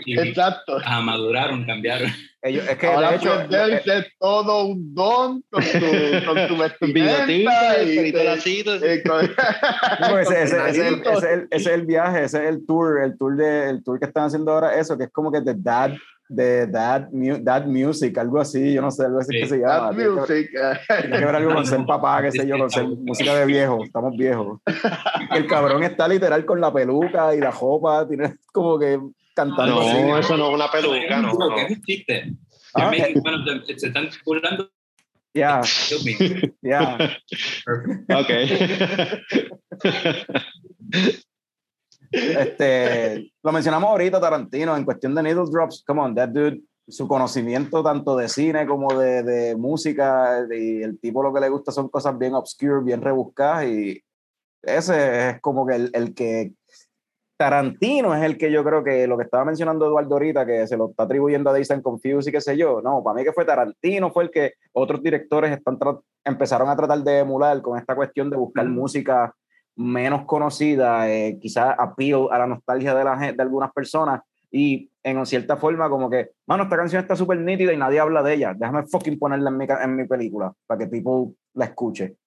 Y 0.05 0.19
Exacto. 0.19 0.77
ah, 0.83 1.01
maduraron, 1.01 1.65
cambiaron. 1.65 2.11
Ellos, 2.41 2.67
es 2.67 2.77
que 2.77 2.87
Ahora 2.87 3.11
de 3.11 3.15
hecho, 3.17 3.91
es 3.93 4.05
todo 4.19 4.65
un 4.65 4.93
don 4.93 5.43
con 5.49 5.63
tu, 5.63 6.25
con 6.25 6.47
tu 6.47 6.57
vestimenta. 6.61 7.81
Y 7.83 7.95
pelito 7.95 8.17
te- 8.19 8.23
lacito. 8.23 8.75
eh, 8.75 9.03
con- 9.03 9.31
No, 10.01 10.19
ese, 10.19 10.43
ese- 10.43 10.69
ese 10.69 10.81
es 10.81 10.87
el, 10.87 11.01
ese 11.01 11.11
es 11.17 11.23
el- 11.23 11.47
ese 11.51 11.69
es 11.69 11.75
el 11.75 11.85
viaje, 11.85 12.23
ese 12.25 12.37
es 12.43 12.49
el 12.49 12.65
tour, 12.65 13.01
el 13.03 13.17
tour 13.17 13.35
de, 13.37 13.69
el 13.69 13.83
tour 13.83 13.99
que 13.99 14.05
están 14.05 14.25
haciendo 14.25 14.51
ahora, 14.51 14.77
eso, 14.79 14.97
que 14.97 15.05
es 15.05 15.11
como 15.11 15.31
que 15.31 15.41
de 15.41 15.53
dad, 15.55 15.91
de 16.29 16.67
dad, 16.67 17.09
mu- 17.11 17.37
dad 17.41 17.65
music, 17.65 18.17
algo 18.17 18.39
así, 18.39 18.73
yo 18.73 18.81
no 18.81 18.91
sé, 18.91 19.05
algo 19.05 19.19
así 19.19 19.33
Sí. 19.33 19.39
que 19.41 19.47
se 19.47 19.59
That 19.59 19.67
llama. 19.67 19.89
Tiene 19.95 20.03
que, 20.03 20.09
ver, 20.09 20.19
music. 20.19 20.49
eh. 20.53 20.79
tiene 21.01 21.19
que 21.19 21.25
ver 21.25 21.35
algo 21.35 21.53
con 21.53 21.65
ser 21.65 21.85
papá, 21.85 22.21
qué 22.21 22.31
sé 22.31 22.47
yo, 22.47 22.57
con 22.57 22.69
ser 22.69 22.85
música 22.85 23.35
de 23.35 23.45
viejo, 23.45 23.83
estamos 23.83 24.15
viejos. 24.17 24.59
El 25.33 25.47
cabrón 25.47 25.83
está 25.83 26.07
literal 26.07 26.45
con 26.45 26.59
la 26.61 26.73
peluca 26.73 27.35
y 27.35 27.39
la 27.39 27.51
jopa, 27.51 28.07
tiene 28.07 28.35
como 28.51 28.77
que 28.79 28.99
cantando 29.35 29.81
así. 29.81 30.01
No, 30.03 30.17
eso 30.17 30.37
no 30.37 30.49
es 30.49 30.55
una 30.55 30.71
peluca, 30.71 31.21
no. 31.21 31.33
Lo 31.33 31.49
no. 31.49 31.55
que 31.55 31.61
es 31.63 31.71
un 31.71 31.81
chiste. 31.83 32.33
Ah, 32.73 32.91
making 32.91 33.21
fun 33.23 33.33
of 33.33 33.45
them. 33.45 33.61
Se 33.77 33.87
están 33.87 34.09
burlando. 34.25 34.69
Ya, 35.33 35.61
Kill 35.61 36.03
me. 36.03 36.53
Este, 42.11 43.31
lo 43.43 43.51
mencionamos 43.51 43.89
ahorita, 43.89 44.19
Tarantino, 44.19 44.75
en 44.75 44.85
cuestión 44.85 45.13
de 45.15 45.23
needle 45.23 45.45
drops. 45.49 45.83
Come 45.85 46.01
on, 46.01 46.15
that 46.15 46.29
dude, 46.29 46.61
su 46.87 47.07
conocimiento 47.07 47.83
tanto 47.83 48.15
de 48.15 48.29
cine 48.29 48.65
como 48.65 48.97
de, 48.97 49.23
de 49.23 49.55
música, 49.55 50.45
y 50.51 50.81
el 50.81 50.99
tipo 50.99 51.21
lo 51.21 51.33
que 51.33 51.41
le 51.41 51.49
gusta 51.49 51.71
son 51.71 51.89
cosas 51.89 52.17
bien 52.17 52.33
obscure, 52.33 52.83
bien 52.83 53.01
rebuscadas, 53.01 53.65
y 53.65 54.01
ese 54.63 55.29
es 55.29 55.41
como 55.41 55.65
que 55.65 55.75
el, 55.75 55.89
el 55.93 56.13
que. 56.13 56.53
Tarantino 57.39 58.15
es 58.15 58.23
el 58.23 58.35
que 58.35 58.51
yo 58.51 58.63
creo 58.63 58.83
que 58.83 59.05
lo 59.05 59.15
que 59.15 59.25
estaba 59.25 59.45
mencionando 59.45 59.85
Eduardo 59.85 60.15
ahorita, 60.15 60.43
que 60.43 60.65
se 60.65 60.75
lo 60.75 60.89
está 60.89 61.03
atribuyendo 61.03 61.51
a 61.51 61.53
Days 61.53 61.69
and 61.69 61.83
Confused 61.83 62.29
y 62.29 62.31
qué 62.31 62.41
sé 62.41 62.57
yo. 62.57 62.81
No, 62.81 63.03
para 63.03 63.13
mí 63.13 63.23
que 63.23 63.31
fue 63.31 63.45
Tarantino, 63.45 64.09
fue 64.09 64.23
el 64.23 64.31
que 64.31 64.53
otros 64.73 65.03
directores 65.03 65.51
están 65.51 65.77
empezaron 66.25 66.67
a 66.67 66.75
tratar 66.75 67.03
de 67.03 67.19
emular 67.19 67.61
con 67.61 67.77
esta 67.77 67.95
cuestión 67.95 68.31
de 68.31 68.37
buscar 68.37 68.65
música 68.67 69.31
menos 69.77 70.25
conocida, 70.25 71.09
eh, 71.09 71.37
quizás 71.41 71.75
appeal 71.77 72.27
a 72.31 72.39
la 72.39 72.47
nostalgia 72.47 72.93
de, 72.95 73.03
la, 73.03 73.15
de 73.33 73.41
algunas 73.41 73.71
personas 73.71 74.21
y 74.51 74.89
en 75.03 75.25
cierta 75.25 75.55
forma 75.57 75.89
como 75.89 76.09
que, 76.09 76.31
mano, 76.47 76.63
esta 76.63 76.75
canción 76.77 77.01
está 77.01 77.15
súper 77.15 77.37
nítida 77.39 77.71
y 77.73 77.77
nadie 77.77 77.99
habla 77.99 78.23
de 78.23 78.33
ella, 78.33 78.53
déjame 78.57 78.85
fucking 78.87 79.19
ponerla 79.19 79.49
en 79.49 79.57
mi, 79.57 79.65
en 79.69 79.95
mi 79.95 80.05
película 80.07 80.51
para 80.65 80.79
que 80.79 80.87
people 80.87 81.35
la 81.53 81.65
escuche. 81.65 82.17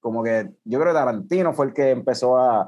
Como 0.00 0.22
que 0.22 0.50
yo 0.64 0.78
creo 0.78 0.92
que 0.92 0.98
Tarantino 0.98 1.52
fue 1.52 1.66
el 1.66 1.72
que 1.72 1.90
empezó 1.90 2.36
a... 2.36 2.60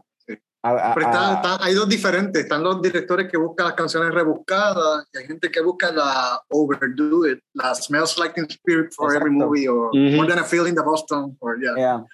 a- 0.62 0.90
a- 0.90 0.94
Pero 0.94 1.06
está- 1.06 1.30
a- 1.30 1.34
está- 1.34 1.64
hay 1.64 1.74
dos 1.74 1.88
diferentes. 1.88 2.42
Están 2.42 2.62
los 2.64 2.80
directores 2.82 3.30
que 3.30 3.36
buscan 3.36 3.66
las 3.66 3.74
canciones 3.74 4.12
rebuscadas 4.12 5.06
y 5.12 5.18
hay 5.18 5.26
gente 5.26 5.50
que 5.50 5.60
busca 5.60 5.92
la 5.92 6.40
overdo 6.48 7.26
it, 7.30 7.38
la 7.54 7.74
smells 7.74 8.18
like 8.18 8.34
teen 8.34 8.46
spirit 8.48 8.90
for 8.92 9.14
every 9.14 9.30
Exacto. 9.30 9.46
movie 9.46 9.68
o 9.68 9.88
Ujú. 9.90 10.16
more 10.16 10.26
than 10.28 10.38
a 10.38 10.44
feeling 10.44 10.74
de 10.74 10.82
Boston. 10.82 11.36
Or, 11.40 11.58
yeah. 11.60 11.74
yeah. 11.76 12.04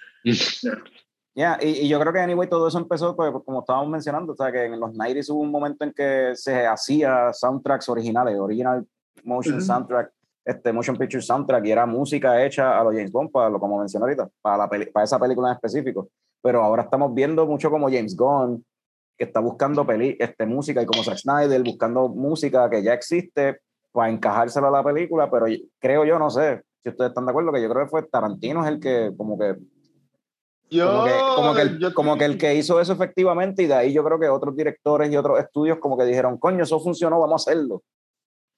Yeah. 0.61 0.75
Yeah, 1.35 1.57
y, 1.61 1.69
y 1.85 1.87
yo 1.89 1.99
creo 1.99 2.13
que 2.13 2.19
anyway 2.19 2.47
todo 2.47 2.67
eso 2.67 2.77
empezó 2.77 3.15
pues, 3.15 3.31
como 3.43 3.61
estábamos 3.61 3.89
mencionando, 3.89 4.33
o 4.33 4.35
sea 4.35 4.51
que 4.51 4.65
en 4.65 4.79
los 4.79 4.91
90s 4.93 5.29
hubo 5.31 5.39
un 5.41 5.49
momento 5.49 5.83
en 5.83 5.91
que 5.91 6.33
se 6.35 6.67
hacía 6.67 7.33
soundtracks 7.33 7.89
originales, 7.89 8.37
original 8.37 8.85
motion 9.23 9.55
Ujú. 9.55 9.65
soundtrack, 9.65 10.11
este 10.45 10.71
motion 10.71 10.95
picture 10.95 11.21
soundtrack 11.23 11.65
y 11.65 11.71
era 11.71 11.85
música 11.87 12.43
hecha 12.45 12.79
a 12.79 12.83
los 12.83 12.93
James 12.93 13.11
Bond, 13.11 13.31
para 13.31 13.49
lo 13.49 13.59
como 13.59 13.79
mencioné 13.79 14.03
ahorita, 14.03 14.29
para, 14.41 14.57
la 14.57 14.69
peli- 14.69 14.91
para 14.91 15.05
esa 15.05 15.17
película 15.19 15.49
en 15.49 15.55
específico. 15.55 16.09
Pero 16.41 16.61
ahora 16.61 16.83
estamos 16.83 17.11
viendo 17.15 17.47
mucho 17.47 17.71
como 17.71 17.87
James 17.89 18.15
Gunn, 18.15 18.63
que 19.17 19.23
está 19.23 19.39
buscando 19.39 19.87
peli, 19.87 20.15
este, 20.19 20.45
música 20.45 20.81
y 20.83 20.85
como 20.85 21.03
Zack 21.03 21.17
Snyder 21.17 21.63
buscando 21.63 22.09
música 22.09 22.69
que 22.69 22.83
ya 22.83 22.93
existe 22.93 23.59
para 23.91 24.09
encajársela 24.11 24.67
a 24.67 24.71
la 24.71 24.83
película, 24.83 25.31
pero 25.31 25.45
creo 25.79 26.03
yo, 26.05 26.19
no 26.19 26.29
sé 26.29 26.61
si 26.83 26.89
ustedes 26.89 27.09
están 27.09 27.25
de 27.25 27.31
acuerdo, 27.31 27.51
que 27.53 27.61
yo 27.61 27.69
creo 27.69 27.85
que 27.85 27.89
fue 27.89 28.03
Tarantino 28.03 28.63
es 28.63 28.67
el 28.71 28.79
que 28.79 29.11
como 29.15 29.37
que 29.39 29.55
Yo, 30.73 30.87
como 30.87 31.03
que, 31.05 31.11
como, 31.35 31.53
que 31.53 31.61
el, 31.61 31.79
yo- 31.79 31.93
como 31.93 32.17
que 32.17 32.25
el 32.25 32.37
que 32.37 32.55
hizo 32.55 32.81
eso 32.81 32.93
efectivamente 32.93 33.63
y 33.63 33.67
de 33.67 33.73
ahí 33.75 33.93
yo 33.93 34.03
creo 34.03 34.19
que 34.19 34.27
otros 34.27 34.55
directores 34.55 35.11
y 35.11 35.15
otros 35.17 35.39
estudios 35.39 35.77
como 35.79 35.97
que 35.97 36.05
dijeron, 36.05 36.37
coño, 36.37 36.63
eso 36.63 36.79
funcionó, 36.79 37.19
vamos 37.19 37.47
a 37.47 37.51
hacerlo. 37.51 37.83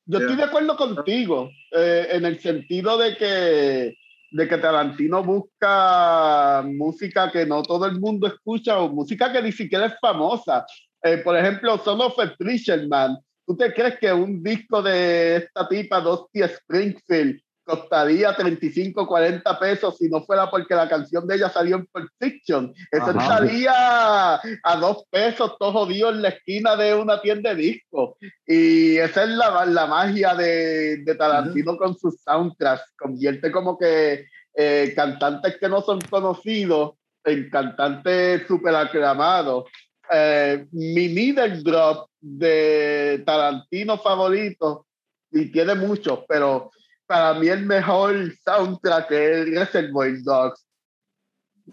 Yo 0.08 0.20
estoy 0.20 0.36
de 0.36 0.44
acuerdo 0.44 0.78
contigo, 0.78 1.50
eh, 1.72 2.08
en 2.12 2.26
el 2.26 2.40
sentido 2.40 2.98
de 2.98 3.18
que, 3.18 3.96
de 4.32 4.48
que 4.48 4.58
Tarantino 4.60 5.24
busca 5.24 6.64
música 6.64 7.32
que 7.32 7.46
no 7.46 7.64
todo 7.64 7.86
el 7.88 8.00
mundo 8.00 8.28
escucha 8.28 8.80
o 8.80 8.90
música 8.90 9.32
que 9.34 9.42
ni 9.42 9.52
siquiera 9.52 9.88
es 9.88 9.94
famosa. 10.00 10.66
Eh, 11.04 11.18
por 11.18 11.36
ejemplo, 11.36 11.78
Son 11.80 12.00
of 12.02 12.18
a 12.20 12.34
Preacher 12.38 12.88
Man. 12.88 13.18
¿Tú 13.48 13.56
te 13.58 13.74
crees 13.74 14.00
que 14.00 14.12
un 14.14 14.42
disco 14.42 14.82
de 14.82 15.38
esta 15.38 15.68
tipa, 15.68 16.00
Dusty 16.02 16.42
Springfield, 16.44 17.40
costaría 17.66 18.36
35, 18.36 19.08
40 19.08 19.60
pesos 19.60 19.98
si 19.98 20.08
no 20.08 20.24
fuera 20.24 20.50
porque 20.50 20.76
la 20.76 20.88
canción 20.88 21.28
de 21.28 21.36
ella 21.36 21.50
salió 21.50 21.78
en 21.78 21.86
Pulp 21.88 22.10
Fiction? 22.20 22.74
Eso 22.92 23.10
Ajá. 23.10 23.22
estaría 23.22 24.36
a 24.36 24.76
dos 24.80 25.04
pesos, 25.10 25.58
todo 25.60 25.72
jodido 25.74 26.12
en 26.12 26.22
la 26.22 26.30
esquina 26.30 26.76
de 26.76 26.94
una 26.94 27.22
tienda 27.22 27.54
de 27.54 27.62
discos. 27.62 28.16
Y 28.48 28.98
esa 28.98 29.24
es 29.24 29.30
la, 29.30 29.66
la 29.66 29.88
magia 29.88 30.36
de, 30.36 30.98
de 31.04 31.16
Tarantino 31.16 31.76
con 31.78 31.98
sus 31.98 32.22
soundtracks. 32.22 32.94
Convierte 32.98 33.52
como 33.52 33.78
que 33.78 34.28
eh, 34.54 34.94
cantantes 34.96 35.58
que 35.58 35.68
no 35.68 35.82
son 35.82 36.00
conocidos 36.02 36.94
en 37.24 37.50
cantantes 37.50 38.48
súper 38.48 38.76
aclamados. 38.76 39.66
Eh, 40.12 40.68
mi 40.72 41.10
middle 41.10 41.62
drop 41.64 42.08
de 42.22 43.24
Tarantino 43.26 43.98
favorito, 43.98 44.86
y 45.32 45.52
tiene 45.52 45.76
muchos, 45.76 46.20
pero 46.28 46.72
para 47.08 47.34
mí 47.36 47.48
el 47.48 47.66
mejor 47.66 48.34
soundtrack 48.44 49.12
es 49.12 49.50
Reservoir 49.52 50.22
Dogs. 50.24 50.66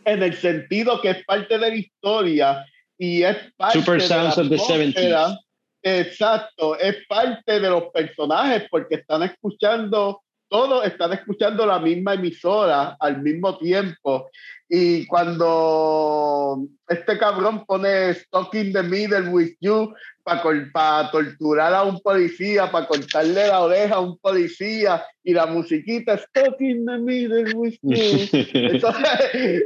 En 0.04 0.22
el 0.22 0.34
sentido 0.34 1.00
que 1.00 1.10
es 1.10 1.24
parte 1.24 1.58
de 1.58 1.70
la 1.70 1.74
historia 1.74 2.64
y 2.98 3.22
es 3.22 3.36
parte 3.56 3.78
Super 3.78 4.00
de 4.00 4.06
Sounds 4.06 4.36
la 4.36 4.42
of 4.42 4.48
the 4.48 4.54
atmósfera. 4.54 5.28
70s. 5.28 5.38
Exacto, 5.84 6.78
es 6.78 6.96
parte 7.08 7.58
de 7.58 7.68
los 7.68 7.84
personajes 7.92 8.64
porque 8.70 8.96
están 8.96 9.24
escuchando, 9.24 10.22
todos 10.48 10.86
están 10.86 11.12
escuchando 11.12 11.66
la 11.66 11.80
misma 11.80 12.14
emisora 12.14 12.96
al 13.00 13.20
mismo 13.20 13.58
tiempo. 13.58 14.30
Y 14.68 15.06
cuando 15.06 16.64
este 16.88 17.18
cabrón 17.18 17.64
pone 17.66 18.14
Stuck 18.14 18.54
in 18.54 18.72
the 18.72 18.82
Middle 18.82 19.30
with 19.30 19.54
You 19.60 19.92
para 20.24 21.10
torturar 21.10 21.74
a 21.74 21.82
un 21.82 22.00
policía, 22.00 22.70
para 22.70 22.86
cortarle 22.86 23.48
la 23.48 23.60
oreja 23.60 23.96
a 23.96 24.00
un 24.00 24.18
policía, 24.18 25.04
y 25.24 25.32
la 25.32 25.46
musiquita 25.46 26.18
Stuck 26.18 26.60
in 26.60 26.84
the 26.84 26.98
Middle 26.98 27.54
with 27.54 27.78
You. 27.82 27.92
Eso, 28.72 28.92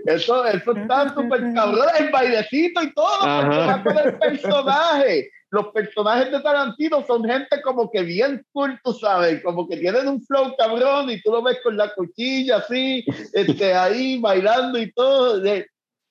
eso, 0.07 0.45
eso 0.47 0.77
está 0.77 1.15
súper 1.15 1.53
cabrón, 1.55 1.89
el 1.99 2.11
bailecito 2.11 2.83
y 2.83 2.93
todo, 2.93 3.23
Ajá. 3.23 3.83
con 3.83 3.99
el 3.99 4.19
personaje. 4.19 5.31
Los 5.51 5.69
personajes 5.69 6.33
de 6.33 6.41
Tarantino 6.41 7.05
son 7.07 7.24
gente 7.24 7.62
como 7.62 7.91
que 7.91 8.03
bien 8.03 8.45
cool, 8.53 8.78
tú 8.83 8.93
sabes, 8.93 9.43
como 9.43 9.69
que 9.69 9.77
tienen 9.77 10.09
un 10.09 10.20
flow 10.23 10.55
cabrón 10.57 11.09
y 11.09 11.23
tú 11.23 11.31
lo 11.31 11.43
ves 11.43 11.59
con 11.62 11.77
la 11.77 11.95
cuchilla 11.95 12.57
así, 12.57 13.05
este, 13.33 13.73
ahí 13.73 14.19
bailando 14.20 14.78
y 14.78 14.93
todo. 14.93 15.41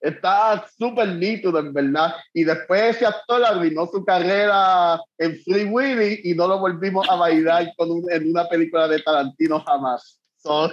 Está 0.06 0.65
súper 0.77 1.07
nítido, 1.10 1.57
en 1.60 1.73
verdad. 1.73 2.14
Y 2.34 2.44
después 2.44 2.95
ese 2.95 3.06
actor 3.06 3.44
arruinó 3.44 3.88
su 3.88 4.03
carrera 4.06 4.99
en 5.18 5.36
Free 5.44 5.65
Willy 5.65 6.22
y 6.23 6.34
no 6.36 6.48
lo 6.48 6.60
volvimos 6.60 7.10
a 7.10 7.15
bailar 7.15 7.72
con 7.76 7.90
un- 7.91 8.11
en 8.11 8.30
una 8.30 8.48
película 8.48 8.88
de 8.88 8.99
Tarantino 9.02 9.60
jamás. 9.61 10.19
So, 10.38 10.72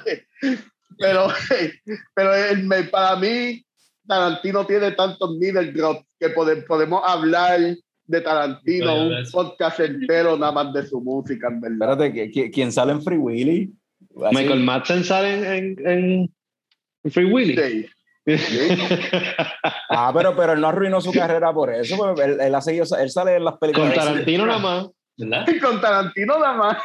pero 0.99 1.29
pero 2.15 2.35
el- 2.35 2.65
me- 2.65 2.85
para 2.85 3.17
mí, 3.17 3.65
Tarantino 4.07 4.67
tiene 4.67 4.91
tantos 4.93 5.37
middle 5.39 5.73
drops 5.73 6.05
que 6.21 6.29
pode- 6.35 6.63
podemos 6.67 7.03
hablar 7.07 7.59
de 8.05 8.21
Tarantino, 8.21 9.07
un 9.07 9.25
podcast 9.33 9.81
entero 9.81 10.37
nada 10.37 10.53
más 10.53 10.73
de 10.75 10.87
su 10.87 11.01
música, 11.01 11.49
en 11.49 11.61
verdad. 11.61 11.93
Espérate, 11.93 12.13
¿qui- 12.13 12.33
qui- 12.33 12.53
¿quién 12.53 12.71
sale 12.73 12.93
en 12.93 13.03
Free 13.03 13.17
Willy? 13.17 13.73
Así- 14.27 14.37
Michael 14.37 14.61
Madsen 14.61 15.05
sale 15.05 15.35
en, 15.35 15.45
en, 15.79 15.87
en- 15.89 16.35
en 17.05 17.11
Free 17.11 17.25
Willy. 17.33 17.57
Sí. 17.57 17.87
Ah, 19.89 20.11
pero, 20.15 20.35
pero 20.35 20.53
él 20.55 20.61
no 20.61 20.69
arruinó 20.69 21.01
su 21.01 21.13
carrera 21.13 21.53
por 21.53 21.73
eso, 21.73 21.97
porque 21.97 22.23
él, 22.23 22.41
él 22.41 22.55
ha 22.55 22.61
seguido, 22.61 22.85
él 22.99 23.11
sale 23.11 23.37
en 23.37 23.45
las 23.45 23.59
películas. 23.59 23.95
Con 23.95 24.05
Tarantino 24.05 24.47
nada 24.47 24.59
más. 24.59 24.89
¿Verdad? 25.17 25.47
Con 25.63 25.81
Tarantino 25.81 26.39
nada 26.39 26.53
más. 26.55 26.79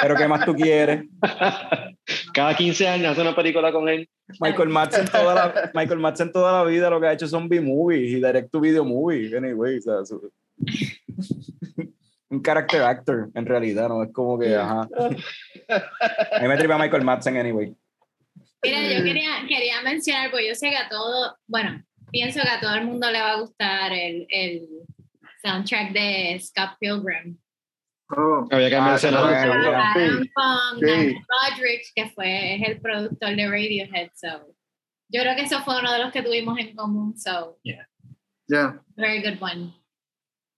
Pero 0.00 0.14
¿qué 0.16 0.28
más 0.28 0.44
tú 0.44 0.54
quieres? 0.54 1.04
Cada 2.32 2.54
15 2.54 2.88
años 2.88 3.12
hace 3.12 3.20
una 3.22 3.34
película 3.34 3.72
con 3.72 3.88
él. 3.88 4.08
Michael 4.40 4.68
Madsen 4.68 5.06
toda 5.06 5.34
la, 5.34 5.70
Michael 5.74 5.98
Madsen 5.98 6.32
toda 6.32 6.52
la 6.52 6.64
vida 6.70 6.88
lo 6.88 7.00
que 7.00 7.08
ha 7.08 7.12
hecho 7.12 7.26
son 7.26 7.48
B-movies 7.48 8.12
y 8.12 8.14
direct 8.14 8.50
to 8.52 8.60
video 8.60 8.84
movies. 8.84 9.34
Anyway, 9.34 9.78
o 9.78 9.82
sea, 9.82 10.04
su- 10.04 10.30
un 12.30 12.42
character 12.42 12.82
actor, 12.82 13.28
en 13.34 13.44
realidad, 13.46 13.88
¿no? 13.88 14.04
Es 14.04 14.12
como 14.12 14.38
que, 14.38 14.54
ajá. 14.54 14.88
A 15.68 16.40
mí 16.40 16.48
me 16.48 16.56
tripa 16.56 16.78
Michael 16.78 17.04
Madsen, 17.04 17.36
anyway. 17.36 17.74
Mira, 18.62 18.82
yo 18.82 19.02
quería, 19.04 19.30
quería 19.48 19.80
mencionar, 19.82 20.30
porque 20.30 20.48
yo 20.48 20.54
sé 20.54 20.70
que 20.70 20.76
a 20.76 20.88
todo, 20.88 21.36
bueno, 21.46 21.82
pienso 22.10 22.40
que 22.42 22.48
a 22.48 22.60
todo 22.60 22.74
el 22.74 22.84
mundo 22.84 23.10
le 23.10 23.20
va 23.20 23.32
a 23.32 23.40
gustar 23.40 23.92
el, 23.92 24.26
el 24.28 24.68
soundtrack 25.42 25.92
de 25.92 26.40
Scott 26.40 26.76
Pilgrim. 26.78 27.38
Oh, 28.16 28.46
Había 28.50 28.68
que 28.68 28.76
Ah, 28.76 28.90
mencionar 28.90 29.22
sí, 29.94 30.00
eso. 30.00 30.24
sí. 30.80 30.86
Nigel 30.86 31.16
Roderick, 31.28 31.82
que 31.94 32.10
fue 32.10 32.56
es 32.56 32.68
el 32.68 32.80
productor 32.80 33.36
de 33.36 33.46
Radiohead, 33.48 34.10
so. 34.14 34.54
Yo 35.12 35.22
creo 35.22 35.36
que 35.36 35.42
eso 35.42 35.60
fue 35.62 35.78
uno 35.80 35.92
de 35.92 35.98
los 36.00 36.12
que 36.12 36.22
tuvimos 36.22 36.58
en 36.58 36.74
común, 36.74 37.16
so, 37.16 37.58
yeah. 37.62 37.86
very 38.96 39.22
good 39.22 39.40
one. 39.40 39.72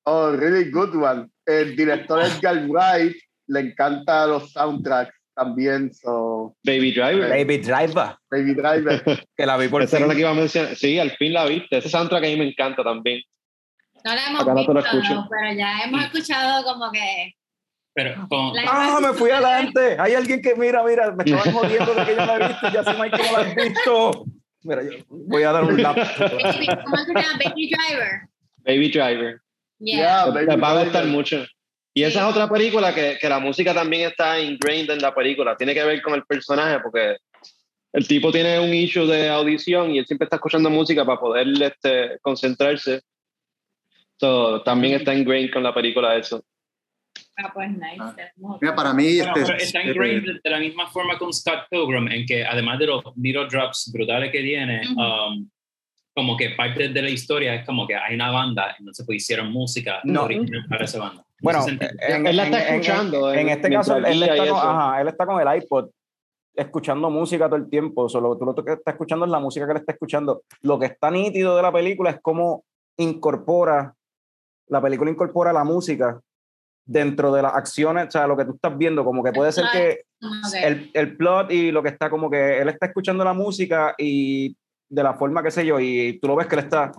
Oh, 0.04 0.32
really 0.32 0.70
good 0.70 0.94
one. 0.94 1.28
El 1.46 1.76
director 1.76 2.20
Edgar 2.22 2.66
Wright 2.68 3.14
le 3.48 3.60
encanta 3.60 4.26
los 4.26 4.50
soundtracks 4.52 5.14
también, 5.34 5.92
so 5.94 6.54
Baby 6.64 6.92
Driver. 6.92 7.28
Baby 7.28 7.58
Driver, 7.58 8.16
Baby 8.30 8.54
Driver. 8.54 9.02
que 9.36 9.46
la 9.46 9.56
vi 9.56 9.68
por 9.68 9.82
Esa 9.82 9.98
era 9.98 10.06
la 10.06 10.14
que 10.14 10.20
iba 10.20 10.30
a 10.30 10.34
mencionar. 10.34 10.76
Sí, 10.76 10.98
al 10.98 11.10
fin 11.12 11.32
la 11.32 11.44
viste. 11.46 11.78
Ese 11.78 11.88
soundtrack 11.88 12.24
a 12.24 12.26
mí 12.26 12.36
me 12.36 12.48
encanta 12.48 12.82
también. 12.82 13.22
No 14.04 14.14
la 14.14 14.26
hemos 14.26 14.42
Acá 14.42 14.52
no 14.52 14.58
visto, 14.58 14.78
escucho. 14.78 15.28
pero 15.30 15.52
ya 15.56 15.78
hemos 15.84 16.02
escuchado 16.04 16.64
como 16.64 16.90
que 16.90 17.34
Pero 17.94 18.26
con, 18.28 18.52
Ah, 18.66 18.98
me 19.00 19.12
fui 19.12 19.30
adelante. 19.30 19.96
Hay 19.98 20.14
alguien 20.14 20.42
que, 20.42 20.54
mira, 20.56 20.82
mira, 20.84 21.12
me 21.12 21.24
estaban 21.24 21.52
jodiendo 21.54 21.94
de 21.94 22.04
que 22.04 22.10
yo 22.16 22.26
la 22.26 22.36
he 22.36 22.48
visto 22.48 22.68
y 22.68 22.72
ya 22.72 22.84
sé, 22.84 22.92
Michael, 22.94 23.22
no 23.24 23.32
la 23.32 23.38
has 23.46 23.54
visto. 23.54 24.24
Mira, 24.64 24.82
yo 24.82 24.90
voy 25.08 25.42
a 25.44 25.52
dar 25.52 25.64
un 25.64 25.82
lap. 25.82 25.96
Baby, 25.96 26.66
¿cómo 26.84 26.96
se 26.96 27.12
llama? 27.14 27.38
Baby 27.44 27.70
Driver. 27.70 28.28
Baby 28.64 28.90
Driver. 28.90 29.40
Yeah. 29.78 30.26
Yeah, 30.26 30.26
Baby 30.26 30.60
va 30.60 30.70
a 30.80 30.84
gustar 30.84 31.06
mucho. 31.06 31.44
Y 31.94 32.02
esa 32.04 32.20
es 32.20 32.26
otra 32.26 32.48
película 32.48 32.94
que, 32.94 33.18
que 33.20 33.28
la 33.28 33.38
música 33.38 33.74
también 33.74 34.08
está 34.08 34.40
ingrained 34.40 34.90
en 34.90 35.02
la 35.02 35.14
película. 35.14 35.56
Tiene 35.56 35.74
que 35.74 35.84
ver 35.84 36.00
con 36.00 36.14
el 36.14 36.24
personaje 36.24 36.80
porque 36.80 37.18
el 37.92 38.08
tipo 38.08 38.32
tiene 38.32 38.58
un 38.58 38.72
issue 38.72 39.06
de 39.06 39.28
audición 39.28 39.90
y 39.90 39.98
él 39.98 40.06
siempre 40.06 40.24
está 40.24 40.36
escuchando 40.36 40.70
música 40.70 41.04
para 41.04 41.20
poder 41.20 41.46
este, 41.62 42.18
concentrarse. 42.22 43.02
So, 44.18 44.62
también 44.62 44.94
está 44.94 45.14
ingrained 45.14 45.52
con 45.52 45.62
la 45.62 45.74
película 45.74 46.16
eso. 46.16 46.42
Ah, 47.36 47.50
pues 47.52 47.70
nice. 47.70 47.96
Ah. 47.98 48.14
Mira, 48.60 48.74
para 48.74 48.94
mí, 48.94 49.18
Bueno, 49.18 49.32
este, 49.36 49.46
pero 49.46 49.58
está 49.58 49.82
ingrained 49.82 50.22
de, 50.24 50.40
de 50.42 50.50
la 50.50 50.58
misma 50.58 50.86
forma 50.90 51.18
con 51.18 51.32
Scott 51.32 51.66
Pilgrim, 51.70 52.08
en 52.08 52.24
que 52.24 52.44
además 52.44 52.78
de 52.78 52.86
los 52.86 53.02
needle 53.16 53.46
drops 53.48 53.90
brutales 53.92 54.30
que 54.30 54.40
tiene, 54.42 54.82
Ujú. 54.88 55.00
um, 55.00 55.50
como 56.14 56.36
que 56.36 56.50
parte 56.50 56.88
de 56.88 57.02
la 57.02 57.08
historia 57.10 57.54
es 57.54 57.66
como 57.66 57.86
que 57.86 57.96
hay 57.96 58.14
una 58.14 58.30
banda, 58.30 58.76
entonces 58.78 59.04
pues 59.04 59.16
hicieron 59.16 59.50
música 59.50 60.00
No. 60.04 60.24
original 60.24 60.64
para 60.68 60.84
esa 60.84 60.98
banda. 60.98 61.24
Bueno, 61.42 61.62
sentido. 61.62 61.90
en, 62.00 62.26
Él 62.26 62.36
la 62.36 62.44
está 62.44 62.62
en- 62.68 62.74
escuchando, 62.74 63.32
En, 63.32 63.38
en 63.40 63.48
eh, 63.48 63.52
este 63.52 63.70
caso, 63.70 63.96
él 63.96 64.22
está, 64.22 64.36
con, 64.48 64.58
ajá, 64.58 65.00
él 65.00 65.08
está 65.08 65.26
con 65.26 65.40
el 65.40 65.56
iPod 65.62 65.90
escuchando 66.54 67.10
música 67.10 67.46
todo 67.46 67.56
el 67.56 67.68
tiempo. 67.68 68.08
Solo 68.08 68.36
tú 68.38 68.44
lo 68.44 68.54
que 68.54 68.72
estás 68.72 68.92
escuchando 68.94 69.24
es 69.24 69.30
la 69.30 69.40
música 69.40 69.66
que 69.66 69.72
él 69.72 69.78
está 69.78 69.92
escuchando. 69.92 70.42
Lo 70.60 70.78
que 70.78 70.86
está 70.86 71.10
nítido 71.10 71.56
de 71.56 71.62
la 71.62 71.72
película 71.72 72.10
es 72.10 72.18
cómo 72.22 72.64
incorpora, 72.96 73.94
la 74.68 74.80
película 74.80 75.10
incorpora 75.10 75.52
la 75.52 75.64
música 75.64 76.20
dentro 76.84 77.32
de 77.32 77.42
las 77.42 77.54
acciones, 77.54 78.08
o 78.08 78.10
sea, 78.10 78.26
lo 78.26 78.36
que 78.36 78.44
tú 78.44 78.52
estás 78.54 78.76
viendo, 78.76 79.04
como 79.04 79.22
que 79.22 79.32
puede 79.32 79.52
ser 79.52 79.64
que 79.72 80.02
que- 80.52 80.66
el, 80.66 80.90
el 80.94 81.16
plot 81.16 81.50
y 81.50 81.70
lo 81.72 81.82
que 81.82 81.88
está 81.88 82.10
como 82.10 82.28
que 82.30 82.58
él 82.60 82.68
está 82.68 82.86
escuchando 82.86 83.24
la 83.24 83.32
música 83.32 83.94
y 83.98 84.56
de 84.88 85.02
la 85.02 85.14
forma 85.14 85.42
que 85.42 85.50
sé 85.50 85.64
yo, 85.64 85.80
y 85.80 86.18
tú 86.20 86.28
lo 86.28 86.36
ves 86.36 86.46
que 86.46 86.56
él 86.56 86.64
está 86.64 86.92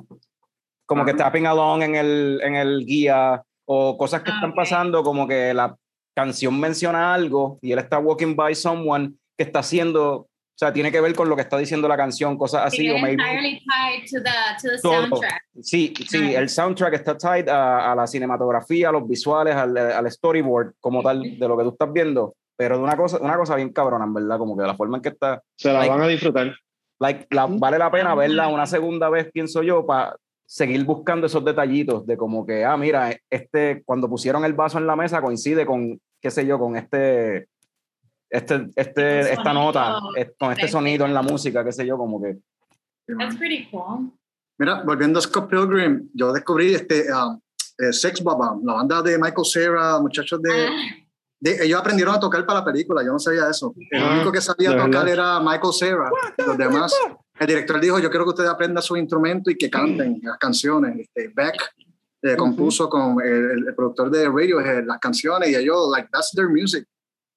como 0.86 1.06
que 1.06 1.12
Ajá. 1.12 1.18
tapping 1.26 1.46
along 1.48 1.84
en 1.84 1.96
el, 1.96 2.42
en 2.44 2.56
el 2.56 2.86
guía 2.86 3.42
o 3.66 3.98
cosas 3.98 4.22
que 4.24 4.32
Ah, 4.32 4.36
están 4.36 4.54
pasando, 4.54 5.04
como 5.04 5.28
que 5.28 5.54
la 5.54 5.76
canción 6.16 6.60
menciona 6.60 7.14
algo 7.14 7.60
y 7.62 7.72
él 7.72 7.80
está 7.80 7.98
walking 8.00 8.36
by 8.36 8.54
someone 8.56 9.14
que 9.38 9.44
está 9.46 9.60
haciendo, 9.60 10.14
o 10.16 10.28
sea, 10.56 10.72
tiene 10.72 10.92
que 10.92 11.02
ver 11.02 11.16
con 11.16 11.28
lo 11.28 11.36
que 11.36 11.42
está 11.42 11.58
diciendo 11.58 11.88
la 11.88 11.98
canción, 11.98 12.38
cosas 12.38 12.66
así, 12.68 12.88
o 12.90 12.98
maybe... 13.00 13.24
entirely 13.24 13.60
tied 13.60 14.04
to 14.12 14.24
the, 14.24 14.30
to 14.62 14.76
the 14.76 14.82
Todo. 14.82 14.94
soundtrack. 15.08 15.42
Sí, 15.62 15.94
sí, 16.08 16.20
Nice. 16.20 16.38
el 16.38 16.50
soundtrack 16.50 16.94
está 16.94 17.18
tied 17.18 17.48
a, 17.50 17.92
a 17.92 17.96
la 17.96 18.06
cinematografía, 18.06 18.90
a 18.90 18.92
los 18.92 19.08
visuales, 19.08 19.56
al, 19.56 19.76
al 19.78 20.12
storyboard 20.12 20.74
como 20.80 21.02
tal 21.02 21.22
de 21.40 21.48
lo 21.48 21.58
que 21.58 21.64
tú 21.64 21.70
estás 21.70 21.92
viendo, 21.92 22.36
pero 22.56 22.78
de 22.78 22.84
una 22.84 22.96
cosa, 22.96 23.18
una 23.20 23.36
cosa 23.38 23.56
bien 23.56 23.70
cabrona, 23.74 24.06
en 24.06 24.14
verdad, 24.14 24.38
como 24.38 24.56
que 24.56 24.64
la 24.64 24.76
forma 24.76 24.98
en 24.98 25.02
que 25.04 25.10
está, 25.10 25.42
Se 25.58 25.70
la 25.74 25.80
Like- 25.80 25.90
van 25.90 26.02
a 26.04 26.08
disfrutar. 26.08 26.56
like, 27.00 27.26
la- 27.32 27.48
vale 27.50 27.80
la 27.80 27.90
pena 27.90 28.14
verla 28.14 28.48
una 28.50 28.68
segunda 28.68 29.10
vez, 29.10 29.32
pienso 29.32 29.64
yo, 29.64 29.86
para 29.86 30.16
seguir 30.46 30.84
buscando 30.86 31.28
esos 31.28 31.44
detallitos 31.44 32.06
de 32.06 32.18
como 32.18 32.46
que, 32.46 32.64
ah, 32.66 32.78
mira, 32.78 33.16
este, 33.30 33.82
cuando 33.86 34.10
pusieron 34.10 34.44
el 34.46 34.54
vaso 34.54 34.78
en 34.78 34.86
la 34.88 34.96
mesa 34.96 35.22
coincide 35.22 35.66
con, 35.66 36.00
qué 36.22 36.30
sé 36.32 36.46
yo, 36.46 36.60
con 36.60 36.76
este, 36.76 37.48
este, 38.30 38.56
este, 38.76 39.20
Este 39.22 39.34
esta 39.34 39.54
nota, 39.54 40.00
sonido 40.00 40.16
es- 40.16 40.32
con 40.40 40.52
este 40.52 40.68
sonido 40.68 41.06
en 41.06 41.14
la 41.14 41.22
música, 41.22 41.64
qué 41.64 41.72
sé 41.72 41.86
yo, 41.86 41.98
como 41.98 42.22
que, 42.22 42.38
That's 43.18 43.36
pretty 43.36 43.68
cool. 43.70 44.12
Mira, 44.58 44.82
volviendo 44.84 45.20
a 45.20 45.22
Scott 45.22 45.50
Pilgrim, 45.50 46.10
yo 46.14 46.32
descubrí 46.32 46.74
este 46.74 47.02
eh, 47.08 47.92
Sex 47.92 48.24
Bomb, 48.24 48.64
la 48.66 48.74
banda 48.74 49.02
de 49.02 49.18
Michael 49.18 49.46
Cera, 49.46 50.00
muchachos 50.00 50.42
de, 50.42 50.68
Ah, 50.68 50.70
de- 51.40 51.66
Ellos 51.66 51.80
aprendieron 51.82 52.16
a 52.16 52.20
tocar 52.20 52.46
para 52.46 52.60
la 52.60 52.66
película, 52.66 53.04
yo 53.04 53.12
no 53.12 53.20
sabía 53.20 53.50
eso. 53.50 53.74
El 53.92 54.02
Ah, 54.04 54.12
único 54.16 54.32
que 54.32 54.40
sabía 54.40 54.72
tocar 54.72 54.90
verdad. 55.06 55.08
era 55.10 55.40
Michael 55.42 55.74
Cera. 55.74 56.10
Los 56.46 56.58
demás, 56.58 56.94
el 57.44 57.48
director 57.48 57.80
dijo: 57.80 58.00
Yo 58.00 58.10
quiero 58.10 58.26
que 58.26 58.30
ustedes 58.32 58.50
aprendan 58.50 58.82
su 58.84 58.98
instrumento 58.98 59.50
y 59.52 59.56
que 59.56 59.70
canten 59.70 60.20
las 60.24 60.38
canciones. 60.38 60.98
Este, 61.00 61.30
Beck 61.34 61.74
eh, 62.24 62.36
compuso 62.36 62.90
con 62.90 63.18
el, 63.24 63.68
el 63.68 63.76
productor 63.76 64.10
de 64.10 64.26
Radiohead 64.26 64.86
las 64.86 65.00
canciones 65.00 65.50
y 65.50 65.56
ellos, 65.56 65.90
like, 65.92 66.10
that's 66.12 66.32
their 66.32 66.50
music. 66.50 66.86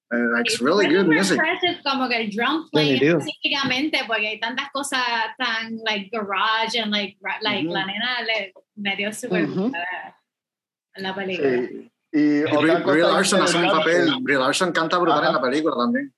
Eh, 0.09 0.15
like, 0.33 0.49
it's 0.49 0.61
really 0.61 0.87
good 0.87 1.05
music. 1.05 1.37
como 1.83 2.07
que 2.07 2.15
el 2.15 2.29
drum 2.31 2.69
playing 2.71 2.93
nítido. 2.93 3.17
específicamente 3.17 3.99
porque 4.07 4.27
hay 4.29 4.39
tantas 4.39 4.71
cosas 4.71 5.01
tan 5.37 5.77
like 5.85 6.09
garage 6.11 6.79
and 6.81 6.91
like 6.91 7.17
ra- 7.21 7.39
like 7.41 7.65
Ujú. 7.67 7.73
la 7.73 7.85
nena 7.85 8.21
le 8.21 8.53
me 8.75 8.95
dio 8.95 9.11
súper 9.11 9.41
en 9.41 11.03
la 11.03 11.13
película 11.13 11.49
Sí. 11.49 11.91
Y 12.13 12.43
otra 12.45 12.59
Brie 12.79 12.83
cosa 12.83 13.11
Larson 13.13 13.41
hace 13.41 13.57
un 13.57 13.69
papel, 13.69 14.09
Brie 14.21 14.37
Larson 14.37 14.71
canta 14.71 14.97
brutal 14.97 15.19
Ajá. 15.19 15.27
en 15.27 15.33
la 15.35 15.41
película 15.41 15.75
también. 15.75 16.13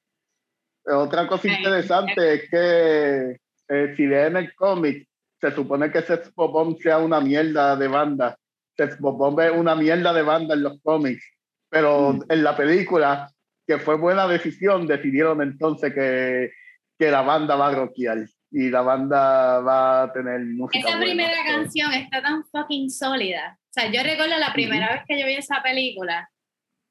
Otra 0.85 1.27
cosa 1.27 1.47
interesante 1.47 2.33
es 2.35 2.49
que 2.49 3.39
eh, 3.69 3.93
si 3.95 4.05
leen 4.07 4.35
el 4.37 4.53
cómic, 4.55 5.07
se 5.39 5.51
supone 5.51 5.91
que 5.91 6.01
Sex 6.01 6.33
Bomb 6.35 6.77
sea 6.79 6.97
una 6.97 7.21
mierda 7.21 7.75
de 7.75 7.87
banda. 7.87 8.35
Sex 8.75 8.99
Bomb 8.99 9.39
es 9.39 9.51
una 9.51 9.75
mierda 9.75 10.11
de 10.13 10.21
banda 10.21 10.53
en 10.55 10.63
los 10.63 10.81
cómics, 10.81 11.23
pero 11.69 12.13
Mm. 12.13 12.23
en 12.29 12.43
la 12.43 12.57
película, 12.57 13.29
que 13.67 13.77
fue 13.77 13.95
buena 13.95 14.27
decisión, 14.27 14.87
decidieron 14.87 15.41
entonces 15.41 15.93
que, 15.93 16.51
que 16.97 17.11
la 17.11 17.21
banda 17.21 17.55
va 17.55 17.67
a 17.69 17.75
rockear 17.75 18.17
y 18.51 18.69
la 18.69 18.81
banda 18.81 19.59
va 19.61 20.03
a 20.03 20.11
tener 20.13 20.39
música. 20.41 20.79
esa 20.79 20.97
buena. 20.97 21.05
primera 21.05 21.33
So, 21.37 21.55
canción 21.55 21.93
está 21.93 22.21
tan 22.21 22.43
fucking 22.51 22.89
sólida 22.89 23.57
o 23.59 23.71
sea 23.71 23.91
yo 23.91 24.01
recuerdo 24.01 24.35
la 24.39 24.51
primera 24.53 24.89
vez 24.91 25.01
que 25.07 25.19
yo 25.19 25.27
vi 25.27 25.35
esa 25.35 25.61
película 25.61 26.27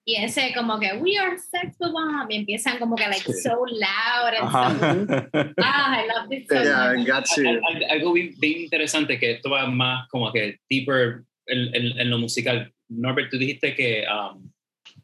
y 0.08 0.14
ese 0.16 0.54
como 0.54 0.78
que 0.80 0.90
we 1.02 1.18
are 1.18 1.36
sex 1.38 1.76
bomb 1.78 2.30
y 2.30 2.36
empiezan 2.36 2.78
como 2.78 2.96
que 2.96 3.06
like 3.06 3.30
so 3.30 3.66
loud 3.66 4.32
and 4.38 4.48
ajá. 4.48 4.70
so, 4.70 5.52
ah 5.62 6.00
I 6.02 6.06
love 6.08 6.30
this 6.30 6.46
so 6.48 6.54
Yeah, 6.62 6.94
much. 6.96 7.06
got 7.06 7.26
you. 7.36 7.46
Al- 7.46 7.60
al- 7.76 7.90
Algo 7.90 8.12
bien, 8.14 8.34
interesante 8.40 9.18
que 9.18 9.32
esto 9.32 9.50
va 9.50 9.66
más 9.66 10.08
como 10.08 10.32
que 10.32 10.58
deeper 10.70 11.24
en, 11.46 11.74
en- 11.74 11.98
en 12.00 12.08
lo 12.10 12.18
musical. 12.18 12.72
Norbert, 12.88 13.30
tú 13.30 13.36
dijiste 13.36 13.74
que, 13.74 14.04
um, 14.08 14.50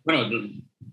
bueno, 0.04 0.30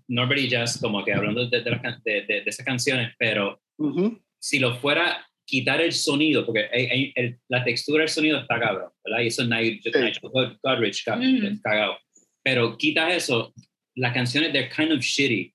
Norbert 0.08 0.40
y 0.42 0.48
Jazz 0.50 0.78
como 0.78 1.02
que 1.04 1.14
hablando 1.14 1.46
de, 1.46 1.62
de, 1.62 1.70
las 1.70 1.80
can- 1.80 2.02
de- 2.04 2.20
de- 2.28 2.40
de 2.42 2.50
esas 2.50 2.66
canciones, 2.66 3.14
pero 3.18 3.62
ujú. 3.78 4.20
si 4.38 4.58
lo 4.58 4.74
fuera 4.76 5.26
quitar 5.46 5.80
el 5.80 5.92
sonido, 5.92 6.44
porque 6.44 6.68
hay- 6.70 6.86
hay- 6.86 7.12
el- 7.16 7.38
la 7.48 7.64
textura 7.64 8.00
del 8.02 8.10
sonido 8.10 8.38
está 8.40 8.60
cabrón, 8.60 8.90
¿verdad? 9.04 9.22
Y 9.22 9.28
eso 9.28 9.42
Nigel, 9.44 9.80
Nigel 9.86 10.20
God- 10.30 10.58
Godrich 10.62 11.02
ca- 11.02 11.16
Mm. 11.16 11.60
cagado. 11.62 11.96
Pero 12.44 12.76
quitas 12.76 13.14
eso, 13.14 13.54
las 13.96 14.12
canciones 14.12 14.52
they're 14.52 14.68
kind 14.70 14.92
of 14.92 15.00
shitty, 15.00 15.52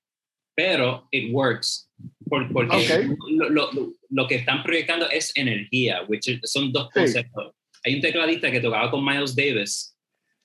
pero 0.56 1.06
it 1.10 1.32
works. 1.32 1.88
Por- 2.28 2.52
porque 2.52 2.76
Ok. 2.76 3.16
lo, 3.30 3.48
lo- 3.50 3.72
lo- 3.72 3.92
lo 4.10 4.26
que 4.28 4.36
están 4.36 4.62
proyectando 4.62 5.08
es 5.10 5.32
energía, 5.36 6.02
which 6.08 6.28
is- 6.28 6.40
son 6.44 6.72
dos 6.72 6.88
Sí. 6.94 7.00
conceptos. 7.00 7.54
Hay 7.84 7.94
un 7.94 8.00
tecladista 8.00 8.50
que 8.50 8.60
tocaba 8.60 8.90
con 8.90 9.04
Miles 9.04 9.34
Davis, 9.34 9.94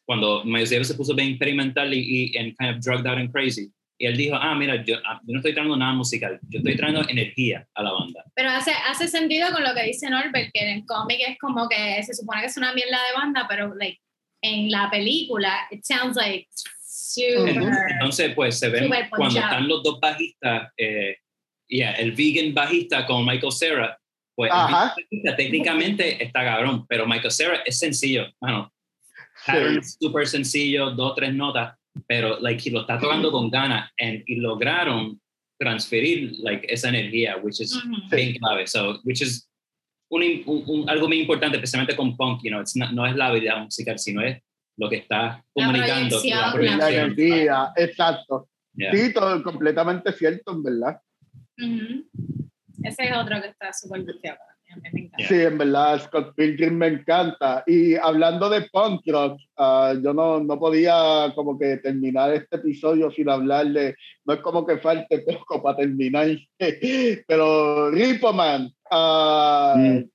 cuando 0.05 0.43
Miles 0.43 0.69
Davis 0.69 0.87
se 0.87 0.95
puso 0.95 1.13
bien 1.15 1.29
experimental 1.29 1.93
y, 1.93 2.31
y 2.33 2.37
and 2.37 2.55
kind 2.57 2.75
of 2.75 2.83
drugged 2.83 3.07
out 3.07 3.17
and 3.17 3.31
crazy. 3.31 3.71
Y 3.97 4.05
él 4.07 4.17
dijo, 4.17 4.35
ah, 4.35 4.55
mira, 4.55 4.83
yo, 4.83 4.97
ah, 5.05 5.19
yo 5.25 5.33
no 5.33 5.39
estoy 5.39 5.53
trayendo 5.53 5.77
nada 5.77 5.93
musical, 5.93 6.39
yo 6.49 6.59
estoy 6.59 6.75
trayendo 6.75 7.07
energía 7.07 7.65
a 7.75 7.83
la 7.83 7.91
banda. 7.91 8.23
Pero 8.35 8.49
hace, 8.49 8.71
hace 8.89 9.07
sentido 9.07 9.51
con 9.51 9.63
lo 9.63 9.73
que 9.73 9.83
dice 9.83 10.09
Norbert, 10.09 10.51
que 10.53 10.61
en 10.61 10.69
el 10.79 10.85
cómic 10.85 11.19
es 11.27 11.37
como 11.37 11.69
que 11.69 12.01
se 12.03 12.13
supone 12.13 12.41
que 12.41 12.47
es 12.47 12.57
una 12.57 12.73
mierda 12.73 12.97
de 13.07 13.13
banda, 13.15 13.45
pero 13.47 13.73
like, 13.75 13.99
en 14.41 14.69
la 14.71 14.89
película, 14.91 15.67
it 15.71 15.83
sounds 15.85 16.17
like 16.17 16.47
super. 17.13 17.55
Entonces, 17.91 18.33
pues 18.35 18.59
se 18.59 18.69
ven 18.69 18.89
cuando 19.09 19.39
están 19.39 19.67
los 19.67 19.83
dos 19.83 19.99
bajistas, 19.99 20.71
eh, 20.77 21.17
yeah, 21.67 21.93
el 21.93 22.11
vegan 22.13 22.53
bajista 22.53 23.05
con 23.05 23.25
Michael 23.25 23.51
Cera, 23.51 23.97
pues 24.35 24.51
el 24.51 24.57
Ajá. 24.57 24.95
bajista 24.95 25.35
técnicamente 25.35 26.23
está 26.23 26.43
cabrón, 26.43 26.85
pero 26.87 27.05
Michael 27.05 27.31
Cera 27.31 27.61
es 27.65 27.79
sencillo, 27.79 28.25
mano. 28.41 28.71
Patterns 29.45 29.97
súper 29.99 30.27
sencillo, 30.27 30.91
dos, 30.91 31.15
tres 31.15 31.33
notas, 31.33 31.75
pero 32.07 32.39
like, 32.39 32.69
lo 32.71 32.81
está 32.81 32.99
tocando 32.99 33.31
con 33.31 33.49
ganas 33.49 33.91
and, 33.99 34.23
y 34.27 34.35
lograron 34.37 35.19
transferir 35.59 36.33
like, 36.39 36.65
esa 36.71 36.89
energía, 36.89 37.37
which 37.37 37.59
is 37.61 37.75
Ujú. 37.75 38.09
bien 38.09 38.35
clave. 38.37 38.67
So, 38.67 38.99
which 39.03 39.21
is 39.21 39.49
un, 40.09 40.21
un- 40.45 40.63
un- 40.67 40.89
algo 40.89 41.07
muy 41.07 41.19
importante, 41.19 41.57
especialmente 41.57 41.95
con 41.95 42.15
punk, 42.15 42.41
you 42.43 42.49
know, 42.51 42.61
it's 42.61 42.75
not- 42.75 42.91
no 42.91 43.05
es 43.05 43.15
la 43.15 43.27
habilidad 43.27 43.59
musical, 43.63 43.97
sino 43.97 44.21
es 44.21 44.37
lo 44.77 44.89
que 44.89 44.97
está 44.97 45.43
comunicando. 45.53 46.19
proyección, 46.19 46.39
la 46.39 46.77
la 46.77 46.77
La 46.77 46.91
energía, 46.91 47.73
exacto. 47.75 48.49
Yeah. 48.75 48.91
Sí, 48.91 49.13
todo 49.13 49.43
completamente 49.43 50.11
cierto, 50.13 50.51
en 50.51 50.63
verdad. 50.63 50.99
Ujú. 51.57 52.05
Ese 52.83 53.03
es 53.03 53.15
otro 53.15 53.41
que 53.41 53.49
está 53.49 53.71
súper. 53.71 54.03
Yeah. 54.21 54.37
Sí, 55.27 55.35
en 55.35 55.57
verdad, 55.57 56.01
Scott 56.01 56.33
Pilgrim 56.35 56.75
me 56.77 56.87
encanta. 56.87 57.63
Y 57.67 57.95
hablando 57.95 58.49
de 58.49 58.67
punk 58.71 59.01
rock, 59.05 59.39
ah, 59.57 59.93
yo 60.01 60.13
no, 60.13 60.39
no 60.39 60.59
podía 60.59 61.31
como 61.35 61.59
que 61.59 61.77
terminar 61.77 62.33
este 62.33 62.55
episodio 62.55 63.11
sin 63.11 63.29
hablar 63.29 63.67
de, 63.67 63.95
no 64.25 64.33
es 64.33 64.39
como 64.39 64.65
que 64.65 64.77
falte 64.79 65.19
poco 65.19 65.61
para 65.61 65.77
terminar, 65.77 66.27
pero 67.27 67.91
Repo 67.91 68.33
Man, 68.33 68.71
ah, 68.89 69.75
Mm. 69.77 70.12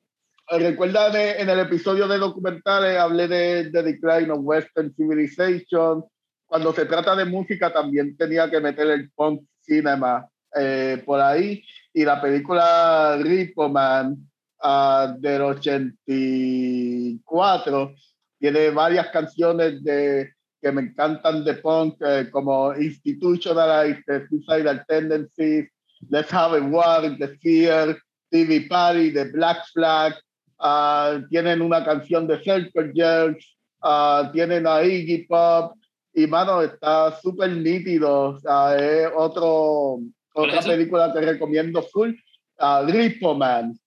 Recuerda 0.51 1.11
de- 1.11 1.41
en 1.41 1.49
el 1.51 1.59
episodio 1.61 2.09
de 2.09 2.19
documentales 2.19 2.99
hablé 2.99 3.29
de, 3.29 3.71
de 3.71 3.83
Decline 3.83 4.31
of 4.31 4.41
Western 4.43 4.95
Civilization. 4.95 6.05
Cuando 6.47 6.73
se 6.73 6.87
trata 6.87 7.15
de 7.15 7.27
música 7.27 7.73
también 7.73 8.17
tenía 8.17 8.51
que 8.51 8.61
meter 8.61 8.87
el 8.89 9.11
punk 9.11 9.43
cinema 9.61 10.27
eh, 10.55 11.03
por 11.05 11.21
ahí. 11.21 11.63
Y 11.93 12.05
la 12.05 12.21
película 12.21 13.19
Repo 13.23 13.69
Man 13.69 14.17
ah, 14.63 15.15
del 15.19 15.43
84 15.43 17.95
tiene 18.39 18.71
varias 18.71 19.09
canciones 19.09 19.83
de, 19.83 20.33
que 20.63 20.73
me 20.73 20.83
encantan 20.83 21.45
de 21.45 21.55
punk, 21.55 21.97
eh, 22.01 22.29
como 22.31 22.73
Institutionalized, 22.75 24.29
Suicidal 24.29 24.85
Tendencies, 24.89 25.69
Let's 26.09 26.33
Have 26.33 26.59
a 26.59 26.63
War, 26.63 27.17
The 27.19 27.37
Fear, 27.39 27.99
TV 28.31 28.67
Party, 28.69 29.13
The 29.13 29.25
Black 29.27 29.59
Flag. 29.73 30.15
Ah, 30.59 31.21
tienen 31.31 31.61
una 31.63 31.85
canción 31.85 32.27
de 32.27 32.43
Circle 32.43 32.93
Jerks, 32.95 33.57
ah, 33.83 34.31
tienen 34.33 34.67
a 34.67 34.83
Iggy 34.83 35.27
Pop. 35.27 35.75
Y 36.15 36.27
mano, 36.27 36.63
está 36.63 37.17
súper 37.21 37.51
nítido. 37.53 38.31
o 38.31 38.39
sea, 38.41 38.77
es 38.77 39.09
otro, 39.15 39.99
¿Cuál 40.33 40.51
es 40.51 40.55
otra 40.57 40.61
eso? 40.61 40.69
película 40.71 41.13
que 41.13 41.21
recomiendo 41.21 41.83
full. 41.83 42.11
Uh, 42.59 42.85
Repo 42.91 43.35
Man. 43.35 43.79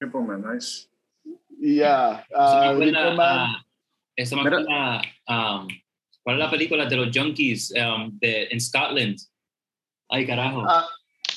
Tipo, 0.00 0.22
man, 0.22 0.42
nice. 0.54 0.88
Yeah, 1.60 2.24
me 2.30 2.88
uh, 2.90 3.14
Man. 3.14 3.20
a- 3.20 3.64
eso 4.16 4.36
me 4.36 4.44
Mira. 4.44 4.56
acuerda 4.60 5.02
a, 5.26 5.60
um, 5.60 5.68
¿cuál 6.22 6.36
es 6.36 6.44
la 6.44 6.50
película 6.50 6.86
de 6.86 6.96
los 6.96 7.14
junkies 7.14 7.72
um, 7.72 8.18
de, 8.18 8.44
en 8.50 8.58
Scotland? 8.60 9.18
Ay, 10.08 10.26
carajo. 10.26 10.64
Ah, 10.66 10.86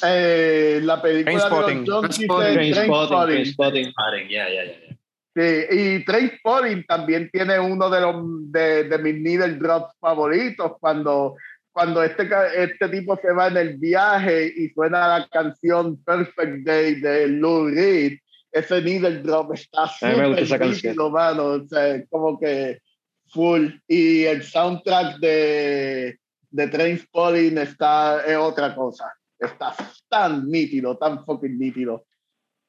eh, 0.06 0.80
la 0.84 1.02
película 1.02 1.34
de 1.34 1.40
Trainspotting. 1.40 1.86
los 1.86 2.02
Trainspotting. 2.02 2.48
de 2.48 2.72
Trainspotting, 2.72 3.28
Trainspotting. 3.28 3.94
Trainspotting. 3.94 4.30
Ya, 4.30 4.50
ya, 4.50 4.64
ya, 4.66 4.88
ya. 4.88 4.96
Sí, 5.36 5.66
y 5.72 6.06
Trainspotting 6.06 6.86
también 6.86 7.30
tiene 7.32 7.60
uno 7.60 7.90
de 7.90 8.02
los 8.02 8.52
de, 8.52 8.84
de 8.84 8.98
mis 9.00 9.16
needle 9.20 9.56
drops 9.56 9.94
favoritos 10.00 10.74
cuando 10.80 11.36
cuando 11.74 12.04
este, 12.04 12.30
este 12.56 12.88
tipo 12.90 13.18
se 13.18 13.34
va 13.34 13.48
en 13.48 13.58
el 13.58 13.78
viaje 13.78 14.54
y 14.56 14.70
suena 14.70 15.20
la 15.20 15.28
canción 15.28 15.98
Perfect 16.04 16.66
Day 16.66 17.02
de 17.02 17.28
Lou 17.28 17.68
Reed, 17.68 18.20
ese 18.52 18.82
needle 18.82 19.24
drop 19.24 19.54
está 19.54 19.86
A 19.86 20.10
mí 20.10 20.16
me 20.16 20.28
gusta 20.28 20.42
esa 20.42 20.74
súper 20.74 20.96
mano, 20.96 21.46
o 21.46 21.68
sea, 21.68 22.06
como 22.12 22.40
que 22.40 22.80
full. 23.30 23.70
Y 23.88 24.26
el 24.26 24.44
soundtrack 24.44 25.18
de, 25.18 26.20
de 26.52 26.68
Trainspotting 26.68 27.58
está, 27.58 28.24
es 28.24 28.38
otra 28.38 28.76
cosa. 28.76 29.12
Está 29.46 29.76
tan 30.10 30.48
nítido, 30.48 30.98
tan 30.98 31.24
fucking 31.26 31.58
nítido. 31.58 32.06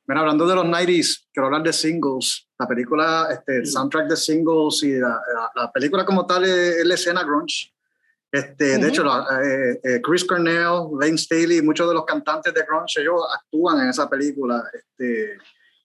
Mira, 0.06 0.20
hablando 0.20 0.46
de 0.46 0.55
los 0.55 0.64
90s, 0.66 1.28
quiero 1.32 1.46
hablar 1.46 1.62
de 1.62 1.72
singles. 1.72 2.46
La 2.59 2.66
película, 2.68 3.28
este, 3.30 3.56
el 3.59 3.66
soundtrack 3.66 4.09
de 4.09 4.16
singles 4.16 4.82
y 4.82 4.92
la, 4.98 5.09
la- 5.34 5.51
la 5.55 5.72
película 5.72 6.05
como 6.05 6.26
tal 6.26 6.44
es, 6.44 6.51
es 6.51 6.84
la 6.86 6.94
escena 6.94 7.22
grunge. 7.24 7.72
Este, 8.30 8.76
De 8.78 8.88
hecho, 8.88 9.02
la- 9.05 9.26
eh, 9.42 9.80
eh, 9.82 10.01
Chris 10.02 10.24
Cornell, 10.24 10.88
Lane 11.01 11.16
Staley, 11.16 11.62
muchos 11.62 11.88
de 11.88 11.94
los 11.94 12.05
cantantes 12.05 12.52
de 12.52 12.62
grunge, 12.64 13.01
ellos 13.01 13.22
actúan 13.34 13.80
en 13.80 13.88
esa 13.88 14.09
película. 14.10 14.62
Este, 14.74 15.38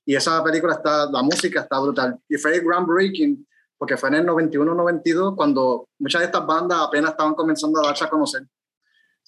y 0.05 0.15
esa 0.15 0.43
película 0.43 0.73
está, 0.73 1.09
la 1.09 1.21
música 1.21 1.61
está 1.61 1.79
brutal. 1.79 2.17
Y 2.27 2.35
fue 2.37 2.59
groundbreaking 2.59 3.47
porque 3.77 3.95
fue 3.95 4.09
en 4.09 4.15
el 4.15 4.25
91-92 4.25 5.35
cuando 5.37 5.87
muchas 5.99 6.19
de 6.21 6.25
estas 6.25 6.45
bandas 6.45 6.79
apenas 6.81 7.11
estaban 7.11 7.35
comenzando 7.35 7.79
a 7.79 7.87
darse 7.87 8.03
a 8.03 8.09
conocer. 8.09 8.43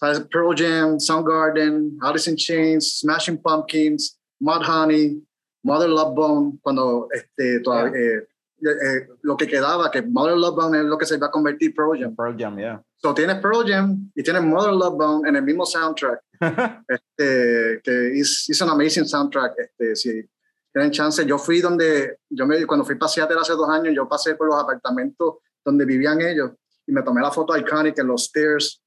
Pearl 0.02 0.56
Jam, 0.56 1.00
Soundgarden, 1.00 1.98
Alice 2.02 2.28
in 2.28 2.36
Chains, 2.36 3.00
Smashing 3.00 3.38
Pumpkins, 3.38 4.18
Mudhoney, 4.42 5.22
Mother 5.64 5.88
Love 5.88 6.16
Bone, 6.16 6.60
cuando 6.62 7.08
este, 7.14 7.60
todavía, 7.60 8.00
eh, 8.00 8.28
eh, 8.64 9.08
lo 9.22 9.38
que 9.38 9.48
quedaba, 9.48 9.92
que 9.92 10.02
Mother 10.02 10.36
Love 10.36 10.56
Bone 10.56 10.80
es 10.80 10.86
lo 10.86 10.98
que 10.98 11.06
se 11.06 11.16
iba 11.16 11.28
a 11.28 11.32
convertir 11.32 11.76
Pearl 11.76 12.00
Jam. 12.00 12.16
Pearl 12.16 12.36
Jam, 12.38 12.58
yeah. 12.58 12.84
So, 12.98 13.14
tienes 13.14 13.40
Pearl 13.40 13.64
Jam 13.66 14.12
y 14.16 14.24
tienes 14.24 14.44
Mother 14.44 14.74
Love 14.74 14.98
Bone 14.98 15.30
en 15.30 15.36
el 15.36 15.44
mismo 15.44 15.66
soundtrack, 15.66 16.20
este, 16.88 17.82
que 17.84 18.12
hizo 18.16 18.66
un 18.66 18.72
amazing 18.72 19.06
soundtrack. 19.06 19.54
Este, 19.58 19.96
si 19.96 20.30
tienen 20.74 20.92
chance, 20.92 21.24
yo 21.26 21.38
fui 21.38 21.62
donde, 21.62 22.18
yo 22.30 22.48
me, 22.48 22.66
cuando 22.66 22.86
fui 22.86 22.96
a 23.00 23.08
Seattle 23.08 23.38
hace 23.40 23.54
dos 23.54 23.70
años, 23.70 23.94
yo 23.96 24.08
pasé 24.08 24.36
por 24.36 24.48
los 24.48 24.60
apartamentos 24.60 25.36
donde 25.64 25.86
vivían 25.86 26.22
ellos 26.22 26.52
y 26.88 26.92
me 26.92 27.04
tomé 27.04 27.22
la 27.22 27.32
foto 27.32 27.56
iconic 27.58 27.98
en 28.00 28.08
los 28.08 28.26
stairs. 28.26 28.81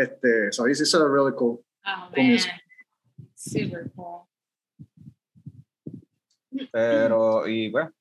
Este, 0.00 0.50
so 0.50 0.64
this 0.64 0.80
is 0.80 0.94
a 0.94 1.06
really 1.06 1.32
cool. 1.36 1.62
Oh, 1.84 2.08
Con 2.14 2.26
man. 2.26 2.36
eso. 2.36 2.48
Super 3.34 3.90
cool. 3.94 4.26
Pero, 6.72 7.46
y 7.46 7.70
bueno. 7.70 7.92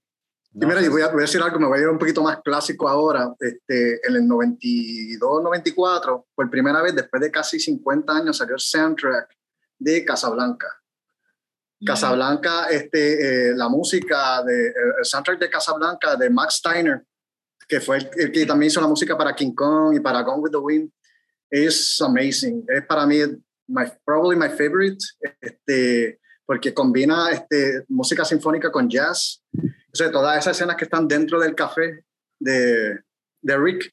Y 0.53 0.65
mira, 0.65 0.81
y 0.81 0.87
voy 0.87 1.01
a, 1.01 1.09
voy 1.09 1.19
a 1.19 1.21
decir 1.21 1.41
algo, 1.41 1.59
me 1.59 1.67
voy 1.67 1.79
a 1.79 1.81
ir 1.81 1.87
un 1.89 1.99
poquito 1.99 2.23
más 2.23 2.41
clásico 2.41 2.87
ahora. 2.87 3.33
Este, 3.39 4.05
en 4.07 4.15
el 4.15 4.27
92, 4.27 5.43
94, 5.43 6.27
por 6.33 6.49
primera 6.49 6.81
vez, 6.81 6.95
después 6.95 7.21
de 7.21 7.29
casi 7.29 7.59
50 7.59 8.13
años, 8.13 8.37
salió 8.37 8.55
el 8.55 8.61
soundtrack 8.61 9.29
de 9.77 10.05
Casablanca. 10.05 10.67
Casablanca, 11.85 12.67
este, 12.69 13.49
eh, 13.49 13.55
la 13.55 13.69
música, 13.69 14.41
de, 14.43 14.67
el 14.67 15.05
soundtrack 15.05 15.39
de 15.39 15.49
Casablanca 15.49 16.15
de 16.15 16.29
Max 16.29 16.55
Steiner, 16.55 17.05
que 17.67 17.79
fue 17.79 17.97
el, 17.97 18.09
el 18.15 18.31
que 18.31 18.45
también 18.45 18.67
hizo 18.67 18.81
la 18.81 18.87
música 18.87 19.17
para 19.17 19.35
King 19.35 19.53
Kong 19.53 19.95
y 19.95 19.99
para 19.99 20.23
Gone 20.23 20.41
with 20.41 20.51
the 20.51 20.57
Wind, 20.57 20.91
es 21.49 22.01
amazing. 22.01 22.65
Es 22.67 22.85
para 22.85 23.05
mí, 23.05 23.19
my, 23.67 23.85
probably 24.05 24.35
my 24.35 24.49
favorite, 24.49 24.97
este, 25.41 26.19
porque 26.45 26.73
combina 26.73 27.29
este, 27.31 27.85
música 27.87 28.25
sinfónica 28.25 28.71
con 28.71 28.89
jazz. 28.89 29.43
O 29.53 29.95
sea, 29.95 30.11
todas 30.11 30.37
esas 30.37 30.57
escenas 30.57 30.75
que 30.75 30.85
están 30.85 31.07
dentro 31.07 31.39
del 31.39 31.55
café 31.55 32.03
de, 32.39 32.99
de 33.41 33.57
Rick, 33.57 33.91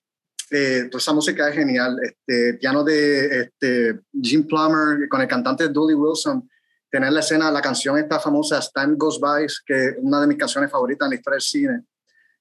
eh, 0.50 0.88
toda 0.90 0.98
esa 0.98 1.12
música 1.12 1.48
es 1.48 1.54
genial. 1.54 1.98
Este, 2.02 2.54
piano 2.54 2.84
de 2.84 3.40
este, 3.42 4.00
Jim 4.20 4.46
Plummer 4.46 5.08
con 5.08 5.20
el 5.20 5.28
cantante 5.28 5.68
Dooley 5.68 5.94
Wilson. 5.94 6.48
Tener 6.90 7.12
la 7.12 7.20
escena, 7.20 7.50
la 7.50 7.60
canción 7.60 7.98
esta 7.98 8.20
famosa, 8.20 8.58
As 8.58 8.72
Time 8.72 8.94
Goes 8.96 9.18
By, 9.18 9.46
que 9.66 9.86
es 9.86 9.94
una 9.98 10.20
de 10.20 10.28
mis 10.28 10.38
canciones 10.38 10.70
favoritas 10.70 11.06
en 11.06 11.10
la 11.10 11.16
historia 11.16 11.34
del 11.34 11.42
cine, 11.42 11.84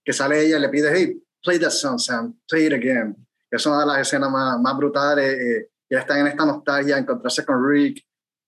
que 0.04 0.14
sale 0.14 0.40
ella 0.46 0.58
y 0.58 0.62
le 0.62 0.70
pide, 0.70 0.92
hey, 0.96 1.22
play 1.44 1.60
that 1.60 1.72
song, 1.72 1.98
Sam, 1.98 2.40
play 2.48 2.68
it 2.68 2.74
again. 2.74 3.25
Es 3.56 3.66
una 3.66 3.80
de 3.82 3.86
las 3.86 4.00
escenas 4.00 4.30
más, 4.32 4.60
más 4.60 4.78
brutales. 4.78 5.26
Eh, 5.40 5.70
ya 5.90 6.00
están 6.00 6.20
en 6.20 6.28
esta 6.28 6.46
nostalgia, 6.46 6.98
encontrarse 6.98 7.46
con 7.46 7.68
Rick. 7.68 8.04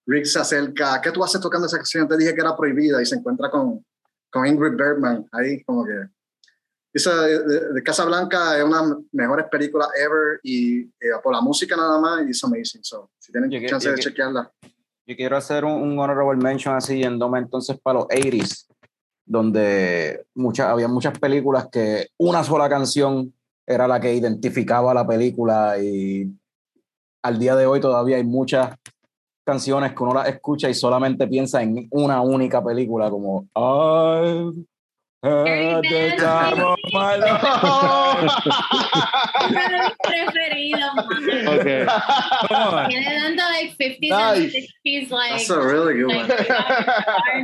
Rick 0.06 0.26
se 0.26 0.40
acerca, 0.40 1.02
¿qué 1.02 1.12
tú 1.12 1.24
haces 1.24 1.42
tocando 1.42 1.68
esa 1.68 1.78
canción? 1.78 2.08
Te 2.08 2.18
dije 2.18 2.34
que 2.34 2.42
era 2.42 2.56
prohibida 2.56 3.02
y 3.02 3.06
se 3.06 3.16
encuentra 3.16 3.50
con, 3.50 3.86
con 4.32 4.46
Ingrid 4.48 4.76
Bergman 4.78 5.28
ahí, 5.32 5.64
como 5.64 5.86
que. 5.86 5.94
Esa 6.94 7.22
de, 7.22 7.40
de, 7.44 7.74
de 7.74 7.84
Casablanca 7.84 8.58
es 8.58 8.64
una 8.64 8.82
de 8.82 8.88
las 8.90 8.98
mejores 9.12 9.46
películas 9.52 9.90
ever 9.96 10.40
y 10.42 10.82
eh, 10.82 11.12
por 11.22 11.34
la 11.34 11.42
música 11.42 11.76
nada 11.76 12.00
más, 12.00 12.26
y 12.26 12.32
es 12.32 12.44
amazing. 12.44 12.84
So, 12.84 13.12
si 13.20 13.32
tienen 13.32 13.52
Yo 13.52 13.60
que- 13.60 13.68
chance 13.68 13.86
yo 13.86 13.92
de 13.92 13.98
que- 13.98 14.04
chequearla. 14.04 14.52
Yo 15.06 15.16
quiero 15.16 15.38
hacer 15.38 15.64
un, 15.64 15.74
un 15.74 16.00
honorable 16.00 16.42
mention 16.42 16.76
así, 16.76 16.98
yéndome 17.00 17.40
entonces 17.40 17.78
para 17.80 18.00
los 18.00 18.08
80s, 18.08 18.66
donde 19.26 20.26
muchas, 20.34 20.68
había 20.68 20.88
muchas 20.88 21.18
películas 21.20 21.68
que 21.72 22.08
una 22.18 22.44
sola 22.44 22.68
canción 22.70 23.34
era 23.68 23.88
la 23.88 23.99
que 23.99 24.14
identificaba 24.15 24.94
la 24.94 25.06
película 25.06 25.77
y 25.77 26.26
al 27.23 27.38
día 27.38 27.56
de 27.56 27.65
hoy 27.65 27.81
todavía 27.81 28.15
hay 28.18 28.23
muchas 28.23 28.76
canciones 29.45 29.94
que 29.94 30.03
uno 30.03 30.14
las 30.14 30.30
escucha 30.30 30.69
y 30.69 30.73
solamente 30.73 31.27
piensa 31.27 31.61
en 31.61 31.88
una 31.91 32.22
única 32.22 32.64
película 32.64 33.10
como 33.10 33.48
I've 33.56 34.64
had 35.23 35.81
the 35.81 36.15
time 36.18 36.61
of 36.64 36.77
my 36.94 37.18
life. 37.18 38.38
Preferidos, 40.03 40.95
man. 40.95 41.60
Okay. 41.60 41.85
Come 42.48 42.73
on. 42.73 42.88
Tiene 42.89 43.06
tanto 43.06 43.44
like 43.44 43.76
50s 43.77 44.10
Nice. 44.10 44.38
and 44.38 44.52
60s 44.85 45.10
like, 45.10 45.31
That's 45.31 45.49
a 45.49 45.60
really 45.60 45.95
good 45.95 46.07
like 46.11 46.30
one. 46.30 46.49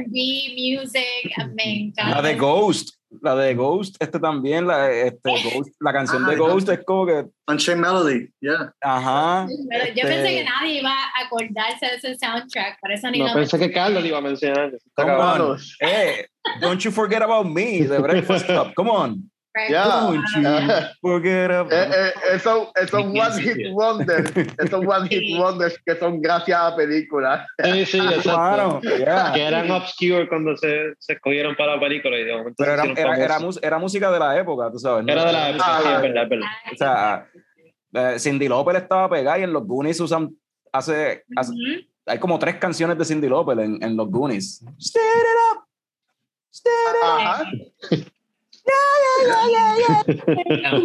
R&B 0.05 0.53
music. 0.55 1.31
Me 1.53 1.91
La 1.97 2.21
de. 2.21 2.35
Ghost, 2.35 2.95
La 3.21 3.35
de 3.35 3.53
Ghost, 3.55 3.95
este 3.99 4.19
también, 4.19 4.67
la, 4.67 4.91
este, 4.91 5.19
Ghost, 5.53 5.71
la 5.79 5.93
canción 5.93 6.25
de 6.25 6.35
Ghost 6.35 6.69
es 6.69 6.83
como 6.85 7.05
que. 7.05 7.25
Unchained 7.47 7.81
Melody, 7.81 8.29
yeah. 8.39 8.73
Ajá. 8.81 9.47
Pero 9.69 9.83
este, 9.83 9.99
yo 9.99 10.07
pensé 10.07 10.29
que 10.29 10.43
nadie 10.45 10.79
iba 10.79 10.91
a 10.91 11.25
acordarse 11.25 11.85
de 11.85 11.95
ese 11.95 12.15
soundtrack, 12.17 12.79
por 12.79 12.91
eso 12.91 13.11
ni 13.11 13.19
No 13.19 13.27
lo 13.27 13.33
pensé 13.33 13.59
que 13.59 13.71
Carlos 13.71 14.01
lo 14.01 14.07
iba 14.07 14.17
a 14.17 14.21
mencionar. 14.21 14.71
Come 14.95 15.11
on. 15.11 15.17
Carlos. 15.17 15.77
Eh, 15.81 16.25
don't 16.61 16.81
you 16.83 16.91
forget 16.91 17.21
about 17.21 17.45
me, 17.45 17.83
The 17.83 17.99
Breakfast 17.99 18.45
Club. 18.45 18.73
Come 18.75 18.89
on. 18.89 19.32
Ya. 19.69 19.85
Don't 19.85 20.15
you 20.35 20.87
forget 21.01 21.51
Eh, 21.51 21.53
about 21.53 21.71
eh, 21.73 22.13
esos 22.33 22.69
esos 22.75 23.05
Ni 23.05 23.19
one 23.19 23.39
hit 23.41 23.71
wonders, 23.71 24.31
esos 24.57 24.83
one 24.85 25.07
hit 25.07 25.19
Sí. 25.19 25.37
wonders 25.37 25.79
que 25.85 25.95
son 25.95 26.21
gracias 26.21 26.59
a 26.59 26.75
películas. 26.75 27.47
Sí, 27.63 27.85
sí, 27.85 27.97
exacto. 28.15 28.79
Claro, 28.79 28.81
yeah. 28.97 29.31
Que 29.31 29.43
eran 29.43 29.69
obscure 29.69 30.27
cuando 30.27 30.57
se, 30.57 30.93
se 30.97 31.13
escogieron 31.13 31.55
para 31.55 31.75
la 31.75 31.79
película. 31.81 32.17
Y 32.19 32.25
momento 32.25 32.55
Pero 32.57 32.73
era, 32.73 32.83
era, 32.83 33.15
era, 33.17 33.37
era 33.61 33.77
música 33.79 34.11
de 34.11 34.19
la 34.19 34.39
época, 34.39 34.71
tú 34.71 34.79
sabes. 34.79 35.05
¿no? 35.05 35.11
Era 35.13 35.25
de 35.25 35.33
la 35.33 35.49
época, 35.51 35.65
sí, 35.65 35.71
Ajá. 35.87 35.95
es 35.97 36.01
verdad, 36.01 36.23
es 36.23 36.29
verdad. 36.29 36.47
O 36.71 36.75
sea, 36.75 37.27
eh, 37.93 38.19
Cindy 38.19 38.47
Lauper 38.47 38.75
estaba 38.77 39.07
pegada 39.09 39.37
y 39.37 39.43
en 39.43 39.53
los 39.53 39.63
Goonies 39.67 39.99
usan. 39.99 40.35
Hace, 40.71 41.25
hace- 41.35 41.51
Ujú. 41.51 41.85
hay 42.07 42.17
como 42.17 42.39
tres 42.39 42.55
canciones 42.55 42.97
de 42.97 43.05
Cindy 43.05 43.29
Lauper 43.29 43.59
en, 43.59 43.83
en 43.83 43.95
los 43.95 44.09
Goonies. 44.09 44.65
Stir 44.79 44.99
it 44.99 45.57
up. 45.57 45.63
Stir 46.51 46.71
it 46.71 47.03
up. 47.03 47.19
Ajá. 47.19 47.51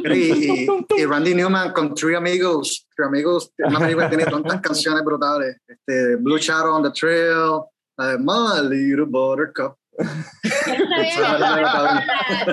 Y, 0.05 0.65
y, 0.65 0.69
y 0.97 1.05
Randy 1.05 1.35
Newman 1.35 1.73
con 1.73 1.95
Three 1.95 2.15
Amigos. 2.15 2.87
Three 2.97 3.07
Amigos, 3.07 3.53
una 3.59 3.79
película 3.81 4.09
que 4.09 4.17
tiene 4.17 4.31
tantas 4.31 4.61
canciones 4.61 5.05
brutales. 5.05 5.57
Este, 5.67 6.17
Blue 6.17 6.39
Shadow 6.39 6.75
on 6.77 6.83
the 6.83 6.91
Trail, 6.91 7.61
de 7.99 8.19
My 8.19 8.69
Little 8.69 9.05
Buttercup. 9.07 9.77
Yo 9.99 10.05
no 10.05 10.89
sabía 10.89 11.15
que 11.15 11.21
La- 11.21 11.39
la- 11.39 11.61
la, 11.61 12.05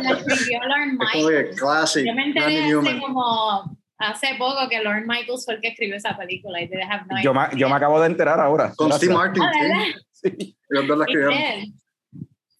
la 0.01 0.11
escribió 0.11 0.59
Lorne 0.67 0.97
Michaels. 1.13 1.59
classic. 1.59 2.05
Yo 2.07 2.13
me 2.15 2.25
enteré 2.25 2.45
Randy 2.45 2.57
hace 2.59 2.67
Newman. 2.69 2.99
como 3.01 3.77
hace 3.99 4.27
poco 4.37 4.67
que 4.69 4.81
Lorne 4.83 5.05
Michaels 5.07 5.45
fue 5.45 5.55
el 5.55 5.61
que 5.61 5.67
escribió 5.69 5.95
esa 5.95 6.17
película 6.17 6.61
y 6.61 6.67
no 6.69 7.21
Yo, 7.23 7.33
me, 7.33 7.41
yo 7.55 7.69
me 7.69 7.75
acabo 7.75 7.99
de 8.01 8.07
enterar 8.07 8.39
ahora. 8.39 8.73
Con. 8.75 8.91
Steve 8.93 9.13
Martin. 9.13 9.43
Ah, 9.43 9.51
sí. 9.53 9.59
¿verdad? 9.61 9.83
Sí. 10.11 10.57
Los 10.69 10.87
dos 10.87 10.97
la 10.97 11.05
escribieron. 11.05 11.75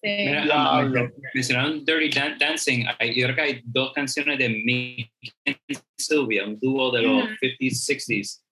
Mira, 0.06 0.80
um, 0.86 0.91
men- 0.91 1.14
mencionaron 1.34 1.84
Dirty 1.86 2.10
Dan- 2.10 2.38
Dancing. 2.38 2.86
hay- 2.99 3.15
Yo 3.15 3.26
creo 3.26 3.36
que 3.36 3.41
hay 3.41 3.61
dos 3.64 3.91
canciones 3.94 4.38
de 4.38 4.49
Mickey 4.49 5.10
y 5.45 5.76
Sylvia, 5.98 6.45
un 6.45 6.60
dúo 6.60 6.91
de 6.91 7.02
los 7.02 7.23
Ujú. 7.23 7.34
50s, 7.41 7.86
60s. 7.86 8.44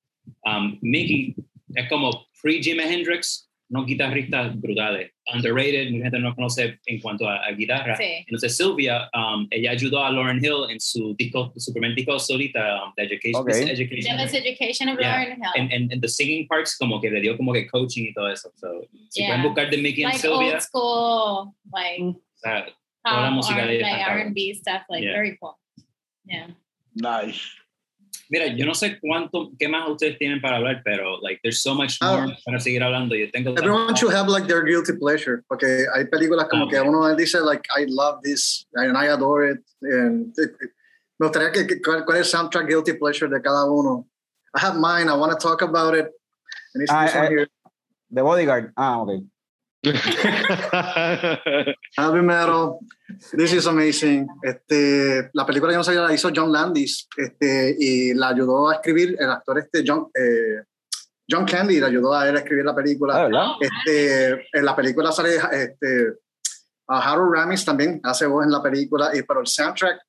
Um, 0.45 0.80
Mickey 0.81 1.35
es 1.75 1.88
como 1.89 2.25
pre-Jimi 2.41 2.84
Hendrix, 2.84 3.49
unos 3.69 3.85
guitarristas 3.88 4.60
brutales. 4.60 5.11
Underrated, 5.34 5.90
mucha 5.91 6.03
gente 6.03 6.19
no 6.19 6.35
conoce 6.35 6.80
en 6.85 6.99
cuanto 6.99 7.27
a, 7.27 7.45
a 7.45 7.52
guitarra. 7.53 7.95
Sí. 7.98 8.03
Entonces 8.27 8.56
Sylvia, 8.57 9.10
um, 9.15 9.48
ella 9.49 9.72
ayudó 9.72 10.03
a 10.03 10.11
Lauren 10.11 10.38
Hill 10.44 10.69
en 10.69 10.80
su 10.80 11.15
disco, 11.15 11.52
su 11.57 11.72
primer 11.73 11.95
disco 11.95 12.19
solita, 12.19 12.84
um, 12.84 12.94
The 12.95 13.03
Education. 13.03 13.41
Ok. 13.41 13.48
This 13.52 13.69
Education. 13.69 14.18
Jealous 14.18 14.34
Education 14.34 14.90
of 14.90 14.99
Yeah. 14.99 15.18
Lauren 15.18 15.38
Hill. 15.38 15.52
En, 15.56 15.72
en, 15.72 15.91
en 15.91 16.02
the 16.02 16.07
singing 16.07 16.48
parts, 16.48 16.77
como 16.77 16.99
que 17.02 17.10
le 17.10 17.22
dio 17.22 17.35
como 17.38 17.53
que 17.53 17.65
coaching 17.68 18.03
y 18.10 18.14
todo 18.14 18.30
eso. 18.30 18.52
So, 18.56 18.68
si 19.10 19.22
Yeah. 19.22 19.27
pueden 19.30 19.44
buscar 19.44 19.69
de 19.69 19.77
Mickey 19.77 20.02
y 20.02 20.06
like 20.06 20.18
Sylvia, 20.19 20.53
old 20.53 20.61
school, 20.61 21.53
like 21.72 22.03
o 22.03 22.22
sea, 22.35 22.65
Toda 23.06 23.22
la 23.22 23.31
música 23.31 23.64
R- 23.64 23.77
de. 23.77 23.81
R&B 23.84 24.53
stuff, 24.56 24.84
like 24.90 25.03
Yeah. 25.06 25.14
very 25.14 25.38
cool. 25.38 25.56
Yeah. 26.26 26.48
Nice. 26.95 27.41
Mira, 28.34 28.47
yo 28.47 28.65
no 28.65 28.73
sé 28.73 28.97
cuánto, 28.99 29.51
qué 29.60 29.68
más 29.69 29.88
ustedes 29.88 30.18
tienen 30.18 30.41
para 30.41 30.57
hablar, 30.57 30.81
pero 30.84 31.19
like 31.22 31.39
there's 31.43 31.61
so 31.61 31.76
much 31.76 31.97
Ah. 32.01 32.22
more 32.26 32.35
para 32.43 32.60
seguir 32.60 32.81
hablando. 32.81 33.14
Yo 33.15 33.30
tengo 33.31 33.51
Everyone 33.55 33.93
should 33.93 34.11
have 34.11 34.27
like 34.27 34.47
their 34.47 34.64
guilty 34.64 34.93
pleasure, 34.93 35.43
porque 35.47 35.85
hay 35.93 36.05
películas 36.05 36.47
como 36.49 36.65
Ah, 36.65 36.69
que 36.72 36.81
uno 36.81 37.15
dice 37.15 37.39
like 37.41 37.61
I 37.69 37.85
love 37.88 38.22
this 38.23 38.65
and 38.73 38.97
I 38.97 39.10
adore 39.14 39.45
it. 39.51 39.60
And 39.84 40.34
me 41.19 41.27
gustaría 41.27 41.51
que, 41.53 41.68
que- 41.68 41.80
cuál, 41.80 42.05
cuál 42.05 42.18
es 42.18 42.26
el 42.34 42.39
soundtrack 42.39 42.68
guilty 42.68 42.93
pleasure 42.93 43.30
de 43.30 43.39
cada 43.39 43.65
uno. 43.69 44.07
I 44.55 44.60
have 44.65 44.77
mine. 44.80 45.10
I 45.10 45.14
want 45.15 45.31
to 45.31 45.38
talk 45.38 45.61
about 45.61 45.93
it. 45.93 46.10
And 46.73 46.81
it's 46.81 46.91
Ah, 46.91 47.05
this 47.05 47.14
one 47.14 47.26
eh, 47.26 47.30
here. 47.30 47.47
The 48.10 48.23
Bodyguard. 48.23 48.73
Ah, 48.76 48.99
ok. 49.01 49.22
Heavy 51.97 52.22
metal. 52.22 52.80
This 53.34 53.53
is 53.53 53.68
amazing. 53.68 54.27
Este, 54.41 55.30
la 55.34 55.45
película 55.45 55.72
yo 55.73 55.80
no 55.80 55.84
sabía 55.84 56.01
la 56.01 56.14
hizo 56.14 56.30
John 56.34 56.51
Landis 56.51 57.07
este, 57.18 57.76
y 57.77 58.14
la 58.14 58.30
ayudó 58.30 58.69
a 58.69 58.76
escribir 58.76 59.15
el 59.19 59.30
actor 59.30 59.60
este 59.60 59.84
John, 59.85 60.07
eh, 60.15 60.64
John 61.30 61.45
Candy, 61.45 61.80
le 61.80 61.88
ayudó 61.88 62.14
a 62.14 62.30
él 62.30 62.35
a 62.35 62.39
escribir 62.39 62.64
la 62.64 62.76
película. 62.76 63.18
Ah, 63.18 63.23
¿verdad? 63.26 63.45
Oh, 63.47 63.57
Este, 63.60 64.45
en 64.53 64.65
la 64.65 64.76
película 64.76 65.11
sale 65.11 65.35
este, 65.51 66.14
a 66.88 67.11
Harold 67.11 67.34
Ramis 67.34 67.65
también, 67.65 67.99
hace 68.03 68.26
voz 68.26 68.45
en 68.45 68.51
la 68.51 68.61
película, 68.61 69.11
y, 69.14 69.22
pero 69.23 69.41
el 69.41 69.47
soundtrack, 69.47 69.99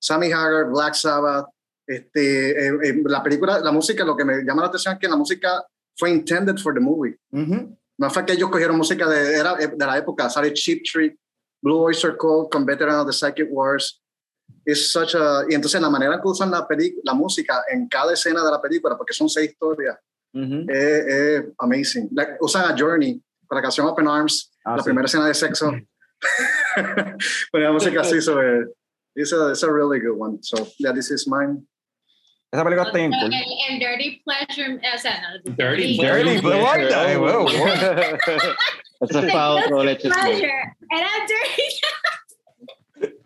Sammy 0.00 0.32
Hagar, 0.32 0.66
Black 0.70 0.94
Sabbath, 0.94 1.46
este, 1.86 2.50
eh, 2.50 2.72
eh, 2.82 3.02
la 3.04 3.22
película, 3.22 3.60
la 3.60 3.72
música, 3.72 4.04
lo 4.04 4.16
que 4.16 4.24
me 4.24 4.42
llama 4.44 4.62
la 4.62 4.68
atención 4.68 4.94
es 4.94 5.00
que 5.00 5.08
la 5.08 5.16
música 5.16 5.64
fue 5.96 6.10
intended 6.10 6.58
for 6.58 6.74
the 6.74 6.80
movie. 6.80 7.16
Ujú. 7.30 7.76
No 8.02 8.10
fue 8.10 8.26
que 8.26 8.32
ellos 8.32 8.50
cogieron 8.50 8.76
música 8.76 9.08
de, 9.08 9.36
era, 9.36 9.54
de 9.54 9.86
la 9.86 9.96
época, 9.96 10.28
sale 10.28 10.52
Cheap 10.52 10.82
Trick, 10.82 11.16
Blue 11.62 11.78
Oyster 11.84 12.16
Cult 12.16 12.50
con 12.50 12.66
Veteran 12.66 12.96
of 12.98 13.06
the 13.06 13.12
Psychic 13.12 13.46
Wars. 13.48 14.02
Es 14.64 14.90
such 14.92 15.14
a, 15.14 15.44
y 15.48 15.54
entonces 15.54 15.80
la 15.80 15.88
manera 15.88 16.20
que 16.20 16.28
usan 16.28 16.50
la, 16.50 16.66
peli- 16.66 16.96
la 17.04 17.14
música 17.14 17.62
en 17.70 17.88
cada 17.88 18.12
escena 18.12 18.44
de 18.44 18.50
la 18.50 18.60
película, 18.60 18.96
porque 18.96 19.12
son 19.14 19.28
seis 19.28 19.50
historias, 19.52 19.96
Ujú. 20.34 20.66
es, 20.68 21.06
es 21.06 21.44
amazing. 21.58 22.08
La- 22.12 22.36
usan 22.40 22.64
a 22.72 22.76
Journey 22.76 23.22
con 23.46 23.56
la 23.56 23.62
canción 23.62 23.86
Open 23.86 24.08
Arms, 24.08 24.50
Ah, 24.64 24.76
la 24.76 24.82
sí. 24.82 24.84
primera 24.88 25.06
escena 25.06 25.26
de 25.28 25.34
sexo. 25.34 25.70
con 27.52 27.62
la 27.62 27.72
música 27.72 28.00
así 28.00 28.20
sobre. 28.20 28.66
It's 29.14 29.32
a, 29.32 29.50
it's 29.50 29.62
a 29.62 29.70
really 29.70 30.00
good 30.00 30.16
one. 30.18 30.38
So, 30.42 30.66
yeah, 30.78 30.92
this 30.92 31.10
is 31.10 31.28
mine. 31.28 31.66
Esa 32.52 32.64
película 32.64 32.86
está 32.86 32.98
bien 32.98 33.14
el, 33.14 33.20
cool. 33.20 33.32
el 33.70 33.78
Dirty 33.78 34.22
Pleasure, 34.26 34.78
o 34.94 34.98
sea, 34.98 35.22
no, 35.22 35.28
Dirty 35.56 35.96
Dirty 35.96 36.38
Pleasure. 36.38 36.94
Ay, 36.94 37.16
wow, 37.16 37.44
wow. 37.44 37.48
Eso 39.00 39.18
es 39.20 39.32
para 39.32 39.50
otro 39.52 39.82
leche. 39.82 40.10
Pleasure. 40.10 40.52
Era 40.90 41.08
dirty. 41.26 41.62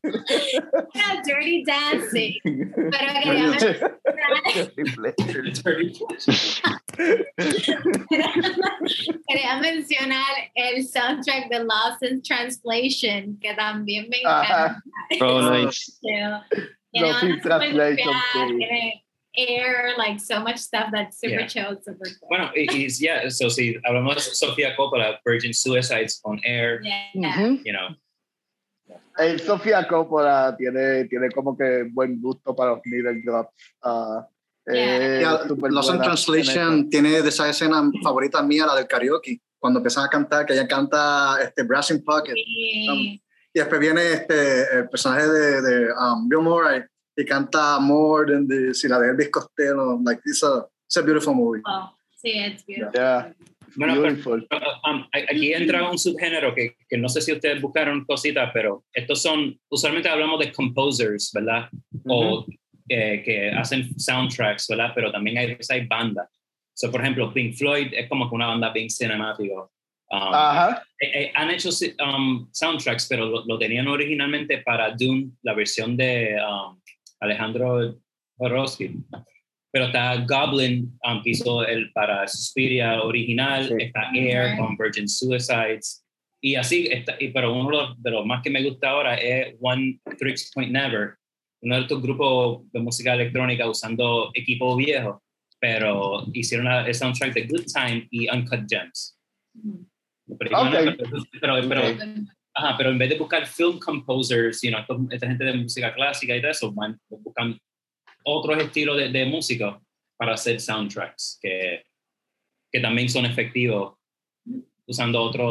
Era 0.94 1.20
dirty 1.24 1.64
dancing. 1.64 2.34
Pero 2.44 3.12
quería 3.24 3.48
mencionar, 3.48 3.90
quería 9.26 9.56
mencionar 9.60 10.50
el 10.54 10.86
soundtrack 10.86 11.48
de 11.50 11.64
Lost 11.64 12.02
in 12.02 12.22
Translation, 12.22 13.36
que 13.40 13.54
también 13.54 14.08
me 14.08 14.18
Ajá. 14.24 14.80
encanta. 15.10 15.26
Oh, 15.26 15.50
nice. 15.50 15.98
Tiene 16.00 16.30
Lost 16.30 16.52
in 16.94 17.02
una 17.02 17.20
super 17.20 17.40
Translation, 17.42 17.90
especial, 17.90 18.14
sí. 18.32 18.38
Tiene 18.56 19.04
air, 19.36 19.94
like 19.98 20.18
so 20.18 20.40
much 20.40 20.56
stuff 20.58 20.88
that's 20.92 21.18
super 21.20 21.40
Yeah. 21.40 21.46
chill, 21.46 21.78
super 21.84 22.08
cool. 22.20 22.28
Bueno, 22.28 22.50
y 22.54 22.88
yeah, 22.88 23.28
so 23.30 23.48
si 23.50 23.76
hablamos 23.84 24.14
de 24.16 24.20
Sofía 24.34 24.74
Coppola, 24.76 25.20
Virgin 25.24 25.52
Suicides 25.54 26.20
on 26.24 26.40
Air, 26.44 26.80
Yeah. 26.82 27.50
you 27.64 27.72
know, 27.72 27.96
Eh, 29.18 29.38
Sofía 29.38 29.86
Coppola 29.88 30.54
tiene, 30.58 31.04
tiene 31.06 31.30
como 31.30 31.56
que 31.56 31.84
buen 31.90 32.20
gusto 32.20 32.54
para 32.54 32.72
los 32.72 32.80
middle 32.84 33.22
drops. 33.24 33.50
Eh, 34.68 35.20
Yeah, 35.20 35.40
in 35.48 35.56
buena 35.56 35.80
en 35.80 35.98
Translation 36.02 36.90
tiene 36.90 37.22
de 37.22 37.28
esa 37.28 37.48
escena 37.48 37.82
favorita 38.02 38.42
mía, 38.42 38.66
la 38.66 38.74
del 38.74 38.86
karaoke, 38.86 39.40
cuando 39.58 39.78
empiezan 39.78 40.04
a 40.04 40.08
cantar, 40.10 40.44
que 40.44 40.52
ella 40.52 40.66
canta 40.68 41.38
este, 41.42 41.62
Brass 41.62 41.90
in 41.92 42.04
Pocket. 42.04 42.34
Y- 42.36 43.22
Y 43.54 43.58
después 43.58 43.80
viene 43.80 44.02
este, 44.12 44.64
el 44.80 44.88
personaje 44.90 45.26
de, 45.26 45.62
de 45.62 45.92
um, 45.94 46.28
Bill 46.28 46.42
Murray 46.42 46.82
y 47.16 47.24
canta 47.24 47.78
More 47.80 48.32
Than 48.32 48.46
This 48.46 48.84
y 48.84 48.88
la 48.88 48.98
de 49.00 49.10
Elvis 49.10 49.30
Costello. 49.30 49.98
Like, 50.04 50.20
it's 50.24 50.42
a, 50.42 50.66
it's 50.86 50.96
a 50.96 51.02
beautiful 51.02 51.34
movie. 51.34 51.62
oh, 51.66 51.90
sí, 52.22 52.30
it's 52.34 52.64
beautiful. 52.64 52.92
Yeah, 52.94 53.32
Bueno, 53.76 53.94
pero- 53.94 54.02
beautiful. 54.02 54.46
Um, 54.84 55.06
a- 55.12 55.30
aquí 55.30 55.52
entra 55.52 55.90
un 55.90 55.98
subgénero 55.98 56.54
que, 56.54 56.76
que 56.88 56.96
no 56.96 57.08
sé 57.08 57.20
si 57.20 57.32
ustedes 57.32 57.60
buscaron 57.60 58.04
cositas, 58.04 58.50
pero 58.52 58.84
estos 58.92 59.20
son, 59.22 59.58
usualmente 59.70 60.08
hablamos 60.08 60.38
de 60.40 60.52
composers, 60.52 61.30
¿verdad? 61.34 61.68
O 62.06 62.46
eh, 62.88 63.22
que 63.24 63.50
hacen 63.50 63.98
soundtracks, 63.98 64.68
¿verdad? 64.68 64.92
Pero 64.94 65.10
también 65.10 65.38
hay, 65.38 65.56
hay 65.68 65.86
bandas. 65.86 66.28
So, 66.74 66.90
por 66.90 67.00
ejemplo, 67.00 67.32
Pink 67.32 67.54
Floyd 67.56 67.88
es 67.92 68.08
como 68.08 68.28
que 68.28 68.34
una 68.34 68.46
banda 68.48 68.70
bien 68.72 68.88
cinemática. 68.90 69.54
Um, 70.08 70.32
Ajá. 70.32 70.84
eh, 71.00 71.10
eh, 71.24 71.32
han 71.34 71.50
hecho 71.50 71.70
um, 72.04 72.48
soundtracks, 72.52 73.08
pero 73.08 73.26
lo, 73.26 73.44
lo 73.44 73.58
tenían 73.58 73.88
originalmente 73.88 74.58
para 74.58 74.90
Dune, 74.94 75.30
la 75.42 75.52
versión 75.54 75.96
de 75.96 76.36
um, 76.40 76.78
Alejandro 77.20 77.98
Jodorowsky. 78.38 78.96
Pero 79.72 79.86
está 79.86 80.16
Goblin, 80.26 80.98
um, 81.06 81.22
que 81.22 81.30
hizo 81.30 81.64
el 81.66 81.92
para 81.92 82.26
Suspiria 82.26 83.02
original, 83.02 83.68
Sí. 83.68 83.74
está 83.78 84.10
Air 84.14 84.56
con 84.56 84.76
Virgin 84.76 85.08
Suicides. 85.08 86.02
Y 86.40 86.54
así, 86.54 86.86
está, 86.90 87.16
y, 87.18 87.28
pero 87.28 87.52
uno 87.52 87.70
de 87.70 87.76
los, 87.76 88.02
de 88.02 88.10
los 88.10 88.26
más 88.26 88.42
que 88.42 88.50
me 88.50 88.62
gusta 88.62 88.90
ahora 88.90 89.16
es 89.16 89.54
One 89.60 89.98
Tricks 90.18 90.50
Point 90.54 90.70
Never, 90.72 91.14
uno 91.62 91.74
de 91.76 91.80
estos 91.82 92.00
grupos 92.00 92.70
de 92.72 92.80
música 92.80 93.14
electrónica 93.14 93.68
usando 93.68 94.30
equipo 94.34 94.76
viejo, 94.76 95.22
pero 95.58 96.24
hicieron 96.32 96.66
una- 96.66 96.86
el 96.86 96.94
soundtrack 96.94 97.34
de 97.34 97.46
Good 97.46 97.64
Time 97.74 98.06
y 98.10 98.28
Uncut 98.30 98.64
Gems. 98.68 99.18
Pero, 100.38 100.60
Ok. 100.60 100.70
pero, 100.70 100.94
pero, 101.40 101.68
pero, 101.68 101.80
Ok. 101.88 102.00
Ajá, 102.58 102.74
pero 102.78 102.90
en 102.90 102.96
vez 102.96 103.10
de 103.10 103.18
buscar 103.18 103.46
film 103.46 103.78
composers, 103.78 104.62
you 104.62 104.70
know, 104.70 105.08
esta 105.10 105.26
gente 105.26 105.44
de 105.44 105.52
música 105.52 105.92
clásica 105.92 106.34
y 106.34 106.40
todo 106.40 106.50
eso, 106.50 106.72
van, 106.72 106.98
buscan 107.10 107.58
otros 108.24 108.58
estilos 108.62 108.96
de, 108.96 109.10
de 109.10 109.26
música 109.26 109.78
para 110.16 110.32
hacer 110.32 110.58
soundtracks 110.58 111.38
que, 111.40 111.84
que 112.72 112.80
también 112.80 113.10
son 113.10 113.26
efectivos 113.26 113.98
usando 114.86 115.22
otra 115.22 115.44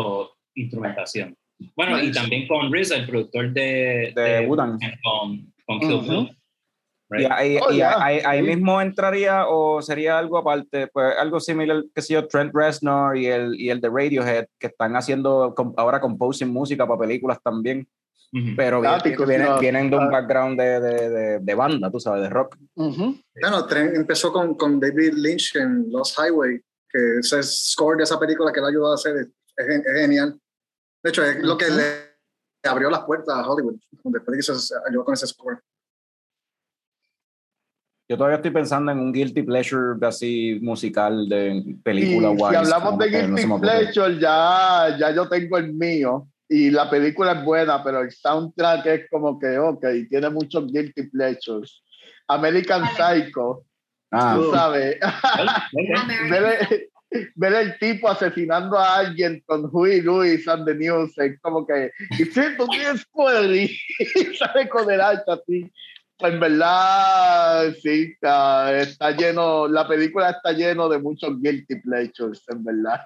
instrumentación. 0.55 1.37
Bueno, 1.75 2.03
y 2.03 2.11
también 2.11 2.47
con 2.47 2.73
RZA, 2.73 2.97
el 2.97 3.05
productor 3.05 3.53
de, 3.53 4.11
De 4.15 4.21
de 4.41 4.47
con, 5.03 5.53
con 5.65 5.79
Kill 5.79 5.93
Ujú. 5.93 6.09
Bill. 6.09 6.37
Y, 7.11 7.17
right? 7.17 7.31
ahí, 7.31 7.59
Oh, 7.61 7.71
y 7.71 7.75
yeah, 7.75 8.03
ahí, 8.03 8.19
ahí 8.25 8.41
mismo 8.41 8.81
entraría 8.81 9.45
o 9.47 9.81
sería 9.81 10.17
algo 10.17 10.37
aparte, 10.39 10.87
pues 10.87 11.13
algo 11.17 11.39
similar, 11.39 11.83
que 11.93 12.01
sé 12.01 12.13
yo, 12.13 12.27
Trent 12.27 12.51
Reznor 12.53 13.15
y 13.17 13.27
el, 13.27 13.59
y 13.59 13.69
el 13.69 13.79
de 13.79 13.89
Radiohead, 13.89 14.47
que 14.59 14.67
están 14.67 14.95
haciendo 14.95 15.53
com- 15.55 15.73
ahora 15.77 16.01
composing 16.01 16.47
música 16.51 16.87
para 16.87 16.99
películas 17.01 17.37
también, 17.43 17.87
Ujú. 18.33 18.55
pero 18.57 18.81
vienen, 18.81 18.97
Táticos, 18.97 19.27
vienen, 19.27 19.47
no. 19.49 19.59
vienen 19.59 19.89
de 19.91 19.97
un 19.97 20.03
Ah. 20.05 20.09
background 20.09 20.59
de, 20.59 20.79
de, 20.79 21.09
de, 21.09 21.39
de 21.39 21.55
banda, 21.55 21.91
tú 21.91 21.99
sabes, 21.99 22.23
de 22.23 22.29
rock. 22.29 22.57
Ujú. 22.75 23.15
Bueno, 23.39 23.65
Tren 23.67 23.95
empezó 23.95 24.33
con, 24.33 24.55
con 24.55 24.79
David 24.79 25.13
Lynch 25.13 25.55
en 25.57 25.91
Lost 25.91 26.17
Highway, 26.19 26.59
que 26.89 27.19
ese 27.19 27.43
score 27.43 27.97
de 27.97 28.03
esa 28.03 28.19
película 28.19 28.51
que 28.51 28.59
él 28.61 28.65
ayudó 28.65 28.91
a 28.91 28.95
hacer 28.95 29.15
es, 29.17 29.27
es 29.57 29.67
gen- 29.67 29.83
es 29.85 30.01
genial. 30.01 30.39
De 31.03 31.09
hecho, 31.11 31.23
es 31.23 31.37
lo 31.43 31.55
que 31.55 31.69
le 31.69 32.15
abrió 32.67 32.89
las 32.89 33.01
puertas 33.03 33.35
a 33.37 33.47
Hollywood, 33.47 33.75
después 34.05 34.25
de 34.25 34.37
que 34.37 34.41
se 34.59 34.73
ayudó 34.89 35.05
con 35.05 35.13
ese 35.13 35.27
score. 35.27 35.59
Yo 38.07 38.17
todavía 38.17 38.37
estoy 38.37 38.51
pensando 38.51 38.91
en 38.91 38.99
un 38.99 39.11
guilty 39.11 39.41
pleasure 39.43 39.97
de 39.97 40.07
así 40.07 40.59
musical 40.61 41.27
de 41.27 41.77
película 41.83 42.31
Y 42.31 42.37
si 42.37 42.43
wise, 42.43 42.57
hablamos 42.57 42.97
de 42.99 43.11
no 43.11 43.35
Guilty 43.35 43.45
ocurre. 43.45 43.61
Pleasure, 43.61 44.19
ya, 44.19 44.97
ya 44.99 45.11
yo 45.11 45.27
tengo 45.27 45.57
el 45.57 45.73
mío. 45.73 46.27
Y 46.47 46.69
la 46.69 46.87
película 46.89 47.31
es 47.31 47.43
buena, 47.43 47.83
pero 47.83 48.01
el 48.01 48.11
soundtrack 48.11 48.85
es 48.85 49.09
como 49.09 49.39
que, 49.39 49.57
ok, 49.57 49.83
tiene 50.09 50.29
muchos 50.29 50.71
Guilty 50.71 51.09
Pleasures. 51.09 51.81
American 52.27 52.83
Psycho, 52.95 53.65
Ah, 54.11 54.35
tú 54.37 54.51
sabes. 54.51 54.97
Ok. 55.01 56.29
ver, 56.29 56.67
el, 57.11 57.31
ver 57.35 57.53
el 57.53 57.79
tipo 57.79 58.09
asesinando 58.09 58.77
a 58.77 58.97
alguien 58.97 59.43
con 59.45 59.69
Huey 59.71 60.01
Lewis 60.01 60.47
and 60.47 60.65
the 60.65 60.75
News, 60.75 61.17
es 61.17 61.39
como 61.41 61.65
que, 61.65 61.91
y 62.11 62.25
siento 62.25 62.65
que 62.67 62.81
es 62.81 63.05
y 63.99 64.35
sale 64.35 64.69
con 64.69 64.89
el 64.91 65.01
hacha 65.01 65.33
así. 65.33 65.71
En 66.19 66.39
verdad, 66.39 67.73
sí, 67.81 68.11
está, 68.13 68.79
está 68.79 69.11
lleno, 69.11 69.67
la 69.67 69.85
película 69.87 70.29
está 70.29 70.53
lleno 70.53 70.87
de 70.87 70.99
muchos 70.99 71.41
guilty 71.41 71.75
pleasures, 71.81 72.41
en 72.47 72.63
verdad. 72.63 73.01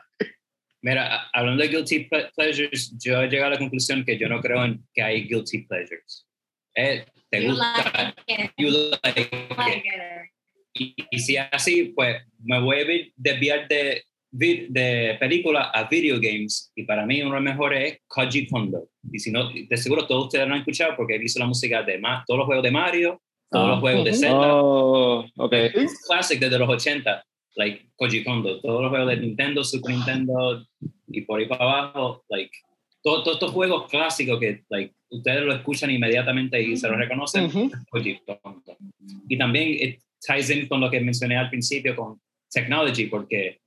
Mira, 0.81 1.15
a- 1.15 1.30
hablando 1.34 1.64
de 1.64 1.69
guilty 1.69 2.07
ple- 2.07 2.31
pleasures, 2.36 2.94
yo 3.03 3.22
he 3.22 3.27
llegado 3.27 3.48
a 3.48 3.53
la 3.56 3.57
conclusión 3.57 4.06
que 4.06 4.18
yo 4.18 4.30
no 4.30 4.40
creo 4.41 4.64
en 4.64 4.86
que 4.94 5.02
hay 5.02 5.27
guilty 5.27 5.64
pleasures. 5.65 6.27
Eh, 6.76 7.03
te 7.31 7.41
You 7.44 7.49
gusta, 7.49 8.14
like 8.27 8.44
it, 8.44 8.52
you 8.57 8.69
like 9.03 9.22
it. 9.22 9.57
like 9.57 9.88
it. 9.88 10.31
Y, 10.76 10.95
y 11.10 11.19
si 11.19 11.36
así, 11.36 11.86
pues 11.95 12.23
me 12.44 12.60
voy 12.61 12.80
a 12.81 12.84
vi- 12.86 13.14
desviar 13.18 13.68
de, 13.68 14.03
de 14.31 15.18
película 15.19 15.72
a 15.73 15.85
video 15.85 16.19
games. 16.19 16.72
Y 16.76 16.84
para 16.84 17.06
mí 17.06 17.22
uno 17.22 17.31
de 17.31 17.41
los 17.41 17.43
mejores 17.43 17.93
es 17.93 17.99
Koji 18.07 18.47
Kondo. 18.47 18.89
Y 19.11 19.19
si 19.19 19.31
no, 19.31 19.49
de 19.51 19.77
seguro 19.77 20.06
todos 20.06 20.26
ustedes 20.26 20.47
lo 20.47 20.53
han 20.53 20.60
escuchado 20.60 20.93
porque 20.95 21.15
he 21.15 21.19
visto 21.19 21.39
la 21.39 21.47
música 21.47 21.84
de 21.84 21.97
Ma- 21.97 22.23
todos 22.27 22.38
los 22.39 22.45
juegos 22.45 22.64
de 22.64 22.72
Mario, 22.72 23.22
todos 23.49 23.65
Ah. 23.65 23.69
los 23.72 23.80
juegos 23.80 24.03
de 24.06 24.11
Ujú. 24.11 24.19
Zelda. 24.19 24.56
Oh, 24.64 25.26
ok. 25.38 25.53
Es 25.53 26.06
classic 26.07 26.39
desde 26.39 26.60
los 26.60 26.69
80, 26.69 27.23
like 27.56 27.89
Koji 27.95 28.23
Kondo, 28.23 28.60
todos 28.61 28.81
los 28.81 28.89
juegos 28.89 29.10
de 29.10 29.18
Nintendo, 29.18 29.64
Super 29.64 29.95
Nintendo 29.95 30.64
y 31.07 31.22
por 31.22 31.39
ahí 31.39 31.47
para 31.47 31.64
abajo, 31.64 32.23
like 32.30 32.51
todo- 33.01 33.23
todos 33.23 33.38
estos 33.38 33.51
juegos 33.51 33.89
clásicos 33.89 34.39
que 34.39 34.64
like 34.69 34.93
ustedes 35.10 35.41
lo 35.43 35.53
escuchan 35.53 35.89
inmediatamente 35.89 36.61
y 36.61 36.77
se 36.77 36.88
lo 36.88 36.95
reconocen, 36.95 37.45
Ujú. 37.45 37.72
Koji 37.89 38.19
Kondo. 38.43 38.77
Y 39.27 39.38
también 39.38 39.69
it 39.69 39.99
ties 40.22 40.49
in 40.51 40.68
con 40.68 40.81
lo 40.81 40.91
que 40.91 40.99
mencioné 41.01 41.35
al 41.38 41.49
principio 41.49 41.95
con 41.95 42.19
technology, 42.51 43.07
porque 43.07 43.60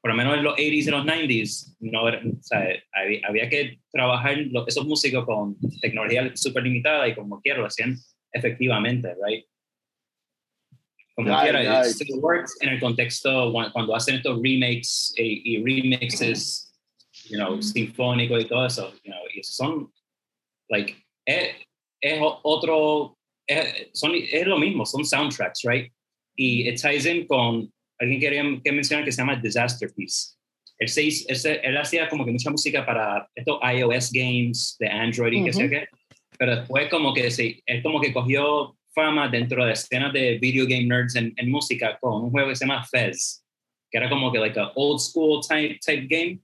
por 0.00 0.10
lo 0.12 0.16
menos 0.16 0.36
en 0.36 0.44
los 0.44 0.54
80s 0.56 0.86
y 0.86 0.90
los 0.90 1.04
90s, 1.04 1.76
no, 1.80 2.04
o 2.04 2.42
sea, 2.42 2.68
había, 2.92 3.20
había 3.26 3.48
que 3.48 3.80
trabajar 3.92 4.36
lo- 4.50 4.66
esos 4.66 4.86
músicos 4.86 5.24
con 5.24 5.56
tecnología 5.80 6.30
súper 6.36 6.62
limitada 6.62 7.08
y 7.08 7.14
como 7.14 7.40
quiera 7.40 7.58
lo 7.60 7.66
hacían 7.66 7.96
efectivamente, 8.32 9.14
right? 9.26 9.44
Como 11.14 11.28
Right, 11.30 11.42
quiera, 11.50 11.62
it 11.64 11.68
right. 11.68 11.86
still 11.94 12.20
works 12.20 12.56
en 12.60 12.68
el 12.68 12.78
contexto 12.80 13.50
cu- 13.52 13.72
cuando 13.72 13.94
hacen 13.96 14.16
estos 14.16 14.40
remakes 14.40 15.12
y, 15.16 15.54
y 15.56 15.62
remixes, 15.64 16.72
you 17.28 17.36
know, 17.36 17.60
sinfónicos 17.60 18.40
y 18.44 18.46
todo 18.46 18.66
eso, 18.66 18.92
you 19.02 19.10
know, 19.10 19.20
y 19.34 19.42
son, 19.42 19.92
like, 20.70 20.94
es, 21.26 21.56
es 22.00 22.20
otro, 22.22 23.18
es, 23.48 23.88
son, 23.94 24.12
es 24.14 24.46
lo 24.46 24.58
mismo, 24.58 24.86
son 24.86 25.04
soundtracks, 25.04 25.64
right? 25.64 25.92
Y 26.36 26.68
it 26.68 26.80
ties 26.80 27.04
in 27.04 27.26
con, 27.26 27.72
alguien 27.98 28.20
quería 28.20 28.42
que 28.64 28.72
mencionar 28.72 29.04
que 29.04 29.12
se 29.12 29.18
llama 29.22 29.36
Disaster 29.36 29.90
Piece. 29.94 30.34
Él, 30.78 30.88
se 30.88 31.02
hizo- 31.02 31.26
él, 31.28 31.36
se- 31.36 31.60
él 31.66 31.76
hacía 31.76 32.08
como 32.08 32.24
que 32.24 32.30
mucha 32.32 32.50
música 32.50 32.86
para 32.86 33.28
estos 33.34 33.58
iOS 33.62 34.12
games 34.12 34.76
de 34.78 34.88
Android 34.88 35.32
y 35.40 35.44
qué 35.44 35.52
sé 35.52 35.68
qué, 35.68 35.88
pero 36.38 36.56
después 36.56 36.88
como 36.88 37.12
que 37.12 37.30
se, 37.30 37.60
él 37.66 37.82
como 37.82 38.00
que 38.00 38.12
cogió 38.12 38.76
fama 38.94 39.28
dentro 39.28 39.64
de 39.64 39.72
escenas 39.72 40.12
de 40.12 40.38
video 40.38 40.66
game 40.66 40.84
nerds 40.84 41.16
en, 41.16 41.32
en 41.36 41.50
música 41.50 41.98
con 42.00 42.24
un 42.24 42.30
juego 42.30 42.48
que 42.50 42.56
se 42.56 42.64
llama 42.66 42.84
Fez, 42.84 43.44
que 43.90 43.98
era 43.98 44.08
como 44.08 44.30
que 44.30 44.38
like 44.38 44.58
a 44.58 44.70
old 44.76 45.00
school 45.00 45.40
type, 45.46 45.78
type 45.84 46.06
game, 46.08 46.38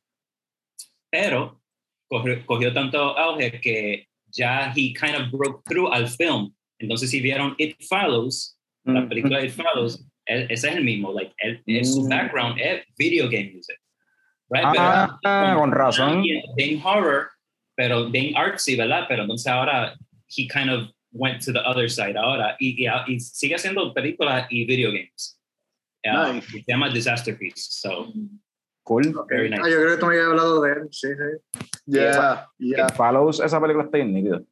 pero 1.11 1.61
cogió, 2.09 2.45
cogió 2.47 2.73
tanto 2.73 3.17
auge 3.19 3.61
que 3.61 4.09
ya 4.33 4.73
he 4.75 4.93
kind 4.95 5.15
of 5.17 5.31
broke 5.31 5.63
through 5.69 5.93
al 5.93 6.09
film. 6.09 6.53
Entonces 6.81 7.11
si 7.11 7.21
vieron 7.21 7.55
It 7.59 7.77
Follows, 7.89 8.59
la 8.85 9.03
Mm. 9.03 9.09
película 9.09 9.45
It 9.45 9.53
Follows, 9.53 10.05
él- 10.27 10.47
ese 10.51 10.69
es 10.71 10.77
el 10.77 10.85
mismo, 10.85 11.13
like, 11.13 11.35
él, 11.39 11.63
él- 11.67 11.85
su 11.85 12.03
Mm. 12.05 12.09
background 12.09 12.59
es 12.61 12.85
video 12.97 13.27
game 13.29 13.53
music. 13.55 13.79
Right? 14.51 14.65
Ah, 14.77 15.19
Pero- 15.23 15.59
con 15.59 15.73
razón. 15.73 16.23
bien 16.57 16.81
horror, 16.85 17.29
pero 17.77 18.09
bien 18.11 18.37
artsy, 18.37 18.77
¿verdad? 18.77 19.05
Pero 19.09 19.23
entonces 19.23 19.47
ahora 19.47 19.95
he 20.37 20.47
kind 20.49 20.71
of 20.71 20.91
went 21.13 21.43
to 21.45 21.53
the 21.53 21.61
other 21.61 21.89
side 21.91 22.17
ahora 22.17 22.57
y, 22.59 22.85
y, 22.85 22.89
y 23.09 23.21
sigue 23.21 23.55
haciendo 23.55 23.93
películas 23.95 24.47
y 24.51 24.65
video 24.67 24.91
games. 24.91 25.41
Uh, 26.05 26.35
Nice. 26.35 26.47
Se 26.51 26.65
llama 26.67 26.91
Disaster 26.91 27.37
Piece. 27.39 27.55
So, 27.71 28.13
Cool. 28.83 29.15
very 29.31 29.49
nice. 29.49 29.63
Ah, 29.65 29.71
yo 29.71 29.77
creo 29.81 29.95
que 29.95 30.01
tú 30.01 30.07
me 30.07 30.13
habías 30.15 30.27
hablado 30.29 30.61
de 30.61 30.73
él, 30.73 30.89
sí, 30.91 31.09
sí. 31.09 31.61
Yeah, 31.87 32.47
yeah. 32.59 32.87
It 32.87 32.93
Follows, 32.95 33.41
esa 33.41 33.59
película 33.61 33.85
está 33.85 33.99
nítida. 33.99 34.43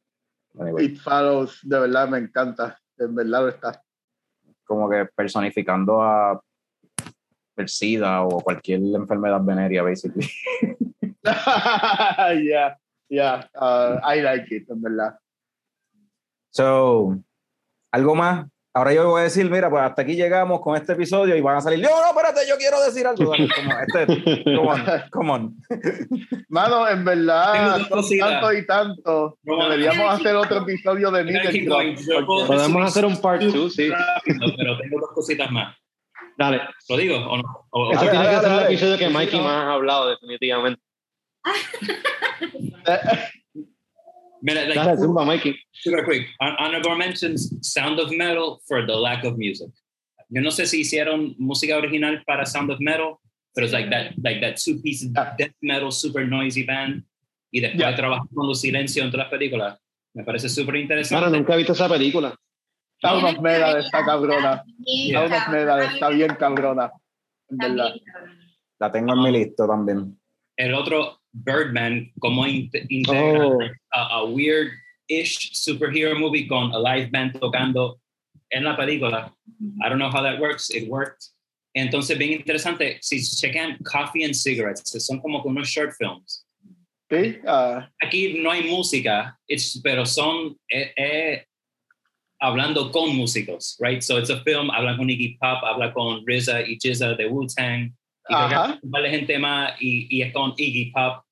Anyway, 0.59 0.85
It 0.85 0.97
Follows, 0.99 1.59
de 1.61 1.79
verdad 1.79 2.07
me 2.09 2.17
encanta. 2.17 2.79
En 2.97 3.13
verdad 3.13 3.41
lo 3.41 3.49
está. 3.49 3.82
Como 4.73 4.89
que 4.89 5.05
personificando 5.15 6.01
a 6.01 6.41
el 7.55 7.69
SIDA 7.69 8.23
o 8.23 8.41
cualquier 8.41 8.81
enfermedad 8.95 9.41
venérea, 9.41 9.83
basically. 9.83 10.27
yeah, 11.23 12.75
yeah. 13.09 13.47
Uh, 13.53 13.99
I 14.03 14.21
like 14.21 14.51
it, 14.51 14.69
en 14.69 14.81
verdad. 14.81 15.19
So, 16.51 17.17
algo 17.91 18.15
más. 18.15 18.47
Ahora 18.75 18.91
yo 18.91 19.07
voy 19.07 19.21
a 19.21 19.25
decir, 19.25 19.47
mira, 19.51 19.69
pues 19.69 19.83
hasta 19.83 20.01
aquí 20.01 20.15
llegamos 20.15 20.59
con 20.61 20.75
este 20.75 20.93
episodio 20.93 21.35
y 21.35 21.41
van 21.41 21.57
a 21.57 21.61
salir, 21.61 21.79
no, 21.79 21.89
no, 21.91 22.07
espérate, 22.07 22.39
yo 22.49 22.57
quiero 22.57 22.81
decir 22.83 23.05
algo. 23.05 23.29
Dale, 23.31 23.47
Como 23.55 23.71
este, 23.79 24.43
come 24.43 24.57
on, 24.71 24.83
come 25.11 25.31
on. 25.31 25.55
Mano, 26.49 26.87
en 26.89 27.05
verdad, 27.05 27.81
tanto 27.87 28.51
y 28.53 28.65
tanto. 28.65 29.37
No, 29.43 29.69
Deberíamos 29.69 30.19
hacer 30.19 30.35
otro 30.35 30.57
episodio 30.63 31.11
de 31.11 31.23
porque- 31.23 31.67
Podemos 32.47 32.85
hacer 32.87 33.05
un 33.05 33.21
part 33.21 33.43
two, 33.51 33.69
sí. 33.69 33.89
rápido, 33.89 34.39
pero 34.57 34.77
tengo 34.79 34.99
dos 35.01 35.11
cositas 35.13 35.51
más. 35.51 35.75
Dale. 36.35 36.61
¿Lo 36.89 36.97
digo 36.97 37.17
o 37.17 37.37
no? 37.37 37.43
O- 37.69 37.91
Eso 37.91 37.99
Dale, 38.05 38.09
tiene 38.11 38.25
que 38.25 38.31
dale, 38.35 38.47
ser 38.47 38.57
el 38.59 38.65
episodio 38.65 38.97
que 38.97 39.03
Sí, 39.05 39.11
sí, 39.11 39.17
Mikey 39.17 39.39
más 39.39 39.51
ha 39.65 39.73
hablado, 39.73 40.09
definitivamente. 40.09 40.81
Mira, 44.45 44.65
like, 44.67 44.75
Dale, 44.75 44.97
zumba, 44.97 45.23
Mikey. 45.25 45.55
Super 45.71 46.03
quick. 46.03 46.27
Hon- 46.41 46.55
Honorable 46.59 46.97
mentions 46.97 47.55
Sound 47.61 47.97
of 47.99 48.11
Metal 48.11 48.59
for 48.67 48.85
the 48.85 48.93
lack 48.95 49.23
of 49.23 49.37
music. 49.37 49.69
Yo 50.29 50.41
no 50.41 50.51
sé 50.51 50.65
si 50.65 50.81
hicieron 50.81 51.33
música 51.39 51.77
original 51.77 52.21
para 52.25 52.45
Sound 52.45 52.69
of 52.71 52.79
Metal, 52.81 53.17
pero 53.55 53.65
es 53.67 53.71
like 53.71 53.89
that, 53.89 54.11
like 54.21 54.41
that 54.41 54.57
two 54.57 54.81
piece 54.81 55.05
Yeah. 55.13 55.33
death 55.37 55.53
metal 55.61 55.91
super 55.91 56.27
noisy 56.27 56.63
band. 56.65 57.03
Y 57.51 57.61
después 57.61 57.79
Yeah. 57.79 57.95
trabajar 57.95 58.27
con 58.33 58.47
los 58.47 58.59
silencios 58.59 59.05
en 59.05 59.11
todas 59.11 59.25
las 59.27 59.31
películas. 59.31 59.79
Me 60.13 60.23
parece 60.25 60.49
súper 60.49 60.75
interesante. 60.75 61.21
Claro, 61.21 61.37
nunca 61.37 61.53
he 61.53 61.57
visto 61.57 61.71
esa 61.73 61.87
película. 61.87 62.35
Sound 63.01 63.23
of 63.25 63.39
Metal 63.41 63.77
está 63.79 64.03
cabrona. 64.03 64.63
Bien 64.77 65.13
Sound 65.13 65.33
of 65.33 65.39
cabrona. 65.39 65.75
Metal 65.77 65.93
está 65.93 66.09
bien 66.09 66.35
cabrona. 66.35 66.91
En 67.49 67.57
verdad. 67.57 67.93
La 68.79 68.91
tengo 68.91 69.13
en 69.13 69.21
mi 69.21 69.31
listo 69.31 69.67
también. 69.67 70.19
El 70.57 70.73
otro, 70.73 71.19
Birdman, 71.31 72.11
cómo 72.19 72.45
in- 72.45 72.69
integra 72.89 73.47
Oh. 73.47 73.59
A, 73.93 74.19
a 74.19 74.25
weird-ish 74.25 75.51
superhero 75.53 76.17
movie 76.19 76.47
con 76.47 76.71
a 76.73 76.79
live 76.79 77.09
band 77.11 77.39
tocando 77.39 77.99
en 78.51 78.63
la 78.63 78.75
película. 78.75 79.31
I 79.83 79.89
don't 79.89 79.99
know 79.99 80.09
how 80.09 80.21
that 80.21 80.39
works. 80.39 80.69
It 80.69 80.89
worked. 80.89 81.25
Entonces, 81.75 82.17
bien 82.17 82.33
interesante, 82.33 82.99
si 83.01 83.19
checan 83.19 83.77
Coffee 83.83 84.23
and 84.23 84.35
Cigarettes, 84.35 84.83
son 85.03 85.19
como 85.19 85.41
unos 85.43 85.67
short 85.67 85.93
films. 85.97 86.45
Sí, 87.09 87.37
ah, 87.47 87.89
Aquí 88.01 88.35
no 88.41 88.51
hay 88.51 88.63
música, 88.69 89.37
it's- 89.47 89.79
pero 89.83 90.05
son 90.05 90.55
eh, 90.71 90.91
eh, 90.95 91.45
hablando 92.39 92.91
con 92.91 93.15
músicos, 93.15 93.75
right? 93.79 94.01
So 94.01 94.17
it's 94.17 94.29
a 94.29 94.41
film, 94.43 94.69
habla 94.69 94.95
con 94.97 95.09
Iggy 95.09 95.37
Pop, 95.39 95.63
habla 95.63 95.93
con 95.93 96.23
RZA 96.27 96.61
y 96.67 96.77
Jizza 96.79 97.15
de 97.15 97.25
Wu-Tang, 97.27 97.85
y 98.29 98.33
creo 98.35 98.47
que 98.49 98.55
Ajá. 98.55 98.73
hay 98.73 98.79
un 98.81 98.91
par 98.91 99.03
de 99.03 99.09
gente 99.09 99.39
más, 99.39 99.73
y, 99.81 100.07
y 100.15 100.21
es 100.21 100.33
con 100.33 100.53
Iggy 100.57 100.91
Pop, 100.91 101.23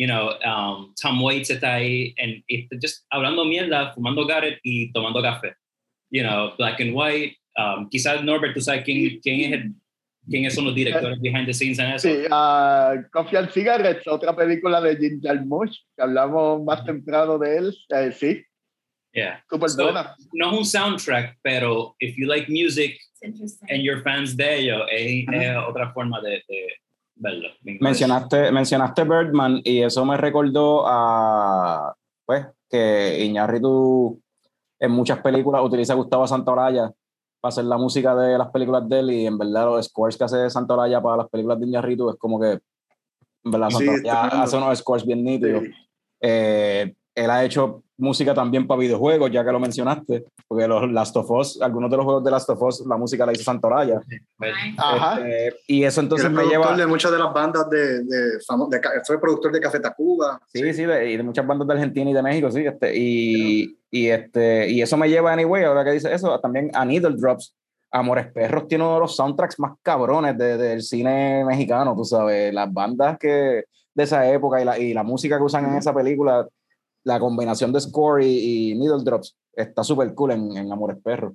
you 0.00 0.06
know, 0.06 0.32
um, 0.42 0.94
Tom 1.02 1.20
Waits 1.22 1.50
está 1.50 1.74
ahí, 1.74 2.14
and 2.18 2.42
y 2.48 2.66
just 2.80 3.04
hablando 3.12 3.44
mierda, 3.44 3.92
fumando 3.94 4.26
Garrett 4.26 4.58
y 4.64 4.90
tomando 4.94 5.20
café, 5.20 5.52
you 6.10 6.22
know, 6.22 6.54
black 6.56 6.80
and 6.80 6.94
white. 6.94 7.36
Um, 7.58 7.90
quizás 7.90 8.24
Norbert, 8.24 8.54
tú 8.54 8.62
sabes 8.62 8.82
quién, 8.84 9.20
quién 9.20 9.40
es 9.40 9.52
el, 9.60 9.74
quiénes 10.26 10.54
son 10.54 10.64
los 10.64 10.74
directores 10.74 11.20
behind 11.20 11.46
the 11.46 11.52
scenes 11.52 11.78
en 11.78 11.90
eso. 11.92 12.08
sí, 12.08 12.24
ah, 12.30 12.94
Coffee 13.12 13.36
and 13.36 13.50
Cigarettes, 13.50 14.06
otra 14.08 14.34
película 14.34 14.80
de 14.80 14.96
Jim 14.96 15.20
Jarmusch, 15.22 15.76
que 15.94 16.02
hablamos 16.02 16.62
más 16.64 16.82
temprano 16.86 17.36
de 17.38 17.56
él. 17.58 17.76
Eh, 17.90 18.12
sí, 18.12 18.42
Yeah. 19.12 19.44
súper 19.50 19.68
So, 19.68 19.82
buena. 19.82 20.14
no 20.32 20.52
es 20.52 20.58
un 20.60 20.64
soundtrack, 20.64 21.36
pero 21.42 21.94
if 21.98 22.16
you 22.16 22.26
like 22.28 22.48
music 22.48 22.92
It's 22.94 23.22
interesting. 23.22 23.68
and 23.68 23.82
you're 23.82 24.02
fans 24.02 24.34
de 24.36 24.60
ellos, 24.60 24.82
es, 24.90 25.26
es 25.30 25.56
otra 25.68 25.92
forma 25.92 26.20
de, 26.22 26.40
de 26.48 26.68
verlo. 27.20 27.48
Mencionaste, 27.80 28.50
mencionaste 28.50 29.04
Birdman 29.04 29.60
y 29.62 29.82
eso 29.82 30.04
me 30.04 30.16
recordó 30.16 30.84
a, 30.86 31.94
pues, 32.24 32.46
que 32.68 33.24
Iñárritu 33.24 34.20
en 34.78 34.90
muchas 34.90 35.20
películas 35.20 35.62
utiliza 35.62 35.92
a 35.92 35.96
Gustavo 35.96 36.26
Santaolalla 36.26 36.90
para 37.40 37.50
hacer 37.50 37.64
la 37.64 37.76
música 37.76 38.14
de 38.16 38.38
las 38.38 38.48
películas 38.48 38.88
de 38.88 38.98
él 38.98 39.10
y 39.10 39.26
en 39.26 39.38
verdad 39.38 39.66
los 39.66 39.86
scores 39.86 40.16
que 40.16 40.24
hace 40.24 40.50
Santaolalla 40.50 41.02
para 41.02 41.18
las 41.18 41.28
películas 41.28 41.60
de 41.60 41.66
Iñárritu 41.66 42.10
es 42.10 42.16
como 42.16 42.40
que, 42.40 42.52
en 43.44 43.50
verdad, 43.50 43.70
Sí, 43.70 43.86
hace 44.08 44.56
unos 44.56 44.78
scores 44.78 45.06
bien 45.06 45.22
nítidos. 45.22 45.62
Sí. 45.62 45.70
Eh, 46.22 46.94
él 47.14 47.30
ha 47.30 47.44
hecho 47.44 47.82
música 48.00 48.34
también 48.34 48.66
para 48.66 48.80
videojuegos, 48.80 49.30
ya 49.30 49.44
que 49.44 49.52
lo 49.52 49.60
mencionaste, 49.60 50.24
porque 50.48 50.66
los 50.66 50.90
Last 50.90 51.16
of 51.16 51.30
Us, 51.30 51.60
algunos 51.62 51.90
de 51.90 51.96
los 51.96 52.04
juegos 52.04 52.24
de 52.24 52.30
Last 52.30 52.50
of 52.50 52.62
Us, 52.62 52.84
la 52.86 52.96
música 52.96 53.24
la 53.24 53.32
hizo 53.32 53.44
Santoraya. 53.44 54.00
Ajá. 54.78 55.20
Este, 55.20 55.56
y 55.66 55.84
eso 55.84 56.00
entonces 56.00 56.26
es 56.26 56.32
me 56.32 56.38
productor 56.42 56.66
lleva... 56.68 56.76
de 56.76 56.86
muchas 56.86 57.12
de 57.12 57.18
las 57.18 57.32
bandas 57.32 57.70
de, 57.70 58.04
de, 58.04 58.38
famo- 58.48 58.68
de 58.68 58.80
fue 59.06 59.20
productor 59.20 59.52
de 59.52 59.60
Café 59.60 59.80
Tacuba. 59.80 60.40
Sí, 60.52 60.72
sí, 60.72 60.84
de, 60.84 61.10
y 61.10 61.16
de 61.16 61.22
muchas 61.22 61.46
bandas 61.46 61.68
de 61.68 61.74
Argentina 61.74 62.10
y 62.10 62.14
de 62.14 62.22
México, 62.22 62.50
sí. 62.50 62.64
Este, 62.66 62.96
y, 62.96 63.78
y, 63.90 64.06
este, 64.08 64.68
y 64.70 64.82
eso 64.82 64.96
me 64.96 65.08
lleva, 65.08 65.32
anyway, 65.32 65.64
ahora 65.64 65.84
que 65.84 65.92
dice 65.92 66.12
eso, 66.12 66.38
también 66.40 66.70
a 66.74 66.84
Needle 66.84 67.16
Drops. 67.16 67.54
Amores 67.92 68.28
Perros 68.32 68.68
tiene 68.68 68.84
uno 68.84 68.94
de 68.94 69.00
los 69.00 69.16
soundtracks 69.16 69.58
más 69.58 69.72
cabrones 69.82 70.38
de- 70.38 70.56
del 70.56 70.80
cine 70.80 71.44
mexicano, 71.44 71.94
tú 71.96 72.04
sabes. 72.04 72.54
Las 72.54 72.72
bandas 72.72 73.18
que 73.18 73.64
de 73.92 74.02
esa 74.04 74.30
época 74.30 74.62
y 74.62 74.64
la, 74.64 74.78
y 74.78 74.94
la 74.94 75.02
música 75.02 75.36
que 75.36 75.42
usan 75.42 75.68
en 75.68 75.74
esa 75.74 75.92
película, 75.92 76.46
la 77.04 77.18
combinación 77.18 77.72
de 77.72 77.80
score 77.80 78.22
y, 78.22 78.70
y 78.70 78.74
Needle 78.74 79.04
Drops 79.04 79.36
está 79.54 79.82
súper 79.84 80.14
cool 80.14 80.32
en, 80.32 80.56
en 80.56 80.72
Amores 80.72 80.98
Perros. 81.02 81.34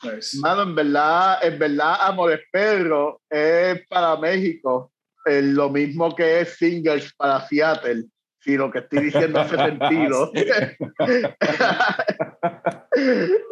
Pues, 0.00 0.34
Mano, 0.36 0.62
en 0.62 0.74
verdad, 0.74 1.38
en 1.42 1.58
verdad, 1.58 1.96
Amores 2.00 2.40
Perro 2.52 3.20
es 3.30 3.86
para 3.88 4.16
México 4.16 4.92
eh, 5.26 5.42
lo 5.42 5.68
mismo 5.70 6.14
que 6.14 6.40
es 6.40 6.56
Singles 6.56 7.12
para 7.14 7.46
Seattle. 7.46 8.04
Si 8.40 8.56
lo 8.56 8.70
que 8.70 8.78
estoy 8.78 9.06
diciendo 9.06 9.40
hace 9.40 9.56
sentido. 9.56 10.30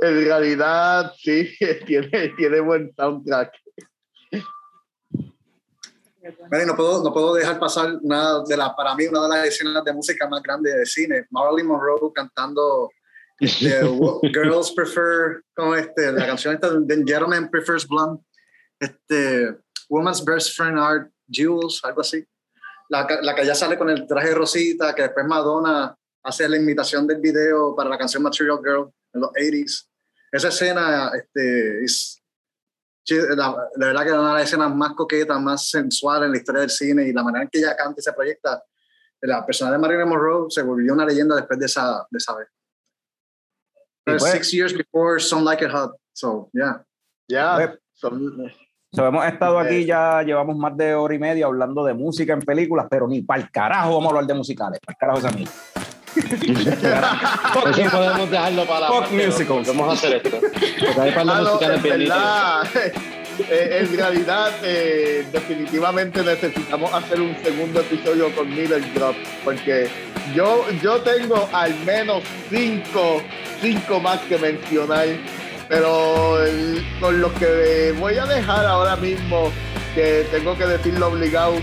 en 0.00 0.24
realidad, 0.24 1.12
sí, 1.16 1.52
tiene, 1.86 2.28
tiene 2.36 2.60
buen 2.60 2.92
soundtrack. 2.94 3.52
Y 6.24 6.66
no 6.66 6.74
puedo, 6.74 7.02
no 7.02 7.12
puedo 7.12 7.34
dejar 7.34 7.58
pasar 7.58 7.98
una 8.00 8.42
de 8.44 8.56
la, 8.56 8.74
para 8.74 8.94
mí, 8.94 9.06
una 9.06 9.22
de 9.22 9.28
las 9.28 9.46
escenas 9.48 9.84
de 9.84 9.92
música 9.92 10.26
más 10.28 10.42
grandes 10.42 10.74
de 10.74 10.86
cine. 10.86 11.26
Marilyn 11.30 11.66
Monroe 11.66 12.12
cantando 12.14 12.90
este, 13.38 13.80
Girls 14.32 14.72
Prefer, 14.72 15.42
como 15.54 15.74
este, 15.74 16.12
la 16.12 16.26
canción 16.26 16.54
esta 16.54 16.70
de 16.70 16.96
Gentleman 16.96 17.50
Prefers 17.50 17.86
Blonde, 17.86 18.22
este, 18.80 19.56
Woman's 19.88 20.24
Best 20.24 20.56
Friend 20.56 20.78
Are 20.78 21.10
Jewels, 21.30 21.80
algo 21.84 22.00
así. 22.00 22.24
La, 22.88 23.06
la 23.22 23.34
que 23.34 23.44
ya 23.44 23.54
sale 23.54 23.76
con 23.76 23.90
el 23.90 24.06
traje 24.06 24.34
Rosita, 24.34 24.94
que 24.94 25.02
después 25.02 25.26
Madonna 25.26 25.94
hace 26.22 26.48
la 26.48 26.56
imitación 26.56 27.06
del 27.06 27.20
video 27.20 27.74
para 27.76 27.90
la 27.90 27.98
canción 27.98 28.22
Material 28.22 28.58
Girl 28.62 28.90
en 29.12 29.20
los 29.20 29.30
80s. 29.30 29.88
Esa 30.32 30.48
escena 30.48 31.12
este, 31.14 31.84
es, 31.84 32.22
la, 33.36 33.68
la 33.76 33.86
verdad 33.86 34.02
que 34.02 34.08
es 34.08 34.14
una 34.14 34.28
de 34.28 34.34
las 34.34 34.42
escenas 34.44 34.74
más 34.74 34.94
coquetas, 34.94 35.40
más 35.40 35.68
sensuales 35.68 36.26
en 36.26 36.32
la 36.32 36.38
historia 36.38 36.60
del 36.62 36.70
cine 36.70 37.06
y 37.08 37.12
la 37.12 37.22
manera 37.22 37.44
en 37.44 37.48
que 37.50 37.58
ella 37.58 37.76
canta 37.76 38.00
y 38.00 38.02
se 38.02 38.12
proyecta. 38.12 38.62
La 39.20 39.44
persona 39.44 39.70
de 39.72 39.78
Marilyn 39.78 40.08
Monroe 40.08 40.50
se 40.50 40.62
volvió 40.62 40.92
una 40.92 41.06
leyenda 41.06 41.34
después 41.36 41.58
de 41.58 41.66
esa, 41.66 42.06
de 42.10 42.18
esa 42.18 42.34
vez. 42.36 42.48
Pues- 44.04 44.22
Six 44.22 44.50
years 44.52 44.72
before 44.76 45.18
Some 45.20 45.44
Like 45.44 45.64
It 45.64 45.70
Hot. 45.70 45.96
So, 46.12 46.50
yeah. 46.52 46.84
Ya, 47.28 47.56
Pues, 47.56 47.78
son- 47.92 48.52
So, 48.92 49.04
hemos 49.04 49.26
estado 49.26 49.58
aquí, 49.58 49.84
ya 49.84 50.22
llevamos 50.22 50.56
más 50.56 50.76
de 50.76 50.94
hora 50.94 51.12
y 51.14 51.18
media 51.18 51.46
hablando 51.46 51.84
de 51.84 51.94
música 51.94 52.32
en 52.32 52.40
películas, 52.42 52.86
pero 52.88 53.08
ni 53.08 53.22
para 53.22 53.42
el 53.42 53.50
carajo 53.50 53.94
vamos 53.94 54.04
a 54.04 54.08
hablar 54.10 54.26
de 54.26 54.34
musicales. 54.34 54.78
Para 54.78 54.94
el 54.94 54.98
carajo 54.98 55.18
esa 55.18 55.32
mierda. 55.32 55.52
Eso 56.16 57.90
podemos 57.90 58.30
dejarlo 58.30 58.64
para 58.66 58.86
dos. 58.86 59.10
musicals. 59.10 59.66
Vamos 59.68 59.88
a 59.90 59.92
hacer 59.92 60.16
esto. 60.24 60.38
Porque 60.40 61.00
hay 61.00 61.12
para 61.12 61.24
los 61.24 61.36
no, 61.36 61.44
musicales 61.52 61.76
en 61.76 61.82
bien 61.82 61.98
nítidos. 61.98 62.18
verdad, 62.18 62.92
eh, 63.50 63.78
en 63.80 63.96
realidad, 63.96 64.52
eh, 64.62 65.26
definitivamente 65.32 66.22
necesitamos 66.22 66.92
hacer 66.94 67.20
un 67.20 67.36
segundo 67.42 67.80
episodio 67.80 68.34
con 68.34 68.48
Middle 68.48 68.80
Drop, 68.94 69.16
porque 69.44 69.88
yo, 70.34 70.64
yo 70.82 71.00
tengo 71.00 71.48
al 71.52 71.74
menos 71.84 72.22
cinco, 72.48 73.20
cinco 73.60 73.98
más 74.00 74.20
que 74.20 74.38
mencionar, 74.38 75.06
pero 75.68 76.40
el- 76.44 76.84
con 77.00 77.20
los 77.20 77.32
que 77.32 77.92
voy 77.98 78.16
a 78.18 78.26
dejar 78.26 78.66
ahora 78.66 78.94
mismo, 78.96 79.50
que 79.96 80.26
tengo 80.30 80.56
que 80.56 80.66
decirlo 80.66 81.08
obligado, 81.08 81.54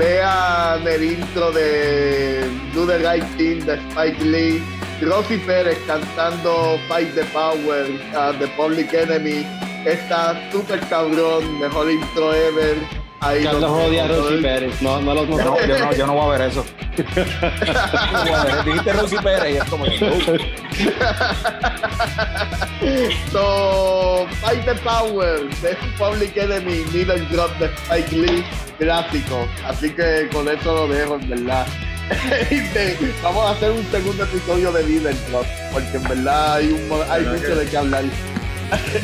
vean 0.00 0.86
el 0.88 1.04
intro 1.04 1.52
de 1.52 2.48
Do 2.72 2.86
the 2.86 2.98
Right 2.98 3.24
Thing 3.36 3.66
de 3.66 3.74
Spike 3.90 4.24
Lee, 4.24 4.62
Rosy 5.02 5.36
Pérez 5.46 5.78
cantando 5.86 6.78
Fight 6.88 7.14
the 7.14 7.24
Power 7.34 7.84
uh, 8.14 8.32
de 8.38 8.48
Public 8.56 8.94
Enemy. 8.94 9.44
Está 9.84 10.50
súper 10.50 10.80
cabrón, 10.88 11.60
mejor 11.60 11.90
intro 11.90 12.32
ever. 12.32 13.09
Ahí 13.20 13.44
Carlos 13.44 13.70
odia 13.70 14.04
a 14.04 14.08
Rosy 14.08 14.40
Pérez. 14.40 14.80
No, 14.80 14.98
no 15.02 15.12
lo 15.12 15.26
Yo 15.26 15.36
no, 15.36 15.66
yo 15.66 15.78
no, 15.78 15.92
yo 15.92 16.06
no 16.06 16.14
voy 16.14 16.34
a 16.34 16.38
ver 16.38 16.50
eso. 16.50 16.64
Dijiste 18.64 18.92
Rosy 18.94 19.16
Pérez 19.18 19.54
y 19.54 19.58
es 19.58 19.64
como 19.64 19.84
uh, 19.84 19.88
So, 23.30 24.26
Fight 24.40 24.64
the 24.64 24.74
Power 24.76 25.46
de 25.60 25.76
Public 25.98 26.34
Enemy, 26.34 26.82
Middle 26.92 27.20
Drop 27.30 27.50
de 27.58 27.66
Spike 27.66 28.16
Lee, 28.16 28.42
clásico. 28.78 29.46
Así 29.66 29.90
que 29.90 30.26
con 30.32 30.48
eso 30.48 30.72
lo 30.74 30.88
dejo, 30.88 31.16
en 31.16 31.28
verdad. 31.28 31.66
Este, 32.50 32.96
Vamos 33.22 33.46
a 33.46 33.50
hacer 33.50 33.70
un 33.70 33.84
segundo 33.90 34.24
episodio 34.24 34.72
de 34.72 34.82
Middle 34.82 35.14
Drop, 35.30 35.46
porque 35.72 35.96
en 35.96 36.02
verdad 36.04 36.54
hay, 36.54 36.72
un, 36.72 36.90
hay 37.08 37.22
mucho 37.24 37.54
de 37.54 37.66
qué 37.66 37.76
hablar. 37.76 38.04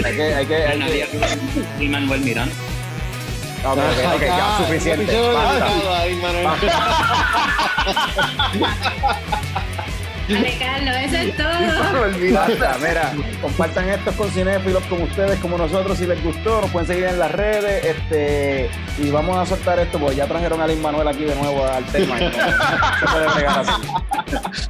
hay 0.04 0.16
que, 0.16 0.34
hay 0.34 0.46
que, 0.46 0.56
hay 0.56 0.78
que, 0.78 1.06
y 1.84 1.88
Manuel 1.88 2.20
Miranda. 2.22 2.54
Ok, 3.72 3.78
ok, 4.14 4.20
ya, 4.22 4.36
Ah, 4.38 4.58
suficiente. 4.58 5.20
Basta. 5.32 5.66
eso 10.28 11.16
es 11.16 11.36
todo. 11.36 12.34
Basta, 12.34 12.76
mira, 12.80 13.12
compartan 13.40 13.88
estos 13.88 14.14
con 14.16 14.30
cinéfilos 14.30 14.82
como 14.84 15.04
ustedes, 15.04 15.38
como 15.40 15.56
nosotros, 15.58 15.98
si 15.98 16.06
les 16.06 16.22
gustó, 16.22 16.60
nos 16.62 16.70
pueden 16.70 16.86
seguir 16.88 17.04
en 17.04 17.18
las 17.18 17.30
redes, 17.32 17.84
este, 17.84 18.70
y 18.98 19.10
vamos 19.10 19.36
a 19.36 19.46
soltar 19.46 19.78
esto, 19.78 19.98
porque 19.98 20.16
ya 20.16 20.26
trajeron 20.26 20.60
a 20.60 20.66
Lin 20.66 20.82
Manuel 20.82 21.08
aquí 21.08 21.24
de 21.24 21.34
nuevo 21.36 21.64
al 21.64 21.84
tema, 21.86 22.18
no, 22.18 22.30
se 22.30 23.06
puede 23.12 23.34
bregar 23.34 23.60
así. 23.60 24.68